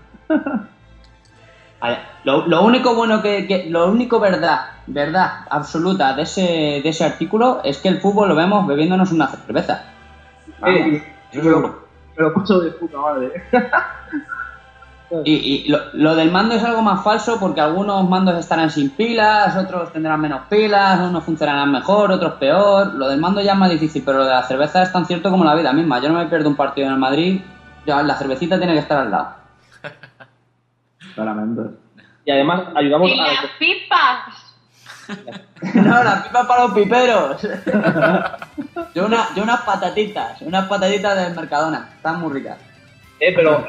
Ver, 1.82 1.98
Lo, 2.24 2.46
lo 2.46 2.62
único 2.62 2.94
bueno 2.94 3.20
que, 3.20 3.46
que- 3.46 3.66
lo 3.68 3.90
único 3.90 4.20
verdad, 4.20 4.60
verdad 4.86 5.30
absoluta 5.50 6.14
de 6.14 6.22
ese, 6.22 6.40
de 6.82 6.88
ese 6.88 7.04
artículo 7.04 7.60
es 7.64 7.78
que 7.78 7.88
el 7.88 8.00
fútbol 8.00 8.28
lo 8.28 8.36
vemos 8.36 8.66
bebiéndonos 8.66 9.10
una 9.12 9.26
cerveza. 9.28 9.82
Vamos, 10.60 10.78
Eh, 10.78 11.02
eso 11.32 11.42
seguro. 11.42 11.82
Pero 12.14 12.32
paso 12.34 12.60
de 12.60 12.70
puta 12.72 12.98
madre. 12.98 13.32
Y, 15.24 15.32
y 15.32 15.68
lo, 15.68 15.78
lo 15.92 16.14
del 16.14 16.30
mando 16.30 16.54
es 16.54 16.64
algo 16.64 16.80
más 16.80 17.04
falso 17.04 17.38
porque 17.38 17.60
algunos 17.60 18.08
mandos 18.08 18.38
estarán 18.38 18.70
sin 18.70 18.90
pilas, 18.90 19.54
otros 19.56 19.92
tendrán 19.92 20.20
menos 20.20 20.42
pilas, 20.48 21.00
unos 21.00 21.22
funcionarán 21.24 21.70
mejor, 21.70 22.10
otros 22.10 22.34
peor. 22.34 22.94
Lo 22.94 23.08
del 23.08 23.20
mando 23.20 23.42
ya 23.42 23.52
es 23.52 23.58
más 23.58 23.70
difícil, 23.70 24.02
pero 24.04 24.18
lo 24.18 24.24
de 24.24 24.30
la 24.30 24.42
cerveza 24.42 24.82
es 24.82 24.90
tan 24.90 25.04
cierto 25.04 25.30
como 25.30 25.44
la 25.44 25.54
vida 25.54 25.72
misma. 25.72 26.00
Yo 26.00 26.08
no 26.08 26.18
me 26.18 26.26
pierdo 26.26 26.48
un 26.48 26.56
partido 26.56 26.86
en 26.86 26.94
el 26.94 26.98
Madrid, 26.98 27.40
ya 27.84 28.02
la 28.02 28.14
cervecita 28.16 28.56
tiene 28.56 28.72
que 28.72 28.78
estar 28.78 28.98
al 28.98 29.10
lado. 29.10 29.34
Claramente. 31.14 31.62
Y 32.24 32.30
además 32.30 32.68
ayudamos 32.74 33.10
Y 33.10 33.20
a... 33.20 33.26
las 33.26 33.46
pipas. 33.58 34.52
No, 35.74 36.02
la 36.02 36.24
pipa 36.24 36.46
para 36.48 36.64
los 36.64 36.72
piperos. 36.72 37.42
Yo, 38.94 39.06
una, 39.06 39.28
yo 39.34 39.42
unas 39.42 39.62
patatitas, 39.62 40.42
unas 40.42 40.66
patatitas 40.68 41.16
del 41.16 41.34
Mercadona, 41.34 41.88
están 41.96 42.20
muy 42.20 42.32
ricas. 42.32 42.58
Eh, 43.20 43.32
pero... 43.34 43.64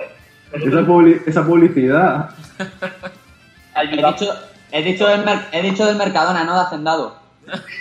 Esa, 0.54 0.82
publi- 0.82 1.22
esa 1.26 1.44
publicidad. 1.46 2.30
He 3.76 3.88
dicho, 3.88 4.34
he 4.72 4.82
dicho, 4.84 5.08
del, 5.08 5.26
mer- 5.26 5.48
he 5.52 5.62
dicho 5.64 5.86
del 5.86 5.96
Mercadona, 5.96 6.44
no 6.44 6.54
de 6.56 6.62
Hacendado. 6.62 7.16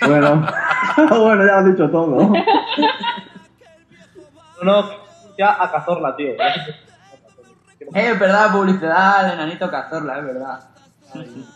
Bueno, 0.07 0.47
bueno, 1.11 1.47
ya 1.47 1.53
lo 1.53 1.59
has 1.59 1.65
dicho 1.67 1.91
todo. 1.91 2.33
No, 4.63 4.91
ya 5.37 5.61
a 5.63 5.71
cazorla, 5.73 6.15
tío. 6.17 6.31
Eh, 6.31 6.77
es 7.95 8.19
verdad, 8.19 8.53
publicidad 8.53 9.25
al 9.27 9.33
enanito 9.33 9.69
Cazorla, 9.71 10.19
es 10.19 10.25
verdad. 10.25 10.61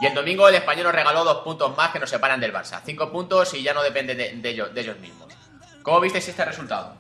Y 0.01 0.07
el 0.07 0.15
domingo 0.15 0.49
el 0.49 0.57
español 0.57 0.85
nos 0.87 0.95
regaló 0.95 1.23
dos 1.25 1.39
puntos 1.45 1.77
más 1.77 1.91
que 1.91 2.01
nos 2.01 2.11
separan 2.11 2.41
del 2.41 2.53
Barça. 2.53 2.81
Cinco 2.85 3.11
puntos 3.13 3.55
y 3.55 3.63
ya 3.63 3.73
no 3.73 3.83
depende 3.83 4.15
de, 4.17 4.33
de 4.35 4.49
ellos, 4.51 4.75
de 4.75 4.81
ellos 4.81 4.99
mismos. 4.99 5.29
¿Cómo 5.83 6.01
visteis 6.01 6.29
este 6.29 6.45
resultado? 6.45 6.95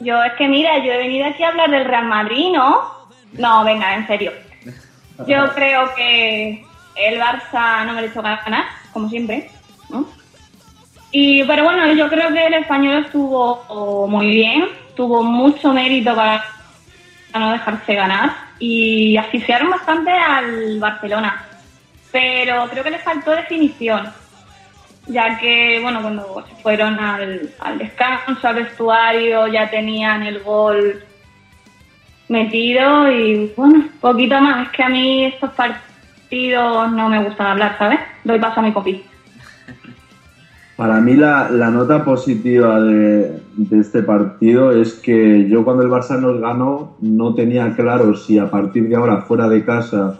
Yo 0.00 0.22
es 0.22 0.32
que 0.34 0.48
mira, 0.48 0.78
yo 0.78 0.92
he 0.92 0.98
venido 0.98 1.26
aquí 1.26 1.42
a 1.42 1.48
hablar 1.48 1.70
del 1.70 1.84
Real 1.84 2.06
Madrid, 2.06 2.52
¿no? 2.52 2.82
No, 3.34 3.64
venga, 3.64 3.94
en 3.94 4.06
serio. 4.06 4.32
Yo 5.26 5.50
creo 5.54 5.94
que 5.94 6.64
el 6.96 7.20
Barça 7.20 7.86
no 7.86 7.92
mereció 7.92 8.22
ganar, 8.22 8.64
como 8.92 9.08
siempre, 9.08 9.50
¿no? 9.90 10.06
Y, 11.12 11.44
pero 11.44 11.64
bueno, 11.64 11.92
yo 11.92 12.08
creo 12.08 12.32
que 12.32 12.46
el 12.46 12.54
español 12.54 13.04
estuvo 13.04 14.06
muy 14.08 14.30
bien, 14.30 14.64
tuvo 14.94 15.22
mucho 15.22 15.72
mérito 15.72 16.14
para 16.14 16.44
no 17.34 17.52
dejarse 17.52 17.94
ganar 17.94 18.34
y 18.58 19.16
asfixiaron 19.16 19.70
bastante 19.70 20.10
al 20.10 20.78
Barcelona. 20.78 21.46
Pero 22.12 22.68
creo 22.68 22.84
que 22.84 22.90
les 22.90 23.02
faltó 23.02 23.32
definición, 23.32 24.12
ya 25.10 25.38
que, 25.38 25.80
bueno, 25.82 26.00
cuando 26.02 26.44
se 26.48 26.62
fueron 26.62 26.98
al, 26.98 27.50
al 27.58 27.78
descanso, 27.78 28.46
al 28.46 28.54
vestuario, 28.54 29.46
ya 29.48 29.70
tenían 29.70 30.22
el 30.22 30.40
gol 30.40 31.02
metido 32.28 33.10
y, 33.10 33.52
bueno, 33.56 33.84
poquito 34.00 34.40
más. 34.40 34.66
Es 34.66 34.72
que 34.72 34.82
a 34.82 34.88
mí 34.88 35.24
estos 35.24 35.50
partidos 35.50 36.92
no 36.92 37.08
me 37.08 37.24
gustan 37.24 37.48
hablar, 37.48 37.76
¿sabes? 37.78 38.00
Doy 38.24 38.38
paso 38.38 38.60
a 38.60 38.62
mi 38.62 38.72
copi. 38.72 39.02
Para 40.76 41.00
mí 41.00 41.14
la, 41.14 41.50
la 41.50 41.70
nota 41.70 42.04
positiva 42.04 42.80
de, 42.80 43.40
de 43.56 43.80
este 43.80 44.02
partido 44.02 44.70
es 44.72 44.94
que 44.94 45.48
yo 45.48 45.64
cuando 45.64 45.82
el 45.82 45.90
Barça 45.90 46.18
nos 46.18 46.40
ganó 46.40 46.96
no 47.00 47.34
tenía 47.34 47.74
claro 47.74 48.14
si 48.14 48.38
a 48.38 48.50
partir 48.50 48.88
de 48.88 48.96
ahora 48.96 49.22
fuera 49.22 49.48
de 49.48 49.62
casa 49.64 50.18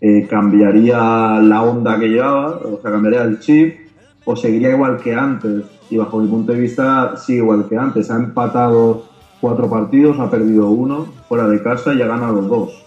eh, 0.00 0.26
cambiaría 0.28 1.40
la 1.40 1.62
onda 1.62 1.98
que 1.98 2.08
llevaba, 2.08 2.58
o 2.58 2.78
sea, 2.82 2.90
cambiaría 2.90 3.22
el 3.22 3.40
chip 3.40 3.83
o 4.24 4.36
seguiría 4.36 4.70
igual 4.70 4.98
que 4.98 5.14
antes. 5.14 5.64
Y 5.90 5.96
bajo 5.96 6.18
mi 6.18 6.28
punto 6.28 6.52
de 6.52 6.60
vista 6.60 7.16
sigue 7.16 7.38
igual 7.38 7.66
que 7.68 7.76
antes. 7.76 8.10
Ha 8.10 8.16
empatado 8.16 9.04
cuatro 9.40 9.68
partidos, 9.68 10.18
ha 10.18 10.30
perdido 10.30 10.70
uno 10.70 11.06
fuera 11.28 11.46
de 11.46 11.62
casa 11.62 11.92
y 11.94 12.00
ha 12.02 12.06
ganado 12.06 12.40
dos. 12.42 12.82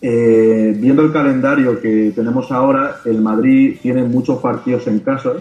Eh, 0.00 0.76
viendo 0.78 1.02
el 1.02 1.12
calendario 1.12 1.80
que 1.80 2.12
tenemos 2.14 2.52
ahora, 2.52 2.96
el 3.04 3.20
Madrid 3.20 3.78
tiene 3.82 4.04
muchos 4.04 4.38
partidos 4.40 4.86
en 4.86 5.00
casa. 5.00 5.32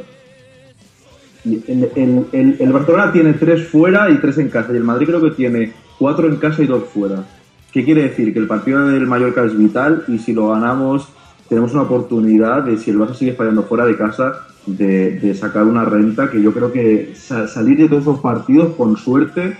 El- 1.46 2.26
el- 2.32 2.58
el 2.60 2.74
Barcelona 2.74 3.12
tiene 3.12 3.34
tres 3.34 3.68
fuera 3.68 4.10
y 4.10 4.18
tres 4.18 4.38
en 4.38 4.50
casa. 4.50 4.74
Y 4.74 4.78
el 4.78 4.84
Madrid 4.84 5.08
creo 5.08 5.22
que 5.22 5.32
tiene 5.32 5.72
cuatro 6.00 6.28
en 6.28 6.38
casa 6.38 6.64
y 6.64 6.68
dos 6.68 6.84
fuera. 6.86 7.24
¿Qué 7.72 7.84
quiere 7.84 8.04
decir? 8.04 8.34
Que 8.34 8.40
el 8.40 8.48
partido 8.48 8.88
del 8.88 9.06
Mallorca 9.08 9.44
es 9.44 9.56
vital 9.58 10.04
y 10.08 10.18
si 10.18 10.34
lo 10.34 10.50
ganamos 10.50 11.10
tenemos 11.50 11.74
una 11.74 11.84
oportunidad 11.84 12.64
de, 12.64 12.78
si 12.78 12.92
el 12.92 13.00
Barça 13.00 13.14
sigue 13.16 13.34
fallando 13.34 13.64
fuera 13.64 13.86
de 13.86 13.96
casa, 13.98 14.48
de, 14.66 15.34
sacar 15.34 15.64
una 15.64 15.86
renta 15.86 16.30
que 16.30 16.42
yo 16.42 16.54
creo 16.54 16.72
que 16.72 17.14
sa- 17.16 17.48
salir 17.48 17.78
de 17.78 17.88
todos 17.88 18.04
esos 18.04 18.20
partidos 18.20 18.76
con 18.76 18.98
suerte, 18.98 19.58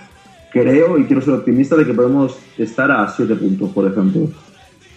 creo 0.52 0.98
y 0.98 1.04
quiero 1.04 1.22
ser 1.22 1.34
optimista 1.34 1.76
de 1.76 1.86
que 1.86 1.94
podemos 1.94 2.38
estar 2.58 2.90
a 2.90 3.08
siete 3.08 3.34
puntos, 3.36 3.70
por 3.70 3.86
ejemplo. 3.86 4.28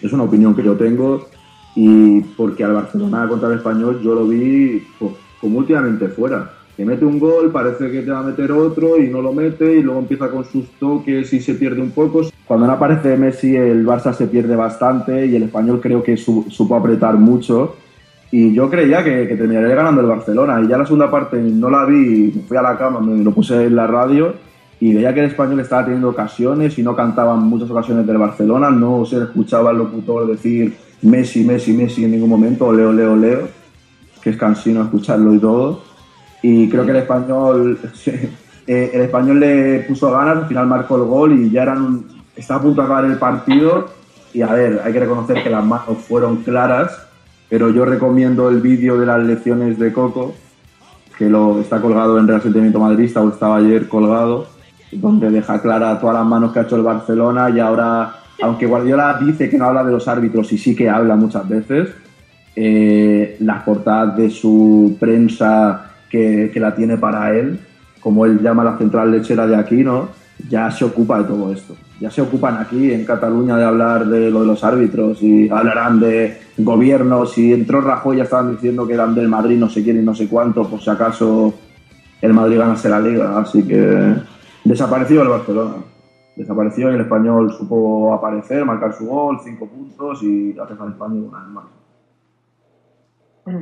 Es 0.00 0.12
una 0.12 0.24
opinión 0.24 0.54
que 0.54 0.62
yo 0.62 0.74
tengo 0.74 1.28
y 1.74 2.20
porque 2.36 2.64
al 2.64 2.74
Barcelona 2.74 3.26
contra 3.28 3.48
el 3.48 3.54
Español 3.58 4.00
yo 4.02 4.14
lo 4.14 4.26
vi 4.26 4.86
pues, 4.98 5.12
como 5.40 5.58
últimamente 5.58 6.08
fuera. 6.08 6.52
Que 6.76 6.84
mete 6.86 7.04
un 7.04 7.18
gol, 7.18 7.50
parece 7.52 7.90
que 7.90 8.00
te 8.02 8.10
va 8.10 8.20
a 8.20 8.22
meter 8.22 8.50
otro 8.50 8.98
y 8.98 9.08
no 9.08 9.20
lo 9.20 9.32
mete 9.32 9.76
y 9.76 9.82
luego 9.82 10.00
empieza 10.00 10.28
con 10.30 10.44
sus 10.44 10.70
toques 10.80 11.30
y 11.32 11.40
se 11.40 11.54
pierde 11.54 11.82
un 11.82 11.90
poco. 11.90 12.22
Cuando 12.46 12.66
no 12.66 12.72
aparece 12.72 13.16
Messi 13.16 13.54
el 13.56 13.84
Barça 13.86 14.12
se 14.14 14.26
pierde 14.26 14.56
bastante 14.56 15.26
y 15.26 15.36
el 15.36 15.42
Español 15.44 15.80
creo 15.82 16.02
que 16.02 16.16
su- 16.16 16.46
supo 16.48 16.74
apretar 16.74 17.14
mucho 17.16 17.76
y 18.30 18.54
yo 18.54 18.70
creía 18.70 19.04
que, 19.04 19.28
que 19.28 19.36
terminaría 19.36 19.74
ganando 19.74 20.00
el 20.00 20.06
Barcelona 20.06 20.62
y 20.64 20.68
ya 20.68 20.78
la 20.78 20.86
segunda 20.86 21.10
parte 21.10 21.36
no 21.38 21.68
la 21.68 21.84
vi, 21.84 22.32
me 22.34 22.42
fui 22.42 22.56
a 22.56 22.62
la 22.62 22.78
cama, 22.78 23.00
me 23.00 23.22
lo 23.22 23.32
puse 23.32 23.66
en 23.66 23.76
la 23.76 23.86
radio 23.86 24.32
y 24.80 24.94
veía 24.94 25.12
que 25.12 25.20
el 25.20 25.26
español 25.26 25.60
estaba 25.60 25.84
teniendo 25.84 26.08
ocasiones 26.08 26.78
y 26.78 26.82
no 26.82 26.96
cantaban 26.96 27.40
muchas 27.42 27.70
ocasiones 27.70 28.06
del 28.06 28.16
Barcelona, 28.18 28.70
no 28.70 29.04
se 29.04 29.18
escuchaba 29.18 29.70
al 29.70 29.78
locutor 29.78 30.26
decir 30.26 30.74
Messi, 31.02 31.44
Messi, 31.44 31.74
Messi 31.74 32.04
en 32.04 32.12
ningún 32.12 32.30
momento, 32.30 32.72
Leo, 32.72 32.92
Leo, 32.92 33.14
Leo, 33.14 33.48
que 34.22 34.30
es 34.30 34.36
cansino 34.38 34.82
escucharlo 34.82 35.34
y 35.34 35.38
todo. 35.38 35.91
Y 36.42 36.68
creo 36.68 36.84
que 36.84 36.90
el 36.90 36.96
español, 36.98 37.78
eh, 38.66 38.90
el 38.92 39.00
español 39.02 39.40
le 39.40 39.80
puso 39.80 40.10
ganas, 40.10 40.38
al 40.38 40.46
final 40.46 40.66
marcó 40.66 40.96
el 40.96 41.04
gol 41.04 41.32
y 41.32 41.50
ya 41.50 41.62
eran 41.62 42.04
estaba 42.36 42.60
a 42.60 42.62
punto 42.62 42.80
de 42.80 42.86
acabar 42.86 43.04
el 43.04 43.18
partido. 43.18 43.88
Y 44.34 44.42
a 44.42 44.52
ver, 44.52 44.80
hay 44.84 44.92
que 44.92 45.00
reconocer 45.00 45.42
que 45.42 45.50
las 45.50 45.64
manos 45.64 45.98
fueron 46.08 46.38
claras, 46.38 47.06
pero 47.48 47.70
yo 47.70 47.84
recomiendo 47.84 48.48
el 48.48 48.60
vídeo 48.60 48.98
de 48.98 49.06
las 49.06 49.22
lecciones 49.22 49.78
de 49.78 49.92
Coco, 49.92 50.34
que 51.18 51.28
lo 51.28 51.60
está 51.60 51.80
colgado 51.80 52.18
en 52.18 52.26
Real 52.26 52.40
Sentimiento 52.40 52.80
Madrista 52.80 53.20
o 53.20 53.28
estaba 53.28 53.56
ayer 53.56 53.88
colgado, 53.88 54.46
donde 54.90 55.30
deja 55.30 55.60
clara 55.60 56.00
todas 56.00 56.16
las 56.16 56.26
manos 56.26 56.52
que 56.52 56.60
ha 56.60 56.62
hecho 56.62 56.76
el 56.76 56.82
Barcelona 56.82 57.50
y 57.50 57.60
ahora, 57.60 58.16
aunque 58.42 58.66
Guardiola 58.66 59.18
dice 59.20 59.50
que 59.50 59.58
no 59.58 59.66
habla 59.66 59.84
de 59.84 59.92
los 59.92 60.08
árbitros 60.08 60.50
y 60.52 60.58
sí 60.58 60.74
que 60.74 60.88
habla 60.88 61.14
muchas 61.14 61.46
veces, 61.46 61.90
eh, 62.56 63.36
las 63.40 63.62
portadas 63.64 64.16
de 64.16 64.30
su 64.30 64.96
prensa 64.98 65.91
que, 66.12 66.60
la 66.60 66.74
tiene 66.74 66.98
para 66.98 67.34
él, 67.34 67.58
como 68.00 68.26
él 68.26 68.40
llama 68.40 68.62
la 68.62 68.76
central 68.76 69.10
lechera 69.10 69.46
de 69.46 69.56
aquí, 69.56 69.82
¿no? 69.82 70.08
Ya 70.48 70.70
se 70.70 70.84
ocupa 70.84 71.18
de 71.18 71.24
todo 71.24 71.52
esto. 71.52 71.74
Ya 72.00 72.10
se 72.10 72.20
ocupan 72.20 72.58
aquí 72.58 72.92
en 72.92 73.04
Cataluña 73.04 73.56
de 73.56 73.64
hablar 73.64 74.06
de 74.06 74.30
lo 74.30 74.40
de 74.40 74.46
los 74.46 74.62
árbitros 74.62 75.22
y 75.22 75.48
hablarán 75.48 76.00
de 76.00 76.38
gobiernos. 76.58 77.32
Si 77.32 77.52
entró 77.52 77.80
Rajoy 77.80 78.18
ya 78.18 78.24
estaban 78.24 78.50
diciendo 78.50 78.86
que 78.86 78.94
eran 78.94 79.14
del 79.14 79.28
Madrid 79.28 79.56
no 79.56 79.68
sé 79.68 79.82
quién 79.82 79.98
y 79.98 80.02
no 80.02 80.14
sé 80.14 80.28
cuánto, 80.28 80.68
por 80.68 80.80
si 80.80 80.90
acaso 80.90 81.54
el 82.20 82.32
Madrid 82.34 82.58
ganase 82.58 82.88
la 82.88 83.00
liga. 83.00 83.38
Así 83.38 83.62
que 83.62 84.14
desapareció 84.64 85.22
el 85.22 85.28
Barcelona. 85.28 85.76
Desapareció 86.36 86.90
y 86.90 86.94
el 86.94 87.02
español 87.02 87.52
supo 87.52 88.12
aparecer, 88.12 88.64
marcar 88.64 88.94
su 88.94 89.06
gol, 89.06 89.38
cinco 89.44 89.66
puntos 89.66 90.22
y 90.22 90.58
hacer 90.58 90.76
al 90.80 90.92
español 90.92 91.28
una 91.28 91.38
vez 91.38 91.48
más. 91.48 91.64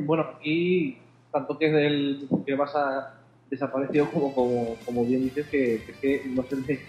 Bueno, 0.07 0.25
aquí 0.37 1.00
tanto 1.33 1.57
que 1.59 1.67
es 1.67 1.73
del 1.73 2.29
que 2.47 2.57
Barça 2.57 3.09
desapareció 3.51 4.11
como, 4.11 4.33
como, 4.35 4.77
como 4.85 5.05
bien 5.05 5.23
dices 5.25 5.47
que, 5.49 5.83
que, 5.87 5.93
que 6.01 6.29
no 6.29 6.43
se 6.45 6.57
le- 6.57 6.81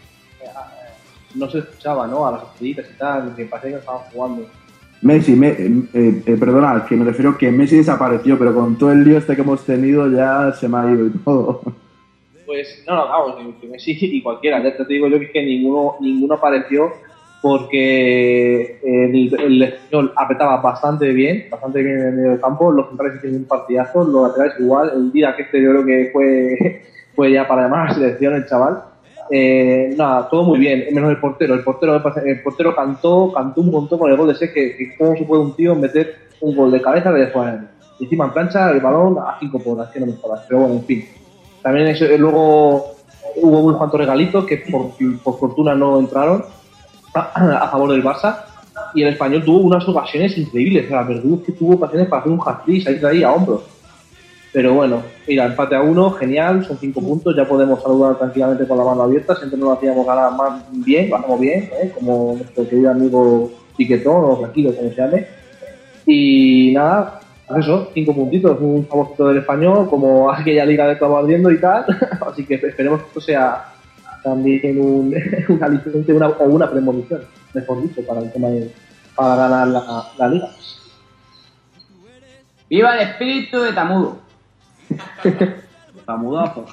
no 1.35 1.49
se 1.49 1.59
escuchaba 1.59 2.07
¿no? 2.07 2.27
a 2.27 2.31
las 2.33 2.43
estrellitas 2.43 2.87
y 2.93 2.97
tal, 2.97 3.35
que 3.35 3.45
parecía 3.45 3.71
que 3.71 3.79
estaban 3.79 4.01
jugando. 4.11 4.47
Messi, 5.01 5.31
me- 5.33 5.49
eh, 5.49 5.83
eh, 6.25 6.37
perdona, 6.39 6.85
que 6.85 6.95
me 6.95 7.05
refiero 7.05 7.37
que 7.37 7.49
Messi 7.51 7.77
desapareció, 7.77 8.37
pero 8.37 8.53
con 8.53 8.77
todo 8.77 8.91
el 8.91 9.03
lío 9.03 9.17
este 9.17 9.35
que 9.35 9.41
hemos 9.41 9.65
tenido 9.65 10.09
ya 10.11 10.51
se 10.53 10.67
me 10.67 10.77
ha 10.77 10.91
ido 10.91 11.07
y 11.07 11.09
todo. 11.11 11.61
Pues 12.45 12.83
no, 12.87 12.95
no, 12.95 13.07
vamos, 13.07 13.55
que- 13.61 13.67
Messi 13.67 13.97
y 13.99 14.21
cualquiera. 14.21 14.61
Ya 14.61 14.75
te 14.75 14.85
digo 14.85 15.07
yo 15.07 15.17
que 15.19 15.41
ninguno, 15.43 15.95
ninguno 16.01 16.35
apareció 16.35 16.91
porque 17.41 18.79
el, 18.83 19.33
el 19.39 19.63
español 19.63 20.13
apretaba 20.15 20.57
bastante 20.57 21.09
bien, 21.11 21.47
bastante 21.49 21.81
bien 21.81 21.99
en 21.99 22.07
el 22.07 22.13
medio 22.13 22.29
del 22.31 22.41
campo. 22.41 22.71
Los 22.71 22.89
centrales 22.89 23.17
hicieron 23.17 23.39
un 23.39 23.45
partidazo, 23.45 24.03
los 24.03 24.27
laterales 24.27 24.59
igual. 24.59 24.91
El 24.93 25.11
día 25.11 25.35
que 25.35 25.43
este 25.43 25.61
yo 25.61 25.71
creo 25.71 25.85
que 25.85 26.09
fue, 26.13 26.81
fue 27.15 27.31
ya 27.31 27.47
para 27.47 27.63
llamar 27.63 27.79
a 27.79 27.85
la 27.89 27.93
selección 27.95 28.35
el 28.35 28.45
chaval. 28.45 28.83
Eh, 29.31 29.95
nada, 29.97 30.29
todo 30.29 30.43
muy 30.43 30.59
bien, 30.59 30.85
menos 30.93 31.09
el 31.09 31.17
portero. 31.17 31.55
El 31.55 31.63
portero, 31.63 31.95
el 31.95 32.41
portero 32.41 32.75
cantó, 32.75 33.31
cantó 33.33 33.61
un 33.61 33.71
montón 33.71 33.97
con 33.97 34.11
el 34.11 34.17
gol 34.17 34.27
de 34.27 34.33
ese 34.33 34.53
que, 34.53 34.77
que 34.77 34.95
cómo 34.95 35.15
se 35.15 35.23
puede 35.23 35.41
un 35.41 35.55
tío 35.55 35.73
meter 35.73 36.15
un 36.41 36.55
gol 36.55 36.69
de 36.69 36.81
cabeza 36.81 37.11
de 37.11 37.27
fuera. 37.27 37.71
Y 37.97 38.03
encima 38.03 38.25
en 38.25 38.33
plancha 38.33 38.69
el 38.69 38.81
balón 38.81 39.17
a 39.17 39.37
cinco 39.39 39.57
por 39.59 39.89
que 39.91 39.99
no 39.99 40.05
me 40.05 40.13
jodas. 40.13 40.43
Pero 40.47 40.61
bueno, 40.61 40.75
en 40.75 40.83
fin. 40.83 41.05
También 41.63 41.87
eso, 41.87 42.05
eh, 42.05 42.17
luego 42.19 42.93
hubo 43.37 43.59
unos 43.59 43.77
cuantos 43.77 43.99
regalitos 43.99 44.45
que 44.45 44.57
por, 44.57 44.91
por 45.23 45.39
fortuna 45.39 45.73
no 45.73 45.99
entraron 45.99 46.43
a, 47.13 47.67
favor 47.69 47.91
del 47.91 48.03
Barça. 48.03 48.45
Y 48.93 49.03
el 49.03 49.09
español 49.09 49.43
tuvo 49.43 49.59
unas 49.59 49.87
ocasiones 49.87 50.37
increíbles. 50.37 50.85
O 50.85 50.89
sea, 50.89 51.03
Verdú 51.03 51.43
tuvo 51.57 51.75
ocasiones 51.75 52.07
para 52.07 52.21
hacer 52.21 52.31
un 52.31 52.41
hat-trick, 52.45 52.83
salir 52.83 53.01
de 53.01 53.07
ahí 53.07 53.23
a 53.23 53.31
hombros. 53.31 53.61
Pero 54.53 54.73
bueno, 54.73 55.01
mira, 55.27 55.45
empate 55.45 55.75
a 55.75 55.81
uno, 55.81 56.11
genial, 56.11 56.65
son 56.65 56.77
cinco 56.77 56.99
puntos, 56.99 57.33
ya 57.35 57.47
podemos 57.47 57.81
saludar 57.81 58.17
tranquilamente 58.17 58.67
con 58.67 58.77
la 58.77 58.83
mano 58.83 59.03
abierta, 59.03 59.33
siempre 59.35 59.57
nos 59.57 59.77
hacíamos 59.77 60.05
ganar 60.05 60.33
más 60.33 60.63
bien, 60.71 61.13
hacemos 61.13 61.39
bien, 61.39 61.69
¿eh? 61.81 61.91
como 61.95 62.35
nuestro 62.35 62.67
querido 62.67 62.91
amigo 62.91 63.49
Piquetón 63.77 64.25
o 64.25 64.37
Tranquilo, 64.39 64.75
como 64.75 64.89
se 64.89 64.95
llame. 64.95 65.27
Y 66.05 66.73
nada, 66.73 67.21
pues 67.47 67.63
eso, 67.63 67.91
cinco 67.93 68.13
puntitos, 68.13 68.59
un 68.59 68.85
favorito 68.87 69.29
del 69.29 69.37
español, 69.37 69.89
como 69.89 70.29
aquella 70.29 70.65
liga 70.65 70.85
de 70.85 70.93
estaba 70.93 71.19
ardiendo 71.19 71.49
y 71.49 71.59
tal, 71.59 71.85
así 72.27 72.45
que 72.45 72.55
esperemos 72.55 73.01
que 73.01 73.07
esto 73.07 73.21
sea 73.21 73.65
también 74.23 74.79
un, 74.79 75.13
una, 76.07 76.27
o 76.27 76.43
una 76.45 76.69
premonición, 76.69 77.21
mejor 77.53 77.81
dicho, 77.81 78.05
para 78.05 78.21
el 78.21 78.31
tema 78.31 78.47
de 78.49 78.71
para 79.15 79.35
ganar 79.35 79.67
la, 79.67 80.05
la 80.17 80.27
liga. 80.27 80.49
¡Viva 82.69 82.95
el 82.95 83.09
espíritu 83.09 83.59
de 83.61 83.73
Tamudo! 83.73 84.19
Tamudazo. 86.05 86.65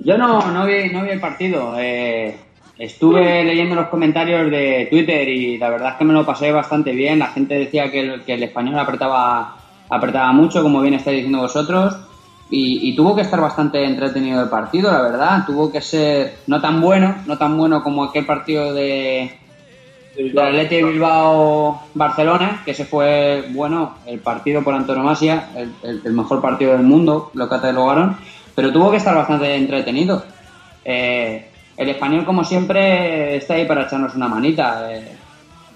Yo 0.00 0.16
no, 0.18 0.52
no, 0.52 0.66
vi, 0.66 0.90
no 0.90 1.02
vi 1.02 1.10
el 1.10 1.20
partido. 1.20 1.74
eh, 1.78 2.36
estuve 2.78 3.42
leyendo 3.44 3.74
los 3.74 3.88
comentarios 3.88 4.50
de 4.50 4.86
Twitter 4.90 5.28
y 5.28 5.58
la 5.58 5.70
verdad 5.70 5.92
es 5.92 5.94
que 5.96 6.04
me 6.04 6.12
lo 6.12 6.24
pasé 6.24 6.52
bastante 6.52 6.92
bien. 6.92 7.18
La 7.18 7.28
gente 7.28 7.54
decía 7.54 7.90
que 7.90 8.00
el, 8.00 8.22
que 8.22 8.34
el 8.34 8.42
español 8.44 8.78
apretaba, 8.78 9.56
apretaba 9.88 10.32
mucho, 10.32 10.62
como 10.62 10.80
bien 10.80 10.94
estáis 10.94 11.16
diciendo 11.16 11.40
vosotros. 11.40 11.96
Y, 12.50 12.88
y 12.90 12.96
tuvo 12.96 13.14
que 13.14 13.20
estar 13.22 13.40
bastante 13.40 13.84
entretenido 13.84 14.42
el 14.42 14.48
partido, 14.48 14.90
la 14.90 15.02
verdad. 15.02 15.44
Tuvo 15.46 15.70
que 15.70 15.80
ser 15.82 16.36
no 16.46 16.60
tan 16.60 16.80
bueno, 16.80 17.16
no 17.26 17.36
tan 17.36 17.56
bueno 17.58 17.82
como 17.82 18.04
aquel 18.04 18.24
partido 18.24 18.72
de, 18.72 19.36
del 20.16 20.38
Atleti 20.38 20.76
de 20.76 20.84
Bilbao-Barcelona, 20.84 22.62
que 22.64 22.70
ese 22.72 22.84
fue, 22.84 23.44
bueno, 23.50 23.96
el 24.06 24.20
partido 24.20 24.62
por 24.62 24.74
antonomasia, 24.74 25.50
el, 25.56 25.72
el- 25.82 26.02
el 26.04 26.12
mejor 26.12 26.40
partido 26.40 26.72
del 26.72 26.82
mundo, 26.82 27.30
lo 27.34 27.48
catalogaron, 27.48 28.16
pero 28.54 28.72
tuvo 28.72 28.90
que 28.90 28.96
estar 28.96 29.14
bastante 29.14 29.54
entretenido. 29.54 30.24
Eh, 30.84 31.50
el 31.76 31.88
español, 31.90 32.24
como 32.24 32.44
siempre, 32.44 33.36
está 33.36 33.54
ahí 33.54 33.66
para 33.66 33.82
echarnos 33.82 34.14
una 34.14 34.28
manita. 34.28 34.90
eh, 34.92 35.16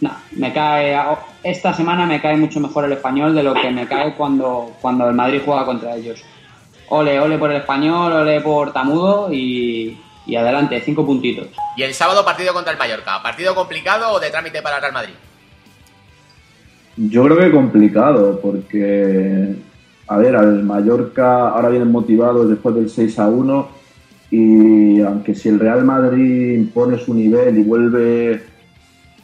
no, 0.01 0.11
me 0.33 0.53
cae, 0.53 0.97
esta 1.45 1.73
semana 1.75 2.07
me 2.07 2.21
cae 2.21 2.37
mucho 2.37 2.59
mejor 2.59 2.87
el 2.87 2.93
español 2.93 3.35
de 3.35 3.43
lo 3.45 3.55
que 3.55 3.71
me 3.71 3.87
cae 3.87 4.15
cuando, 4.15 4.73
cuando 4.81 5.07
el 5.09 5.15
Madrid 5.15 5.43
juega 5.45 5.65
contra 5.65 5.95
ellos. 5.95 6.25
Ole, 6.95 7.19
ole 7.19 7.39
por 7.39 7.51
el 7.51 7.57
español, 7.57 8.13
ole 8.13 8.43
por 8.43 8.71
Tamudo 8.71 9.33
y, 9.33 9.99
y 10.27 10.37
adelante, 10.37 10.79
cinco 10.85 11.07
puntitos. 11.07 11.49
Y 11.75 11.85
el 11.85 11.95
sábado 11.95 12.23
partido 12.23 12.53
contra 12.53 12.71
el 12.71 12.79
Mallorca. 12.79 13.23
¿Partido 13.23 13.55
complicado 13.55 14.13
o 14.13 14.21
de 14.21 14.29
trámite 14.29 14.61
para 14.61 14.77
el 14.77 14.83
Real 14.83 14.93
Madrid? 14.93 15.15
Yo 16.99 17.25
creo 17.25 17.39
que 17.39 17.51
complicado, 17.51 18.39
porque, 18.43 19.55
a 20.07 20.17
ver, 20.19 20.37
al 20.37 20.65
Mallorca 20.65 21.49
ahora 21.49 21.71
vienen 21.71 21.91
motivados 21.91 22.51
después 22.51 22.75
del 22.75 22.91
6 22.91 23.19
a 23.21 23.29
1 23.29 23.69
y 24.31 25.01
aunque 25.01 25.35
si 25.35 25.49
el 25.49 25.61
Real 25.61 25.85
Madrid 25.85 26.57
impone 26.57 26.99
su 26.99 27.15
nivel 27.15 27.57
y 27.57 27.63
vuelve 27.63 28.43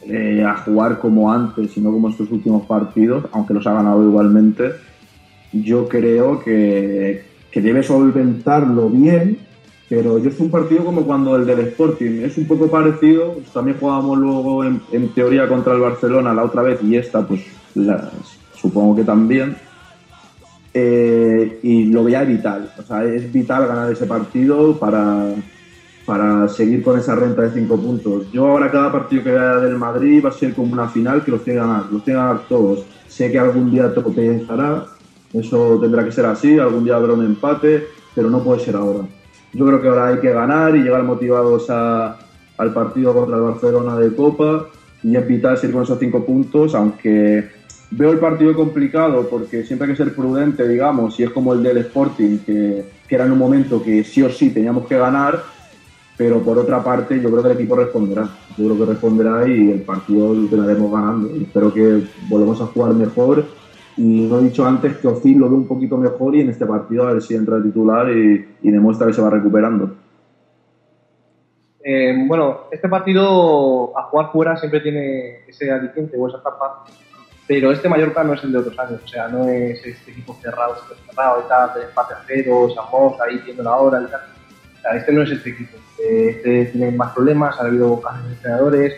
eh, 0.07 0.43
a 0.43 0.57
jugar 0.57 0.97
como 0.97 1.31
antes 1.31 1.77
y 1.77 1.81
no 1.81 1.91
como 1.91 2.09
estos 2.09 2.31
últimos 2.31 2.65
partidos, 2.65 3.25
aunque 3.31 3.53
los 3.53 3.67
ha 3.67 3.73
ganado 3.73 4.03
igualmente, 4.03 4.71
yo 5.53 5.87
creo 5.87 6.39
que, 6.43 7.28
que 7.51 7.61
debe 7.61 7.83
solventarlo 7.83 8.89
bien, 8.89 9.39
pero 9.87 10.19
yo 10.19 10.29
es 10.29 10.39
un 10.39 10.51
partido 10.51 10.85
como 10.85 11.01
cuando 11.01 11.35
el 11.35 11.45
del 11.45 11.59
Sporting, 11.61 12.21
es 12.23 12.37
un 12.37 12.45
poco 12.45 12.67
parecido, 12.67 13.33
pues 13.33 13.49
también 13.51 13.77
jugábamos 13.79 14.19
luego 14.19 14.63
en, 14.63 15.09
teoría 15.15 15.47
contra 15.47 15.73
el 15.73 15.79
Barcelona 15.79 16.33
la 16.33 16.43
otra 16.43 16.61
vez 16.61 16.79
y 16.83 16.95
esta 16.95 17.27
pues 17.27 17.41
supongo 18.55 18.95
que 18.95 19.03
también. 19.03 19.55
Eh, 20.71 21.59
y 21.63 21.85
lo 21.85 22.03
veía 22.03 22.23
vital, 22.23 22.71
o 22.77 22.83
sea, 22.83 23.03
es 23.03 23.33
vital 23.33 23.67
ganar 23.67 23.91
ese 23.91 24.05
partido 24.05 24.77
para, 24.77 25.33
para 26.05 26.47
seguir 26.47 26.83
con 26.83 26.99
esa 26.99 27.15
renta 27.15 27.41
de 27.41 27.51
cinco 27.51 27.75
puntos. 27.75 28.31
Yo 28.31 28.47
ahora 28.47 28.69
cada 28.69 28.91
partido 28.91 29.23
que 29.23 29.31
vea 29.31 29.55
del 29.55 29.77
Madrid 29.77 30.23
va 30.23 30.29
a 30.29 30.33
ser 30.33 30.53
como 30.53 30.73
una 30.73 30.87
final 30.87 31.23
que 31.23 31.31
los 31.31 31.43
tiene 31.43 31.59
que 31.59 31.65
ganar, 31.65 31.85
los 31.91 32.03
tiene 32.03 32.19
que 32.19 32.25
ganar 32.25 32.41
todos. 32.47 32.85
Sé 33.07 33.31
que 33.31 33.39
algún 33.39 33.71
día 33.71 33.91
tropezará, 33.91 34.85
eso 35.33 35.77
tendrá 35.79 36.03
que 36.03 36.11
ser 36.11 36.25
así, 36.25 36.57
algún 36.57 36.83
día 36.83 36.95
habrá 36.95 37.13
un 37.13 37.25
empate, 37.25 37.87
pero 38.15 38.29
no 38.29 38.43
puede 38.43 38.59
ser 38.61 38.75
ahora. 38.75 38.99
Yo 39.53 39.65
creo 39.65 39.81
que 39.81 39.87
ahora 39.87 40.07
hay 40.07 40.19
que 40.19 40.31
ganar 40.31 40.75
y 40.75 40.81
llegar 40.83 41.03
motivados 41.03 41.69
a- 41.69 42.17
al 42.57 42.73
partido 42.73 43.13
contra 43.13 43.37
el 43.37 43.43
Barcelona 43.43 43.95
de 43.97 44.13
Copa 44.15 44.67
y 45.03 45.15
es 45.15 45.27
vital 45.27 45.57
seguir 45.57 45.75
con 45.75 45.83
esos 45.83 45.97
cinco 45.97 46.25
puntos, 46.25 46.75
aunque 46.75 47.49
veo 47.91 48.11
el 48.11 48.19
partido 48.19 48.53
complicado 48.53 49.27
porque 49.29 49.63
siempre 49.63 49.87
hay 49.87 49.93
que 49.95 50.03
ser 50.03 50.13
prudente, 50.13 50.67
digamos, 50.67 51.19
y 51.19 51.23
es 51.23 51.29
como 51.31 51.53
el 51.53 51.63
del 51.63 51.77
Sporting, 51.77 52.39
que, 52.45 52.83
que 53.07 53.15
era 53.15 53.25
en 53.25 53.31
un 53.31 53.39
momento 53.39 53.81
que 53.81 54.03
sí 54.03 54.21
o 54.21 54.29
sí 54.29 54.49
teníamos 54.51 54.85
que 54.87 54.97
ganar, 54.97 55.41
pero 56.17 56.39
por 56.41 56.57
otra 56.57 56.83
parte 56.83 57.19
yo 57.21 57.29
creo 57.31 57.41
que 57.41 57.49
el 57.51 57.55
equipo 57.55 57.75
responderá. 57.77 58.29
Yo 58.57 58.65
creo 58.65 58.77
que 58.79 58.85
responderá 58.91 59.47
y 59.47 59.71
el 59.71 59.81
partido 59.83 60.33
lo 60.33 60.47
terminaremos 60.47 60.91
ganando. 60.91 61.29
Espero 61.33 61.73
que 61.73 62.03
volvamos 62.27 62.59
a 62.61 62.65
jugar 62.65 62.93
mejor. 62.93 63.45
Y 63.97 64.27
lo 64.27 64.39
he 64.39 64.43
dicho 64.43 64.65
antes 64.65 64.97
que 64.97 65.07
Ozil 65.07 65.37
lo 65.37 65.49
ve 65.49 65.55
un 65.55 65.67
poquito 65.67 65.97
mejor 65.97 66.35
y 66.35 66.41
en 66.41 66.49
este 66.49 66.65
partido 66.65 67.07
a 67.07 67.13
ver 67.13 67.21
si 67.21 67.35
entra 67.35 67.57
de 67.57 67.63
titular 67.63 68.09
y, 68.09 68.55
y 68.61 68.71
demuestra 68.71 69.07
que 69.07 69.13
se 69.13 69.21
va 69.21 69.29
recuperando. 69.29 69.95
Eh, 71.83 72.13
bueno, 72.27 72.61
este 72.71 72.89
partido 72.89 73.97
a 73.97 74.03
jugar 74.03 74.31
fuera 74.31 74.57
siempre 74.57 74.81
tiene 74.81 75.45
ese 75.47 75.71
aliciente 75.71 76.17
o 76.17 76.27
esa 76.27 76.37
etapa, 76.37 76.83
pero 77.47 77.71
este 77.71 77.89
Mallorca 77.89 78.23
no 78.23 78.33
es 78.33 78.43
el 78.43 78.51
de 78.51 78.59
otros 78.59 78.77
años, 78.77 79.01
o 79.03 79.07
sea, 79.07 79.27
no 79.27 79.47
es 79.47 79.83
este 79.85 80.11
equipo 80.11 80.35
cerrado, 80.41 80.75
súper 80.75 80.97
cerrado 80.97 81.41
y 81.43 81.49
tal, 81.49 81.73
de 81.73 81.85
empate 81.87 82.13
a 82.13 82.21
cero, 82.27 82.67
Samos 82.75 83.19
ahí 83.21 83.41
viendo 83.43 83.63
la 83.63 83.75
hora 83.75 84.01
y 84.01 84.11
tal. 84.11 84.21
O 84.77 84.81
sea, 84.81 84.91
este 84.97 85.11
no 85.11 85.23
es 85.23 85.31
este 85.31 85.49
equipo. 85.49 85.77
Eh, 85.99 86.29
Este 86.35 86.65
tiene 86.65 86.91
más 86.91 87.13
problemas, 87.13 87.59
ha 87.59 87.65
habido 87.65 87.99
cambios 88.01 88.27
de 88.27 88.33
entrenadores, 88.35 88.93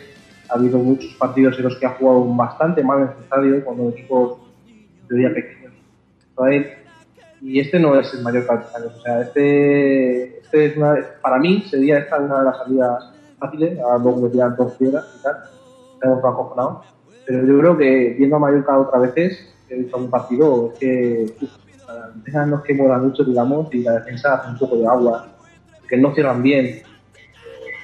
ha 0.50 0.56
habido 0.56 0.80
muchos 0.80 1.14
partidos 1.14 1.58
en 1.58 1.64
los 1.64 1.78
que 1.78 1.86
ha 1.86 1.92
jugado 1.92 2.26
bastante 2.36 2.84
mal 2.84 2.98
en 2.98 3.04
el 3.04 3.24
estadio, 3.24 3.64
cuando 3.64 3.90
equipos 3.90 4.40
teoría 5.12 5.34
pequeños 5.34 5.62
él. 6.50 6.68
Y 7.42 7.60
este 7.60 7.80
no 7.80 8.00
es 8.00 8.14
el 8.14 8.26
otros 8.26 8.76
años. 8.76 8.94
O 8.98 9.02
sea, 9.02 9.22
este, 9.22 10.40
este 10.40 10.66
es 10.66 10.78
una, 10.78 10.96
para 11.22 11.40
mí 11.40 11.64
sería 11.70 12.00
esta 12.00 12.20
una 12.20 12.40
de 12.40 12.46
las 12.46 12.58
salidas 12.58 13.12
fáciles, 13.40 13.80
a 13.80 13.98
luego 13.98 14.22
me 14.22 14.30
tiran 14.30 14.56
dos 14.56 14.74
piedras 14.74 15.06
y 15.20 15.24
tal, 15.24 15.36
estamos 15.94 16.20
acojonados. 16.20 16.86
Pero 17.26 17.46
yo 17.46 17.60
creo 17.60 17.78
que 17.78 18.16
viendo 18.18 18.36
a 18.36 18.40
Mallorca 18.40 18.78
otra 18.78 19.00
vez, 19.00 19.54
he 19.70 19.76
visto 19.76 19.98
un 19.98 20.10
partido, 20.10 20.74
que 20.80 21.34
la 21.88 22.10
defensa 22.10 22.46
no 22.46 22.58
es 22.58 22.64
que 22.64 22.74
mola 22.76 22.98
mucho, 23.00 23.24
digamos, 23.24 23.74
y 23.74 23.84
la 23.84 23.94
defensa 23.94 24.36
hace 24.36 24.50
un 24.52 24.58
poco 24.58 24.78
de 24.78 24.88
agua, 24.88 25.28
que 25.90 25.98
no 25.98 26.14
cierran 26.14 26.44
bien. 26.44 26.84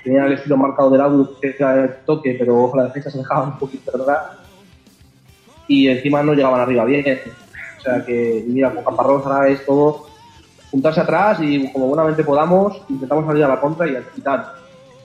Tenían 0.04 0.28
el 0.28 0.34
estilo 0.34 0.58
marcado 0.58 0.92
del 0.92 1.02
Abu, 1.02 1.28
que 1.42 1.56
era 1.58 1.84
el 1.84 1.96
toque, 2.06 2.36
pero 2.38 2.72
la 2.76 2.86
defensa 2.86 3.10
se 3.10 3.18
dejaba 3.18 3.48
un 3.48 3.58
poquito 3.58 3.92
atrás. 3.96 4.47
Y 5.68 5.88
encima 5.88 6.24
no 6.24 6.34
llegaban 6.34 6.62
arriba 6.62 6.86
bien. 6.86 7.20
O 7.78 7.82
sea 7.82 8.06
que, 8.06 8.44
mira, 8.48 8.74
con 8.74 8.84
Caparrós 8.84 9.26
ahora 9.26 9.50
es 9.50 9.66
todo 9.66 10.08
juntarse 10.72 11.00
atrás 11.02 11.40
y 11.42 11.72
como 11.72 11.88
buenamente 11.88 12.24
podamos, 12.24 12.82
intentamos 12.90 13.26
salir 13.26 13.44
a 13.44 13.48
la 13.48 13.60
contra 13.60 13.88
y, 13.88 13.98
y 14.18 14.22
tal. 14.22 14.46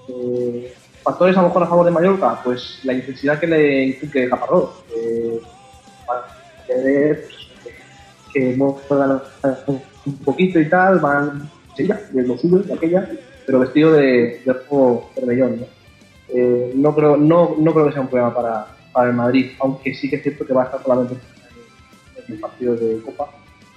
Eh, 0.08 0.74
factores 1.02 1.36
a 1.36 1.42
lo 1.42 1.48
mejor 1.48 1.62
a 1.62 1.66
favor 1.66 1.84
de 1.84 1.90
Mallorca, 1.90 2.40
pues 2.42 2.80
la 2.84 2.92
intensidad 2.92 3.38
que 3.38 3.46
le 3.46 3.84
inculque 3.84 4.28
Caparrós. 4.28 4.70
Eh, 4.96 5.40
para 6.06 6.26
que 8.32 8.56
un 10.06 10.16
poquito 10.24 10.58
y 10.58 10.68
tal, 10.68 10.98
van, 10.98 11.50
sí, 11.76 11.86
ya, 11.86 12.00
lo 12.12 12.36
suyo, 12.38 12.58
de 12.58 12.74
aquella, 12.74 13.08
pero 13.46 13.60
vestido 13.60 13.92
de, 13.92 14.40
de 14.44 14.54
juego 14.66 15.10
vermellón, 15.14 15.60
¿no? 15.60 15.66
Eh, 16.28 16.72
no, 16.74 16.94
creo, 16.94 17.16
no, 17.16 17.56
no 17.58 17.72
creo 17.74 17.86
que 17.86 17.92
sea 17.92 18.00
un 18.00 18.08
problema 18.08 18.34
para, 18.34 18.66
para 18.92 19.10
el 19.10 19.16
Madrid, 19.16 19.52
aunque 19.60 19.94
sí 19.94 20.08
que 20.08 20.16
es 20.16 20.22
cierto 20.22 20.46
que 20.46 20.52
va 20.52 20.62
a 20.62 20.64
estar 20.66 20.82
solamente 20.82 21.16
en 22.16 22.34
el 22.34 22.40
partido 22.40 22.76
de 22.76 23.00
Copa, 23.02 23.30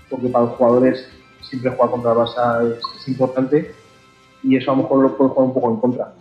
porque 0.10 0.28
para 0.28 0.46
los 0.46 0.56
jugadores 0.56 1.08
siempre 1.42 1.72
jugar 1.72 1.92
contra 1.92 2.12
el 2.12 2.18
Barça 2.18 2.78
es, 2.78 3.08
importante 3.08 3.74
y 4.44 4.58
eso 4.58 4.72
a 4.72 4.76
lo 4.76 4.84
mejor 4.84 5.04
lo 5.04 5.18
puede 5.18 5.30
jugar 5.30 5.48
un 5.48 5.54
poco 5.54 5.70
en 5.70 5.80
contra. 5.80 6.14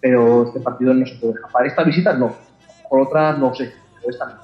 Pero 0.00 0.44
este 0.44 0.60
partido 0.60 0.92
no 0.92 1.06
se 1.06 1.14
puede 1.14 1.34
escapar. 1.34 1.66
Esta 1.66 1.82
visita 1.82 2.12
no, 2.12 2.34
por 2.88 3.02
otras 3.02 3.38
no 3.38 3.54
sé, 3.54 3.72
pero 4.00 4.10
esta 4.10 4.26
no. 4.26 4.34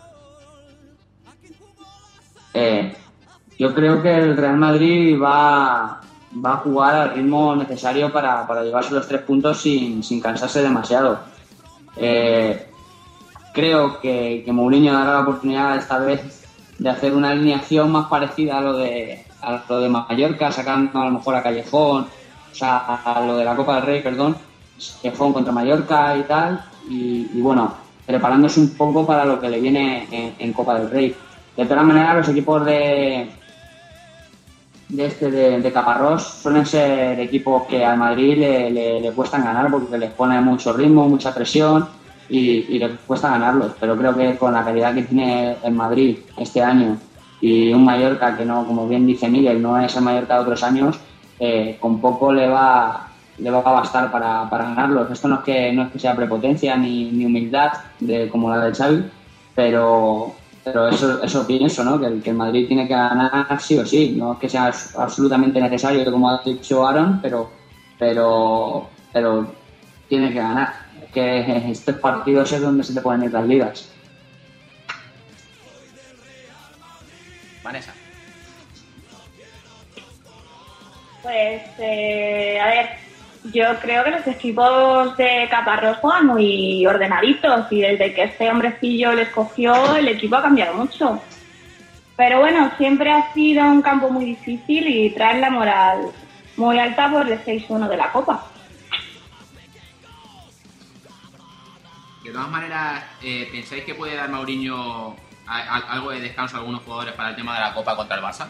Eh, 2.54 2.94
yo 3.58 3.74
creo 3.74 4.02
que 4.02 4.16
el 4.16 4.36
Real 4.36 4.56
Madrid 4.56 5.20
va, 5.20 6.00
va 6.44 6.52
a 6.52 6.56
jugar 6.58 6.94
al 6.94 7.14
ritmo 7.14 7.54
necesario 7.54 8.12
para, 8.12 8.46
para 8.46 8.62
llevarse 8.62 8.94
los 8.94 9.06
tres 9.06 9.20
puntos 9.22 9.60
sin, 9.60 10.02
sin 10.02 10.20
cansarse 10.20 10.62
demasiado. 10.62 11.20
Eh, 11.96 12.69
creo 13.52 14.00
que, 14.00 14.42
que 14.44 14.52
Mourinho 14.52 14.92
dará 14.92 15.14
la 15.14 15.20
oportunidad 15.20 15.76
esta 15.76 15.98
vez 15.98 16.46
de 16.78 16.88
hacer 16.88 17.14
una 17.14 17.30
alineación 17.30 17.90
más 17.92 18.06
parecida 18.06 18.58
a 18.58 18.60
lo 18.60 18.76
de, 18.76 19.24
a 19.42 19.62
lo 19.68 19.80
de 19.80 19.88
Mallorca, 19.88 20.50
sacando 20.50 20.98
a 20.98 21.04
lo 21.06 21.12
mejor 21.12 21.34
a 21.34 21.42
Callejón, 21.42 22.06
o 22.50 22.54
sea, 22.54 22.78
a 22.78 23.20
lo 23.24 23.36
de 23.36 23.44
la 23.44 23.54
Copa 23.54 23.76
del 23.76 23.84
Rey, 23.84 24.02
perdón, 24.02 24.36
Callejón 25.02 25.32
contra 25.32 25.52
Mallorca 25.52 26.16
y 26.16 26.22
tal, 26.22 26.64
y, 26.88 27.40
bueno, 27.40 27.74
preparándose 28.06 28.60
un 28.60 28.70
poco 28.70 29.06
para 29.06 29.24
lo 29.24 29.40
que 29.40 29.50
le 29.50 29.60
viene 29.60 30.08
en, 30.10 30.34
en 30.38 30.52
Copa 30.52 30.78
del 30.78 30.90
Rey. 30.90 31.14
De 31.56 31.66
todas 31.66 31.84
maneras, 31.84 32.16
los 32.16 32.28
equipos 32.30 32.64
de, 32.64 33.30
de 34.88 35.06
este 35.06 35.30
de, 35.30 35.60
de 35.60 35.72
Caparrós 35.72 36.22
suelen 36.22 36.64
ser 36.64 37.20
equipos 37.20 37.64
que 37.68 37.84
al 37.84 37.98
Madrid 37.98 38.38
le, 38.38 38.70
le, 38.70 39.00
le 39.00 39.12
cuestan 39.12 39.44
ganar 39.44 39.70
porque 39.70 39.98
les 39.98 40.10
pone 40.12 40.40
mucho 40.40 40.72
ritmo, 40.72 41.08
mucha 41.08 41.34
presión 41.34 41.99
y, 42.30 42.66
y 42.68 42.78
les 42.78 42.92
cuesta 43.06 43.30
ganarlos. 43.30 43.72
Pero 43.78 43.96
creo 43.96 44.14
que 44.16 44.36
con 44.36 44.52
la 44.52 44.64
calidad 44.64 44.94
que 44.94 45.02
tiene 45.02 45.56
el 45.62 45.72
Madrid 45.72 46.18
este 46.36 46.62
año 46.62 46.96
y 47.40 47.72
un 47.72 47.84
Mallorca 47.84 48.36
que 48.36 48.44
no, 48.44 48.66
como 48.66 48.88
bien 48.88 49.06
dice 49.06 49.28
Miguel, 49.28 49.60
no 49.62 49.78
es 49.78 49.96
el 49.96 50.02
Mallorca 50.02 50.34
de 50.34 50.40
otros 50.40 50.62
años, 50.62 50.98
eh, 51.38 51.76
con 51.80 52.00
poco 52.00 52.32
le 52.32 52.48
va 52.48 53.06
le 53.38 53.50
va 53.50 53.60
a 53.60 53.72
bastar 53.72 54.10
para, 54.10 54.48
para 54.50 54.64
ganarlos. 54.64 55.10
Esto 55.10 55.28
no 55.28 55.36
es 55.36 55.40
que 55.42 55.72
no 55.72 55.84
es 55.84 55.92
que 55.92 55.98
sea 55.98 56.14
prepotencia 56.14 56.76
ni, 56.76 57.10
ni 57.10 57.24
humildad 57.24 57.72
de, 57.98 58.28
como 58.28 58.50
la 58.50 58.66
de 58.66 58.74
Xavi, 58.74 59.04
pero 59.54 60.34
pero 60.62 60.88
eso, 60.88 61.22
eso 61.22 61.46
pienso, 61.46 61.82
¿no? 61.84 61.98
Que 61.98 62.06
el, 62.06 62.22
que 62.22 62.30
el 62.30 62.36
Madrid 62.36 62.66
tiene 62.68 62.86
que 62.86 62.94
ganar 62.94 63.60
sí 63.60 63.78
o 63.78 63.86
sí. 63.86 64.14
No 64.16 64.34
es 64.34 64.38
que 64.38 64.48
sea 64.48 64.70
absolutamente 64.98 65.60
necesario, 65.60 66.10
como 66.10 66.30
ha 66.30 66.42
dicho 66.44 66.86
Aaron, 66.86 67.18
pero, 67.22 67.50
pero, 67.98 68.88
pero 69.12 69.46
tiene 70.08 70.28
que 70.28 70.38
ganar. 70.38 70.72
Que 71.12 71.70
estos 71.70 71.96
partidos 71.96 72.52
es 72.52 72.60
donde 72.60 72.84
se 72.84 72.94
te 72.94 73.00
pueden 73.00 73.24
ir 73.24 73.32
las 73.32 73.46
ligas. 73.46 73.92
Vanessa. 77.62 77.92
Pues, 81.22 81.62
eh, 81.78 82.58
a 82.60 82.66
ver, 82.66 82.88
yo 83.52 83.64
creo 83.80 84.04
que 84.04 84.10
los 84.10 84.26
equipos 84.26 85.16
de 85.16 85.46
Caparrós 85.50 85.98
juegan 85.98 86.26
muy 86.26 86.86
ordenaditos 86.86 87.70
y 87.70 87.80
desde 87.80 88.14
que 88.14 88.24
este 88.24 88.50
hombrecillo 88.50 89.12
les 89.12 89.28
cogió, 89.30 89.96
el 89.96 90.08
equipo 90.08 90.36
ha 90.36 90.42
cambiado 90.42 90.74
mucho. 90.74 91.20
Pero 92.16 92.40
bueno, 92.40 92.70
siempre 92.76 93.10
ha 93.10 93.32
sido 93.32 93.64
un 93.64 93.80
campo 93.80 94.10
muy 94.10 94.26
difícil 94.26 94.86
y 94.88 95.10
traer 95.10 95.36
la 95.36 95.50
moral 95.50 96.00
muy 96.56 96.78
alta 96.78 97.10
por 97.10 97.30
el 97.30 97.42
6-1 97.42 97.88
de 97.88 97.96
la 97.96 98.12
Copa. 98.12 98.44
De 102.24 102.30
todas 102.32 102.48
maneras, 102.50 103.02
eh, 103.22 103.48
¿pensáis 103.50 103.84
que 103.84 103.94
puede 103.94 104.14
dar 104.14 104.28
Mauriño 104.28 104.76
a- 105.46 105.58
a- 105.58 105.92
algo 105.94 106.10
de 106.10 106.20
descanso 106.20 106.56
a 106.56 106.60
algunos 106.60 106.82
jugadores 106.82 107.14
para 107.14 107.30
el 107.30 107.36
tema 107.36 107.54
de 107.54 107.60
la 107.60 107.74
Copa 107.74 107.96
contra 107.96 108.16
el 108.16 108.22
Barça? 108.22 108.46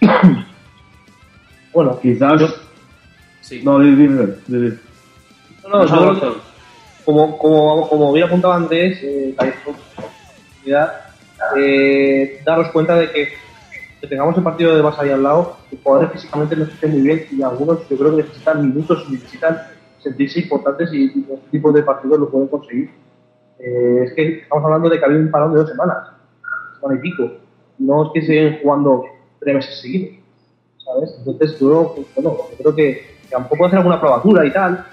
Bueno, 1.72 2.00
Quizás. 2.00 2.42
Sí. 3.40 3.60
No, 3.64 3.78
di- 3.78 3.94
dime, 3.94 4.26
dime. 4.46 4.78
No, 5.62 5.68
no, 5.70 5.86
yo 5.86 6.18
creo 6.18 6.34
que, 6.34 6.40
como, 7.04 7.38
como, 7.38 7.88
como 7.88 8.12
bien 8.12 8.26
apuntaba 8.26 8.56
antes, 8.56 8.98
eh, 9.02 9.34
eh, 11.56 12.42
daros 12.44 12.68
cuenta 12.70 12.96
de 12.96 13.10
que, 13.10 13.32
que 14.00 14.06
tengamos 14.06 14.36
el 14.36 14.42
partido 14.42 14.74
de 14.74 14.82
Barça 14.82 15.00
ahí 15.00 15.10
al 15.10 15.22
lado, 15.22 15.58
los 15.70 15.80
jugadores 15.82 16.12
físicamente 16.12 16.56
no 16.56 16.64
estén 16.64 16.90
muy 16.92 17.00
bien 17.02 17.26
y 17.30 17.42
algunos 17.42 17.88
yo 17.88 17.96
creo 17.96 18.16
que 18.16 18.22
necesitan 18.24 18.66
minutos 18.68 19.04
y 19.08 19.12
necesitan 19.12 19.58
sentirse 20.02 20.40
importantes 20.40 20.92
y, 20.92 21.04
y 21.04 21.26
este 21.32 21.50
tipo 21.50 21.72
de 21.72 21.82
partidos 21.82 22.18
lo 22.20 22.30
pueden 22.30 22.48
conseguir. 22.48 22.90
Eh, 23.58 24.04
es 24.06 24.12
que 24.14 24.38
estamos 24.40 24.64
hablando 24.64 24.88
de 24.88 24.98
que 24.98 25.04
había 25.04 25.18
un 25.18 25.30
parón 25.30 25.52
de 25.52 25.60
dos 25.60 25.68
semanas, 25.70 26.08
semana 26.80 26.98
y 26.98 27.02
pico. 27.02 27.30
No 27.78 28.04
es 28.06 28.10
que 28.12 28.20
estén 28.20 28.62
jugando 28.62 29.04
tres 29.38 29.54
meses 29.54 29.80
seguidos. 29.80 30.16
¿sabes? 30.84 31.14
Entonces 31.18 31.58
yo, 31.60 31.92
pues, 31.94 32.06
bueno, 32.16 32.36
yo 32.50 32.56
creo 32.58 32.74
que, 32.74 32.84
que 33.22 33.28
tampoco 33.30 33.66
hacer 33.66 33.78
alguna 33.78 34.00
probatura 34.00 34.44
y 34.44 34.52
tal, 34.52 34.86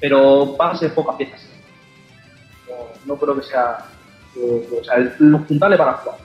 pero 0.00 0.56
va 0.56 0.70
a 0.70 0.76
ser 0.76 0.94
pocas 0.94 1.16
piezas. 1.16 1.40
No, 2.68 3.14
no 3.14 3.20
creo 3.20 3.34
que 3.36 3.42
sea, 3.42 3.78
que- 4.34 4.68
o 4.80 4.84
sea, 4.84 4.98
los 5.18 5.42
puntales 5.42 5.78
van 5.78 5.88
a 5.88 5.92
jugar. 5.94 6.18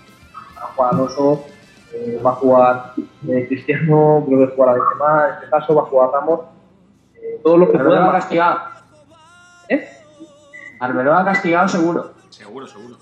Van 0.56 0.64
a 0.64 0.68
jugar 0.68 0.94
Alonso, 0.94 1.46
eh, 1.94 2.20
va 2.24 2.32
a 2.32 2.36
jugar 2.36 2.94
eh, 3.28 3.46
Cristiano, 3.48 4.24
creo 4.28 4.48
que 4.48 4.56
jugará 4.56 4.74
Benzema, 4.74 5.28
en 5.30 5.34
este 5.36 5.50
caso 5.50 5.76
va 5.76 5.82
a 5.82 5.86
jugar 5.86 6.10
Ramos, 6.12 6.40
eh, 7.36 7.42
todos 7.44 7.60
los 7.60 7.70
que 7.70 7.78
Arbeloa 7.78 7.98
puedan. 8.06 8.20
castigado. 8.22 8.60
¿Eh? 9.70 9.90
Arbeloa 10.80 11.26
castigado 11.26 11.68
seguro. 11.68 12.12
Seguro, 12.30 12.68
seguro. 12.68 12.96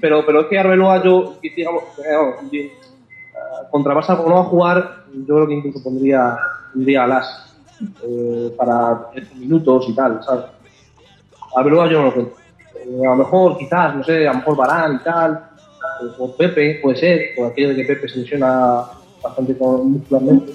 Pero, 0.00 0.24
pero 0.24 0.40
es 0.42 0.46
que 0.46 0.58
Arbeloa 0.58 1.02
yo, 1.02 1.36
digamos, 1.42 1.82
digamos, 1.96 2.50
bien, 2.50 2.70
ah, 3.36 3.68
contra 3.70 3.94
Barça 3.94 4.16
como 4.16 4.28
no 4.30 4.34
va 4.36 4.40
a 4.42 4.44
jugar, 4.44 4.96
yo 5.12 5.34
creo 5.34 5.46
que 5.48 5.54
incluso 5.54 5.82
pondría, 5.82 6.36
pondría 6.72 7.04
a 7.04 7.06
Las 7.06 7.54
eh, 8.02 8.54
para 8.56 9.08
minutos 9.36 9.86
y 9.88 9.94
tal, 9.94 10.22
¿sabes? 10.24 10.44
Arbeloa 11.54 11.88
yo 11.90 11.98
no 11.98 12.04
lo 12.06 12.14
cuento. 12.14 12.36
Eh, 12.76 13.06
a 13.06 13.10
lo 13.10 13.16
mejor, 13.16 13.58
quizás, 13.58 13.94
no 13.96 14.04
sé, 14.04 14.26
a 14.26 14.32
lo 14.32 14.38
mejor 14.38 14.56
Barán 14.56 14.94
y 14.94 14.98
tal, 15.04 15.32
eh, 16.02 16.06
o 16.18 16.34
Pepe, 16.36 16.78
puede 16.82 16.96
ser, 16.96 17.20
por 17.36 17.48
aquello 17.50 17.70
de 17.70 17.76
que 17.76 17.84
Pepe 17.84 18.08
se 18.08 18.18
lesiona 18.20 18.82
bastante 19.22 19.56
con- 19.58 19.92
muscularmente. 19.92 20.54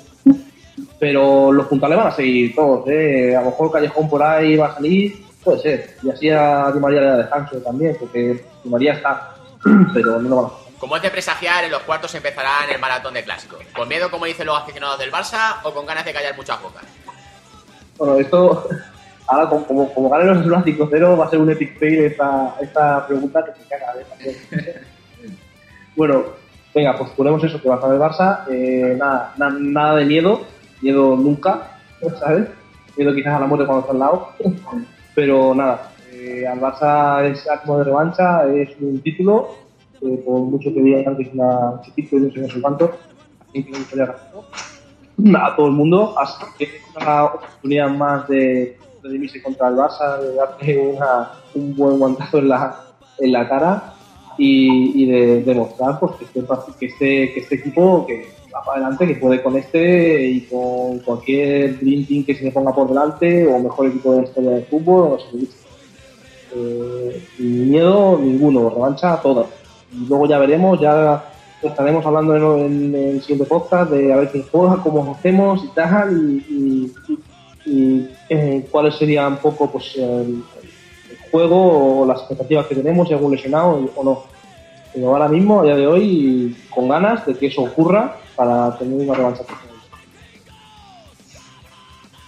Pero 1.00 1.52
los 1.52 1.68
puntales 1.68 1.98
van 1.98 2.08
a 2.08 2.12
seguir 2.12 2.56
todos, 2.56 2.88
¿eh? 2.88 3.36
A 3.36 3.42
lo 3.42 3.48
mejor 3.52 3.72
Callejón 3.72 4.10
por 4.10 4.24
ahí 4.24 4.56
va 4.56 4.68
a 4.68 4.76
salir, 4.76 5.26
puede 5.44 5.60
ser. 5.60 5.96
Y 6.04 6.10
así 6.10 6.30
a 6.30 6.72
Di 6.72 6.80
María 6.80 7.02
le 7.02 7.08
da 7.08 7.18
descanso 7.18 7.58
también, 7.58 7.96
porque 8.00 8.44
Di 8.64 8.70
María 8.70 8.94
está, 8.94 9.36
pero 9.94 10.20
no 10.22 10.30
lo 10.30 10.36
van 10.38 10.46
a 10.46 10.48
hacer. 10.48 10.66
Como 10.80 10.96
es 10.98 11.02
de 11.02 11.10
presagiar, 11.10 11.64
en 11.66 11.72
los 11.72 11.82
cuartos 11.84 12.14
empezarán 12.16 12.70
el 12.74 12.80
maratón 12.80 13.14
de 13.14 13.24
clásicos. 13.24 13.60
¿Con 13.76 13.88
miedo, 13.88 14.10
como 14.12 14.26
dicen 14.26 14.46
los 14.46 14.58
aficionados 14.58 15.00
del 15.00 15.12
Barça, 15.12 15.56
o 15.64 15.74
con 15.74 15.86
ganas 15.86 16.06
de 16.06 16.14
callar 16.14 16.36
muchas 16.36 16.62
bocas? 16.62 16.84
Bueno, 17.98 18.16
esto, 18.20 18.68
ahora 19.28 19.50
como, 19.50 19.66
como, 19.66 19.94
como 19.94 20.10
ganen 20.10 20.28
los 20.28 20.38
Asuna 20.40 20.64
5-0, 20.64 21.20
va 21.20 21.26
a 21.26 21.30
ser 21.30 21.40
un 21.40 21.50
epic 21.52 21.78
fail 21.80 22.06
esta, 22.06 22.56
esta 22.62 23.06
pregunta 23.08 23.44
que 23.46 23.52
se 23.64 23.68
caga. 23.70 23.94
¿eh? 24.20 24.82
bueno, 25.96 26.24
venga, 26.74 26.98
pues 26.98 27.10
ponemos 27.12 27.44
eso, 27.44 27.62
que 27.62 27.68
va 27.70 27.76
a 27.76 27.78
estar 27.78 27.94
el 27.94 28.00
Barça. 28.00 28.44
Eh, 28.50 28.96
nada, 28.98 29.34
na- 29.38 29.50
nada 29.58 29.96
de 29.96 30.06
miedo, 30.06 30.46
miedo 30.82 31.16
nunca, 31.16 31.80
¿sabes? 32.20 32.50
Miedo 32.98 33.14
quizás 33.14 33.34
a 33.36 33.40
la 33.40 33.48
muerte 33.48 33.66
cuando 33.66 33.82
está 33.82 33.94
al 33.94 34.00
lado. 34.00 34.30
Pero 35.14 35.56
nada, 35.56 35.92
eh, 36.12 36.46
al 36.48 36.60
Barça 36.60 37.24
es 37.26 37.50
acto 37.50 37.78
de 37.78 37.86
revancha, 37.86 38.46
es 38.54 38.70
un 38.80 39.00
título, 39.02 39.56
eh, 40.02 40.22
por 40.26 40.42
mucho 40.42 40.74
que 40.74 40.82
digan 40.82 41.16
que 41.16 41.24
es 41.24 41.34
una, 41.34 41.72
un 41.72 41.82
chiquito 41.82 42.18
y 42.18 42.22
no 42.22 42.32
sé 42.32 42.40
no 42.42 42.48
sé 42.50 42.62
cuánto, 42.62 42.92
a 45.40 45.56
todo 45.56 45.68
el 45.68 45.74
mundo, 45.74 46.14
hasta 46.20 46.48
que 46.58 46.66
es 46.66 46.72
una 46.96 47.26
oportunidad 47.26 47.90
más 47.90 48.28
de 48.28 48.78
redimirse 49.02 49.42
contra 49.42 49.70
el 49.70 49.76
Barça, 49.76 50.20
de 50.20 50.36
darle 50.36 50.78
una, 50.80 51.32
un 51.54 51.76
buen 51.76 52.00
guantazo 52.00 52.40
en 52.40 52.50
la, 52.50 52.76
en 53.20 53.32
la 53.32 53.48
cara 53.48 53.94
y, 54.38 55.04
y 55.04 55.06
de 55.06 55.44
demostrar 55.44 56.00
pues, 56.00 56.14
que, 56.16 56.26
este, 56.26 56.42
que, 56.80 56.86
este, 56.86 57.34
que 57.34 57.40
este 57.40 57.56
equipo 57.56 58.06
que 58.06 58.28
para 58.64 58.78
adelante, 58.82 59.08
que 59.08 59.16
puede 59.16 59.42
con 59.44 59.58
este 59.58 60.24
y 60.26 60.42
con 60.42 61.00
cualquier 61.00 61.80
Dream 61.80 62.06
Team 62.06 62.24
que 62.24 62.36
se 62.36 62.44
le 62.46 62.52
ponga 62.52 62.74
por 62.74 62.88
delante 62.88 63.48
o 63.48 63.60
mejor 63.60 63.88
equipo 63.88 64.12
de 64.14 64.18
la 64.22 64.24
historia 64.28 64.50
del 64.52 64.66
fútbol, 64.66 65.14
o 65.14 65.20
sea, 65.20 65.40
eh, 66.56 67.22
sin 67.36 67.70
miedo 67.70 68.18
ninguno, 68.22 68.70
revancha 68.70 69.20
todas. 69.22 69.48
Y 69.92 70.06
luego 70.08 70.28
ya 70.28 70.38
veremos, 70.40 70.80
ya 70.80 71.24
estaremos 71.62 72.06
hablando 72.06 72.58
en, 72.58 72.94
el 72.96 73.22
siguiente 73.22 73.46
podcast 73.46 73.92
de 73.92 74.14
a 74.14 74.18
ver 74.18 74.30
quién 74.32 74.46
juega, 74.52 74.82
cómo 74.82 75.16
hacemos 75.18 75.64
y 75.64 75.68
tal, 75.70 76.14
y, 76.50 76.54
y- 77.08 77.20
y, 77.68 78.10
eh, 78.30 78.66
cuáles 78.70 78.96
serían 78.96 79.34
un 79.34 79.38
poco 79.40 79.72
pues 79.72 79.96
el, 79.96 80.04
el 80.04 81.32
juego 81.32 82.02
o 82.02 82.06
las 82.06 82.20
expectativas 82.20 82.68
que 82.68 82.76
tenemos, 82.76 83.08
si 83.08 83.16
algún 83.16 83.32
lesionado 83.32 83.90
o 83.96 84.04
no. 84.04 84.24
pero 84.94 85.10
ahora 85.10 85.28
mismo, 85.28 85.62
a 85.62 85.64
día 85.64 85.76
de 85.76 85.88
hoy, 85.88 86.56
con 86.70 86.88
ganas 86.88 87.26
de 87.26 87.34
que 87.34 87.48
eso 87.48 87.64
ocurra 87.64 88.18
para 88.36 88.78
tener 88.78 89.00
una 89.00 89.14
revancha. 89.14 89.44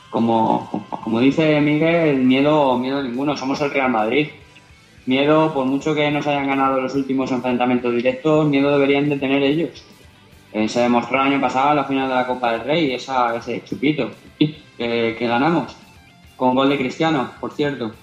Como, 0.10 0.88
como 1.04 1.20
dice 1.20 1.60
Miguel, 1.62 2.20
miedo, 2.20 2.78
miedo 2.78 3.04
ninguno, 3.04 3.36
somos 3.36 3.60
el 3.62 3.72
Real 3.72 3.92
Madrid. 3.92 4.30
Miedo, 5.06 5.54
por 5.54 5.66
mucho 5.66 5.96
que 5.96 6.12
nos 6.12 6.28
hayan 6.28 6.48
ganado 6.48 6.82
los 6.82 6.94
últimos 6.96 7.32
enfrentamientos 7.32 7.94
directos, 7.94 8.48
miedo 8.48 8.72
deberían 8.72 9.10
de 9.10 9.18
tener 9.18 9.42
ellos. 9.42 9.84
Eh, 10.54 10.68
se 10.68 10.82
demostró 10.82 11.22
el 11.22 11.34
año 11.34 11.42
pasado 11.42 11.76
la 11.76 11.84
final 11.84 12.10
de 12.10 12.16
la 12.16 12.28
Copa 12.28 12.52
del 12.52 12.62
Rey, 12.62 12.94
ese 12.94 13.64
chupito 13.64 14.12
que, 14.78 15.16
ganamos, 15.20 15.76
con 16.36 16.56
gol 16.56 16.70
de 16.70 16.78
Cristiano, 16.78 17.32
por 17.40 17.54
cierto. 17.54 17.94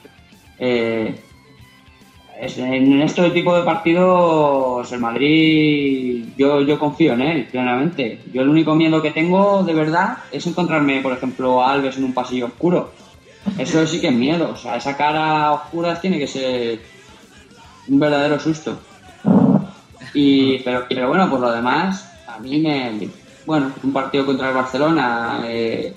Eh, 0.59 1.21
en 2.57 3.03
este 3.03 3.31
tipo 3.31 3.57
de 3.57 3.63
partidos 3.63 4.91
el 4.93 5.01
Madrid 5.01 6.25
yo, 6.37 6.61
yo 6.63 6.79
confío 6.79 7.15
en 7.15 7.23
él 7.23 7.49
plenamente. 7.51 8.21
Yo 8.33 8.43
el 8.43 8.49
único 8.49 8.75
miedo 8.75 9.01
que 9.01 9.11
tengo 9.11 9.63
de 9.63 9.75
verdad 9.75 10.19
es 10.31 10.47
encontrarme, 10.47 11.01
por 11.01 11.13
ejemplo, 11.13 11.63
a 11.63 11.73
Alves 11.73 11.97
en 11.97 12.05
un 12.05 12.15
pasillo 12.15 12.47
oscuro. 12.47 12.93
Eso 13.59 13.87
sí 13.87 14.01
que 14.01 14.09
es 14.09 14.15
miedo. 14.15 14.51
O 14.53 14.57
sea, 14.57 14.77
esa 14.77 14.97
cara 14.97 15.53
oscura 15.53 16.01
tiene 16.01 16.19
que 16.19 16.27
ser 16.27 16.81
un 17.89 17.99
verdadero 17.99 18.39
susto. 18.39 18.79
Y, 20.13 20.59
pero, 20.61 20.87
pero 20.89 21.09
bueno, 21.09 21.29
por 21.31 21.41
lo 21.41 21.51
demás, 21.53 22.11
a 22.27 22.39
mí 22.39 22.59
me. 22.59 23.09
Bueno, 23.47 23.73
un 23.83 23.93
partido 23.93 24.25
contra 24.25 24.49
el 24.49 24.55
Barcelona 24.55 25.43
eh, 25.45 25.95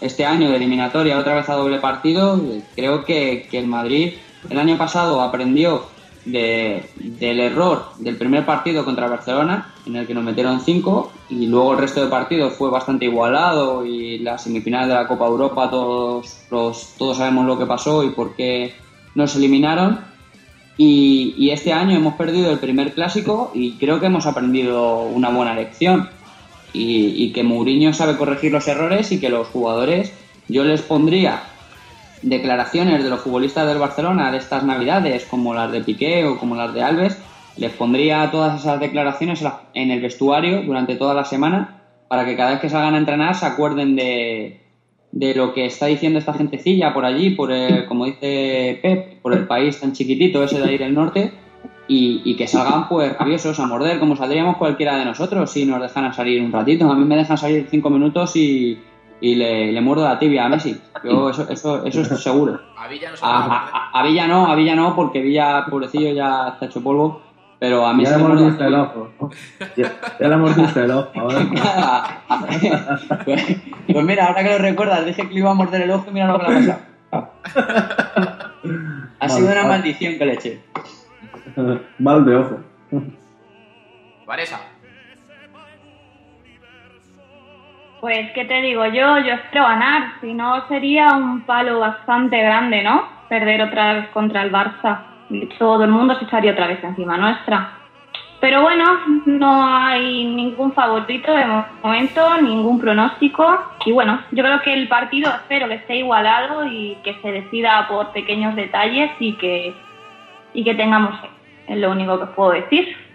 este 0.00 0.24
año 0.24 0.50
de 0.50 0.56
eliminatoria, 0.56 1.18
otra 1.18 1.34
vez 1.34 1.48
a 1.48 1.54
doble 1.54 1.78
partido. 1.78 2.40
Creo 2.74 3.04
que, 3.04 3.46
que 3.50 3.58
el 3.58 3.66
Madrid 3.66 4.14
el 4.50 4.58
año 4.58 4.76
pasado 4.78 5.20
aprendió 5.20 5.84
de- 6.24 6.90
del 6.96 7.40
error 7.40 7.84
del 7.98 8.16
primer 8.16 8.44
partido 8.44 8.84
contra 8.84 9.06
el 9.06 9.10
Barcelona, 9.10 9.72
en 9.86 9.96
el 9.96 10.06
que 10.06 10.14
nos 10.14 10.24
metieron 10.24 10.60
cinco, 10.60 11.10
y 11.30 11.46
luego 11.46 11.72
el 11.72 11.78
resto 11.78 12.02
de 12.04 12.10
partidos 12.10 12.52
fue 12.54 12.70
bastante 12.70 13.06
igualado. 13.06 13.86
Y 13.86 14.18
la 14.18 14.36
semifinal 14.36 14.88
de 14.88 14.94
la 14.94 15.08
Copa 15.08 15.26
Europa, 15.26 15.70
todos, 15.70 16.40
los, 16.50 16.94
todos 16.98 17.16
sabemos 17.16 17.46
lo 17.46 17.58
que 17.58 17.66
pasó 17.66 18.04
y 18.04 18.10
por 18.10 18.34
qué 18.36 18.74
nos 19.14 19.34
eliminaron. 19.36 20.00
Y, 20.76 21.34
y 21.36 21.50
este 21.50 21.72
año 21.72 21.96
hemos 21.96 22.14
perdido 22.14 22.50
el 22.52 22.58
primer 22.58 22.92
clásico 22.92 23.50
y 23.54 23.72
creo 23.72 23.98
que 23.98 24.06
hemos 24.06 24.26
aprendido 24.26 25.00
una 25.02 25.30
buena 25.30 25.54
lección. 25.54 26.08
Y, 26.74 27.24
y 27.24 27.32
que 27.32 27.42
Mourinho 27.42 27.94
sabe 27.94 28.16
corregir 28.18 28.52
los 28.52 28.68
errores 28.68 29.10
y 29.10 29.18
que 29.18 29.30
los 29.30 29.48
jugadores, 29.48 30.12
yo 30.48 30.64
les 30.64 30.82
pondría 30.82 31.42
declaraciones 32.22 33.02
de 33.02 33.10
los 33.10 33.20
futbolistas 33.20 33.66
del 33.66 33.78
Barcelona 33.78 34.30
de 34.30 34.38
estas 34.38 34.64
navidades, 34.64 35.24
como 35.26 35.54
las 35.54 35.70
de 35.72 35.82
Piqué 35.82 36.24
o 36.24 36.38
como 36.38 36.56
las 36.56 36.74
de 36.74 36.82
Alves, 36.82 37.18
les 37.56 37.72
pondría 37.72 38.30
todas 38.30 38.60
esas 38.60 38.80
declaraciones 38.80 39.44
en 39.74 39.90
el 39.90 40.00
vestuario 40.00 40.62
durante 40.62 40.96
toda 40.96 41.14
la 41.14 41.24
semana 41.24 41.82
para 42.08 42.24
que 42.24 42.36
cada 42.36 42.52
vez 42.52 42.60
que 42.60 42.68
salgan 42.68 42.94
a 42.94 42.98
entrenar 42.98 43.34
se 43.34 43.46
acuerden 43.46 43.96
de, 43.96 44.60
de 45.12 45.34
lo 45.34 45.52
que 45.52 45.66
está 45.66 45.86
diciendo 45.86 46.18
esta 46.18 46.32
gentecilla 46.34 46.94
por 46.94 47.04
allí, 47.04 47.30
por 47.30 47.52
el, 47.52 47.86
como 47.86 48.06
dice 48.06 48.78
Pep, 48.82 49.20
por 49.20 49.34
el 49.34 49.46
país 49.46 49.80
tan 49.80 49.92
chiquitito 49.92 50.42
ese 50.42 50.60
de 50.60 50.68
ahí 50.68 50.78
del 50.78 50.94
norte, 50.94 51.32
y, 51.90 52.36
que 52.36 52.46
salgan 52.46 52.86
pues 52.86 53.16
rabiosos 53.16 53.58
a 53.60 53.66
morder, 53.66 53.98
como 53.98 54.14
saldríamos 54.14 54.58
cualquiera 54.58 54.98
de 54.98 55.06
nosotros 55.06 55.50
si 55.50 55.64
nos 55.64 55.80
dejan 55.80 56.12
salir 56.12 56.42
un 56.42 56.52
ratito. 56.52 56.90
A 56.90 56.94
mí 56.94 57.04
me 57.04 57.16
dejan 57.16 57.38
salir 57.38 57.66
cinco 57.70 57.88
minutos 57.88 58.36
y, 58.36 58.78
y 59.20 59.34
le, 59.34 59.72
le 59.72 59.80
muerdo 59.80 60.04
la 60.04 60.18
tibia 60.18 60.44
a 60.44 60.48
Messi. 60.48 60.80
Yo 61.04 61.30
eso, 61.30 61.48
eso, 61.48 61.84
eso 61.84 62.00
estoy 62.02 62.18
seguro. 62.18 62.60
A 62.76 62.86
Villa 62.88 63.10
no 63.10 63.16
se 63.16 63.24
A, 63.24 63.28
a- 63.28 63.68
a- 63.72 63.90
a 64.00 64.02
Villa 64.04 64.26
no, 64.26 64.46
a 64.46 64.54
Villa 64.54 64.74
no, 64.74 64.94
porque 64.94 65.20
Villa, 65.20 65.64
pobrecillo, 65.68 66.12
ya 66.12 66.48
está 66.48 66.66
hecho 66.66 66.82
polvo. 66.82 67.22
Pero 67.60 67.84
a 67.84 67.92
mí 67.92 68.04
Ya 68.04 68.10
le 68.16 68.18
mordiste 68.18 68.64
el 68.66 68.74
ojo. 68.76 69.10
Ya, 69.76 69.92
ya 70.20 70.28
le 70.28 70.36
mordiste 70.36 70.78
el 70.84 70.90
ojo. 70.92 71.10
¿eh? 71.32 71.48
pues, 73.24 73.56
pues 73.92 74.04
mira, 74.04 74.26
ahora 74.26 74.44
que 74.44 74.50
lo 74.50 74.58
recuerdas, 74.58 75.04
dije 75.04 75.26
que 75.26 75.34
le 75.34 75.40
iba 75.40 75.50
a 75.50 75.54
morder 75.54 75.82
el 75.82 75.90
ojo 75.90 76.04
y 76.08 76.12
mira 76.12 76.28
lo 76.28 76.38
que 76.38 76.46
le 76.52 76.72
ha 76.72 76.78
pasado. 77.10 77.32
Ha 79.18 79.28
sido 79.28 79.50
una 79.50 79.64
maldición 79.66 80.18
que 80.18 80.24
le 80.26 80.34
eché. 80.34 80.60
Mal 81.98 82.24
de 82.24 82.36
ojo. 82.36 82.58
Vanessa. 84.24 84.60
Pues, 88.00 88.30
¿qué 88.32 88.44
te 88.44 88.62
digo 88.62 88.86
yo? 88.86 89.18
Yo 89.18 89.34
espero 89.34 89.64
ganar. 89.64 90.12
Si 90.20 90.32
no, 90.32 90.66
sería 90.68 91.12
un 91.14 91.40
palo 91.42 91.80
bastante 91.80 92.40
grande, 92.40 92.82
¿no? 92.82 93.02
Perder 93.28 93.62
otra 93.62 93.94
vez 93.94 94.08
contra 94.10 94.42
el 94.42 94.52
Barça. 94.52 95.00
Todo 95.58 95.82
el 95.84 95.90
mundo 95.90 96.14
se 96.14 96.24
echaría 96.24 96.52
otra 96.52 96.68
vez 96.68 96.82
encima 96.82 97.16
nuestra. 97.16 97.72
Pero 98.40 98.62
bueno, 98.62 98.84
no 99.26 99.66
hay 99.66 100.24
ningún 100.24 100.72
favorito 100.72 101.32
de 101.32 101.44
momento, 101.82 102.40
ningún 102.40 102.78
pronóstico. 102.78 103.64
Y 103.84 103.90
bueno, 103.90 104.20
yo 104.30 104.44
creo 104.44 104.62
que 104.62 104.74
el 104.74 104.86
partido 104.86 105.28
espero 105.30 105.66
que 105.66 105.74
esté 105.74 105.96
igualado 105.96 106.64
y 106.66 106.96
que 107.02 107.14
se 107.20 107.32
decida 107.32 107.88
por 107.88 108.12
pequeños 108.12 108.54
detalles 108.54 109.10
y 109.18 109.32
que, 109.34 109.74
y 110.54 110.62
que 110.62 110.74
tengamos. 110.74 111.18
Es 111.66 111.78
lo 111.78 111.90
único 111.90 112.20
que 112.20 112.26
puedo 112.26 112.52
decir. 112.52 113.07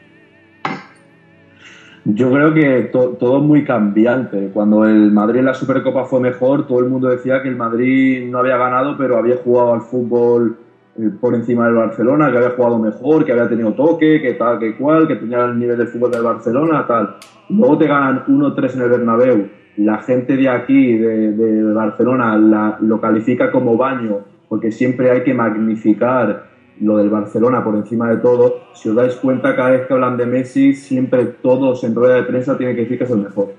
Yo 2.05 2.31
creo 2.31 2.53
que 2.53 2.89
to- 2.91 3.15
todo 3.19 3.37
es 3.37 3.43
muy 3.43 3.63
cambiante. 3.63 4.49
Cuando 4.53 4.83
el 4.85 5.11
Madrid 5.11 5.39
en 5.39 5.45
la 5.45 5.53
Supercopa 5.53 6.03
fue 6.05 6.19
mejor, 6.19 6.67
todo 6.67 6.79
el 6.79 6.89
mundo 6.89 7.07
decía 7.07 7.41
que 7.41 7.47
el 7.47 7.55
Madrid 7.55 8.27
no 8.29 8.39
había 8.39 8.57
ganado, 8.57 8.97
pero 8.97 9.17
había 9.17 9.37
jugado 9.37 9.73
al 9.73 9.81
fútbol 9.81 10.57
eh, 10.99 11.09
por 11.21 11.33
encima 11.33 11.65
del 11.65 11.75
Barcelona, 11.75 12.29
que 12.29 12.37
había 12.37 12.49
jugado 12.51 12.77
mejor, 12.77 13.23
que 13.23 13.31
había 13.31 13.47
tenido 13.47 13.73
toque, 13.73 14.21
que 14.21 14.33
tal, 14.33 14.59
que 14.59 14.75
cual, 14.75 15.07
que 15.07 15.15
tenía 15.15 15.45
el 15.45 15.57
nivel 15.57 15.77
del 15.77 15.87
fútbol 15.87 16.11
del 16.11 16.23
Barcelona, 16.23 16.85
tal. 16.85 17.15
Luego 17.49 17.77
te 17.77 17.87
ganan 17.87 18.23
1-3 18.27 18.75
en 18.75 18.81
el 18.81 18.89
Bernabéu. 18.89 19.47
La 19.77 19.99
gente 19.99 20.35
de 20.35 20.49
aquí, 20.49 20.97
de, 20.97 21.31
de 21.31 21.73
Barcelona, 21.73 22.37
la- 22.37 22.77
lo 22.81 22.99
califica 22.99 23.49
como 23.49 23.77
baño, 23.77 24.19
porque 24.49 24.71
siempre 24.71 25.09
hay 25.09 25.23
que 25.23 25.33
magnificar 25.33 26.51
lo 26.81 26.97
del 26.97 27.09
Barcelona 27.09 27.63
por 27.63 27.75
encima 27.75 28.09
de 28.09 28.17
todo. 28.17 28.61
Si 28.73 28.89
os 28.89 28.95
dais 28.95 29.15
cuenta, 29.15 29.55
cada 29.55 29.71
vez 29.71 29.87
que 29.87 29.93
hablan 29.93 30.17
de 30.17 30.25
Messi, 30.25 30.73
siempre 30.73 31.25
todos 31.41 31.83
en 31.83 31.95
rueda 31.95 32.15
de 32.15 32.23
prensa 32.23 32.57
tienen 32.57 32.75
que 32.75 32.81
decir 32.83 32.97
que 32.97 33.03
es 33.03 33.11
el 33.11 33.19
mejor. 33.19 33.53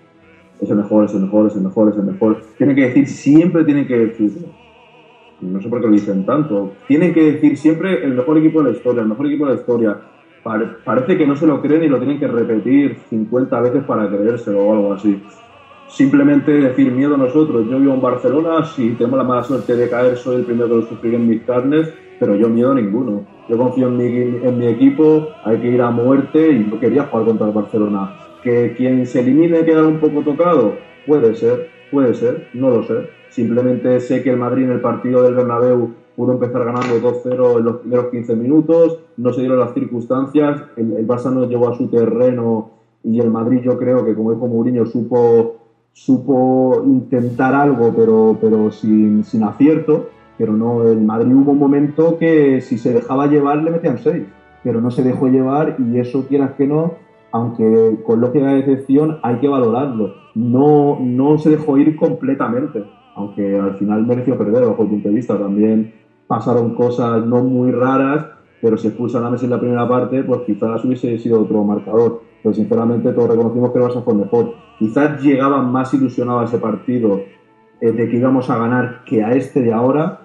Es 0.61 0.71
el 0.71 0.77
mejor, 0.77 1.05
es 1.05 1.15
el 1.15 1.21
mejor, 1.21 1.47
es 1.49 1.57
el 1.57 1.63
mejor, 1.63 1.89
es 1.91 1.97
el 1.97 2.05
mejor. 2.05 2.41
Tienen 2.57 2.77
que 2.77 2.83
decir, 2.83 3.07
siempre 3.07 3.65
tienen 3.65 3.87
que 3.87 3.97
decirlo. 3.99 4.49
No 5.41 5.61
sé 5.61 5.69
por 5.69 5.81
qué 5.81 5.87
lo 5.87 5.93
dicen 5.93 6.25
tanto. 6.25 6.73
Tienen 6.87 7.13
que 7.13 7.33
decir 7.33 7.57
siempre 7.59 8.05
el 8.05 8.15
mejor 8.15 8.39
equipo 8.39 8.63
de 8.63 8.71
la 8.71 8.77
historia, 8.77 9.03
el 9.03 9.09
mejor 9.09 9.27
equipo 9.27 9.47
de 9.47 9.55
la 9.55 9.61
historia. 9.61 9.97
Pare- 10.43 10.69
parece 10.85 11.17
que 11.19 11.27
no 11.27 11.37
se 11.37 11.47
lo 11.47 11.61
creen 11.61 11.85
y 11.85 11.89
lo 11.89 11.99
tienen 11.99 12.19
que 12.19 12.29
repetir 12.29 12.97
50 13.11 13.61
veces 13.61 13.83
para 13.85 14.09
creérselo 14.09 14.65
o 14.65 14.73
algo 14.73 14.93
así. 14.95 15.21
Simplemente 15.89 16.51
decir 16.53 16.91
miedo 16.93 17.15
a 17.15 17.19
nosotros. 17.19 17.67
Yo 17.69 17.79
vivo 17.79 17.95
en 17.95 18.01
Barcelona, 18.01 18.65
si 18.65 18.91
tengo 18.91 19.17
la 19.17 19.25
mala 19.25 19.43
suerte 19.43 19.77
de 19.77 19.89
caer, 19.89 20.17
soy 20.17 20.37
el 20.37 20.45
primero 20.45 20.69
que 20.69 20.75
lo 20.77 20.83
sufriré 20.83 21.17
en 21.17 21.29
mis 21.29 21.43
carnes, 21.43 21.93
pero 22.19 22.37
yo 22.37 22.49
miedo 22.49 22.75
ninguno. 22.75 23.23
Yo 23.49 23.59
confío 23.59 23.89
en 23.89 23.97
mi, 23.97 24.07
en 24.47 24.59
mi 24.59 24.67
equipo, 24.67 25.29
hay 25.45 25.59
que 25.59 25.69
ir 25.69 25.83
a 25.83 25.91
muerte 25.91 26.51
y 26.51 26.71
yo 26.71 26.81
quería 26.81 27.05
jugar 27.05 27.27
contra 27.27 27.47
el 27.47 27.53
Barcelona. 27.53 28.17
Que 28.43 28.75
quien 28.77 29.07
se 29.07 29.21
elimine 29.21 29.65
queda 29.65 29.87
un 29.87 29.99
poco 29.99 30.23
tocado, 30.23 30.75
puede 31.07 31.35
ser, 31.35 31.69
puede 31.91 32.15
ser, 32.15 32.49
no 32.55 32.71
lo 32.71 32.83
sé. 32.83 33.09
Simplemente 33.31 34.01
sé 34.01 34.23
que 34.23 34.31
el 34.31 34.37
Madrid 34.37 34.65
en 34.65 34.73
el 34.73 34.81
partido 34.81 35.23
del 35.23 35.35
Bernabéu 35.35 35.91
pudo 36.17 36.33
empezar 36.33 36.65
ganando 36.65 37.01
2-0 37.01 37.59
en 37.59 37.65
los 37.65 37.77
primeros 37.79 38.07
15 38.11 38.37
minutos, 38.37 38.99
no 39.17 39.33
se 39.33 39.41
dieron 39.41 39.59
las 39.59 39.75
circunstancias, 39.75 40.63
el, 40.77 40.93
el 40.93 41.07
Barça 41.07 41.33
nos 41.33 41.49
llevó 41.49 41.69
a 41.69 41.77
su 41.77 41.89
terreno 41.89 42.71
y 43.03 43.21
el 43.21 43.31
Madrid 43.31 43.61
yo 43.63 43.77
creo 43.79 44.05
que 44.05 44.15
como 44.15 44.33
dijo 44.33 44.47
Mourinho 44.47 44.87
supo 44.87 45.57
supo 45.93 46.83
intentar 46.87 47.55
algo 47.55 47.93
pero 47.95 48.37
pero 48.41 48.71
sin, 48.71 49.23
sin 49.25 49.45
acierto 49.45 50.09
pero 50.39 50.53
no 50.53 50.83
el 50.83 51.01
Madrid 51.01 51.35
hubo 51.35 51.53
un 51.53 51.59
momento 51.59 52.19
que 52.19 52.61
si 52.61 52.79
se 52.79 52.93
dejaba 52.93 53.27
llevar 53.27 53.63
le 53.63 53.71
metían 53.71 53.99
seis 53.99 54.25
pero 54.63 54.81
no 54.81 54.91
se 54.91 55.03
dejó 55.03 55.29
llevar 55.29 55.77
y 55.79 55.99
eso 55.99 56.27
quieras 56.27 56.53
que 56.53 56.67
no 56.67 56.95
aunque 57.33 57.99
con 58.05 58.21
lógica 58.21 58.47
de 58.47 58.63
decepción 58.63 59.19
hay 59.23 59.37
que 59.37 59.49
valorarlo 59.49 60.15
no 60.35 60.99
no 61.01 61.39
se 61.39 61.51
dejó 61.51 61.79
ir 61.79 61.97
completamente 61.97 62.85
aunque 63.17 63.59
al 63.59 63.75
final 63.75 64.07
mereció 64.07 64.37
perder 64.37 64.67
bajo 64.67 64.83
el 64.83 64.89
punto 64.89 65.09
de 65.09 65.15
vista 65.15 65.39
también 65.39 65.93
pasaron 66.27 66.75
cosas 66.75 67.25
no 67.27 67.43
muy 67.43 67.71
raras 67.71 68.35
pero 68.65 68.79
si 68.79 68.89
expulsan 68.89 69.23
a 69.27 69.29
Messi 69.29 69.45
en 69.45 69.51
la 69.51 69.61
primera 69.61 69.87
parte, 69.87 70.23
pues 70.23 70.41
quizás 70.47 70.83
hubiese 70.87 71.19
sido 71.19 71.43
otro 71.43 71.63
marcador. 71.65 72.23
Pero 72.43 72.55
sinceramente 72.55 73.13
todos 73.13 73.29
reconocimos 73.29 73.71
que 73.71 73.79
el 73.79 73.85
Barça 73.85 74.03
fue 74.03 74.15
mejor. 74.15 74.55
Quizás 74.79 75.23
llegaban 75.23 75.71
más 75.71 75.93
ilusionados 75.93 76.41
a 76.41 76.45
ese 76.47 76.57
partido 76.57 77.21
eh, 77.83 77.93
de 77.93 78.09
que 78.09 78.17
íbamos 78.17 78.49
a 78.49 78.57
ganar 78.57 79.05
que 79.05 79.23
a 79.23 79.33
este 79.33 79.61
de 79.61 79.71
ahora, 79.71 80.23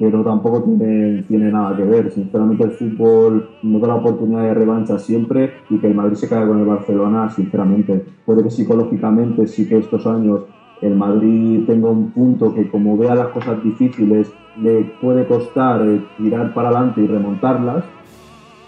pero 0.00 0.24
tampoco 0.24 0.62
tiene, 0.62 1.24
tiene 1.28 1.52
nada 1.52 1.76
que 1.76 1.84
ver. 1.84 2.10
Sinceramente 2.10 2.64
el 2.64 2.70
fútbol 2.70 3.50
no 3.62 3.78
da 3.78 3.88
la 3.88 3.96
oportunidad 3.96 4.44
de 4.44 4.54
revancha 4.54 4.98
siempre 4.98 5.52
y 5.68 5.76
que 5.76 5.88
el 5.88 5.94
Madrid 5.94 6.14
se 6.14 6.26
caiga 6.26 6.48
con 6.48 6.58
el 6.58 6.64
Barcelona, 6.64 7.28
sinceramente. 7.28 8.02
Puede 8.24 8.42
que 8.42 8.50
psicológicamente 8.50 9.46
sí 9.46 9.68
que 9.68 9.76
estos 9.76 10.06
años 10.06 10.40
el 10.80 10.96
Madrid 10.96 11.64
tenga 11.66 11.90
un 11.90 12.12
punto 12.12 12.54
que 12.54 12.70
como 12.70 12.96
vea 12.96 13.14
las 13.14 13.28
cosas 13.28 13.62
difíciles 13.62 14.32
le 14.58 14.84
puede 15.02 15.26
costar 15.26 15.86
eh, 15.86 16.02
tirar 16.16 16.54
para 16.54 16.70
adelante 16.70 17.02
y 17.02 17.06
remontarlas, 17.06 17.84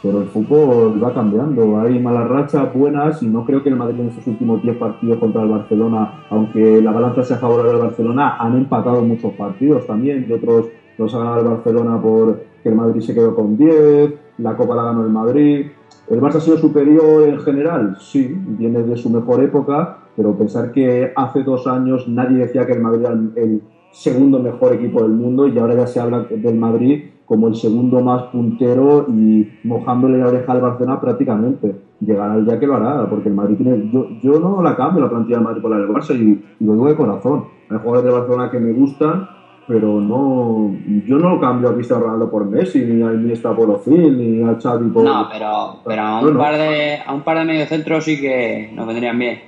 pero 0.02 0.20
el 0.20 0.26
fútbol 0.26 1.02
va 1.02 1.14
cambiando. 1.14 1.80
Hay 1.80 1.98
malas 1.98 2.28
rachas, 2.28 2.74
buenas, 2.74 3.22
y 3.22 3.26
no 3.28 3.46
creo 3.46 3.62
que 3.62 3.70
el 3.70 3.76
Madrid 3.76 4.00
en 4.00 4.08
estos 4.08 4.26
últimos 4.26 4.62
10 4.62 4.76
partidos 4.76 5.18
contra 5.18 5.42
el 5.42 5.48
Barcelona, 5.48 6.24
aunque 6.28 6.82
la 6.82 6.92
balanza 6.92 7.22
sea 7.24 7.38
favorable 7.38 7.72
al 7.72 7.78
Barcelona, 7.78 8.36
han 8.38 8.58
empatado 8.58 9.00
muchos 9.02 9.32
partidos 9.32 9.86
también, 9.86 10.26
y 10.28 10.32
otros 10.32 10.66
los 10.98 11.14
ha 11.14 11.18
ganado 11.18 11.40
el 11.40 11.48
Barcelona 11.48 12.00
por 12.00 12.52
que 12.62 12.68
el 12.68 12.74
Madrid 12.74 13.00
se 13.00 13.14
quedó 13.14 13.34
con 13.34 13.56
10, 13.56 14.14
la 14.38 14.56
Copa 14.56 14.74
la 14.76 14.84
ganó 14.84 15.04
el 15.04 15.10
Madrid. 15.10 15.66
¿El 16.08 16.20
Barça 16.20 16.36
ha 16.36 16.40
sido 16.40 16.58
superior 16.58 17.22
en 17.24 17.38
general? 17.40 17.96
Sí, 18.00 18.34
viene 18.34 18.82
de 18.82 18.96
su 18.96 19.10
mejor 19.10 19.42
época, 19.42 19.98
pero 20.16 20.36
pensar 20.36 20.72
que 20.72 21.12
hace 21.14 21.42
dos 21.42 21.66
años 21.66 22.08
nadie 22.08 22.38
decía 22.38 22.66
que 22.66 22.72
el 22.72 22.80
Madrid 22.80 23.04
era 23.04 23.12
el 23.12 23.62
segundo 23.92 24.38
mejor 24.38 24.74
equipo 24.74 25.02
del 25.02 25.12
mundo 25.12 25.46
y 25.46 25.58
ahora 25.58 25.74
ya 25.74 25.86
se 25.86 26.00
habla 26.00 26.20
del 26.30 26.56
Madrid 26.56 27.04
como 27.24 27.48
el 27.48 27.54
segundo 27.54 28.00
más 28.02 28.24
puntero 28.24 29.06
y 29.08 29.48
mojándole 29.64 30.18
la 30.18 30.28
oreja 30.28 30.52
al 30.52 30.60
Barcelona 30.60 31.00
prácticamente. 31.00 31.74
Llegará 32.00 32.34
el 32.34 32.44
día 32.44 32.58
que 32.58 32.66
lo 32.66 32.74
hará, 32.74 33.08
porque 33.08 33.28
el 33.28 33.34
Madrid 33.34 33.56
tiene... 33.56 33.90
Yo, 33.90 34.06
yo 34.20 34.40
no 34.40 34.60
la 34.60 34.76
cambio 34.76 35.02
la 35.02 35.08
plantilla 35.08 35.36
del 35.36 35.44
Madrid 35.44 35.62
por 35.62 35.70
la 35.70 35.78
del 35.78 35.88
Barça 35.88 36.14
y, 36.14 36.44
y 36.60 36.64
lo 36.64 36.72
digo 36.72 36.88
de 36.88 36.96
corazón. 36.96 37.44
Hay 37.70 37.78
jugadores 37.78 38.04
de 38.04 38.10
Barcelona 38.10 38.50
que 38.50 38.58
me 38.58 38.72
gustan, 38.72 39.28
pero 39.66 40.00
no... 40.00 40.74
Yo 41.06 41.18
no 41.18 41.40
cambio 41.40 41.68
a 41.70 41.74
Cristiano 41.74 42.02
Ronaldo 42.04 42.30
por 42.30 42.46
Messi, 42.46 42.80
ni 42.80 43.02
a 43.02 43.12
Iniesta 43.12 43.54
por 43.54 43.70
Ozil, 43.70 44.18
ni 44.18 44.42
a 44.48 44.58
Xavi 44.60 44.88
por... 44.90 45.04
No, 45.04 45.28
pero, 45.30 45.76
pero 45.84 46.02
a, 46.02 46.18
un 46.18 46.24
Bueno. 46.24 46.38
par 46.38 46.58
de, 46.58 46.98
a 47.04 47.12
un 47.12 47.22
par 47.22 47.38
de 47.38 47.44
mediocentros 47.44 48.04
sí 48.04 48.20
que 48.20 48.70
nos 48.74 48.86
vendrían 48.86 49.18
bien. 49.18 49.40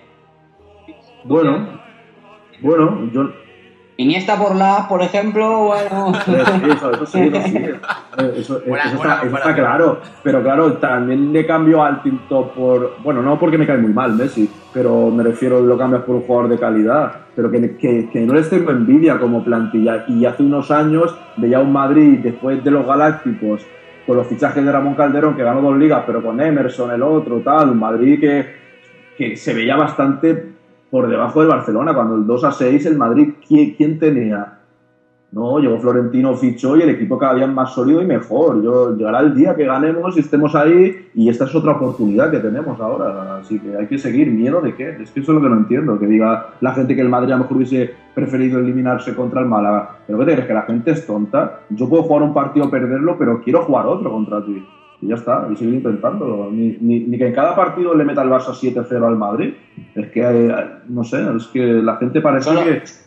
Bueno, 1.25 1.67
bueno, 2.61 3.11
yo... 3.13 3.31
Iniesta 3.97 4.37
por 4.37 4.57
la, 4.57 4.87
por 4.89 5.03
ejemplo, 5.03 5.67
bueno... 5.67 6.13
Eso, 6.73 6.91
eso 6.91 7.07
sí, 7.07 7.21
eso 7.21 7.49
sí. 7.49 7.59
Eh, 8.17 8.33
Eso, 8.37 8.61
Buena, 8.65 8.85
eso 8.85 8.97
buena, 8.97 9.15
está, 9.15 9.27
eso 9.27 9.31
buena 9.31 9.39
está 9.39 9.55
claro. 9.55 10.01
Pero 10.23 10.43
claro, 10.43 10.73
también 10.75 11.33
le 11.33 11.45
cambio 11.45 11.83
al 11.83 12.01
Tinto 12.01 12.53
por. 12.53 12.97
Bueno, 13.03 13.23
no 13.23 13.37
porque 13.41 13.59
me 13.59 13.67
cae 13.67 13.79
muy 13.79 13.93
mal 13.93 14.15
Messi, 14.15 14.49
pero 14.75 15.09
me 15.11 15.23
refiero 15.23 15.61
lo 15.61 15.79
cambias 15.79 16.03
por 16.03 16.17
un 16.17 16.23
jugador 16.23 16.51
de 16.51 16.59
calidad. 16.59 17.13
Pero 17.37 17.51
que, 17.51 17.77
que, 17.77 18.11
que 18.11 18.21
no 18.21 18.35
les 18.35 18.51
tengo 18.51 18.73
envidia 18.73 19.19
como 19.19 19.45
plantilla. 19.45 20.05
Y 20.09 20.27
hace 20.27 20.43
unos 20.43 20.71
años 20.73 21.17
veía 21.37 21.61
un 21.61 21.73
Madrid 21.73 22.19
después 22.21 22.63
de 22.63 22.71
los 22.73 22.85
Galácticos, 22.85 23.65
con 24.05 24.17
los 24.17 24.27
fichajes 24.27 24.65
de 24.65 24.71
Ramón 24.71 24.95
Calderón, 24.95 25.37
que 25.37 25.45
ganó 25.45 25.63
dos 25.63 25.79
ligas, 25.79 26.03
pero 26.05 26.21
con 26.21 26.41
Emerson, 26.41 26.91
el 26.91 27.03
otro, 27.03 27.41
tal. 27.41 27.71
Un 27.71 27.79
Madrid 27.79 28.21
que, 28.21 28.47
que 29.17 29.37
se 29.37 29.55
veía 29.55 29.77
bastante 29.77 30.53
por 30.91 31.09
debajo 31.09 31.41
del 31.41 31.51
Barcelona. 31.51 31.95
Cuando 31.95 32.17
el 32.17 32.27
2 32.27 32.45
a 32.45 32.51
6, 32.51 32.87
el 32.87 32.97
Madrid, 32.97 33.35
¿quién, 33.47 33.75
quién 33.75 33.99
tenía? 34.01 34.59
No, 35.35 35.59
llegó 35.59 35.81
Florentino, 35.81 36.37
fichó 36.37 36.77
y 36.77 36.83
el 36.83 36.91
equipo 36.91 37.19
cada 37.19 37.35
día 37.35 37.49
más 37.49 37.75
sólido 37.75 38.01
y 38.01 38.07
mejor. 38.07 38.63
Yo, 38.63 38.97
llegará 38.97 39.19
el 39.19 39.35
día 39.35 39.57
que 39.57 39.65
ganemos 39.65 40.17
y 40.17 40.21
estemos 40.21 40.55
ahí 40.55 41.09
y 41.13 41.29
esta 41.29 41.47
es 41.47 41.55
otra 41.57 41.73
oportunidad 41.73 42.31
que 42.31 42.39
tenemos 42.39 42.79
ahora. 42.79 43.39
Así 43.39 43.59
que 43.59 43.77
hay 43.77 43.89
que 43.89 43.99
seguir. 43.99 44.31
¿Miedo 44.31 44.61
de 44.61 44.77
qué? 44.77 44.91
Es 44.91 45.11
que 45.11 45.21
eso 45.21 45.33
es 45.33 45.35
lo 45.37 45.43
que 45.43 45.49
no 45.49 45.57
entiendo. 45.57 45.99
Que 45.99 46.07
diga 46.07 46.51
la 46.61 46.73
gente 46.73 46.95
que 46.95 47.01
el 47.01 47.09
Madrid 47.09 47.33
a 47.33 47.37
lo 47.37 47.43
mejor 47.43 47.57
hubiese 47.57 47.93
preferido 48.15 48.61
eliminarse 48.61 49.13
contra 49.17 49.41
el 49.41 49.47
Málaga. 49.47 49.97
¿Pero 50.07 50.21
qué 50.21 50.25
te 50.25 50.33
crees? 50.35 50.47
¿Que 50.47 50.55
la 50.55 50.63
gente 50.63 50.93
es 50.93 51.05
tonta? 51.05 51.63
Yo 51.71 51.89
puedo 51.89 52.05
jugar 52.05 52.23
un 52.23 52.33
partido, 52.33 52.71
perderlo, 52.71 53.19
pero 53.19 53.41
quiero 53.43 53.65
jugar 53.65 53.87
otro 53.89 54.13
contra 54.13 54.45
ti. 54.45 54.65
Y 55.01 55.09
ya 55.09 55.17
está, 55.17 55.49
y 55.51 55.57
seguir 55.57 55.75
intentándolo. 55.75 56.49
Ni, 56.53 56.79
ni, 56.81 57.01
ni 57.01 57.19
que 57.19 57.27
en 57.27 57.35
cada 57.35 57.57
partido 57.57 57.93
le 57.97 58.05
meta 58.05 58.23
el 58.23 58.31
Barça 58.31 58.53
7-0 58.53 59.05
al 59.05 59.17
Madrid. 59.17 59.55
Es 59.97 60.13
que, 60.13 60.21
eh, 60.23 60.55
no 60.89 61.03
sé, 61.03 61.27
es 61.37 61.49
que 61.49 61.61
la 61.61 61.97
gente 61.97 62.21
parece 62.21 62.51
que... 62.63 63.04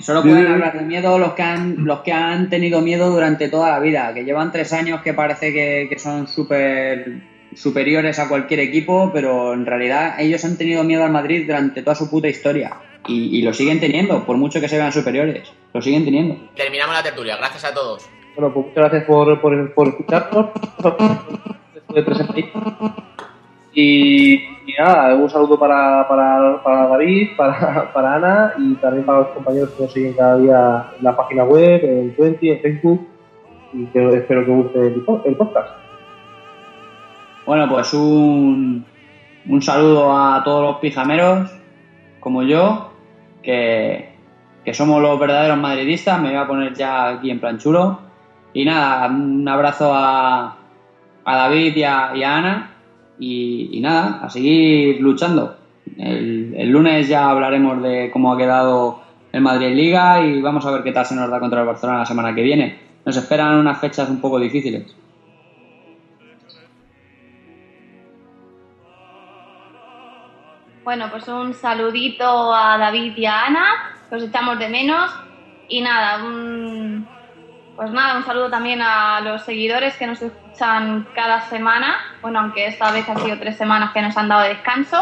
Solo 0.00 0.22
pueden 0.22 0.46
sí. 0.46 0.52
hablar 0.52 0.78
de 0.78 0.84
miedo 0.84 1.18
los 1.18 1.34
que 1.34 1.42
han 1.42 1.84
los 1.84 2.00
que 2.00 2.12
han 2.12 2.48
tenido 2.48 2.80
miedo 2.80 3.10
durante 3.10 3.48
toda 3.48 3.70
la 3.70 3.80
vida, 3.80 4.12
que 4.14 4.24
llevan 4.24 4.50
tres 4.50 4.72
años 4.72 5.02
que 5.02 5.14
parece 5.14 5.52
que, 5.52 5.86
que 5.90 5.98
son 5.98 6.26
súper 6.26 7.22
superiores 7.54 8.18
a 8.18 8.28
cualquier 8.28 8.60
equipo, 8.60 9.10
pero 9.12 9.52
en 9.52 9.66
realidad 9.66 10.14
ellos 10.18 10.44
han 10.44 10.56
tenido 10.56 10.84
miedo 10.84 11.04
al 11.04 11.10
Madrid 11.10 11.44
durante 11.46 11.82
toda 11.82 11.94
su 11.94 12.08
puta 12.10 12.28
historia. 12.28 12.76
Y, 13.06 13.38
y 13.38 13.42
lo 13.42 13.52
siguen 13.52 13.80
teniendo, 13.80 14.24
por 14.24 14.36
mucho 14.36 14.60
que 14.60 14.68
se 14.68 14.76
vean 14.76 14.92
superiores. 14.92 15.50
Lo 15.72 15.82
siguen 15.82 16.04
teniendo. 16.04 16.50
Terminamos 16.54 16.94
la 16.94 17.02
tertulia. 17.02 17.36
Gracias 17.36 17.64
a 17.64 17.74
todos. 17.74 18.08
Bueno, 18.36 18.52
pues 18.52 18.66
muchas 18.66 18.84
gracias 18.84 19.04
por, 19.04 19.40
por, 19.40 19.74
por 19.74 19.88
escucharnos. 19.88 20.46
Y, 23.82 24.72
nada, 24.78 25.14
un 25.14 25.28
saludo 25.30 25.58
para, 25.58 26.06
para, 26.08 26.62
para 26.62 26.88
David, 26.88 27.30
para, 27.36 28.14
Ana 28.14 28.52
y 28.58 28.74
también 28.74 29.04
para 29.06 29.20
los 29.20 29.28
compañeros 29.28 29.70
que 29.70 29.82
nos 29.84 29.92
siguen 29.92 30.12
cada 30.14 30.36
día 30.38 30.84
en 30.98 31.04
la 31.04 31.16
página 31.16 31.44
web, 31.44 31.80
en 31.82 32.14
Twenty, 32.14 32.50
en 32.50 32.60
Facebook. 32.60 33.08
Y 33.72 33.86
que 33.86 34.08
espero 34.16 34.44
que 34.44 34.50
guste 34.50 34.86
el, 34.88 35.00
po- 35.02 35.22
el 35.24 35.36
podcast. 35.36 35.68
Bueno, 37.46 37.68
pues 37.68 37.92
un, 37.94 38.84
un 39.48 39.62
saludo 39.62 40.12
a 40.16 40.42
todos 40.44 40.62
los 40.62 40.76
pijameros, 40.80 41.50
como 42.20 42.42
yo, 42.42 42.90
que, 43.42 44.10
que 44.64 44.74
somos 44.74 45.00
los 45.00 45.18
verdaderos 45.18 45.56
madridistas. 45.58 46.20
Me 46.20 46.28
voy 46.30 46.38
a 46.38 46.46
poner 46.46 46.74
ya 46.74 47.08
aquí 47.10 47.30
en 47.30 47.40
plan 47.40 47.58
chulo. 47.58 48.00
Y 48.52 48.64
nada, 48.64 49.06
un 49.08 49.48
abrazo 49.48 49.92
a, 49.94 50.56
a 51.24 51.36
David 51.36 51.76
y 51.76 51.82
a 51.84 52.10
Ana. 52.36 52.69
Y, 53.20 53.78
nada, 53.80 54.20
a 54.22 54.30
seguir 54.30 55.00
luchando. 55.00 55.56
El, 55.98 56.68
lunes 56.70 57.08
ya 57.08 57.28
hablaremos 57.30 57.82
de 57.82 58.10
cómo 58.10 58.32
ha 58.32 58.38
quedado 58.38 59.02
el 59.32 59.42
Madrid 59.42 59.74
Liga 59.74 60.24
y 60.24 60.40
vamos 60.40 60.64
a 60.64 60.70
ver 60.70 60.82
qué 60.82 60.92
tal 60.92 61.04
se 61.04 61.14
nos 61.14 61.30
da 61.30 61.38
contra 61.38 61.60
el 61.60 61.66
Barcelona 61.66 62.00
la 62.00 62.06
semana 62.06 62.34
que 62.34 62.42
viene. 62.42 62.78
Nos 63.04 63.16
esperan 63.16 63.58
unas 63.58 63.78
fechas 63.78 64.08
un 64.08 64.20
poco 64.20 64.40
difíciles. 64.40 64.96
Bueno, 70.82 71.06
pues 71.10 71.28
un 71.28 71.52
saludito 71.52 72.54
a 72.54 72.78
David 72.78 73.12
y 73.16 73.26
a 73.26 73.44
Ana, 73.44 73.66
que 74.08 74.16
os 74.16 74.22
echamos 74.22 74.58
de 74.58 74.68
menos. 74.68 75.10
Y 75.68 75.82
nada, 75.82 76.24
un, 76.24 77.06
pues 77.80 77.92
nada, 77.92 78.18
un 78.18 78.24
saludo 78.24 78.50
también 78.50 78.82
a 78.82 79.22
los 79.22 79.40
seguidores 79.40 79.96
que 79.96 80.06
nos 80.06 80.20
escuchan 80.20 81.06
cada 81.14 81.40
semana. 81.40 81.94
Bueno, 82.20 82.40
aunque 82.40 82.66
esta 82.66 82.92
vez 82.92 83.08
han 83.08 83.16
sido 83.20 83.38
tres 83.38 83.56
semanas 83.56 83.92
que 83.94 84.02
nos 84.02 84.14
han 84.18 84.28
dado 84.28 84.42
de 84.42 84.50
descanso. 84.50 84.98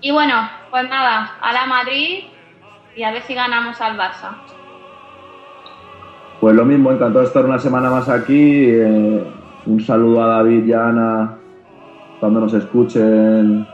Y 0.00 0.10
bueno, 0.10 0.34
pues 0.72 0.90
nada, 0.90 1.36
a 1.40 1.52
la 1.52 1.66
Madrid 1.66 2.24
y 2.96 3.04
a 3.04 3.12
ver 3.12 3.22
si 3.22 3.34
ganamos 3.34 3.80
al 3.80 3.96
Barça. 3.96 4.30
Pues 6.40 6.56
lo 6.56 6.64
mismo, 6.64 6.90
encantado 6.90 7.20
de 7.20 7.26
estar 7.26 7.44
una 7.44 7.60
semana 7.60 7.90
más 7.90 8.08
aquí. 8.08 8.64
eh, 8.70 9.24
un 9.64 9.80
saludo 9.80 10.24
a 10.24 10.26
David 10.26 10.64
y 10.64 10.72
a 10.72 10.88
Ana 10.88 11.36
cuando 12.18 12.40
nos 12.40 12.54
escuchen 12.54 13.64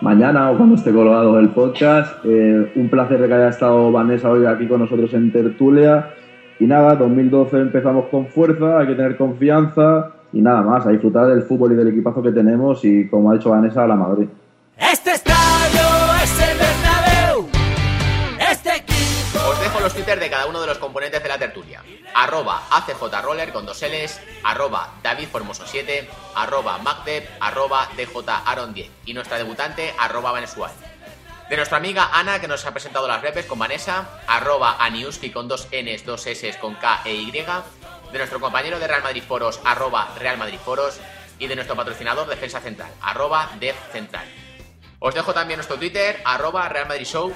mañana 0.00 0.48
o 0.52 0.56
cuando 0.56 0.76
esté 0.76 0.92
colgado 0.92 1.40
el 1.40 1.48
podcast. 1.48 2.24
Eh, 2.24 2.70
un 2.76 2.88
placer 2.88 3.20
de 3.20 3.26
que 3.26 3.34
haya 3.34 3.48
estado 3.48 3.90
Vanessa 3.90 4.30
hoy 4.30 4.46
aquí 4.46 4.68
con 4.68 4.78
nosotros 4.78 5.12
en 5.14 5.32
Tertulia. 5.32 6.14
Y 6.62 6.66
nada, 6.68 6.94
2012 6.94 7.56
empezamos 7.56 8.06
con 8.08 8.28
fuerza, 8.28 8.78
hay 8.78 8.86
que 8.86 8.94
tener 8.94 9.16
confianza 9.16 10.12
y 10.32 10.40
nada 10.40 10.62
más, 10.62 10.86
a 10.86 10.90
disfrutar 10.90 11.26
del 11.26 11.42
fútbol 11.42 11.72
y 11.72 11.74
del 11.74 11.88
equipazo 11.88 12.22
que 12.22 12.30
tenemos 12.30 12.84
y 12.84 13.08
como 13.08 13.32
ha 13.32 13.34
dicho 13.34 13.50
Vanessa, 13.50 13.82
a 13.82 13.88
la 13.88 13.96
Madrid. 13.96 14.28
Este 14.76 15.10
estadio 15.10 15.82
es 16.22 16.40
el 16.40 16.58
Bernabéu. 16.58 17.48
Este 18.48 18.76
equipo. 18.76 19.40
Os 19.50 19.60
dejo 19.60 19.80
los 19.80 19.92
twitters 19.92 20.20
de 20.20 20.30
cada 20.30 20.46
uno 20.46 20.60
de 20.60 20.68
los 20.68 20.78
componentes 20.78 21.20
de 21.20 21.28
la 21.28 21.36
tertulia. 21.36 21.82
Arroba 22.14 22.62
ACJRoller 22.70 23.52
con 23.52 23.66
dos 23.66 23.82
L's, 23.82 24.20
arroba 24.44 24.86
DavidFormoso7, 25.02 26.06
arroba 26.36 26.78
MacDev, 26.78 27.24
arroba 27.40 27.88
DJAron10 27.96 28.88
y 29.06 29.14
nuestra 29.14 29.36
debutante, 29.36 29.92
arroba 29.98 30.30
Venezuela. 30.30 30.72
De 31.48 31.56
nuestra 31.56 31.76
amiga 31.76 32.08
Ana, 32.12 32.40
que 32.40 32.48
nos 32.48 32.64
ha 32.64 32.72
presentado 32.72 33.06
las 33.06 33.20
repes 33.20 33.46
con 33.46 33.58
Vanessa, 33.58 34.22
arroba 34.26 34.76
Aniuski 34.78 35.30
con 35.30 35.48
dos 35.48 35.68
Ns, 35.70 36.06
dos 36.06 36.26
S 36.26 36.58
con 36.58 36.74
K 36.76 37.02
e 37.04 37.14
Y. 37.14 37.30
De 37.30 38.18
nuestro 38.18 38.40
compañero 38.40 38.78
de 38.78 38.86
Real 38.86 39.02
Madrid 39.02 39.22
Foros, 39.22 39.60
arroba 39.64 40.14
Real 40.18 40.38
Madrid 40.38 40.58
Foros. 40.64 40.98
Y 41.38 41.46
de 41.48 41.56
nuestro 41.56 41.74
patrocinador 41.74 42.28
Defensa 42.28 42.60
Central, 42.60 42.90
arroba 43.00 43.50
Def 43.58 43.76
Central. 43.90 44.26
Os 45.00 45.14
dejo 45.14 45.34
también 45.34 45.58
nuestro 45.58 45.76
Twitter, 45.76 46.22
arroba 46.24 46.68
Real 46.68 46.86
Madrid 46.86 47.06
Show. 47.06 47.34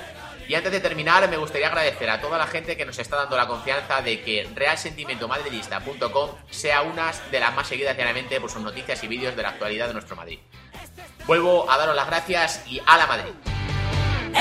Y 0.49 0.55
antes 0.55 0.71
de 0.71 0.79
terminar, 0.79 1.29
me 1.29 1.37
gustaría 1.37 1.67
agradecer 1.67 2.09
a 2.09 2.21
toda 2.21 2.39
la 2.39 2.47
gente 2.47 2.77
que 2.77 2.87
nos 2.87 2.99
está 3.01 3.17
dando 3.17 3.37
la 3.37 3.49
confianza 3.49 4.01
de 4.01 4.23
que 4.23 4.49
realsentimentomadridista.com 4.55 6.31
sea 6.49 6.83
una 6.83 7.11
de 7.33 7.41
las 7.41 7.53
más 7.55 7.67
seguidas 7.67 7.97
diariamente 7.97 8.41
por 8.41 8.49
sus 8.49 8.63
noticias 8.63 9.03
y 9.03 9.09
vídeos 9.09 9.35
de 9.35 9.43
la 9.43 9.49
actualidad 9.49 9.89
de 9.89 9.95
nuestro 9.95 10.15
Madrid. 10.15 10.39
Vuelvo 11.27 11.69
a 11.69 11.77
daros 11.77 11.97
las 11.97 12.07
gracias 12.07 12.63
y 12.69 12.81
a 12.87 12.97
la 12.97 13.09
Madrid. 13.09 13.56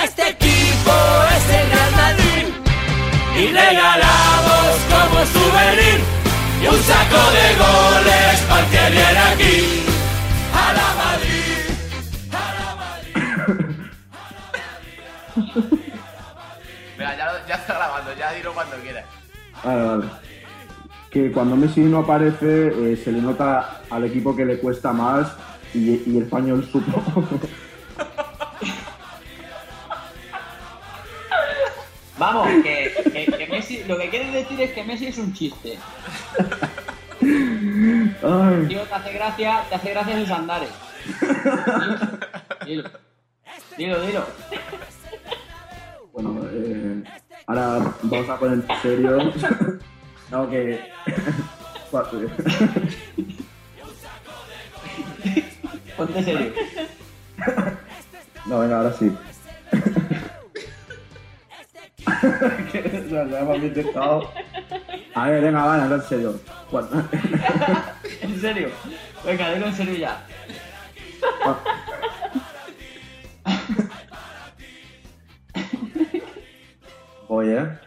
Este 0.03 0.29
equipo 0.29 0.91
es 1.35 1.49
el 1.49 1.69
Real 1.71 1.91
Madrid 1.91 2.45
y 3.37 3.47
regalamos 3.47 4.75
como 4.89 5.25
souvenir 5.25 5.99
y 6.61 6.67
un 6.67 6.81
saco 6.83 7.31
de 7.31 7.55
goles 7.55 8.39
para 8.49 8.67
que 8.67 8.91
viene 8.91 9.17
aquí. 9.19 9.83
A 10.53 10.73
la 10.73 10.95
Madrid. 11.03 12.65
Venga, 16.97 17.17
ya, 17.17 17.25
lo- 17.33 17.47
ya 17.47 17.55
está 17.55 17.73
grabando, 17.75 18.13
ya 18.17 18.31
dilo 18.33 18.53
cuando 18.53 18.75
quieras. 18.77 19.05
Vale, 19.63 19.83
vale. 19.85 20.05
que 21.09 21.31
cuando 21.31 21.55
Messi 21.55 21.81
no 21.81 21.99
aparece 21.99 22.67
eh, 22.93 22.97
se 23.01 23.11
le 23.11 23.21
nota 23.21 23.81
al 23.89 24.03
equipo 24.03 24.35
que 24.35 24.45
le 24.45 24.59
cuesta 24.59 24.91
más 24.93 25.27
y, 25.73 26.01
y 26.05 26.17
el 26.17 26.23
español 26.23 26.67
supo. 26.71 27.01
Vamos, 32.17 32.47
que, 32.63 32.93
que- 33.11 33.25
que 33.37 33.47
Messi, 33.47 33.83
lo 33.85 33.97
que 33.97 34.09
quieres 34.09 34.31
decir 34.33 34.59
es 34.61 34.71
que 34.71 34.83
Messi 34.83 35.07
es 35.07 35.17
un 35.17 35.33
chiste. 35.33 35.77
Ay. 37.21 38.65
Tío, 38.67 38.81
te 38.83 38.93
hace 38.93 39.13
gracia, 39.13 39.63
te 39.69 39.75
hace 39.75 39.89
gracia 39.91 40.19
sus 40.19 40.31
andares. 40.31 40.69
Dilo, 42.65 42.89
dilo, 43.77 44.01
dilo. 44.01 44.25
Bueno, 46.13 46.41
eh, 46.53 47.03
ahora 47.47 47.93
vamos 48.03 48.29
a 48.29 48.39
poner 48.39 48.63
serio. 48.81 49.17
No, 50.31 50.49
que. 50.49 50.79
Ponte 55.97 56.23
serio. 56.23 56.53
No, 58.45 58.59
venga, 58.59 58.77
ahora 58.77 58.93
sí. 58.93 59.11
no, 63.11 63.25
no 63.25 63.37
hemos 63.37 63.57
intentado. 63.57 64.31
A 65.13 65.29
ver, 65.29 65.41
venga, 65.41 65.65
van 65.65 65.79
a 65.79 65.83
hablar 65.85 66.01
serio. 66.07 66.39
en 68.21 68.41
serio. 68.41 68.69
Venga, 69.25 69.53
dilo 69.53 69.67
en 69.67 69.75
serio 69.75 69.95
ya. 69.95 70.25
Ah. 71.43 71.57
Oye. 77.27 77.57
¿eh? 77.57 77.84